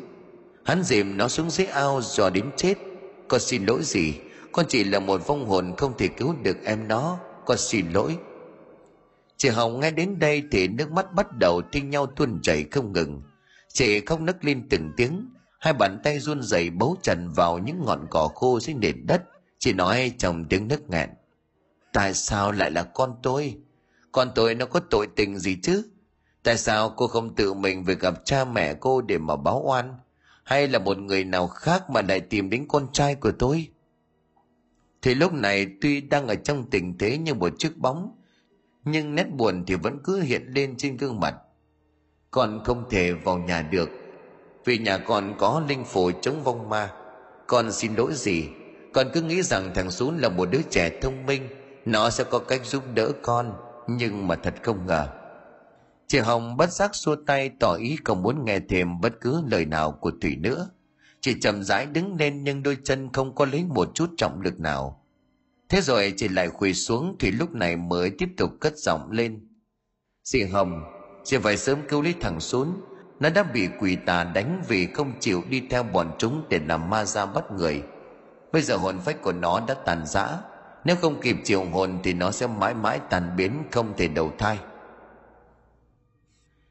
hắn 0.66 0.84
dìm 0.84 1.18
nó 1.18 1.28
xuống 1.28 1.50
dưới 1.50 1.68
ao 1.68 2.02
dò 2.02 2.30
đến 2.30 2.46
chết. 2.58 2.74
Con 3.28 3.40
xin 3.40 3.66
lỗi 3.66 3.80
gì? 3.84 4.14
Con 4.52 4.66
chỉ 4.70 4.84
là 4.84 5.00
một 5.00 5.28
vong 5.28 5.46
hồn 5.50 5.74
không 5.78 5.98
thể 5.98 6.08
cứu 6.08 6.36
được 6.44 6.58
em 6.64 6.88
nó. 6.88 7.18
Con 7.46 7.58
xin 7.58 7.86
lỗi. 7.94 8.18
Chị 9.38 9.50
hồng 9.50 9.80
nghe 9.80 9.92
đến 9.92 10.20
đây 10.20 10.44
thì 10.52 10.68
nước 10.68 10.92
mắt 10.92 11.14
bắt 11.14 11.28
đầu 11.40 11.62
thi 11.72 11.82
nhau 11.82 12.06
tuôn 12.06 12.40
chảy 12.42 12.66
không 12.72 12.94
ngừng. 12.94 13.22
Chị 13.74 14.06
không 14.06 14.26
nấc 14.26 14.46
lên 14.46 14.68
từng 14.70 14.92
tiếng 14.98 15.35
hai 15.66 15.74
bàn 15.74 16.00
tay 16.04 16.20
run 16.20 16.42
rẩy 16.44 16.70
bấu 16.70 16.98
trần 17.02 17.30
vào 17.30 17.58
những 17.58 17.86
ngọn 17.86 18.08
cỏ 18.10 18.28
khô 18.36 18.60
dưới 18.60 18.76
nền 18.76 19.06
đất 19.08 19.24
chị 19.60 19.74
nói 19.74 20.14
trong 20.18 20.46
tiếng 20.46 20.68
nức 20.68 20.90
nghẹn. 20.90 21.10
Tại 21.94 22.14
sao 22.14 22.52
lại 22.52 22.72
là 22.72 22.84
con 22.84 23.16
tôi? 23.24 23.58
Con 24.12 24.32
tôi 24.36 24.56
nó 24.56 24.66
có 24.66 24.80
tội 24.80 25.08
tình 25.16 25.40
gì 25.40 25.58
chứ? 25.64 25.90
Tại 26.44 26.58
sao 26.58 26.94
cô 26.98 27.08
không 27.08 27.36
tự 27.36 27.54
mình 27.54 27.84
về 27.84 27.96
gặp 27.96 28.26
cha 28.26 28.46
mẹ 28.46 28.74
cô 28.74 29.02
để 29.02 29.18
mà 29.18 29.36
báo 29.36 29.62
oan? 29.66 29.94
Hay 30.44 30.68
là 30.68 30.80
một 30.80 30.98
người 30.98 31.24
nào 31.24 31.48
khác 31.48 31.90
mà 31.90 32.02
lại 32.02 32.20
tìm 32.20 32.50
đến 32.50 32.66
con 32.68 32.88
trai 32.94 33.16
của 33.16 33.32
tôi? 33.32 33.68
Thì 35.02 35.16
lúc 35.16 35.34
này 35.34 35.68
tuy 35.82 36.02
đang 36.02 36.28
ở 36.28 36.36
trong 36.36 36.70
tình 36.70 36.98
thế 36.98 37.18
như 37.18 37.34
một 37.34 37.54
chiếc 37.58 37.78
bóng, 37.78 38.16
nhưng 38.84 39.16
nét 39.16 39.34
buồn 39.34 39.64
thì 39.68 39.76
vẫn 39.76 40.00
cứ 40.04 40.22
hiện 40.22 40.52
lên 40.56 40.78
trên 40.78 40.98
gương 40.98 41.20
mặt. 41.20 41.36
Con 42.32 42.62
không 42.66 42.90
thể 42.90 43.12
vào 43.14 43.38
nhà 43.38 43.62
được 43.62 44.05
vì 44.66 44.78
nhà 44.78 44.98
con 44.98 45.36
có 45.38 45.64
linh 45.68 45.86
phổ 45.86 46.12
chống 46.12 46.44
vong 46.44 46.70
ma, 46.70 46.92
con 47.48 47.72
xin 47.72 47.96
lỗi 47.96 48.12
gì? 48.14 48.48
Con 48.94 49.08
cứ 49.14 49.22
nghĩ 49.22 49.42
rằng 49.42 49.72
thằng 49.76 49.92
xuống 49.92 50.18
là 50.18 50.30
một 50.30 50.50
đứa 50.52 50.62
trẻ 50.70 51.00
thông 51.02 51.26
minh, 51.26 51.50
nó 51.86 52.10
sẽ 52.10 52.24
có 52.24 52.40
cách 52.40 52.66
giúp 52.66 52.84
đỡ 52.94 53.12
con, 53.22 53.54
nhưng 53.88 54.28
mà 54.28 54.36
thật 54.36 54.54
không 54.64 54.86
ngờ. 54.86 55.08
Chị 56.08 56.20
hồng 56.20 56.58
bất 56.58 56.72
giác 56.72 56.96
xua 56.96 57.16
tay 57.28 57.52
tỏ 57.60 57.74
ý 57.74 57.98
không 58.06 58.24
muốn 58.24 58.46
nghe 58.46 58.60
thêm 58.70 59.02
bất 59.02 59.14
cứ 59.22 59.44
lời 59.52 59.66
nào 59.66 59.92
của 59.92 60.12
thủy 60.22 60.36
nữa. 60.36 60.70
Chị 61.22 61.36
chậm 61.42 61.64
rãi 61.64 61.86
đứng 61.86 62.16
lên 62.16 62.44
nhưng 62.44 62.64
đôi 62.64 62.78
chân 62.84 63.10
không 63.14 63.36
có 63.36 63.46
lấy 63.46 63.64
một 63.64 63.92
chút 63.94 64.10
trọng 64.18 64.42
lực 64.42 64.60
nào. 64.60 65.02
Thế 65.70 65.82
rồi 65.82 66.14
chị 66.18 66.28
lại 66.28 66.50
quỳ 66.60 66.74
xuống 66.74 67.16
thủy 67.20 67.32
lúc 67.32 67.52
này 67.52 67.76
mới 67.76 68.10
tiếp 68.10 68.30
tục 68.38 68.52
cất 68.60 68.78
giọng 68.78 69.12
lên. 69.12 69.48
Chị 70.24 70.44
hồng, 70.44 70.84
chị 71.24 71.38
phải 71.38 71.58
sớm 71.58 71.80
cứu 71.90 72.02
lấy 72.02 72.14
thằng 72.22 72.40
xuống 72.40 72.82
nó 73.20 73.30
đã 73.30 73.44
bị 73.44 73.68
quỷ 73.80 73.96
tà 73.96 74.24
đánh 74.24 74.62
vì 74.68 74.88
không 74.94 75.14
chịu 75.20 75.44
đi 75.50 75.64
theo 75.70 75.84
bọn 75.84 76.12
chúng 76.18 76.46
để 76.50 76.60
làm 76.68 76.90
ma 76.90 77.06
ra 77.06 77.26
bắt 77.26 77.52
người. 77.52 77.84
Bây 78.54 78.62
giờ 78.62 78.78
hồn 78.78 79.00
phách 79.00 79.22
của 79.22 79.32
nó 79.32 79.62
đã 79.68 79.74
tàn 79.74 80.06
rã. 80.06 80.38
Nếu 80.86 80.96
không 80.96 81.22
kịp 81.22 81.36
triệu 81.44 81.66
hồn 81.66 82.00
thì 82.04 82.14
nó 82.14 82.32
sẽ 82.32 82.48
mãi 82.48 82.74
mãi 82.74 83.00
tàn 83.10 83.36
biến, 83.38 83.64
không 83.72 83.94
thể 83.98 84.08
đầu 84.08 84.32
thai. 84.38 84.60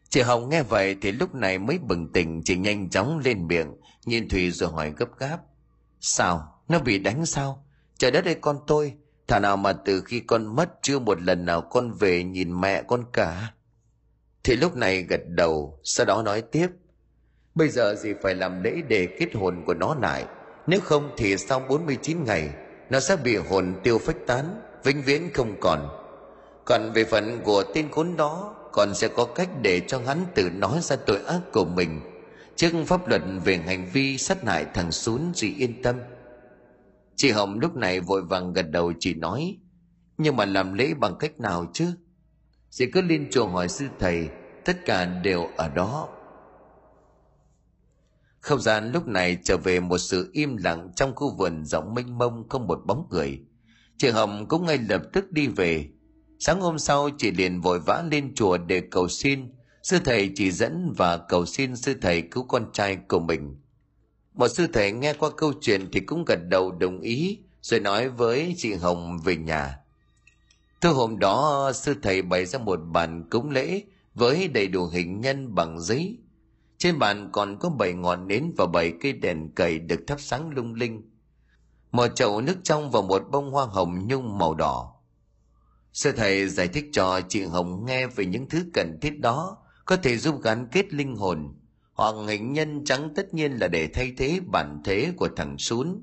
Chị 0.08 0.20
hồng 0.20 0.48
nghe 0.48 0.62
vậy 0.62 0.96
thì 1.00 1.12
lúc 1.12 1.34
này 1.34 1.58
mới 1.58 1.78
bừng 1.78 2.12
tỉnh, 2.12 2.42
chị 2.44 2.56
nhanh 2.56 2.90
chóng 2.90 3.18
lên 3.24 3.46
miệng, 3.46 3.74
nhìn 4.06 4.28
thùy 4.28 4.50
rồi 4.50 4.70
hỏi 4.70 4.92
gấp 4.96 5.18
gáp. 5.18 5.38
Sao? 6.00 6.60
Nó 6.68 6.78
bị 6.78 6.98
đánh 6.98 7.26
sao? 7.26 7.66
Trời 7.98 8.10
đất 8.10 8.24
ơi, 8.24 8.36
con 8.40 8.58
tôi! 8.66 8.94
Thà 9.28 9.38
nào 9.38 9.56
mà 9.56 9.72
từ 9.72 10.00
khi 10.00 10.20
con 10.20 10.56
mất, 10.56 10.70
chưa 10.82 10.98
một 10.98 11.22
lần 11.22 11.44
nào 11.44 11.60
con 11.60 11.92
về 11.92 12.24
nhìn 12.24 12.60
mẹ 12.60 12.82
con 12.82 13.04
cả 13.12 13.52
thì 14.44 14.56
lúc 14.56 14.76
này 14.76 15.02
gật 15.02 15.20
đầu, 15.28 15.78
sau 15.84 16.06
đó 16.06 16.22
nói 16.22 16.42
tiếp. 16.42 16.68
Bây 17.54 17.68
giờ 17.68 17.94
gì 17.94 18.12
phải 18.22 18.34
làm 18.34 18.62
lễ 18.62 18.82
để 18.88 19.08
kết 19.18 19.34
hồn 19.34 19.62
của 19.66 19.74
nó 19.74 19.94
lại? 19.94 20.24
Nếu 20.66 20.80
không 20.80 21.10
thì 21.16 21.36
sau 21.36 21.60
49 21.68 22.24
ngày, 22.24 22.50
nó 22.90 23.00
sẽ 23.00 23.16
bị 23.16 23.36
hồn 23.36 23.74
tiêu 23.82 23.98
phách 23.98 24.16
tán, 24.26 24.60
vĩnh 24.84 25.02
viễn 25.02 25.30
không 25.34 25.54
còn. 25.60 25.88
Còn 26.64 26.92
về 26.92 27.04
phần 27.04 27.40
của 27.44 27.64
tên 27.74 27.90
khốn 27.90 28.16
đó, 28.16 28.54
còn 28.72 28.94
sẽ 28.94 29.08
có 29.08 29.24
cách 29.24 29.48
để 29.62 29.80
cho 29.86 30.00
hắn 30.06 30.24
tự 30.34 30.50
nói 30.50 30.78
ra 30.82 30.96
tội 30.96 31.18
ác 31.26 31.40
của 31.52 31.64
mình. 31.64 32.00
Trước 32.56 32.72
pháp 32.86 33.08
luật 33.08 33.22
về 33.44 33.56
hành 33.56 33.88
vi 33.92 34.18
sát 34.18 34.44
hại 34.44 34.66
thằng 34.74 34.92
xuống 34.92 35.32
gì 35.34 35.54
yên 35.58 35.82
tâm. 35.82 35.96
Chị 37.16 37.30
hồng 37.30 37.58
lúc 37.60 37.76
này 37.76 38.00
vội 38.00 38.22
vàng 38.22 38.52
gật 38.52 38.66
đầu 38.70 38.92
chỉ 39.00 39.14
nói, 39.14 39.58
nhưng 40.18 40.36
mà 40.36 40.44
làm 40.44 40.74
lễ 40.74 40.94
bằng 40.94 41.16
cách 41.20 41.40
nào 41.40 41.66
chứ? 41.72 41.86
Sẽ 42.74 42.86
cứ 42.92 43.02
lên 43.02 43.28
chùa 43.30 43.46
hỏi 43.46 43.68
sư 43.68 43.86
thầy, 43.98 44.28
tất 44.64 44.76
cả 44.86 45.04
đều 45.04 45.48
ở 45.56 45.68
đó. 45.68 46.08
Không 48.40 48.60
gian 48.60 48.92
lúc 48.92 49.06
này 49.06 49.38
trở 49.44 49.56
về 49.56 49.80
một 49.80 49.98
sự 49.98 50.30
im 50.32 50.56
lặng 50.56 50.90
trong 50.96 51.14
khu 51.14 51.36
vườn 51.36 51.64
rộng 51.64 51.94
mênh 51.94 52.18
mông 52.18 52.48
không 52.48 52.66
một 52.66 52.80
bóng 52.86 53.06
người. 53.10 53.40
Chị 53.98 54.08
hồng 54.08 54.46
cũng 54.48 54.66
ngay 54.66 54.78
lập 54.88 55.02
tức 55.12 55.32
đi 55.32 55.46
về. 55.46 55.88
Sáng 56.38 56.60
hôm 56.60 56.78
sau, 56.78 57.10
chị 57.18 57.30
liền 57.30 57.60
vội 57.60 57.80
vã 57.80 58.04
lên 58.10 58.34
chùa 58.34 58.58
để 58.58 58.82
cầu 58.90 59.08
xin. 59.08 59.52
Sư 59.82 59.98
thầy 60.04 60.30
chỉ 60.34 60.50
dẫn 60.50 60.92
và 60.96 61.16
cầu 61.16 61.46
xin 61.46 61.76
sư 61.76 61.94
thầy 62.02 62.22
cứu 62.22 62.44
con 62.44 62.72
trai 62.72 62.96
của 62.96 63.20
mình. 63.20 63.56
Một 64.32 64.48
sư 64.48 64.66
thầy 64.72 64.92
nghe 64.92 65.14
qua 65.14 65.30
câu 65.36 65.52
chuyện 65.60 65.88
thì 65.92 66.00
cũng 66.00 66.24
gật 66.24 66.38
đầu 66.48 66.72
đồng 66.72 67.00
ý, 67.00 67.38
rồi 67.60 67.80
nói 67.80 68.08
với 68.08 68.54
chị 68.56 68.74
hồng 68.74 69.18
về 69.24 69.36
nhà. 69.36 69.83
Thưa 70.84 70.92
hôm 70.92 71.18
đó, 71.18 71.70
sư 71.74 71.94
thầy 72.02 72.22
bày 72.22 72.46
ra 72.46 72.58
một 72.58 72.76
bàn 72.76 73.28
cúng 73.30 73.50
lễ 73.50 73.82
với 74.14 74.48
đầy 74.48 74.68
đủ 74.68 74.86
hình 74.86 75.20
nhân 75.20 75.54
bằng 75.54 75.80
giấy. 75.80 76.18
Trên 76.78 76.98
bàn 76.98 77.28
còn 77.32 77.58
có 77.58 77.70
bảy 77.70 77.92
ngọn 77.92 78.26
nến 78.26 78.52
và 78.56 78.66
bảy 78.66 78.92
cây 79.00 79.12
đèn 79.12 79.54
cầy 79.54 79.78
được 79.78 80.00
thắp 80.06 80.20
sáng 80.20 80.50
lung 80.50 80.74
linh. 80.74 81.10
Một 81.92 82.08
chậu 82.14 82.40
nước 82.40 82.56
trong 82.62 82.90
và 82.90 83.00
một 83.00 83.22
bông 83.30 83.50
hoa 83.50 83.66
hồng 83.66 84.06
nhung 84.08 84.38
màu 84.38 84.54
đỏ. 84.54 84.94
Sư 85.92 86.12
thầy 86.16 86.48
giải 86.48 86.68
thích 86.68 86.84
cho 86.92 87.20
chị 87.28 87.42
hồng 87.42 87.84
nghe 87.86 88.06
về 88.06 88.26
những 88.26 88.48
thứ 88.48 88.64
cần 88.74 88.98
thiết 89.02 89.20
đó, 89.20 89.58
có 89.84 89.96
thể 89.96 90.16
giúp 90.16 90.42
gắn 90.42 90.68
kết 90.72 90.94
linh 90.94 91.16
hồn. 91.16 91.54
Hoặc 91.92 92.14
hình 92.28 92.52
nhân 92.52 92.84
trắng 92.84 93.08
tất 93.16 93.34
nhiên 93.34 93.52
là 93.52 93.68
để 93.68 93.88
thay 93.94 94.12
thế 94.16 94.40
bản 94.52 94.82
thế 94.84 95.12
của 95.16 95.28
thằng 95.36 95.58
sún. 95.58 96.02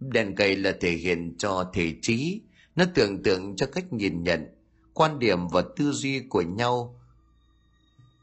Đèn 0.00 0.34
cầy 0.34 0.56
là 0.56 0.72
thể 0.80 0.90
hiện 0.90 1.34
cho 1.38 1.70
thể 1.74 1.94
trí 2.02 2.42
nó 2.76 2.84
tưởng 2.94 3.22
tượng 3.22 3.56
cho 3.56 3.66
cách 3.66 3.92
nhìn 3.92 4.22
nhận, 4.22 4.46
quan 4.94 5.18
điểm 5.18 5.48
và 5.48 5.62
tư 5.76 5.92
duy 5.92 6.20
của 6.20 6.42
nhau. 6.42 7.00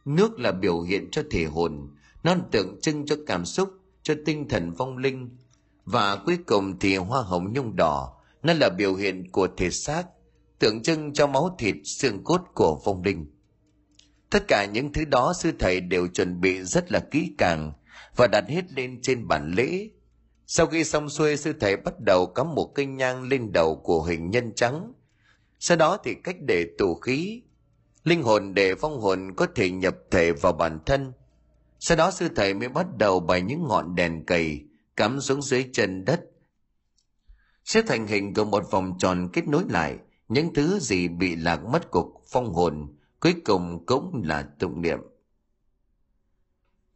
Nước 0.05 0.39
là 0.39 0.51
biểu 0.51 0.81
hiện 0.81 1.07
cho 1.11 1.23
thể 1.31 1.43
hồn, 1.43 1.89
nó 2.23 2.35
tượng 2.51 2.81
trưng 2.81 3.05
cho 3.05 3.15
cảm 3.27 3.45
xúc, 3.45 3.69
cho 4.03 4.15
tinh 4.25 4.49
thần 4.49 4.71
vong 4.71 4.97
linh. 4.97 5.37
Và 5.85 6.15
cuối 6.25 6.37
cùng 6.45 6.79
thì 6.79 6.95
hoa 6.95 7.21
hồng 7.21 7.53
nhung 7.53 7.75
đỏ, 7.75 8.15
nó 8.43 8.53
là 8.53 8.69
biểu 8.69 8.95
hiện 8.95 9.31
của 9.31 9.47
thể 9.57 9.69
xác, 9.69 10.03
tượng 10.59 10.83
trưng 10.83 11.13
cho 11.13 11.27
máu 11.27 11.55
thịt, 11.59 11.75
xương 11.83 12.23
cốt 12.23 12.41
của 12.53 12.81
vong 12.85 13.03
linh. 13.03 13.25
Tất 14.29 14.43
cả 14.47 14.65
những 14.65 14.93
thứ 14.93 15.05
đó 15.05 15.33
sư 15.39 15.51
thầy 15.59 15.79
đều 15.79 16.07
chuẩn 16.07 16.41
bị 16.41 16.61
rất 16.61 16.91
là 16.91 16.99
kỹ 16.99 17.31
càng 17.37 17.73
và 18.15 18.27
đặt 18.27 18.43
hết 18.47 18.73
lên 18.73 18.99
trên 19.01 19.27
bản 19.27 19.51
lễ 19.57 19.89
sau 20.51 20.67
khi 20.67 20.83
xong 20.83 21.09
xuôi, 21.09 21.37
sư 21.37 21.53
thầy 21.59 21.77
bắt 21.77 21.99
đầu 21.99 22.27
cắm 22.27 22.55
một 22.55 22.71
cây 22.75 22.85
nhang 22.85 23.23
lên 23.23 23.51
đầu 23.51 23.75
của 23.75 24.03
hình 24.03 24.29
nhân 24.29 24.51
trắng. 24.55 24.93
Sau 25.59 25.77
đó 25.77 25.97
thì 26.03 26.15
cách 26.23 26.35
để 26.47 26.67
tù 26.77 26.95
khí, 26.95 27.41
linh 28.03 28.23
hồn 28.23 28.53
để 28.53 28.75
phong 28.75 29.01
hồn 29.01 29.35
có 29.35 29.47
thể 29.55 29.69
nhập 29.69 29.95
thể 30.11 30.31
vào 30.31 30.53
bản 30.53 30.79
thân. 30.85 31.13
Sau 31.79 31.97
đó 31.97 32.11
sư 32.11 32.29
thầy 32.35 32.53
mới 32.53 32.69
bắt 32.69 32.87
đầu 32.97 33.19
bày 33.19 33.41
những 33.41 33.67
ngọn 33.67 33.95
đèn 33.95 34.25
cầy, 34.25 34.61
cắm 34.95 35.21
xuống 35.21 35.41
dưới 35.41 35.65
chân 35.73 36.05
đất. 36.05 36.21
Xếp 37.65 37.81
thành 37.87 38.07
hình 38.07 38.33
của 38.33 38.45
một 38.45 38.71
vòng 38.71 38.97
tròn 38.99 39.29
kết 39.33 39.47
nối 39.47 39.63
lại, 39.69 39.97
những 40.27 40.53
thứ 40.53 40.79
gì 40.79 41.07
bị 41.07 41.35
lạc 41.35 41.65
mất 41.65 41.91
của 41.91 42.11
phong 42.31 42.53
hồn 42.53 42.95
cuối 43.19 43.35
cùng 43.45 43.85
cũng 43.85 44.21
là 44.25 44.49
tụng 44.59 44.81
niệm 44.81 44.99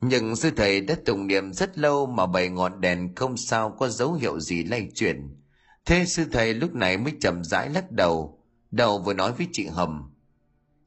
nhưng 0.06 0.36
sư 0.36 0.51
thầy 0.56 0.82
đã 0.82 0.95
tụng 1.06 1.28
niệm 1.28 1.54
rất 1.54 1.78
lâu 1.78 2.06
mà 2.06 2.26
bảy 2.26 2.49
ngọn 2.49 2.82
đèn 2.82 3.16
không 3.16 3.38
sao 3.38 3.76
có 3.80 3.88
dấu 3.88 4.14
hiệu 4.14 4.39
gì 4.39 4.64
lay 4.64 4.89
chuyển. 4.95 5.39
Thế 5.86 6.06
sư 6.06 6.26
thầy 6.32 6.54
lúc 6.54 6.74
này 6.74 6.97
mới 6.97 7.14
chậm 7.22 7.43
rãi 7.43 7.70
lắc 7.70 7.91
đầu 7.91 8.43
đầu 8.74 8.99
vừa 8.99 9.14
nói 9.14 9.32
với 9.32 9.47
chị 9.51 9.68
hầm. 9.68 10.14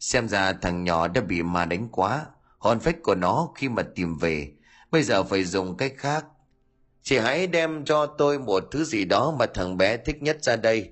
Xem 0.01 0.29
ra 0.29 0.53
thằng 0.53 0.85
nhỏ 0.85 1.09
đã 1.09 1.21
bị 1.21 1.43
ma 1.43 1.64
đánh 1.64 1.89
quá, 1.93 2.27
hồn 2.59 2.81
phách 2.81 2.97
của 3.03 3.14
nó 3.14 3.49
khi 3.55 3.69
mà 3.69 3.83
tìm 3.83 4.19
về. 4.19 4.53
Bây 4.91 5.03
giờ 5.03 5.25
phải 5.25 5.45
dùng 5.45 5.77
cách 5.77 5.93
khác. 5.97 6.25
Chị 7.03 7.19
hãy 7.19 7.47
đem 7.47 7.85
cho 7.85 8.07
tôi 8.07 8.39
một 8.39 8.64
thứ 8.71 8.85
gì 8.85 9.05
đó 9.05 9.37
mà 9.39 9.47
thằng 9.55 9.77
bé 9.77 9.97
thích 9.97 10.23
nhất 10.23 10.43
ra 10.43 10.57
đây. 10.57 10.91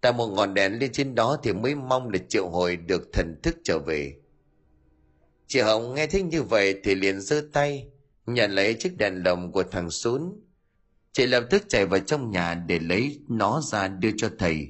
Ta 0.00 0.12
một 0.12 0.26
ngọn 0.26 0.54
đèn 0.54 0.78
lên 0.78 0.92
trên 0.92 1.14
đó 1.14 1.36
thì 1.42 1.52
mới 1.52 1.74
mong 1.74 2.08
là 2.08 2.18
triệu 2.28 2.48
hồi 2.48 2.76
được 2.76 3.02
thần 3.12 3.40
thức 3.42 3.56
trở 3.64 3.78
về 3.78 4.14
chị 5.46 5.60
hồng 5.60 5.94
nghe 5.94 6.06
thích 6.06 6.24
như 6.24 6.42
vậy 6.42 6.80
thì 6.84 6.94
liền 6.94 7.20
giơ 7.20 7.48
tay, 7.52 7.86
nhận 8.26 8.50
lấy 8.50 8.74
chiếc 8.74 8.98
đèn 8.98 9.22
lồng 9.24 9.52
của 9.52 9.62
thằng 9.62 9.90
sún. 9.90 10.32
Chị 11.12 11.26
lập 11.26 11.44
tức 11.50 11.64
chạy 11.68 11.86
vào 11.86 12.00
trong 12.00 12.30
nhà 12.30 12.54
để 12.54 12.78
lấy 12.78 13.20
nó 13.28 13.60
ra 13.60 13.88
đưa 13.88 14.10
cho 14.16 14.30
thầy. 14.38 14.68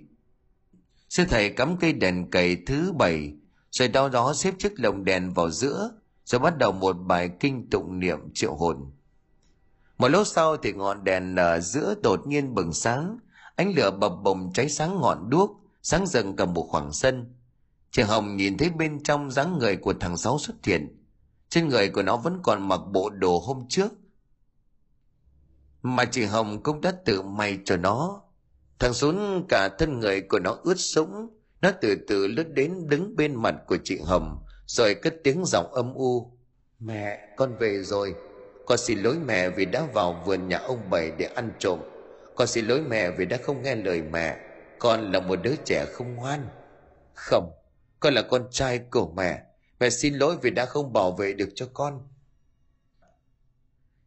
Sư 1.09 1.25
thầy 1.31 1.51
cắm 1.51 1.77
cây 1.77 1.93
đèn 1.93 2.31
cầy 2.31 2.57
thứ 2.67 2.93
bảy, 2.93 3.33
rồi 3.71 3.89
đau 3.89 4.09
đó 4.09 4.35
xếp 4.35 4.55
chiếc 4.59 4.81
lồng 4.81 5.05
đèn 5.05 5.33
vào 5.35 5.51
giữa, 5.51 5.91
rồi 6.25 6.39
bắt 6.39 6.59
đầu 6.59 6.73
một 6.73 6.93
bài 6.93 7.31
kinh 7.41 7.71
tụng 7.71 7.99
niệm 7.99 8.19
triệu 8.35 8.55
hồn. 8.55 8.93
Một 9.99 10.09
lúc 10.09 10.27
sau 10.27 10.57
thì 10.57 10.73
ngọn 10.73 11.05
đèn 11.05 11.37
ở 11.37 11.61
giữa 11.61 11.95
đột 12.03 12.27
nhiên 12.27 12.55
bừng 12.55 12.73
sáng, 12.73 13.19
ánh 13.57 13.75
lửa 13.77 13.91
bập 13.91 14.13
bùng 14.23 14.53
cháy 14.53 14.69
sáng 14.69 15.01
ngọn 15.01 15.31
đuốc, 15.31 15.61
sáng 15.83 16.07
dần 16.07 16.37
cả 16.37 16.45
một 16.45 16.67
khoảng 16.71 16.93
sân 16.93 17.36
chị 17.97 18.03
hồng 18.03 18.37
nhìn 18.37 18.57
thấy 18.59 18.71
bên 18.71 19.03
trong 19.03 19.31
dáng 19.31 19.59
người 19.59 19.77
của 19.77 19.95
thằng 20.01 20.17
sáu 20.17 20.39
xuất 20.39 20.55
hiện. 20.65 21.05
Trên 21.49 21.69
người 21.69 21.89
của 21.89 22.03
nó 22.03 22.17
vẫn 22.17 22.41
còn 22.43 22.69
mặc 22.69 22.81
bộ 22.93 23.11
đồ 23.11 23.39
hôm 23.39 23.67
trước. 23.69 23.93
Mà 25.83 26.05
chị 26.05 26.25
hồng 26.25 26.63
cũng 26.63 26.81
đã 26.81 26.93
tự 27.05 27.23
may 27.23 27.59
cho 27.65 27.77
nó. 27.77 28.23
Thằng 28.79 28.95
xuống 28.95 29.47
cả 29.49 29.69
thân 29.79 30.01
người 30.01 30.21
của 30.21 30.39
nó 30.39 30.57
ướt 30.63 30.75
sũng. 30.75 31.39
Nó 31.61 31.71
từ 31.81 31.97
từ 32.09 32.27
lướt 32.27 32.49
đến 32.53 32.89
đứng 32.89 33.17
bên 33.17 33.35
mặt 33.35 33.55
của 33.67 33.79
chị 33.85 34.01
hồng 34.05 34.45
rồi 34.67 34.95
cất 34.95 35.15
tiếng 35.25 35.45
giọng 35.45 35.73
âm 35.73 35.95
u. 35.95 36.39
Mẹ. 36.79 37.35
Con 37.37 37.57
về 37.59 37.83
rồi. 37.83 38.15
Con 38.67 38.79
xin 38.79 38.99
lỗi 38.99 39.17
mẹ 39.27 39.51
vì 39.51 39.65
đã 39.65 39.87
vào 39.95 40.23
vườn 40.27 40.49
nhà 40.49 40.59
ông 40.59 40.91
bảy 40.91 41.13
để 41.19 41.25
ăn 41.25 41.53
trộm. 41.59 41.79
Con 42.35 42.47
xin 42.47 42.67
lỗi 42.67 42.81
mẹ 42.89 43.11
vì 43.11 43.25
đã 43.25 43.39
không 43.43 43.63
nghe 43.63 43.75
lời 43.75 44.03
mẹ. 44.03 44.37
Con 44.79 45.13
là 45.13 45.21
một 45.21 45.37
đứa 45.43 45.55
trẻ 45.65 45.87
không 45.93 46.15
ngoan. 46.15 46.49
Không 47.15 47.53
con 48.07 48.15
là 48.15 48.23
con 48.23 48.47
trai 48.51 48.79
của 48.79 49.13
mẹ. 49.17 49.43
Mẹ 49.81 49.91
xin 49.91 50.15
lỗi 50.15 50.37
vì 50.43 50.51
đã 50.51 50.67
không 50.67 50.93
bảo 50.93 51.13
vệ 51.13 51.33
được 51.33 51.49
cho 51.55 51.69
con. 51.75 52.09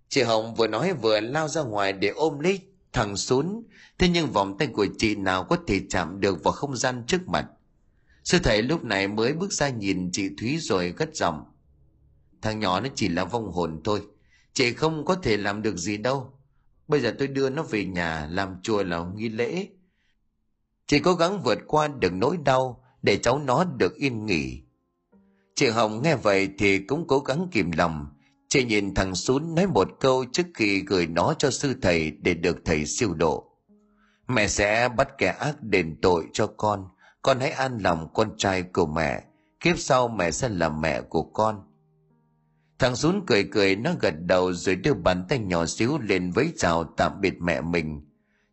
Chị 0.09 0.21
hồng 0.21 0.55
vừa 0.55 0.67
nói 0.67 0.93
vừa 0.93 1.19
lao 1.19 1.47
ra 1.47 1.61
ngoài 1.61 1.93
để 1.93 2.07
ôm 2.07 2.39
lấy 2.39 2.61
thằng 2.93 3.17
xuống 3.17 3.63
thế 3.97 4.09
nhưng 4.09 4.31
vòng 4.31 4.57
tay 4.57 4.67
của 4.67 4.87
chị 4.97 5.15
nào 5.15 5.43
có 5.43 5.57
thể 5.67 5.81
chạm 5.89 6.19
được 6.19 6.43
vào 6.43 6.51
không 6.51 6.75
gian 6.75 7.03
trước 7.07 7.27
mặt? 7.27 7.47
Sư 8.23 8.37
thầy 8.43 8.61
lúc 8.61 8.83
này 8.83 9.07
mới 9.07 9.33
bước 9.33 9.53
ra 9.53 9.69
nhìn 9.69 10.09
chị 10.11 10.29
thúy 10.39 10.57
rồi 10.57 10.93
gất 10.97 11.15
giọng. 11.15 11.43
Thằng 12.41 12.59
nhỏ 12.59 12.79
nó 12.79 12.89
chỉ 12.95 13.07
là 13.07 13.25
vong 13.25 13.51
hồn 13.51 13.81
thôi. 13.83 14.01
Chị 14.53 14.73
không 14.73 15.05
có 15.05 15.15
thể 15.15 15.37
làm 15.37 15.61
được 15.61 15.77
gì 15.77 15.97
đâu. 15.97 16.33
Bây 16.87 17.01
giờ 17.01 17.15
tôi 17.19 17.27
đưa 17.27 17.49
nó 17.49 17.63
về 17.63 17.85
nhà 17.85 18.27
làm 18.31 18.55
chùa 18.63 18.83
là 18.83 19.05
nghi 19.15 19.29
lễ. 19.29 19.67
Chị 20.87 20.99
cố 20.99 21.13
gắng 21.13 21.41
vượt 21.41 21.59
qua 21.67 21.87
được 21.87 22.13
nỗi 22.13 22.37
đau 22.45 22.78
để 23.01 23.17
cháu 23.17 23.39
nó 23.39 23.63
được 23.63 23.95
yên 23.95 24.25
nghỉ. 24.25 24.61
Chị 25.55 25.67
hồng 25.67 26.01
nghe 26.03 26.15
vậy 26.15 26.49
thì 26.57 26.79
cũng 26.79 27.07
cố 27.07 27.19
gắng 27.19 27.47
kìm 27.51 27.71
lòng. 27.71 28.07
Chị 28.47 28.65
nhìn 28.65 28.93
thằng 28.93 29.15
xuống 29.15 29.55
nói 29.55 29.67
một 29.67 29.87
câu 29.99 30.25
trước 30.31 30.45
khi 30.53 30.83
gửi 30.87 31.07
nó 31.07 31.33
cho 31.37 31.51
sư 31.51 31.75
thầy 31.81 32.11
để 32.11 32.33
được 32.33 32.57
thầy 32.65 32.85
siêu 32.85 33.13
độ. 33.13 33.45
Mẹ 34.27 34.47
sẽ 34.47 34.89
bắt 34.97 35.07
kẻ 35.17 35.27
ác 35.27 35.63
đền 35.63 35.95
tội 36.01 36.25
cho 36.33 36.47
con. 36.47 36.87
Con 37.21 37.39
hãy 37.39 37.51
an 37.51 37.77
lòng 37.77 38.07
con 38.13 38.37
trai 38.37 38.63
của 38.63 38.85
mẹ. 38.85 39.23
Kiếp 39.59 39.79
sau 39.79 40.07
mẹ 40.07 40.31
sẽ 40.31 40.49
là 40.49 40.69
mẹ 40.69 41.01
của 41.01 41.23
con. 41.23 41.63
Thằng 42.79 42.95
xuống 42.95 43.23
cười 43.27 43.43
cười, 43.43 43.75
nó 43.75 43.91
gật 44.01 44.13
đầu 44.19 44.53
rồi 44.53 44.75
đưa 44.75 44.93
bàn 44.93 45.25
tay 45.29 45.39
nhỏ 45.39 45.65
xíu 45.65 45.97
lên 45.99 46.31
với 46.31 46.53
chào 46.57 46.83
tạm 46.83 47.21
biệt 47.21 47.33
mẹ 47.41 47.61
mình. 47.61 48.01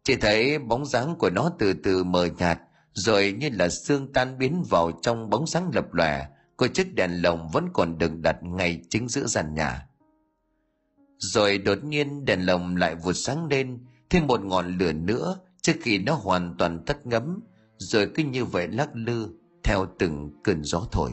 Chỉ 0.05 0.17
thấy 0.17 0.59
bóng 0.59 0.87
dáng 0.87 1.15
của 1.19 1.31
nó 1.31 1.51
từ 1.59 1.73
từ 1.73 2.05
mờ 2.05 2.27
nhạt 2.39 2.59
rồi 2.97 3.33
như 3.39 3.49
là 3.53 3.69
xương 3.69 4.13
tan 4.13 4.39
biến 4.39 4.63
vào 4.69 4.93
trong 5.03 5.31
bóng 5.31 5.47
sáng 5.47 5.71
lập 5.75 5.95
lòe 5.95 6.27
của 6.57 6.69
chiếc 6.69 6.95
đèn 6.95 7.23
lồng 7.23 7.49
vẫn 7.53 7.69
còn 7.73 7.99
được 7.99 8.13
đặt 8.21 8.37
ngay 8.43 8.83
chính 8.89 9.09
giữa 9.09 9.27
gian 9.27 9.55
nhà. 9.55 9.87
Rồi 11.19 11.59
đột 11.59 11.85
nhiên 11.85 12.25
đèn 12.25 12.47
lồng 12.47 12.77
lại 12.77 12.95
vụt 12.95 13.17
sáng 13.17 13.47
lên, 13.47 13.79
thêm 14.11 14.27
một 14.27 14.45
ngọn 14.45 14.79
lửa 14.79 14.93
nữa, 14.93 15.39
trước 15.63 15.73
khi 15.83 15.99
nó 15.99 16.15
hoàn 16.15 16.55
toàn 16.59 16.85
tắt 16.85 17.07
ngấm. 17.07 17.41
Rồi 17.79 18.11
cứ 18.15 18.23
như 18.23 18.45
vậy 18.45 18.69
lắc 18.69 18.91
lư, 18.95 19.29
theo 19.65 19.87
từng 19.99 20.31
cơn 20.45 20.65
gió 20.65 20.87
thổi. 20.93 21.13